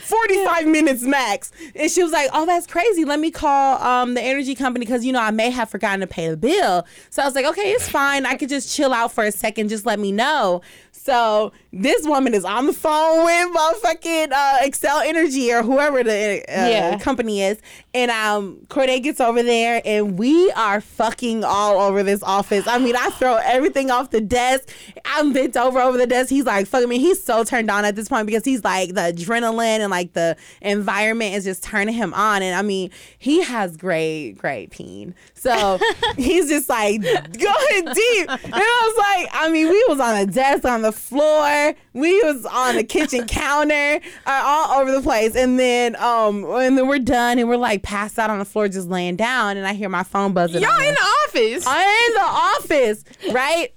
forty 0.00 0.42
five 0.44 0.66
minutes 0.66 1.02
max." 1.02 1.52
And 1.74 1.90
she 1.90 2.02
was 2.02 2.12
like, 2.12 2.30
"Oh, 2.32 2.46
that's 2.46 2.66
crazy. 2.66 3.04
Let 3.04 3.20
me 3.20 3.30
call 3.30 3.82
um 3.82 4.14
the 4.14 4.22
energy 4.22 4.54
company 4.54 4.86
because 4.86 5.04
you 5.04 5.12
know 5.12 5.20
I 5.20 5.30
may 5.30 5.50
have 5.50 5.68
forgotten 5.68 6.00
to 6.00 6.06
pay 6.06 6.28
the 6.30 6.36
bill." 6.36 6.86
So 7.10 7.22
I 7.22 7.26
was 7.26 7.34
like, 7.34 7.44
"Okay, 7.46 7.72
it's 7.72 7.88
fine. 7.88 8.24
I 8.26 8.36
could 8.36 8.48
just 8.48 8.74
chill 8.74 8.92
out 8.94 9.12
for 9.12 9.24
a 9.24 9.32
second. 9.32 9.68
Just 9.68 9.84
let 9.86 9.98
me 9.98 10.12
know." 10.12 10.62
So 10.92 11.50
this 11.72 12.06
woman 12.06 12.32
is 12.32 12.44
on 12.44 12.66
the 12.68 12.72
phone 12.72 13.24
with 13.24 13.56
motherfucking 13.56 14.30
uh, 14.30 14.58
Xcel 14.62 15.04
Energy 15.04 15.52
or 15.52 15.64
whoever 15.64 16.04
the 16.04 16.44
uh, 16.48 16.68
Yeah. 16.68 16.98
company 16.98 17.42
is, 17.42 17.58
and 17.94 18.10
um, 18.10 18.66
Corday 18.68 19.00
gets 19.00 19.20
over 19.20 19.42
there, 19.42 19.82
and 19.84 20.18
we 20.18 20.50
are 20.52 20.80
fucking 20.80 21.44
all 21.44 21.78
over 21.78 22.02
this 22.02 22.22
office. 22.22 22.66
I 22.66 22.78
mean, 22.78 22.96
I 22.96 23.10
throw 23.10 23.36
everything 23.36 23.90
off 23.90 24.10
the 24.10 24.20
desk. 24.20 24.70
I'm 25.04 25.32
bent 25.34 25.56
over 25.58 25.78
over 25.78 25.98
the 25.98 26.06
desk. 26.06 26.30
He's 26.30 26.46
like, 26.46 26.66
"Fuck 26.66 26.88
me." 26.88 26.98
He's 26.98 27.22
so 27.22 27.44
turned 27.44 27.70
on 27.70 27.84
at 27.84 27.94
this 27.94 28.08
point 28.08 28.26
because 28.26 28.44
he's 28.44 28.64
like 28.64 28.94
the 28.94 29.12
adrenaline 29.12 29.80
and 29.80 29.90
like 29.90 30.14
the 30.14 30.36
environment 30.62 31.34
is 31.34 31.44
just 31.44 31.62
turning 31.62 31.94
him 31.94 32.14
on, 32.14 32.42
and 32.42 32.56
I 32.56 32.62
mean, 32.62 32.90
he 33.18 33.42
has 33.42 33.76
great, 33.76 34.32
great 34.32 34.70
peen. 34.70 35.14
So 35.34 35.78
he's 36.16 36.48
just 36.48 36.70
like 36.70 37.02
going 37.02 37.84
deep, 37.84 38.30
and 38.30 38.54
I 38.54 38.94
was 38.94 38.96
like, 38.96 39.28
I 39.34 39.50
mean, 39.52 39.68
we 39.68 39.84
was 39.88 40.00
on 40.00 40.16
a 40.16 40.24
desk 40.24 40.64
on 40.64 40.80
the 40.80 40.92
floor, 40.92 41.74
we 41.92 42.22
was 42.22 42.46
on 42.46 42.76
the 42.76 42.84
kitchen 42.84 43.26
counter, 43.26 44.00
uh, 44.26 44.42
all 44.44 44.80
over 44.80 44.92
the 44.92 45.02
place, 45.02 45.36
and 45.36 45.58
then 45.58 45.94
um, 45.96 46.44
and 46.44 46.78
then 46.78 46.88
we're 46.88 46.98
done, 46.98 47.38
and 47.38 47.50
we're 47.50 47.56
like 47.56 47.81
passed 47.82 48.18
out 48.18 48.30
on 48.30 48.38
the 48.38 48.44
floor, 48.44 48.68
just 48.68 48.88
laying 48.88 49.16
down, 49.16 49.56
and 49.56 49.66
I 49.66 49.74
hear 49.74 49.88
my 49.88 50.02
phone 50.02 50.32
buzzing. 50.32 50.62
Y'all 50.62 50.80
in 50.80 50.94
the 50.94 51.10
office. 51.28 51.64
I'm 51.66 52.08
in 52.08 52.14
the 52.14 52.20
office, 52.20 53.04
right? 53.32 53.68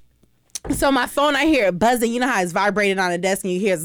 So 0.72 0.92
my 0.92 1.06
phone, 1.06 1.36
I 1.36 1.46
hear 1.46 1.68
it 1.68 1.78
buzzing. 1.78 2.12
You 2.12 2.20
know 2.20 2.28
how 2.28 2.42
it's 2.42 2.52
vibrating 2.52 2.98
on 2.98 3.12
the 3.12 3.18
desk, 3.18 3.44
and 3.44 3.54
you 3.54 3.60
hear. 3.60 3.78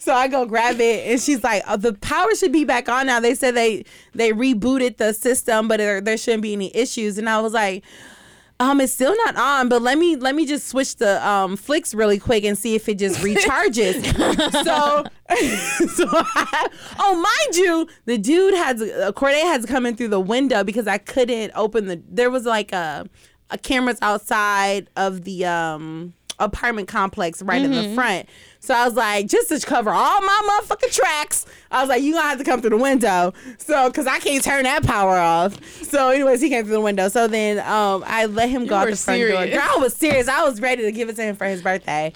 So 0.00 0.12
I 0.12 0.26
go 0.26 0.46
grab 0.46 0.80
it, 0.80 1.06
and 1.06 1.20
she's 1.20 1.44
like, 1.44 1.62
oh, 1.68 1.76
"The 1.76 1.92
power 1.94 2.34
should 2.34 2.52
be 2.52 2.64
back 2.64 2.88
on 2.88 3.06
now." 3.06 3.20
They 3.20 3.34
said 3.34 3.54
they 3.54 3.84
they 4.14 4.32
rebooted 4.32 4.96
the 4.96 5.12
system, 5.12 5.68
but 5.68 5.76
there, 5.78 6.00
there 6.00 6.16
shouldn't 6.16 6.42
be 6.42 6.52
any 6.52 6.74
issues. 6.76 7.18
And 7.18 7.28
I 7.28 7.40
was 7.40 7.52
like, 7.52 7.84
"Um, 8.62 8.80
it's 8.80 8.92
still 8.92 9.14
not 9.24 9.36
on, 9.36 9.68
but 9.68 9.82
let 9.82 9.98
me 9.98 10.16
let 10.16 10.34
me 10.34 10.46
just 10.46 10.68
switch 10.68 10.96
the 10.96 11.26
um 11.26 11.56
flicks 11.56 11.94
really 11.94 12.18
quick 12.18 12.44
and 12.44 12.56
see 12.56 12.74
if 12.74 12.88
it 12.88 12.98
just 12.98 13.20
recharges." 13.20 14.04
so, 14.64 15.04
so 15.88 16.06
I, 16.08 16.68
oh, 16.98 17.14
mind 17.14 17.56
you, 17.56 17.88
the 18.04 18.18
dude 18.18 18.54
has 18.54 18.80
uh, 18.80 19.12
Corday 19.12 19.42
to 19.60 19.66
come 19.66 19.84
in 19.86 19.96
through 19.96 20.08
the 20.08 20.20
window 20.20 20.62
because 20.62 20.86
I 20.86 20.98
couldn't 20.98 21.52
open 21.56 21.86
the. 21.86 22.00
There 22.08 22.30
was 22.30 22.44
like 22.44 22.72
a 22.72 23.08
a 23.50 23.58
cameras 23.58 23.98
outside 24.00 24.88
of 24.96 25.24
the 25.24 25.44
um 25.44 26.14
apartment 26.38 26.88
complex 26.88 27.42
right 27.42 27.62
in 27.62 27.70
the 27.70 27.94
front. 27.94 28.28
So 28.64 28.72
I 28.74 28.84
was 28.84 28.94
like, 28.94 29.26
just 29.26 29.48
to 29.48 29.58
cover 29.58 29.90
all 29.90 30.20
my 30.20 30.60
motherfucking 30.62 30.94
tracks, 30.94 31.46
I 31.72 31.80
was 31.80 31.88
like, 31.88 32.00
you 32.00 32.12
gonna 32.14 32.28
have 32.28 32.38
to 32.38 32.44
come 32.44 32.60
through 32.60 32.70
the 32.70 32.76
window. 32.76 33.34
So, 33.58 33.90
cause 33.90 34.06
I 34.06 34.20
can't 34.20 34.42
turn 34.44 34.62
that 34.62 34.84
power 34.84 35.18
off. 35.18 35.60
So, 35.82 36.10
anyways, 36.10 36.40
he 36.40 36.48
came 36.48 36.62
through 36.64 36.74
the 36.74 36.80
window. 36.80 37.08
So 37.08 37.26
then, 37.26 37.58
um, 37.58 38.04
I 38.06 38.26
let 38.26 38.50
him 38.50 38.66
go 38.66 38.76
out 38.76 38.88
the 38.88 38.94
front 38.96 39.20
door. 39.20 39.46
Girl, 39.48 39.60
I 39.60 39.78
was 39.78 39.96
serious. 39.96 40.28
I 40.28 40.44
was 40.44 40.60
ready 40.60 40.82
to 40.84 40.92
give 40.92 41.08
it 41.08 41.16
to 41.16 41.22
him 41.22 41.34
for 41.34 41.44
his 41.44 41.60
birthday. 41.60 42.12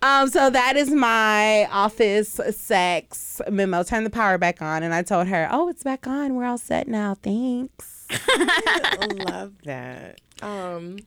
Um, 0.00 0.28
so 0.28 0.48
that 0.50 0.76
is 0.76 0.90
my 0.90 1.64
office 1.72 2.40
sex 2.52 3.40
memo. 3.50 3.82
Turn 3.82 4.04
the 4.04 4.10
power 4.10 4.38
back 4.38 4.62
on, 4.62 4.84
and 4.84 4.94
I 4.94 5.02
told 5.02 5.26
her, 5.26 5.48
"Oh, 5.50 5.68
it's 5.68 5.82
back 5.82 6.06
on. 6.06 6.36
We're 6.36 6.44
all 6.44 6.58
set 6.58 6.86
now. 6.86 7.16
Thanks." 7.20 8.06
I 8.08 9.08
love 9.28 9.54
that. 9.64 10.20
Um, 10.40 10.98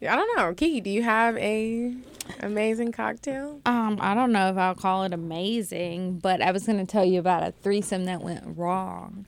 I 0.00 0.14
don't 0.14 0.36
know, 0.36 0.54
Kiki. 0.54 0.80
Do 0.80 0.90
you 0.90 1.02
have 1.02 1.36
a 1.38 1.96
amazing 2.40 2.92
cocktail? 2.92 3.60
Um, 3.66 3.98
I 4.00 4.14
don't 4.14 4.32
know 4.32 4.48
if 4.50 4.56
I'll 4.56 4.74
call 4.74 5.04
it 5.04 5.12
amazing, 5.12 6.18
but 6.18 6.42
I 6.42 6.50
was 6.52 6.66
going 6.66 6.78
to 6.78 6.90
tell 6.90 7.04
you 7.04 7.18
about 7.18 7.42
a 7.42 7.52
threesome 7.52 8.04
that 8.04 8.22
went 8.22 8.42
wrong. 8.56 9.26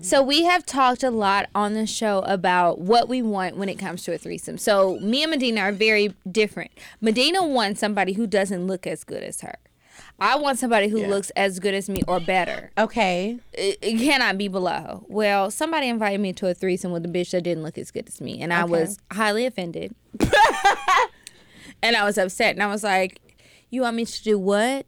So 0.00 0.22
we 0.22 0.44
have 0.44 0.66
talked 0.66 1.02
a 1.02 1.10
lot 1.10 1.48
on 1.54 1.72
the 1.74 1.86
show 1.86 2.18
about 2.20 2.78
what 2.78 3.08
we 3.08 3.22
want 3.22 3.56
when 3.56 3.68
it 3.68 3.78
comes 3.78 4.02
to 4.04 4.12
a 4.12 4.18
threesome. 4.18 4.58
So 4.58 4.98
me 5.00 5.22
and 5.22 5.32
Medinah 5.32 5.60
are 5.60 5.72
very 5.72 6.14
different. 6.30 6.72
Medinah 7.00 7.46
wants 7.46 7.80
somebody 7.80 8.12
who 8.12 8.26
doesn't 8.26 8.66
look 8.66 8.86
as 8.86 9.02
good 9.02 9.22
as 9.22 9.40
her. 9.40 9.56
I 10.18 10.36
want 10.36 10.58
somebody 10.58 10.88
who 10.88 11.06
looks 11.06 11.30
as 11.30 11.58
good 11.58 11.74
as 11.74 11.88
me 11.88 12.02
or 12.08 12.20
better. 12.20 12.70
Okay. 12.78 13.38
It, 13.52 13.78
it 13.82 13.98
cannot 13.98 14.38
be 14.38 14.48
below. 14.48 15.04
Well, 15.08 15.50
somebody 15.50 15.88
invited 15.88 16.20
me 16.20 16.32
to 16.34 16.48
a 16.48 16.54
threesome 16.54 16.92
with 16.92 17.04
a 17.04 17.08
bitch 17.08 17.30
that 17.30 17.42
didn't 17.42 17.62
look 17.62 17.76
as 17.76 17.90
good 17.90 18.08
as 18.08 18.20
me, 18.20 18.40
and 18.40 18.52
I 18.52 18.64
was 18.64 18.98
highly 19.12 19.46
offended. 19.46 19.94
and 21.82 21.96
I 21.96 22.04
was 22.04 22.18
upset, 22.18 22.54
and 22.54 22.62
I 22.62 22.66
was 22.66 22.82
like, 22.82 23.20
"You 23.70 23.82
want 23.82 23.96
me 23.96 24.04
to 24.04 24.22
do 24.22 24.38
what?" 24.38 24.86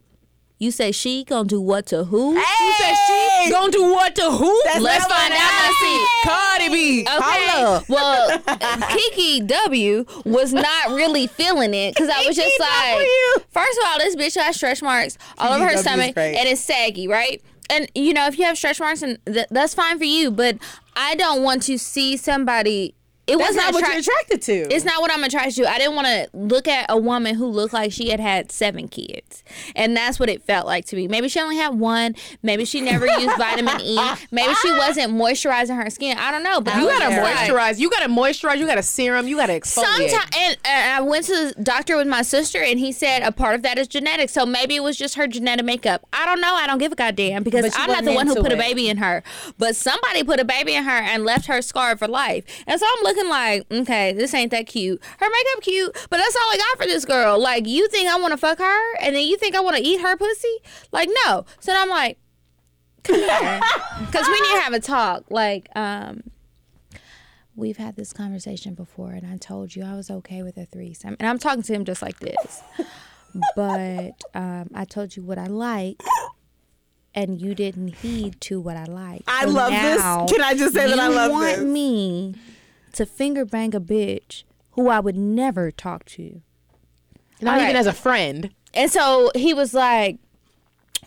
You 0.61 0.71
say 0.71 0.91
she 0.91 1.23
gonna 1.23 1.47
do 1.47 1.61
what 1.61 1.85
to 1.85 2.03
who? 2.03 2.33
You 2.35 2.73
said 2.77 2.93
she 3.07 3.49
gonna 3.49 3.71
do 3.71 3.83
what 3.93 4.13
to 4.15 4.29
who? 4.29 4.61
That's 4.65 4.81
Let's 4.81 5.05
find 5.05 5.31
out. 5.31 5.39
I 5.39 5.73
see. 5.79 6.29
Cardi 6.29 6.69
B. 6.69 7.07
Okay. 7.09 7.85
Well, 7.87 8.39
Kiki 8.89 9.39
W 9.39 10.05
was 10.25 10.51
not 10.51 10.89
really 10.89 11.27
feeling 11.27 11.73
it 11.73 11.95
because 11.95 12.09
I 12.09 12.25
was 12.27 12.35
just 12.35 12.59
like, 12.59 13.07
first 13.51 13.79
of 13.79 13.87
all, 13.87 13.99
this 13.99 14.17
bitch 14.17 14.35
has 14.37 14.57
stretch 14.57 14.81
marks 14.81 15.17
all 15.37 15.53
over 15.53 15.65
her 15.65 15.77
stomach 15.77 16.13
great. 16.13 16.35
and 16.35 16.45
it's 16.49 16.59
saggy, 16.59 17.07
right? 17.07 17.41
And 17.69 17.89
you 17.95 18.13
know, 18.13 18.27
if 18.27 18.37
you 18.37 18.43
have 18.43 18.57
stretch 18.57 18.81
marks, 18.81 19.01
and 19.01 19.17
th- 19.27 19.47
that's 19.51 19.73
fine 19.73 19.97
for 19.97 20.03
you, 20.03 20.29
but 20.29 20.57
I 20.93 21.15
don't 21.15 21.41
want 21.41 21.63
to 21.63 21.77
see 21.77 22.17
somebody. 22.17 22.95
It 23.29 23.37
That's 23.37 23.49
wasn't 23.55 23.65
not 23.65 23.73
what 23.73 23.87
you're 23.87 23.99
attracted 23.99 24.41
to. 24.43 24.73
it's 24.73 24.85
not 24.85 25.01
what 25.01 25.11
I'm 25.11 25.23
attracted 25.23 25.55
to. 25.55 25.69
I 25.69 25.77
didn't 25.77 25.95
want 25.95 26.07
to 26.07 26.29
look 26.33 26.67
at 26.67 26.85
a 26.89 26.97
woman 26.97 27.35
who 27.35 27.45
looked 27.47 27.73
like 27.73 27.91
she 27.91 28.09
had 28.09 28.19
had 28.19 28.51
seven 28.51 28.87
kids, 28.87 29.43
and 29.75 29.95
that's 29.95 30.19
what 30.19 30.29
it 30.29 30.43
felt 30.43 30.65
like 30.65 30.85
to 30.85 30.95
me. 30.95 31.07
Maybe 31.07 31.29
she 31.29 31.39
only 31.39 31.57
had 31.57 31.79
one. 31.79 32.15
Maybe 32.41 32.65
she 32.65 32.81
never 32.81 33.05
used 33.19 33.37
vitamin 33.37 33.79
E. 33.81 33.97
Maybe 34.31 34.53
she 34.55 34.71
wasn't 34.71 35.13
moisturizing 35.13 35.75
her 35.81 35.89
skin. 35.89 36.17
I 36.17 36.31
don't 36.31 36.43
know. 36.43 36.61
But 36.61 36.75
You 36.77 36.85
gotta 36.87 37.21
like- 37.21 37.35
moisturize. 37.49 37.79
You 37.79 37.89
gotta 37.89 38.09
moisturize. 38.09 38.57
You 38.57 38.65
gotta 38.65 38.83
serum. 38.83 39.27
You 39.27 39.35
gotta 39.37 39.53
exfoliate. 39.53 40.09
Sometimes, 40.09 40.13
and, 40.37 40.57
and 40.65 40.91
I 40.91 41.01
went 41.01 41.25
to 41.25 41.53
the 41.55 41.63
doctor 41.63 41.97
with 41.97 42.07
my 42.07 42.21
sister, 42.21 42.59
and 42.61 42.79
he 42.79 42.91
said 42.91 43.21
a 43.23 43.31
part 43.31 43.55
of 43.55 43.61
that 43.63 43.77
is 43.77 43.87
genetic. 43.87 44.29
So 44.29 44.45
maybe 44.45 44.75
it 44.75 44.83
was 44.83 44.97
just 44.97 45.15
her 45.15 45.27
genetic 45.27 45.65
makeup. 45.65 46.05
I 46.13 46.25
don't 46.25 46.41
know. 46.41 46.53
I 46.55 46.65
don't 46.67 46.77
give 46.79 46.91
a 46.91 46.95
goddamn 46.95 47.43
because 47.43 47.71
I'm 47.77 47.89
not 47.91 48.03
the 48.03 48.13
one 48.13 48.27
who 48.27 48.35
put 48.35 48.51
a 48.51 48.57
baby 48.57 48.89
in 48.89 48.97
her. 48.97 49.23
But 49.57 49.75
somebody 49.75 50.23
put 50.23 50.39
a 50.39 50.45
baby 50.45 50.73
in 50.75 50.83
her 50.83 50.91
and 50.91 51.23
left 51.25 51.45
her 51.47 51.61
scarred 51.61 51.99
for 51.99 52.07
life. 52.07 52.43
And 52.67 52.79
so 52.79 52.85
I'm 52.97 53.03
looking 53.03 53.18
like, 53.27 53.65
okay, 53.71 54.13
this 54.13 54.33
ain't 54.33 54.51
that 54.51 54.67
cute. 54.67 55.01
Her 55.19 55.25
makeup 55.25 55.63
cute, 55.63 55.91
but 56.09 56.17
that's 56.17 56.35
all 56.35 56.41
I 56.53 56.57
got 56.57 56.83
for 56.83 56.87
this 56.87 57.03
girl. 57.03 57.41
Like, 57.41 57.67
you 57.67 57.87
think 57.89 58.07
I 58.09 58.17
want 58.19 58.31
to 58.31 58.37
fuck 58.37 58.59
her, 58.59 58.95
and 59.01 59.15
then 59.15 59.25
you 59.25 59.35
think 59.35 59.55
I 59.55 59.59
want 59.61 59.75
to 59.77 59.83
eat 59.83 59.99
her 59.99 60.15
pussy? 60.15 60.57
Like, 60.91 61.09
no. 61.25 61.45
So 61.59 61.71
then 61.71 61.81
I'm 61.81 61.89
like, 61.89 62.17
come 63.03 63.15
here, 63.15 63.59
because 64.05 64.27
we 64.27 64.33
need 64.41 64.53
to 64.55 64.61
have 64.61 64.73
a 64.73 64.79
talk. 64.79 65.25
Like, 65.29 65.67
um 65.75 66.21
we've 67.55 67.75
had 67.77 67.97
this 67.97 68.13
conversation 68.13 68.73
before 68.73 69.11
and 69.11 69.27
I 69.27 69.35
told 69.35 69.75
you 69.75 69.83
I 69.83 69.93
was 69.93 70.09
okay 70.09 70.43
with 70.43 70.55
a 70.55 70.65
threesome. 70.65 71.17
And 71.19 71.27
I'm 71.27 71.37
talking 71.37 71.61
to 71.63 71.73
him 71.73 71.83
just 71.83 72.01
like 72.01 72.17
this. 72.21 72.61
but 73.53 74.11
um, 74.33 74.69
I 74.73 74.85
told 74.85 75.17
you 75.17 75.23
what 75.23 75.37
I 75.37 75.47
like 75.47 76.01
and 77.13 77.41
you 77.41 77.53
didn't 77.55 77.95
heed 77.97 78.39
to 78.41 78.61
what 78.61 78.77
I 78.77 78.85
like. 78.85 79.23
I 79.27 79.43
So 79.43 79.51
love 79.51 79.71
this. 79.71 80.01
Can 80.31 80.41
I 80.41 80.53
just 80.53 80.73
say 80.73 80.87
that 80.87 80.97
I 80.99 81.07
love 81.07 81.11
you 81.11 81.15
love 81.17 81.31
want 81.31 81.55
this? 81.57 81.65
me 81.65 82.35
to 82.99 83.05
finger 83.05 83.45
bang 83.45 83.73
a 83.73 83.79
bitch 83.79 84.43
who 84.71 84.89
I 84.89 84.99
would 84.99 85.15
never 85.15 85.71
talk 85.71 86.03
to. 86.05 86.41
Not 87.41 87.55
All 87.55 87.61
even 87.61 87.75
right. 87.75 87.79
as 87.79 87.87
a 87.87 87.93
friend. 87.93 88.49
And 88.73 88.91
so 88.91 89.31
he 89.35 89.53
was 89.53 89.73
like, 89.73 90.19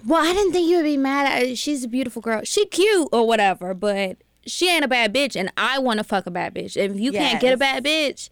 Well, 0.06 0.24
I 0.24 0.32
didn't 0.32 0.52
think 0.52 0.70
you 0.70 0.76
would 0.78 0.84
be 0.84 0.96
mad 0.96 1.26
at 1.26 1.46
her. 1.46 1.54
She's 1.54 1.84
a 1.84 1.88
beautiful 1.88 2.22
girl. 2.22 2.40
She 2.44 2.64
cute 2.64 3.10
or 3.12 3.26
whatever, 3.26 3.74
but 3.74 4.16
she 4.46 4.68
ain't 4.68 4.84
a 4.84 4.88
bad 4.88 5.14
bitch 5.14 5.36
and 5.36 5.52
I 5.56 5.78
want 5.78 5.98
to 5.98 6.04
fuck 6.04 6.26
a 6.26 6.30
bad 6.30 6.54
bitch. 6.54 6.76
If 6.76 6.98
you 6.98 7.12
can't 7.12 7.40
get 7.40 7.52
a 7.52 7.56
bad 7.56 7.84
bitch, 7.84 8.28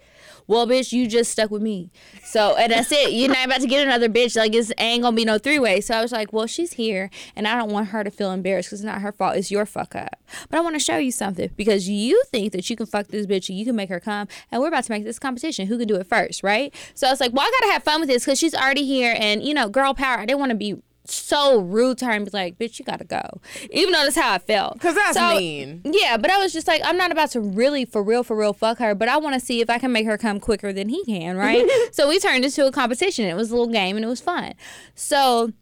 well, 0.46 0.66
bitch, 0.66 0.92
you 0.92 1.06
just 1.06 1.30
stuck 1.30 1.50
with 1.50 1.62
me. 1.62 1.90
So, 2.24 2.56
and 2.56 2.72
that's 2.72 2.90
it. 2.90 3.12
You're 3.12 3.28
not 3.28 3.46
about 3.46 3.60
to 3.60 3.68
get 3.68 3.86
another 3.86 4.08
bitch. 4.08 4.36
Like, 4.36 4.54
it's 4.54 4.72
ain't 4.78 5.02
gonna 5.02 5.14
be 5.14 5.24
no 5.24 5.38
three 5.38 5.60
way. 5.60 5.80
So 5.80 5.94
I 5.94 6.02
was 6.02 6.10
like, 6.10 6.32
well, 6.32 6.48
she's 6.48 6.72
here 6.72 7.08
and 7.36 7.46
I 7.46 7.56
don't 7.56 7.70
want 7.70 7.88
her 7.88 8.02
to 8.02 8.10
feel 8.10 8.32
embarrassed 8.32 8.68
because 8.68 8.80
it's 8.80 8.86
not 8.86 9.00
her 9.00 9.12
fault. 9.12 9.36
It's 9.36 9.50
your 9.50 9.64
fuck 9.64 9.94
up. 9.94 10.16
But 10.48 10.58
I 10.58 10.60
want 10.60 10.74
to 10.74 10.80
show 10.80 10.96
you 10.96 11.12
something 11.12 11.50
because 11.56 11.88
you 11.88 12.22
think 12.32 12.52
that 12.52 12.68
you 12.68 12.76
can 12.76 12.86
fuck 12.86 13.08
this 13.08 13.26
bitch 13.26 13.48
and 13.48 13.58
you 13.58 13.64
can 13.64 13.76
make 13.76 13.90
her 13.90 14.00
come. 14.00 14.26
And 14.50 14.60
we're 14.60 14.68
about 14.68 14.84
to 14.84 14.92
make 14.92 15.04
this 15.04 15.20
competition. 15.20 15.68
Who 15.68 15.78
can 15.78 15.86
do 15.86 15.96
it 15.96 16.06
first, 16.06 16.42
right? 16.42 16.74
So 16.94 17.06
I 17.06 17.10
was 17.10 17.20
like, 17.20 17.32
well, 17.32 17.46
I 17.46 17.60
gotta 17.60 17.72
have 17.72 17.84
fun 17.84 18.00
with 18.00 18.08
this 18.08 18.24
because 18.24 18.38
she's 18.38 18.54
already 18.54 18.84
here 18.84 19.14
and, 19.16 19.44
you 19.44 19.54
know, 19.54 19.68
girl 19.68 19.94
power. 19.94 20.18
I 20.18 20.26
didn't 20.26 20.40
want 20.40 20.50
to 20.50 20.56
be 20.56 20.82
so 21.12 21.60
rude 21.60 21.98
to 21.98 22.06
her 22.06 22.12
and 22.12 22.24
be 22.24 22.30
like, 22.32 22.58
bitch, 22.58 22.78
you 22.78 22.84
gotta 22.84 23.04
go. 23.04 23.40
Even 23.70 23.92
though 23.92 24.04
that's 24.04 24.16
how 24.16 24.32
I 24.32 24.38
felt. 24.38 24.74
Because 24.74 24.94
that's 24.94 25.16
So- 25.16 25.36
mean. 25.36 25.82
Yeah, 25.84 26.16
but 26.16 26.30
I 26.30 26.38
was 26.38 26.52
just 26.52 26.66
like, 26.68 26.80
I'm 26.84 26.96
not 26.96 27.12
about 27.12 27.30
to 27.32 27.40
really, 27.40 27.84
for 27.84 28.02
real, 28.02 28.22
for 28.22 28.36
real, 28.36 28.52
fuck 28.52 28.78
her, 28.78 28.94
but 28.94 29.08
I 29.08 29.16
wanna 29.18 29.40
see 29.40 29.60
if 29.60 29.70
I 29.70 29.78
can 29.78 29.92
make 29.92 30.06
her 30.06 30.16
come 30.18 30.40
quicker 30.40 30.72
than 30.72 30.88
he 30.88 31.04
can, 31.04 31.36
right? 31.36 31.66
so 31.92 32.08
we 32.08 32.18
turned 32.18 32.44
into 32.44 32.66
a 32.66 32.72
competition. 32.72 33.26
It 33.26 33.34
was 33.34 33.50
a 33.50 33.56
little 33.56 33.72
game 33.72 33.96
and 33.96 34.04
it 34.04 34.08
was 34.08 34.20
fun. 34.20 34.54
So 34.94 35.52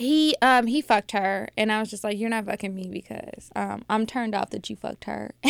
he 0.00 0.34
um 0.40 0.66
he 0.66 0.80
fucked 0.80 1.12
her 1.12 1.48
and 1.58 1.70
I 1.70 1.78
was 1.78 1.90
just 1.90 2.02
like 2.02 2.18
you're 2.18 2.30
not 2.30 2.46
fucking 2.46 2.74
me 2.74 2.88
because 2.88 3.50
um 3.54 3.84
I'm 3.90 4.06
turned 4.06 4.34
off 4.34 4.50
that 4.50 4.70
you 4.70 4.76
fucked 4.76 5.04
her. 5.04 5.34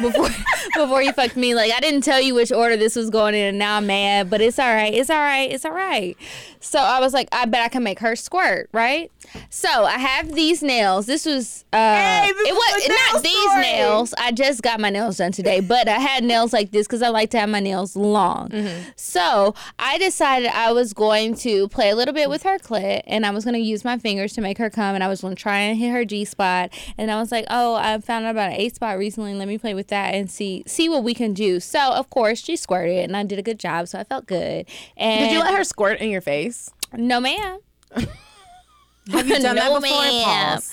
Before 0.00 0.28
before 0.74 1.02
you 1.02 1.12
fucked 1.12 1.36
me 1.36 1.54
like 1.54 1.70
I 1.70 1.80
didn't 1.80 2.00
tell 2.00 2.20
you 2.20 2.34
which 2.34 2.50
order 2.50 2.76
this 2.76 2.96
was 2.96 3.10
going 3.10 3.34
in 3.34 3.42
and 3.44 3.58
now 3.58 3.76
I'm 3.76 3.86
mad 3.86 4.30
but 4.30 4.40
it's 4.40 4.58
all 4.58 4.66
right 4.74 4.92
it's 4.92 5.10
all 5.10 5.18
right 5.18 5.50
it's 5.50 5.64
all 5.64 5.72
right. 5.72 6.16
So 6.60 6.78
I 6.78 6.98
was 7.00 7.12
like 7.12 7.28
I 7.30 7.44
bet 7.44 7.62
I 7.62 7.68
can 7.68 7.82
make 7.82 7.98
her 8.00 8.16
squirt 8.16 8.70
right? 8.72 9.12
So 9.50 9.68
I 9.68 9.98
have 9.98 10.34
these 10.34 10.62
nails. 10.62 11.06
This 11.06 11.26
was 11.26 11.64
uh 11.72 11.76
Hey, 11.94 12.32
this 12.32 12.48
it 12.48 12.54
was 12.54 12.88
not 13.12 13.22
these 13.22 13.56
nails. 13.56 14.14
I 14.18 14.32
just 14.32 14.62
got 14.62 14.80
my 14.80 14.90
nails 14.90 15.18
done 15.18 15.32
today 15.32 15.60
but 15.60 15.88
I 15.88 15.98
had 15.98 16.24
nails 16.24 16.52
like 16.52 16.70
this 16.70 16.86
because 16.86 17.02
I 17.02 17.08
like 17.08 17.30
to 17.30 17.38
have 17.38 17.48
my 17.50 17.60
nails 17.60 17.94
long. 17.96 18.50
So 18.96 19.54
I 19.78 19.98
decided 19.98 20.48
I 20.48 20.72
was 20.72 20.94
going 20.94 21.34
to 21.36 21.68
play 21.68 21.90
a 21.90 21.96
little 21.96 22.14
bit 22.14 22.30
with 22.30 22.42
her 22.44 22.58
clit 22.58 23.02
and 23.06 23.26
I 23.26 23.30
was 23.30 23.44
going 23.44 23.54
to 23.54 23.60
use 23.74 23.84
my 23.84 23.98
fingers 23.98 24.32
to 24.34 24.40
make 24.40 24.58
her 24.58 24.70
come 24.70 24.94
and 24.94 25.04
I 25.04 25.08
was 25.08 25.20
going 25.20 25.34
to 25.36 25.42
try 25.42 25.58
and 25.58 25.78
hit 25.78 25.90
her 25.90 26.04
G 26.04 26.24
spot. 26.24 26.70
And 26.96 27.10
I 27.10 27.16
was 27.20 27.30
like, 27.32 27.44
oh, 27.50 27.74
I 27.74 27.98
found 27.98 28.24
out 28.24 28.30
about 28.30 28.52
an 28.52 28.60
A 28.60 28.68
spot 28.70 28.96
recently. 28.98 29.34
Let 29.34 29.48
me 29.48 29.58
play 29.58 29.74
with 29.74 29.88
that 29.88 30.14
and 30.14 30.30
see 30.30 30.62
see 30.66 30.88
what 30.88 31.04
we 31.04 31.12
can 31.14 31.32
do. 31.34 31.60
So, 31.60 31.92
of 31.92 32.08
course, 32.10 32.42
she 32.42 32.56
squirted 32.56 33.04
and 33.04 33.16
I 33.16 33.24
did 33.24 33.38
a 33.38 33.42
good 33.42 33.58
job. 33.58 33.88
So 33.88 33.98
I 33.98 34.04
felt 34.04 34.26
good. 34.26 34.66
And 34.96 35.28
Did 35.28 35.32
you 35.32 35.40
let 35.40 35.54
her 35.54 35.64
squirt 35.64 36.00
in 36.00 36.10
your 36.10 36.20
face? 36.20 36.70
No, 36.94 37.20
ma'am. 37.20 37.58
Have 39.10 39.28
you 39.28 39.38
done 39.40 39.42
No, 39.56 39.74
that 39.74 39.80
before? 39.82 39.98
ma'am. 40.00 40.24
Pause. 40.24 40.72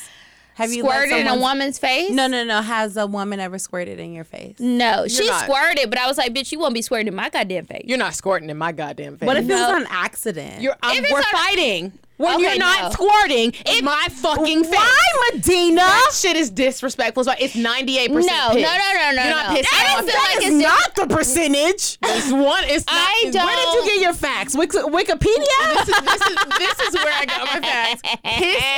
Have 0.56 0.74
you 0.74 0.84
Squirted 0.84 1.18
in 1.18 1.28
a 1.28 1.38
woman's 1.38 1.80
face? 1.80 2.12
No, 2.12 2.28
no, 2.28 2.44
no. 2.44 2.62
Has 2.62 2.96
a 2.96 3.08
woman 3.08 3.40
ever 3.40 3.58
squirted 3.58 4.00
in 4.00 4.14
your 4.14 4.26
face? 4.26 4.60
No, 4.60 5.08
she 5.08 5.26
not. 5.28 5.46
squirted, 5.46 5.90
but 5.90 5.98
I 5.98 6.06
was 6.08 6.18
like, 6.18 6.34
bitch, 6.34 6.52
you 6.52 6.60
won't 6.60 6.74
be 6.76 6.82
squirting 6.84 7.08
in 7.08 7.16
my 7.16 7.30
goddamn 7.30 7.66
face. 7.66 7.84
You're 7.86 7.98
not 7.98 8.14
squirting 8.14 8.50
in 8.50 8.58
my 8.58 8.72
goddamn 8.72 9.18
face. 9.18 9.26
What 9.26 9.38
if 9.38 9.46
it 9.46 9.54
was 9.54 9.60
No. 9.60 9.76
on 9.76 9.88
accident? 9.90 10.62
You're, 10.62 10.76
I'm, 10.84 11.04
If 11.04 11.10
we're 11.12 11.18
on- 11.18 11.24
fighting 11.32 11.94
when 12.22 12.36
Okay, 12.36 12.44
you're 12.44 12.58
not 12.58 12.82
no. 12.84 12.90
squirting 12.92 13.54
in 13.66 13.84
my 13.86 14.08
fucking 14.12 14.64
face. 14.64 14.74
Why, 14.76 15.06
Medinah? 15.34 15.76
That 15.78 16.12
shit 16.14 16.36
is 16.38 16.50
disrespectful. 16.50 17.24
So 17.24 17.34
it's 17.40 17.56
98% 17.56 18.10
No, 18.10 18.20
no, 18.20 18.20
piss. 18.20 18.22
no, 18.22 18.54
no, 18.54 18.54
no, 18.54 19.24
You're 19.24 19.24
no. 19.24 19.30
not 19.30 19.58
pissing 19.58 19.66
I 19.74 19.96
on 19.98 20.06
don't 20.06 20.10
feel 20.10 20.22
my 20.22 20.58
like 20.58 20.68
not 20.68 20.96
the 20.96 21.08
percentage. 21.16 21.98
It's 22.04 22.32
one. 22.32 22.64
It's 22.66 22.86
not. 22.86 22.96
I 22.96 23.24
it's- 23.28 23.46
Where 23.46 23.56
did 23.56 23.74
you 23.74 23.84
get 23.94 24.02
your 24.04 24.14
facts? 24.14 24.56
Wikipedia? 24.56 25.58
This 25.74 25.90
is, 25.90 26.02
this, 26.02 26.22
is, 26.28 26.36
this 26.58 26.80
is 26.88 26.94
where 26.96 27.14
I 27.14 27.26
got 27.26 27.46
my 27.46 27.60
facts. 27.68 28.02
Piss 28.02 28.20
is 28.20 28.22
a 28.22 28.62
high 28.62 28.71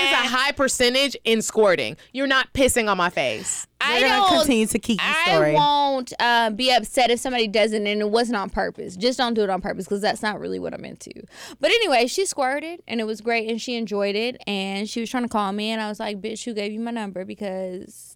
percentage 0.56 1.16
in 1.24 1.42
squirting. 1.42 1.98
You're 2.12 2.28
not 2.28 2.54
pissing 2.54 2.90
on 2.90 2.98
my 2.98 3.10
face. 3.10 3.68
I 3.82 3.96
We're 3.96 4.08
gonna 4.08 4.22
don't 4.22 4.38
continue 4.40 4.66
to 4.68 4.80
Kiki's 4.80 5.00
I 5.02 5.32
story. 5.32 5.54
won't 5.54 6.14
uh, 6.20 6.50
be 6.52 6.72
upset 6.72 7.12
if 7.12 7.20
somebody 7.20 7.48
doesn't 7.48 7.86
and 7.86 8.02
it 8.02 8.10
wasn't 8.10 8.38
on 8.38 8.50
purpose. 8.50 8.96
Just 8.96 9.18
don't 9.18 9.34
do 9.34 9.44
it 9.44 9.50
on 9.50 9.62
purpose 9.62 9.86
because 9.86 10.02
that's 10.02 10.22
not 10.22 10.40
really 10.40 10.60
what 10.60 10.74
I'm 10.74 10.86
into. 10.86 11.12
But 11.60 11.72
anyway, 11.72 12.08
she 12.08 12.26
squirted 12.26 12.82
and 12.88 13.02
it 13.02 13.04
was 13.04 13.20
great 13.20 13.50
and 13.50 13.62
she 13.62 13.76
enjoyed 13.76 14.16
it 14.16 14.42
and 14.48 14.90
she 14.90 15.02
was 15.02 15.10
trying 15.10 15.24
to 15.24 15.30
call 15.30 15.52
me 15.52 15.70
and 15.70 15.82
I 15.82 15.90
was 15.90 16.00
like, 16.00 16.22
"Bitch, 16.22 16.46
who 16.46 16.54
gave 16.54 16.72
you 16.72 16.80
my 16.80 16.92
number?" 16.92 17.26
Because 17.26 18.16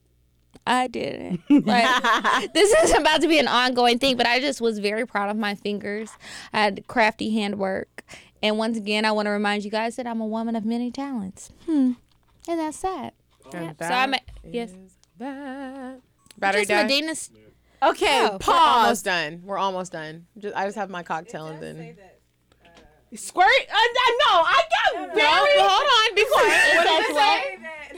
I 0.65 0.87
didn't. 0.87 1.41
Like, 1.65 2.53
this 2.53 2.71
is 2.83 2.97
about 2.97 3.21
to 3.21 3.27
be 3.27 3.39
an 3.39 3.47
ongoing 3.47 3.99
thing, 3.99 4.15
but 4.15 4.25
I 4.25 4.39
just 4.39 4.61
was 4.61 4.79
very 4.79 5.05
proud 5.05 5.29
of 5.29 5.35
my 5.37 5.55
fingers. 5.55 6.09
I 6.53 6.61
had 6.63 6.87
crafty 6.87 7.31
handwork. 7.33 8.03
And 8.41 8.57
once 8.57 8.77
again, 8.77 9.03
I 9.03 9.11
want 9.11 9.25
to 9.25 9.31
remind 9.31 9.65
you 9.65 9.71
guys 9.71 9.95
that 9.95 10.05
I'm 10.07 10.21
a 10.21 10.25
woman 10.27 10.55
of 10.55 10.63
many 10.63 10.91
talents. 10.91 11.51
Hmm. 11.65 11.93
And 12.47 12.59
that's 12.59 12.79
that. 12.81 13.13
And 13.53 13.75
So 13.79 13.85
I'm 13.85 14.11
that 14.11 14.23
yes. 14.43 14.71
that. 15.19 15.99
Battery 16.37 16.61
Just 16.65 16.69
died. 16.69 16.89
Medinah's 16.89 17.31
Okay, 17.81 18.05
Oh, 18.27 18.31
we're 18.33 18.39
pause. 18.39 18.83
almost 18.83 19.05
done. 19.05 19.41
We're 19.45 19.57
almost 19.59 19.91
done. 19.91 20.25
Just, 20.37 20.55
I 20.55 20.65
just 20.65 20.77
have 20.77 20.89
my 20.89 21.03
cocktail 21.03 21.45
and 21.47 21.61
then. 21.61 21.95
Squirt? 23.15 23.45
Uh, 23.45 23.75
no, 23.75 24.41
I 24.43 24.61
got 24.93 25.07
No, 25.09 25.13
very. 25.13 25.59
hold 25.59 25.87
on. 25.87 26.15
Be 26.15 26.25
quiet. 26.25 26.75
What 26.75 26.83
That's 26.83 27.07
did 27.07 27.15
it 27.15 27.17
say? 27.17 27.57
that 27.61 27.93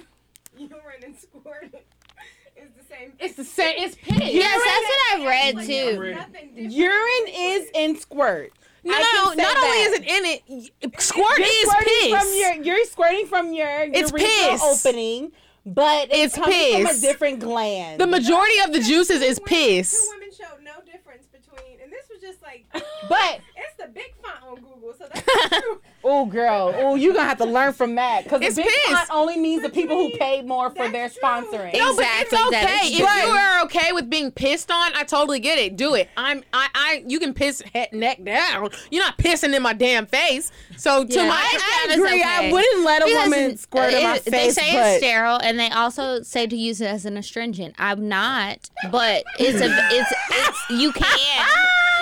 urine 0.59 1.03
and 1.05 1.15
squirt 1.17 1.73
is 2.57 2.69
the 2.77 2.84
same. 2.93 3.13
It's 3.19 3.35
the 3.35 3.43
same. 3.45 3.76
It's 3.77 3.95
piss. 3.95 4.34
Yes, 4.34 4.61
that's 4.65 4.88
what 4.89 5.21
I 5.21 5.26
read 5.27 5.65
too. 5.65 6.69
Urine 6.76 7.27
is 7.34 7.69
in 7.73 7.97
squirt. 7.97 8.51
No, 8.84 8.93
I 8.93 8.97
can 8.97 9.38
say 9.38 9.43
not 9.43 9.57
only 9.57 9.77
is 9.77 9.93
it 9.93 10.03
in 10.03 10.26
it, 10.26 11.01
squirt 11.01 11.38
You're 11.38 11.47
is 11.47 11.69
squirting 11.69 11.93
piss. 11.99 12.19
From 12.19 12.39
your, 12.39 12.53
you're 12.77 12.85
squirting 12.85 13.26
from 13.27 13.53
your 13.53 13.69
It's 13.93 14.11
piss. 14.11 14.61
opening, 14.64 15.31
but 15.65 16.07
it's, 16.11 16.35
It's 16.35 16.35
coming 16.38 16.85
from 16.88 16.95
a 16.95 16.99
different 16.99 17.39
gland. 17.41 17.99
the 17.99 18.07
majority 18.07 18.60
of 18.65 18.73
the 18.73 18.80
juices 18.80 19.22
is 19.22 19.39
piss. 19.45 20.06
Two 20.07 20.14
women 20.18 20.30
showed 20.35 20.64
no 20.64 20.81
difference 20.91 21.26
between, 21.27 21.80
and 21.84 21.91
this 21.91 22.06
was 22.11 22.22
just 22.22 22.41
like, 22.41 22.65
but 22.73 23.39
it's 23.57 23.76
the 23.77 23.88
big 23.88 24.14
font 24.23 24.43
on 24.47 24.56
Google, 24.56 24.93
so 24.97 25.06
that's 25.14 25.60
true. 25.61 25.81
Oh, 26.03 26.26
girl. 26.26 26.73
Oh, 26.77 26.95
you're 26.95 27.13
gonna 27.13 27.27
have 27.27 27.39
to 27.39 27.45
learn 27.45 27.73
from 27.73 27.95
that 27.95 28.23
because 28.23 28.39
the 28.39 28.45
It's 28.47 28.55
big 28.55 28.65
piss. 28.65 28.93
pot 28.95 29.07
only 29.11 29.38
means 29.38 29.63
the 29.63 29.69
people 29.69 29.97
who 29.97 30.17
paid 30.17 30.45
more 30.45 30.69
for 30.69 30.88
their 30.88 31.09
sponsoring. 31.09 31.73
No, 31.73 31.95
but 31.95 32.05
it's 32.19 32.34
okay. 32.34 32.77
If 32.84 32.97
true. 32.97 33.05
you 33.30 33.31
are 33.35 33.63
okay 33.65 33.91
with 33.91 34.09
being 34.09 34.31
pissed 34.31 34.71
on, 34.71 34.93
I 34.95 35.03
totally 35.03 35.39
get 35.41 35.59
it. 35.59 35.76
Do 35.76 35.95
it. 35.95 36.09
I'm 36.15 36.43
I 36.53 36.67
I 36.73 37.03
you 37.05 37.19
can 37.19 37.34
piss 37.34 37.61
head 37.73 37.91
neck 37.91 38.23
down. 38.23 38.69
You're 38.91 39.03
not 39.03 39.17
pissing 39.17 39.53
in 39.53 39.61
my 39.61 39.73
damn 39.73 40.05
face. 40.05 40.51
So 40.77 41.03
to 41.03 41.13
Yeah. 41.13 41.27
my 41.27 41.35
I 41.35 41.88
I 41.89 41.93
agree. 41.93 42.23
I 42.23 42.51
wouldn't 42.51 42.85
let 42.85 43.01
a 43.01 43.05
Because 43.05 43.23
woman 43.30 43.57
squirt 43.57 43.93
in 43.93 44.03
my 44.03 44.15
it- 44.15 44.23
face. 44.23 44.55
They 44.55 44.61
say 44.61 44.73
but 44.73 44.88
it's 44.93 45.03
sterile, 45.05 45.39
and 45.43 45.59
they 45.59 45.69
also 45.69 46.21
say 46.21 46.47
to 46.47 46.55
use 46.55 46.80
it 46.80 46.88
as 46.88 47.05
an 47.05 47.17
astringent. 47.17 47.76
I'm 47.77 48.07
not, 48.07 48.69
but 48.89 49.26
it's 49.38 49.59
a 49.61 49.67
it's 49.91 50.13
it's 50.31 50.69
you 50.81 50.93
can. 50.93 51.05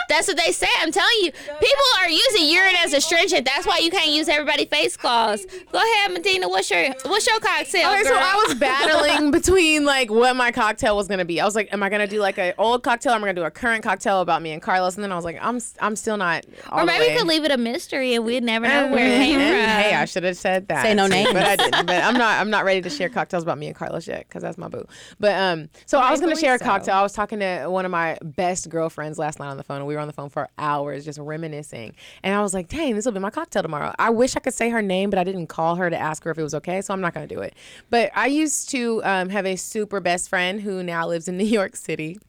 That's 0.09 0.25
what 0.29 0.37
they 0.37 0.53
say. 0.53 0.69
I'm 0.79 0.91
telling 0.93 1.15
you, 1.21 1.31
people 1.33 1.83
are 1.99 2.07
using 2.09 2.47
urine 2.47 2.75
as 2.81 2.93
astringent. 2.93 3.43
That's 3.45 3.67
why 3.67 3.79
you 3.79 3.86
can't 3.89 4.11
use 4.11 4.27
everybody 4.27 4.65
face 4.65 4.97
cloths. 4.97 5.45
Go 5.71 5.79
ahead, 5.79 6.11
Medinah. 6.11 6.47
What's 6.49 6.69
your 6.69 6.89
what's 7.05 7.27
your 7.27 7.39
cocktail? 7.39 7.89
Okay, 7.91 8.03
so? 8.03 8.13
I 8.15 8.43
was 8.47 8.55
battling 8.55 9.31
between 9.37 9.85
like 9.85 10.09
what 10.11 10.35
my 10.35 10.51
cocktail 10.51 10.95
was 10.95 11.07
gonna 11.07 11.25
be. 11.25 11.39
I 11.41 11.45
was 11.45 11.55
like, 11.55 11.71
am 11.73 11.83
I 11.83 11.89
gonna 11.89 12.07
do 12.07 12.19
like 12.19 12.37
an 12.37 12.53
old 12.57 12.83
cocktail? 12.83 13.13
Or 13.13 13.15
am 13.15 13.23
I 13.23 13.27
gonna 13.27 13.33
do 13.41 13.43
a 13.43 13.51
current 13.51 13.83
cocktail 13.83 14.21
about 14.21 14.41
me 14.41 14.51
and 14.51 14.61
Carlos? 14.61 14.95
And 14.95 15.03
then 15.03 15.11
I 15.11 15.15
was 15.15 15.25
like, 15.25 15.37
I'm 15.41 15.59
I'm 15.79 15.95
still 15.95 16.17
not. 16.17 16.45
All 16.69 16.79
or 16.79 16.81
the 16.81 16.87
maybe 16.87 17.05
way. 17.05 17.13
we 17.13 17.17
could 17.19 17.27
leave 17.27 17.43
it 17.43 17.51
a 17.51 17.57
mystery, 17.57 18.13
and 18.15 18.25
we'd 18.25 18.43
never 18.43 18.67
know 18.67 18.87
where 18.87 19.05
it 19.07 19.17
came 19.17 19.39
from. 19.39 19.47
Hey, 19.47 19.93
I 19.93 20.05
should 20.05 20.23
have 20.23 20.37
said 20.37 20.67
that. 20.69 20.83
Say 20.83 20.93
no 20.93 21.07
name, 21.07 21.31
but 21.33 21.43
I 21.45 21.55
didn't. 21.55 21.85
But 21.85 22.03
I'm 22.03 22.13
not. 22.15 22.39
I'm 22.39 22.49
not 22.49 22.65
ready 22.65 22.81
to 22.81 22.89
share 22.89 23.09
cocktails 23.09 23.43
about 23.43 23.57
me 23.57 23.67
and 23.67 23.75
Carlos 23.75 24.07
yet 24.07 24.27
because 24.27 24.41
that's 24.41 24.57
my 24.57 24.67
boo. 24.67 24.85
But 25.19 25.33
um, 25.35 25.69
so 25.85 25.99
I 25.99 26.11
was 26.11 26.19
gonna 26.19 26.35
share 26.35 26.55
a 26.55 26.59
cocktail. 26.59 26.95
I 26.95 27.01
was 27.01 27.13
talking 27.13 27.39
to 27.39 27.65
one 27.67 27.85
of 27.85 27.91
my 27.91 28.17
best 28.23 28.69
girlfriends 28.69 29.17
last 29.17 29.39
night 29.39 29.49
on 29.49 29.57
the 29.57 29.63
phone. 29.63 29.77
and 29.77 29.87
We 29.87 29.95
were 29.95 30.01
on 30.01 30.07
the 30.07 30.13
phone 30.13 30.29
for 30.29 30.49
hours 30.57 31.05
just 31.05 31.19
reminiscing, 31.19 31.93
and 32.23 32.33
I 32.35 32.41
was 32.41 32.53
like, 32.53 32.67
dang, 32.67 32.95
this 32.95 33.05
will 33.05 33.11
be 33.11 33.19
my 33.19 33.29
cocktail 33.29 33.61
tomorrow. 33.63 33.76
I 33.99 34.09
wish 34.09 34.35
I 34.35 34.39
could 34.39 34.53
say 34.53 34.69
her 34.69 34.81
name, 34.81 35.09
but 35.09 35.19
I 35.19 35.23
didn't 35.23 35.47
call 35.47 35.75
her 35.75 35.89
to 35.89 35.97
ask 35.97 36.23
her 36.23 36.31
if 36.31 36.37
it 36.37 36.43
was 36.43 36.53
okay, 36.55 36.81
so 36.81 36.93
I'm 36.93 37.01
not 37.01 37.13
gonna 37.13 37.27
do 37.27 37.39
it. 37.39 37.55
But 37.89 38.11
I 38.15 38.27
used 38.27 38.69
to 38.69 39.01
um, 39.03 39.29
have 39.29 39.45
a 39.45 39.55
super 39.55 39.99
best 39.99 40.29
friend 40.29 40.61
who 40.61 40.83
now 40.83 41.07
lives 41.07 41.27
in 41.27 41.37
New 41.37 41.45
York 41.45 41.75
City. 41.75 42.19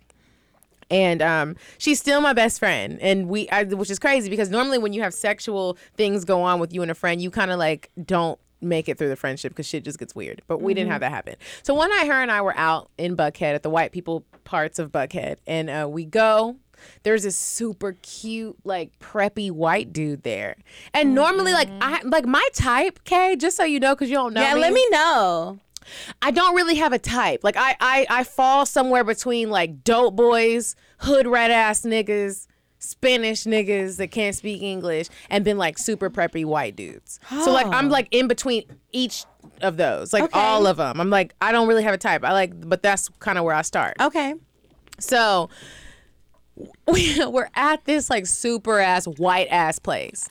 And 0.90 1.20
um, 1.20 1.56
she's 1.76 2.00
still 2.00 2.22
my 2.22 2.32
best 2.32 2.58
friend. 2.58 2.98
And 3.02 3.28
we 3.28 3.48
I, 3.50 3.64
which 3.64 3.90
is 3.90 3.98
crazy 3.98 4.30
because 4.30 4.48
normally 4.48 4.78
when 4.78 4.92
you 4.92 5.02
have 5.02 5.12
sexual 5.12 5.76
things 5.96 6.24
go 6.24 6.42
on 6.42 6.60
with 6.60 6.72
you 6.72 6.80
and 6.80 6.90
a 6.90 6.94
friend 6.94 7.20
you 7.20 7.30
kind 7.30 7.50
of 7.50 7.58
like 7.58 7.90
don't 8.02 8.38
make 8.60 8.88
it 8.88 8.98
through 8.98 9.08
the 9.08 9.16
friendship 9.16 9.52
because 9.52 9.66
shit 9.66 9.84
just 9.84 9.98
gets 9.98 10.14
weird. 10.14 10.42
But 10.46 10.62
we 10.62 10.74
didn't 10.74 10.90
have 10.90 11.00
that 11.00 11.12
happen. 11.12 11.36
So 11.62 11.74
one 11.74 11.90
night 11.90 12.06
her 12.06 12.14
and 12.14 12.30
i 12.30 12.40
were 12.40 12.56
out 12.56 12.90
in 12.98 13.16
buckhead 13.16 13.54
at 13.54 13.62
the 13.62 13.70
white 13.70 13.92
people 13.92 14.24
parts 14.44 14.78
of 14.78 14.90
buckhead. 14.90 15.36
And 15.46 15.68
uh, 15.70 15.86
we 15.90 16.04
go 16.04 16.56
there's 17.02 17.22
this 17.22 17.36
super 17.36 17.96
cute 18.02 18.56
like 18.64 18.98
preppy 18.98 19.50
white 19.50 19.92
dude 19.92 20.22
there 20.22 20.56
and 20.92 21.14
normally 21.14 21.52
like 21.52 21.68
i 21.80 21.98
mm-hmm. 21.98 22.08
like 22.08 22.26
my 22.26 22.46
type 22.54 23.02
kay 23.04 23.36
just 23.36 23.56
so 23.56 23.64
you 23.64 23.80
know 23.80 23.94
because 23.94 24.08
you 24.08 24.16
don't 24.16 24.34
know 24.34 24.42
yeah, 24.42 24.54
let 24.54 24.72
me 24.72 24.86
know. 24.90 25.58
I 26.20 26.30
don't 26.30 26.54
really 26.54 26.76
have 26.76 26.92
a 26.92 26.98
type. 26.98 27.40
Like 27.42 27.56
I 27.56 27.76
I 27.80 28.06
I 28.10 28.24
fall 28.24 28.66
somewhere 28.66 29.04
between 29.04 29.50
like 29.50 29.84
dope 29.84 30.16
boys, 30.16 30.76
hood 30.98 31.26
rat 31.26 31.50
ass 31.50 31.82
niggas, 31.82 32.46
Spanish 32.78 33.44
niggas 33.44 33.96
that 33.96 34.10
can't 34.10 34.36
speak 34.36 34.62
English, 34.62 35.08
and 35.30 35.44
then 35.44 35.58
like 35.58 35.78
super 35.78 36.10
preppy 36.10 36.44
white 36.44 36.76
dudes. 36.76 37.20
So 37.30 37.52
like 37.52 37.66
I'm 37.66 37.86
oh. 37.86 37.90
like 37.92 38.08
in 38.10 38.28
between 38.28 38.64
each 38.92 39.24
of 39.62 39.76
those, 39.76 40.12
like 40.12 40.24
Okay. 40.24 40.38
all 40.38 40.66
of 40.66 40.76
them. 40.76 41.00
I'm 41.00 41.10
like 41.10 41.34
I 41.40 41.52
don't 41.52 41.68
really 41.68 41.84
have 41.84 41.94
a 41.94 41.98
type. 41.98 42.24
I 42.24 42.32
like, 42.32 42.68
but 42.68 42.82
that's 42.82 43.08
kind 43.20 43.38
of 43.38 43.44
where 43.44 43.54
I 43.54 43.62
start. 43.62 43.96
Okay. 44.00 44.34
So 45.00 45.48
we're 46.86 47.50
at 47.54 47.84
this 47.84 48.10
like 48.10 48.26
super 48.26 48.78
ass 48.78 49.06
white 49.06 49.48
ass 49.50 49.78
place. 49.78 50.28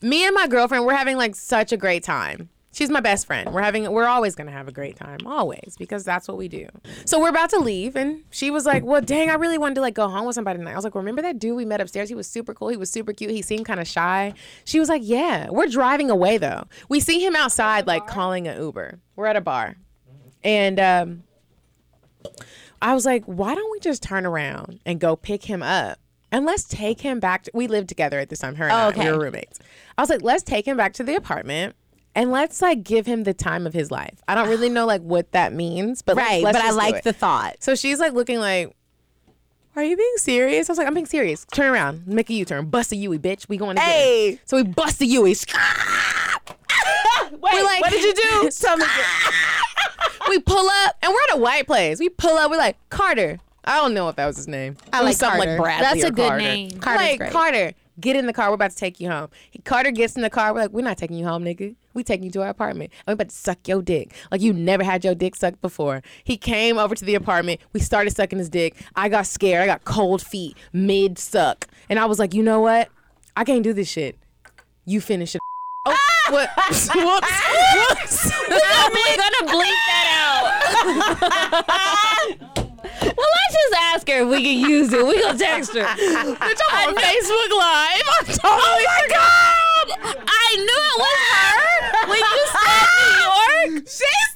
Me 0.00 0.26
and 0.26 0.34
my 0.34 0.48
girlfriend, 0.48 0.84
we're 0.84 0.96
having 0.96 1.16
like 1.16 1.34
such 1.34 1.72
a 1.72 1.76
great 1.76 2.02
time. 2.02 2.48
She's 2.74 2.88
my 2.88 3.00
best 3.00 3.26
friend. 3.26 3.52
We're 3.52 3.60
having 3.60 3.90
we're 3.92 4.06
always 4.06 4.34
gonna 4.34 4.50
have 4.50 4.66
a 4.66 4.72
great 4.72 4.96
time. 4.96 5.18
Always, 5.26 5.76
because 5.78 6.04
that's 6.04 6.26
what 6.26 6.38
we 6.38 6.48
do. 6.48 6.66
So 7.04 7.20
we're 7.20 7.28
about 7.28 7.50
to 7.50 7.58
leave 7.58 7.96
and 7.96 8.24
she 8.30 8.50
was 8.50 8.64
like, 8.64 8.82
Well 8.82 9.02
dang, 9.02 9.28
I 9.28 9.34
really 9.34 9.58
wanted 9.58 9.74
to 9.76 9.82
like 9.82 9.94
go 9.94 10.08
home 10.08 10.24
with 10.24 10.34
somebody 10.34 10.58
tonight. 10.58 10.72
I 10.72 10.76
was 10.76 10.84
like, 10.84 10.94
Remember 10.94 11.20
that 11.20 11.38
dude 11.38 11.54
we 11.54 11.66
met 11.66 11.82
upstairs? 11.82 12.08
He 12.08 12.14
was 12.14 12.26
super 12.26 12.54
cool. 12.54 12.68
He 12.68 12.78
was 12.78 12.90
super 12.90 13.12
cute. 13.12 13.30
He 13.30 13.42
seemed 13.42 13.66
kind 13.66 13.78
of 13.78 13.86
shy. 13.86 14.32
She 14.64 14.80
was 14.80 14.88
like, 14.88 15.02
Yeah. 15.04 15.50
We're 15.50 15.66
driving 15.66 16.10
away 16.10 16.38
though. 16.38 16.64
We 16.88 17.00
see 17.00 17.24
him 17.24 17.36
outside 17.36 17.86
like 17.86 18.06
calling 18.06 18.48
an 18.48 18.58
Uber. 18.58 19.00
We're 19.16 19.26
at 19.26 19.36
a 19.36 19.42
bar. 19.42 19.76
And 20.42 20.80
um 20.80 21.22
I 22.82 22.92
was 22.94 23.06
like, 23.06 23.24
why 23.24 23.54
don't 23.54 23.70
we 23.72 23.80
just 23.80 24.02
turn 24.02 24.26
around 24.26 24.80
and 24.84 25.00
go 25.00 25.16
pick 25.16 25.44
him 25.44 25.62
up? 25.62 25.98
And 26.30 26.44
let's 26.44 26.64
take 26.64 27.00
him 27.00 27.20
back. 27.20 27.44
To, 27.44 27.50
we 27.54 27.66
lived 27.66 27.88
together 27.88 28.18
at 28.18 28.28
this 28.28 28.40
time. 28.40 28.56
Her 28.56 28.64
and 28.64 28.72
Oh, 28.72 28.76
I, 28.76 28.88
okay. 28.88 29.04
we 29.10 29.16
were 29.16 29.24
roommates. 29.24 29.58
I 29.96 30.02
was 30.02 30.10
like, 30.10 30.22
let's 30.22 30.42
take 30.42 30.66
him 30.66 30.76
back 30.76 30.92
to 30.94 31.04
the 31.04 31.14
apartment 31.14 31.76
and 32.14 32.30
let's 32.32 32.60
like 32.60 32.82
give 32.82 33.06
him 33.06 33.24
the 33.24 33.34
time 33.34 33.66
of 33.66 33.72
his 33.74 33.90
life. 33.90 34.20
I 34.26 34.34
don't 34.34 34.48
really 34.48 34.68
know 34.68 34.84
like 34.86 35.02
what 35.02 35.32
that 35.32 35.52
means, 35.52 36.02
but 36.02 36.16
let's- 36.16 36.28
Right, 36.28 36.42
let's 36.42 36.58
but 36.58 36.64
I 36.64 36.70
like 36.70 37.04
the 37.04 37.12
thought. 37.12 37.56
So 37.62 37.74
she's 37.74 38.00
like 38.00 38.14
looking 38.14 38.38
like, 38.38 38.74
are 39.76 39.84
you 39.84 39.96
being 39.96 40.14
serious? 40.16 40.68
I 40.68 40.72
was 40.72 40.78
like, 40.78 40.86
I'm 40.86 40.92
being 40.94 41.06
serious. 41.06 41.46
Turn 41.54 41.72
around, 41.72 42.06
make 42.06 42.28
a 42.28 42.34
U-turn, 42.34 42.66
bust 42.66 42.92
a 42.92 42.96
Yui, 42.96 43.18
bitch. 43.18 43.48
We 43.48 43.56
going 43.56 43.76
to 43.76 43.82
Hey. 43.82 44.38
So 44.44 44.56
we 44.58 44.64
bust 44.64 45.00
a 45.00 45.06
Yui. 45.06 45.34
Wait, 47.40 47.52
We're 47.52 47.64
like- 47.64 47.80
what 47.80 47.90
did 47.90 48.02
you 48.04 48.14
do? 48.14 48.50
Tell 48.60 48.76
me. 48.76 48.84
we 50.28 50.38
pull 50.40 50.68
up 50.84 50.96
and 51.02 51.12
we're 51.12 51.22
at 51.30 51.36
a 51.36 51.40
white 51.40 51.66
place. 51.66 51.98
We 51.98 52.08
pull 52.08 52.36
up. 52.36 52.50
We're 52.50 52.56
like 52.58 52.76
Carter. 52.90 53.38
I 53.64 53.76
don't 53.80 53.94
know 53.94 54.08
if 54.08 54.16
that 54.16 54.26
was 54.26 54.36
his 54.36 54.48
name. 54.48 54.76
I 54.92 55.00
It 55.00 55.04
like 55.04 55.16
something 55.16 55.38
Carter. 55.38 55.52
like 55.52 55.60
Bradley. 55.62 55.84
That's 56.00 56.04
a 56.04 56.10
good 56.12 56.28
Carter. 56.28 56.38
name. 56.44 56.70
We're 56.74 56.80
Carter's 56.80 57.02
like 57.08 57.18
great. 57.18 57.32
Carter, 57.32 57.72
get 58.00 58.16
in 58.16 58.26
the 58.26 58.32
car. 58.32 58.48
We're 58.48 58.54
about 58.54 58.70
to 58.72 58.76
take 58.76 58.98
you 58.98 59.08
home. 59.08 59.28
He, 59.50 59.60
Carter 59.60 59.92
gets 59.92 60.16
in 60.16 60.22
the 60.22 60.30
car. 60.30 60.52
We're 60.52 60.62
like, 60.62 60.72
we're 60.72 60.82
not 60.84 60.98
taking 60.98 61.16
you 61.16 61.24
home, 61.26 61.44
nigga. 61.44 61.76
We 61.94 62.02
taking 62.02 62.24
you 62.24 62.30
to 62.32 62.42
our 62.42 62.48
apartment. 62.48 62.90
And 63.06 63.12
we're 63.12 63.14
about 63.14 63.28
to 63.28 63.34
suck 63.36 63.68
your 63.68 63.80
dick 63.82 64.12
like 64.32 64.40
you 64.40 64.52
never 64.52 64.82
had 64.82 65.04
your 65.04 65.14
dick 65.14 65.36
sucked 65.36 65.60
before. 65.62 66.02
He 66.24 66.36
came 66.36 66.76
over 66.76 66.94
to 66.96 67.04
the 67.04 67.14
apartment. 67.14 67.60
We 67.72 67.78
started 67.80 68.16
sucking 68.16 68.38
his 68.38 68.48
dick. 68.48 68.74
I 68.96 69.08
got 69.08 69.26
scared. 69.26 69.62
I 69.62 69.66
got 69.66 69.84
cold 69.84 70.22
feet 70.22 70.56
mid 70.72 71.18
suck, 71.18 71.68
and 71.88 71.98
I 72.00 72.06
was 72.06 72.18
like, 72.18 72.34
you 72.34 72.42
know 72.42 72.60
what? 72.60 72.88
I 73.36 73.44
can't 73.44 73.62
do 73.62 73.72
this 73.72 73.88
shit. 73.88 74.18
You 74.84 75.00
finish 75.00 75.34
it. 75.36 75.40
Oh, 75.84 75.90
ah! 75.90 76.30
what? 76.30 76.48
Whoops. 76.68 76.94
Whoops. 76.94 78.30
I'm 78.32 78.92
gonna 79.18 79.44
bleep 79.50 79.80
that 79.88 80.06
out. 80.22 80.44
well, 83.02 83.30
let's 83.34 83.54
just 83.54 83.74
ask 83.78 84.08
her 84.08 84.22
if 84.22 84.28
we 84.28 84.42
can 84.42 84.70
use 84.70 84.92
it. 84.92 85.04
We 85.04 85.20
gonna 85.20 85.38
text 85.38 85.74
her. 85.74 85.82
I'm 85.82 86.28
on 86.28 86.94
Facebook 86.94 87.50
Live. 87.58 88.06
I'm 88.06 88.22
oh 88.22 88.38
totally 88.42 88.42
Oh 88.44 88.86
my 88.86 89.02
god! 89.08 89.86
I 90.28 90.56
knew 90.56 90.82
it 90.88 90.98
was 90.98 91.20
her 91.32 91.56
when 92.08 92.18
you 92.18 92.46
said 92.52 92.88
New 92.98 93.74
York. 93.74 93.88
She's. 93.88 94.31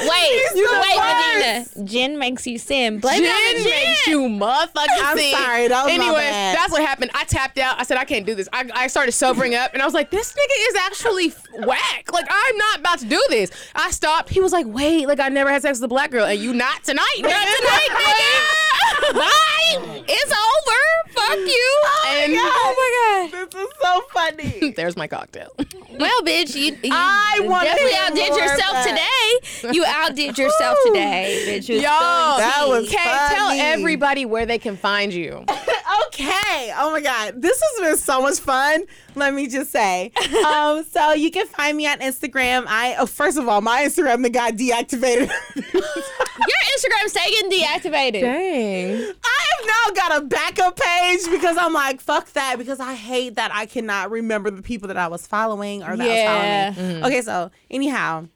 Wait, 0.00 0.42
the 0.52 0.56
wait, 0.56 0.96
worst. 0.96 1.76
Medinah. 1.76 1.88
gin 1.88 2.18
makes 2.18 2.46
you 2.46 2.58
sin. 2.58 2.98
Blame 2.98 3.22
it 3.22 3.28
on 3.28 3.56
the 3.56 3.62
gin 3.62 3.86
makes 3.86 4.04
gin. 4.04 4.12
you 4.12 4.28
motherfucking 4.28 5.02
I'm 5.02 5.16
sin. 5.18 5.32
sorry, 5.32 5.68
that 5.68 5.84
was 5.84 5.98
my 5.98 6.04
anyway, 6.04 6.30
bad. 6.30 6.56
that's 6.56 6.72
what 6.72 6.82
happened. 6.82 7.10
I 7.14 7.24
tapped 7.24 7.58
out. 7.58 7.78
I 7.78 7.84
said 7.84 7.96
I 7.96 8.04
can't 8.04 8.26
do 8.26 8.34
this. 8.34 8.48
I, 8.52 8.68
I 8.74 8.86
started 8.88 9.12
sobering 9.12 9.54
up, 9.54 9.72
and 9.72 9.80
I 9.82 9.84
was 9.84 9.94
like, 9.94 10.10
this 10.10 10.32
nigga 10.32 10.68
is 10.70 10.74
actually 10.76 11.32
whack. 11.66 12.12
Like 12.12 12.26
I'm 12.28 12.56
not 12.56 12.80
about 12.80 12.98
to 13.00 13.06
do 13.06 13.22
this. 13.30 13.50
I 13.74 13.90
stopped. 13.92 14.30
He 14.30 14.40
was 14.40 14.52
like, 14.52 14.66
wait, 14.66 15.06
like 15.06 15.20
I 15.20 15.28
never 15.28 15.50
had 15.50 15.62
sex 15.62 15.78
with 15.78 15.84
a 15.84 15.88
black 15.88 16.10
girl, 16.10 16.24
and 16.24 16.40
you 16.40 16.52
not 16.52 16.82
tonight. 16.84 17.20
Not 17.20 17.30
tonight, 17.30 17.88
nigga. 17.90 18.60
Bye. 19.12 20.04
It's 20.06 20.32
over. 20.32 20.80
Fuck 21.14 21.38
you. 21.38 21.80
Oh 21.84 22.16
and 22.18 22.32
oh 22.36 23.28
my 23.30 23.30
god. 23.30 23.50
This 23.50 23.62
is 23.62 23.68
so 23.80 24.00
funny. 24.12 24.70
There's 24.76 24.96
my 24.96 25.06
cocktail. 25.06 25.52
Well, 25.98 26.20
bitch, 26.22 26.54
you, 26.56 26.76
you 26.82 26.90
I 26.92 27.40
wanna 27.42 27.64
definitely 27.64 27.92
hear 27.92 28.02
outdid 28.02 28.28
more 28.30 28.38
yourself 28.38 28.72
that. 28.72 29.40
today. 29.60 29.72
You 29.74 29.84
outdid 29.86 30.38
yourself 30.38 30.78
today, 30.86 31.44
bitch. 31.46 31.68
You 31.68 31.76
Yo, 31.76 31.82
was 31.82 32.38
that 32.38 32.64
was 32.66 32.88
tea. 32.88 32.96
Okay, 32.96 33.34
tell 33.34 33.50
everybody 33.50 34.24
where 34.24 34.44
they 34.46 34.58
can 34.58 34.76
find 34.76 35.12
you. 35.12 35.44
okay. 36.06 36.72
Oh 36.76 36.90
my 36.92 37.00
God. 37.00 37.40
This 37.40 37.60
has 37.60 37.80
been 37.88 37.96
so 37.96 38.22
much 38.22 38.40
fun. 38.40 38.84
Let 39.14 39.32
me 39.34 39.46
just 39.46 39.70
say. 39.70 40.12
Um, 40.44 40.84
so 40.84 41.12
you 41.12 41.30
can 41.30 41.46
find 41.46 41.76
me 41.76 41.86
on 41.86 41.98
Instagram. 42.00 42.64
I 42.68 42.96
oh, 42.98 43.06
first 43.06 43.38
of 43.38 43.48
all, 43.48 43.60
my 43.60 43.82
Instagram 43.82 44.22
that 44.22 44.30
got 44.30 44.54
deactivated. 44.54 45.28
Your 45.56 46.60
Instagram's 46.76 47.12
taken 47.12 47.50
deactivated. 47.50 48.20
Dang. 48.20 49.14
I 49.24 49.46
have 49.50 49.66
now 49.66 49.94
got 50.08 50.22
a 50.22 50.24
backup 50.26 50.78
page 50.78 51.20
because 51.30 51.56
I'm 51.58 51.72
like, 51.72 52.00
fuck 52.00 52.30
that, 52.32 52.56
because 52.58 52.78
I 52.80 52.94
hate 52.94 53.36
that 53.36 53.50
I 53.54 53.66
cannot 53.66 54.10
remember 54.10 54.50
the 54.50 54.62
people 54.62 54.88
that 54.88 54.96
I 54.96 55.08
was 55.08 55.26
following 55.26 55.82
or 55.82 55.96
that 55.96 56.06
Yeah. 56.06 56.68
was 56.68 56.76
following 56.76 57.00
me. 57.00 57.06
Okay, 57.06 57.22
so 57.22 57.50
anyhow, 57.70 58.28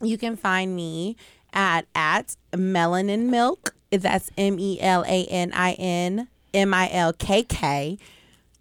you 0.00 0.16
can 0.18 0.36
find 0.36 0.74
me 0.74 1.16
at 1.52 1.86
at 1.94 2.36
melanin 2.52 3.26
milk. 3.26 3.74
That's 3.90 4.30
M 4.38 4.58
E 4.58 4.80
L 4.80 5.04
A 5.06 5.24
N 5.26 5.52
I 5.54 5.72
N 5.72 6.28
M 6.52 6.72
I 6.74 6.90
L 6.92 7.12
K 7.12 7.42
K. 7.42 7.98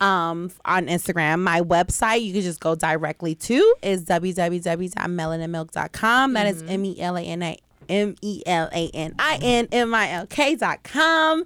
Um, 0.03 0.51
on 0.65 0.88
Instagram, 0.88 1.39
my 1.39 1.61
website 1.61 2.23
you 2.23 2.34
can 2.34 2.41
just 2.41 2.59
go 2.59 2.75
directly 2.75 3.35
to 3.35 3.75
is 3.81 4.03
www.melaninmilk.com. 4.03 6.34
That 6.34 6.47
is 6.47 6.61
M 6.67 6.84
E 6.84 6.99
L 6.99 7.15
A 7.15 7.21
N 7.21 7.41
A 7.41 7.57
M 7.88 8.15
E 8.21 8.43
L 8.45 8.67
A 8.73 8.89
N 8.93 9.15
I 9.17 9.39
N 9.41 9.69
M 9.71 9.93
I 9.93 10.11
L 10.11 10.27
K 10.27 10.55
dot 10.55 10.84
com. 10.84 11.45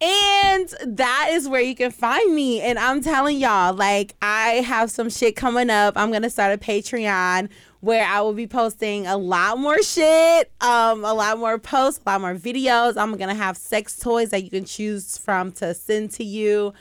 And 0.00 0.74
that 0.86 1.28
is 1.32 1.46
where 1.46 1.60
you 1.60 1.74
can 1.74 1.90
find 1.90 2.34
me. 2.34 2.62
And 2.62 2.78
I'm 2.78 3.02
telling 3.02 3.36
y'all, 3.38 3.74
like, 3.74 4.14
I 4.22 4.62
have 4.66 4.90
some 4.90 5.10
shit 5.10 5.36
coming 5.36 5.68
up. 5.68 5.98
I'm 5.98 6.10
gonna 6.10 6.30
start 6.30 6.54
a 6.54 6.58
Patreon 6.58 7.50
where 7.80 8.06
I 8.06 8.22
will 8.22 8.32
be 8.32 8.46
posting 8.46 9.06
a 9.06 9.18
lot 9.18 9.58
more 9.58 9.82
shit, 9.82 10.50
um, 10.62 11.04
a 11.04 11.12
lot 11.12 11.38
more 11.38 11.58
posts, 11.58 12.00
a 12.06 12.10
lot 12.10 12.22
more 12.22 12.34
videos. 12.34 12.96
I'm 12.96 13.14
gonna 13.18 13.34
have 13.34 13.58
sex 13.58 13.98
toys 13.98 14.30
that 14.30 14.42
you 14.42 14.48
can 14.48 14.64
choose 14.64 15.18
from 15.18 15.52
to 15.52 15.74
send 15.74 16.12
to 16.12 16.24
you. 16.24 16.72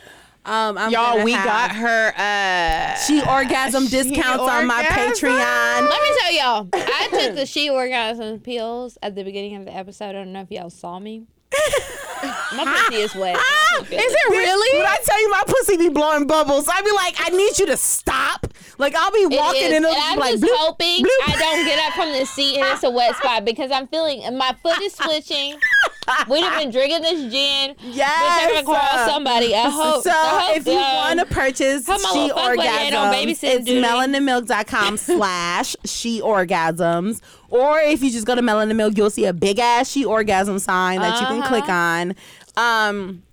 Um, 0.46 0.78
I'm 0.78 0.92
Y'all, 0.92 1.24
we 1.24 1.32
have 1.32 1.46
got 1.46 1.76
her. 1.76 2.14
Uh, 2.18 2.96
she 2.96 3.22
orgasm 3.22 3.84
she 3.88 4.04
discounts 4.04 4.44
on 4.44 4.68
my. 4.68 4.84
Patreon. 4.84 5.90
Let 5.90 6.02
me 6.02 6.18
tell 6.20 6.34
y'all, 6.34 6.70
I 6.74 7.08
took 7.12 7.36
the 7.36 7.46
she 7.46 7.70
orgasm 7.70 8.40
pills 8.42 8.98
at 9.02 9.16
the 9.16 9.24
beginning 9.24 9.56
of 9.56 9.66
the 9.66 9.74
episode. 9.74 10.10
I 10.10 10.12
don't 10.12 10.34
know 10.34 10.42
if 10.42 10.52
y'all 10.52 10.70
saw 10.70 11.00
me. 11.00 11.26
My 12.56 12.66
pussy 12.66 13.02
is 13.02 13.16
wet. 13.16 13.36
Is 13.36 13.90
it 13.92 14.30
really? 14.30 14.78
When 14.78 14.88
I 14.88 14.98
tell 15.04 15.20
you 15.22 15.30
my 15.30 15.44
pussy 15.46 15.78
be 15.78 15.90
blowing 15.90 16.26
bubbles, 16.26 16.68
I 16.72 16.82
be 16.82 16.92
like, 16.92 17.16
I 17.20 17.30
need 17.30 17.60
you 17.60 17.66
to 17.68 17.78
stop. 17.78 18.48
Like 18.78 18.96
I'll 18.96 19.12
be 19.12 19.26
walking 19.26 19.64
is, 19.64 19.74
and 19.74 19.86
it'll 19.86 19.92
and 19.92 20.02
I'm 20.04 20.20
like, 20.20 20.32
just 20.32 20.44
bloop, 20.44 20.56
hoping 20.56 21.04
bloop. 21.04 21.28
I 21.28 21.36
don't 21.38 21.66
get 21.66 21.80
up 21.80 21.94
from 21.94 22.12
the 22.12 22.26
seat 22.26 22.58
and 22.58 22.66
it's 22.68 22.84
a 22.84 22.90
wet 22.90 23.16
spot 23.18 23.46
because 23.46 23.72
I'm 23.72 23.88
feeling 23.88 24.22
my 24.38 24.56
foot 24.64 24.80
is 24.82 24.94
switching. 24.94 25.56
We've 26.30 26.50
been 26.58 26.72
drinking 26.72 27.02
this 27.02 27.32
gin. 27.32 27.76
Yes. 27.82 28.66
Call 28.66 29.08
somebody. 29.10 29.54
I 29.56 29.70
hope. 29.70 30.04
So 30.04 30.10
I 30.12 30.48
hope, 30.48 30.58
if 30.58 30.68
you 30.68 30.74
want 30.74 31.20
to 31.20 31.26
purchase 31.28 31.88
have 31.88 32.00
she 32.02 32.20
little 32.20 32.38
fuckboy 32.38 32.62
head 32.64 32.94
on 32.94 33.14
orgasms, 33.14 33.44
it's 33.44 33.66
duty. 33.66 33.82
melaninmilk.com 33.82 34.98
slash 34.98 35.76
she 35.86 36.22
orgasms. 36.22 37.22
Or 37.50 37.80
if 37.80 38.02
you 38.02 38.12
just 38.12 38.26
go 38.26 38.36
to 38.36 38.42
Melanin 38.42 38.76
Milk, 38.76 38.98
you'll 38.98 39.10
see 39.10 39.26
a 39.26 39.34
big 39.34 39.60
ass 39.60 39.90
she 39.90 40.04
orgasm 40.06 40.60
sign 40.60 41.00
that 41.00 41.20
you 41.22 41.28
can 41.28 41.40
Uh-huh. 41.40 41.48
click 41.48 41.70
on. 41.70 42.16
Um 42.58 43.24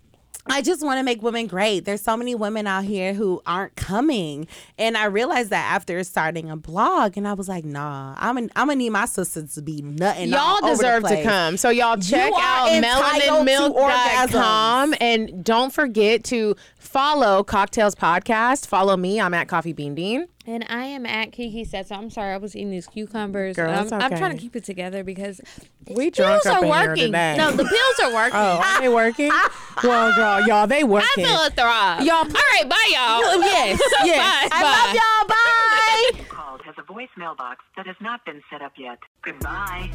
I 0.50 0.62
just 0.62 0.84
want 0.84 0.98
to 0.98 1.02
make 1.02 1.22
women 1.22 1.46
great. 1.46 1.84
There's 1.84 2.00
so 2.00 2.16
many 2.16 2.34
women 2.34 2.66
out 2.66 2.84
here 2.84 3.14
who 3.14 3.42
aren't 3.46 3.76
coming. 3.76 4.46
And 4.78 4.96
I 4.96 5.06
realized 5.06 5.50
that 5.50 5.72
after 5.72 6.02
starting 6.04 6.50
a 6.50 6.56
blog, 6.56 7.16
and 7.16 7.26
I 7.26 7.34
was 7.34 7.48
like, 7.48 7.64
nah, 7.64 8.14
I'm 8.18 8.34
gonna 8.34 8.48
I'm 8.56 8.68
gonna 8.68 8.76
need 8.76 8.90
my 8.90 9.06
sisters 9.06 9.54
to 9.54 9.62
be 9.62 9.82
nutting. 9.82 10.32
all 10.34 10.60
Y'all 10.60 10.70
deserve 10.70 11.04
to 11.04 11.22
come. 11.22 11.56
So 11.56 11.70
y'all 11.70 11.96
check 11.96 12.30
You 12.30 12.36
out 12.38 12.68
melaninmilk.com 12.82 14.94
and 15.00 15.44
don't 15.44 15.72
forget 15.72 16.24
to 16.24 16.54
follow 16.78 17.44
CockTales 17.44 17.94
Podcast. 17.94 18.66
Follow 18.66 18.96
me. 18.96 19.20
I'm 19.20 19.34
at 19.34 19.48
Coffee 19.48 19.72
Bean 19.72 19.94
Dean. 19.94 20.26
And 20.50 20.66
I 20.68 20.86
am 20.86 21.06
at 21.06 21.30
Kiki 21.30 21.62
said 21.62 21.86
so. 21.86 21.94
I'm 21.94 22.10
sorry, 22.10 22.32
I 22.32 22.36
was 22.36 22.56
eating 22.56 22.72
these 22.72 22.88
cucumbers. 22.88 23.54
Girl, 23.54 23.70
I'm, 23.70 23.84
it's 23.84 23.92
I'm 23.92 24.10
trying 24.10 24.32
to 24.32 24.36
keep 24.36 24.56
it 24.56 24.64
together 24.64 25.04
because 25.04 25.40
We 25.86 26.10
pills 26.10 26.44
are 26.44 26.66
working. 26.66 27.12
No, 27.12 27.52
the 27.52 27.62
pills 27.64 28.00
are 28.02 28.12
working. 28.14 28.32
Oh, 28.34 28.60
are 28.60 28.80
they 28.80 28.88
working? 28.88 29.30
well, 29.84 30.12
girl, 30.16 30.44
y'all, 30.48 30.66
they 30.66 30.82
working. 30.82 31.24
I 31.24 31.28
feel 31.28 31.46
a 31.46 31.50
thrive. 31.50 32.04
Y'all- 32.04 32.16
all 32.16 32.26
right, 32.26 32.68
bye, 32.68 32.88
y'all. 32.88 33.40
Yes, 33.40 33.80
yes. 34.04 34.48
bye, 34.50 34.56
I 34.56 34.60
bye. 34.60 34.70
love 34.74 34.94
y'all. 34.96 35.28
Bye. 35.28 36.24
called 36.28 36.62
has 36.62 36.74
a 36.78 36.82
voicemail 36.82 37.36
box 37.36 37.64
that 37.76 37.86
has 37.86 37.96
not 38.00 38.24
been 38.24 38.42
set 38.50 38.60
up 38.60 38.72
yet. 38.76 38.98
Goodbye. 39.22 39.88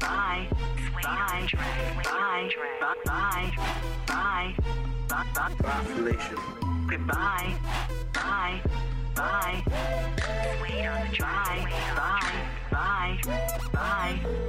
Bye. 0.00 0.48
Bye. 1.02 1.48
Bye. 1.52 2.50
Bye. 3.04 3.54
Bye. 4.06 4.56
Bye. 5.10 5.54
Bye. 5.60 6.28
Goodbye. 6.88 7.54
Bye. 8.14 8.94
Bye. 9.18 9.64
Wait 10.62 10.86
on 10.86 11.08
the 11.08 11.12
track. 11.12 11.68
Bye. 11.96 12.38
Bye. 12.70 13.18
Bye. 13.24 14.20
Bye. 14.22 14.48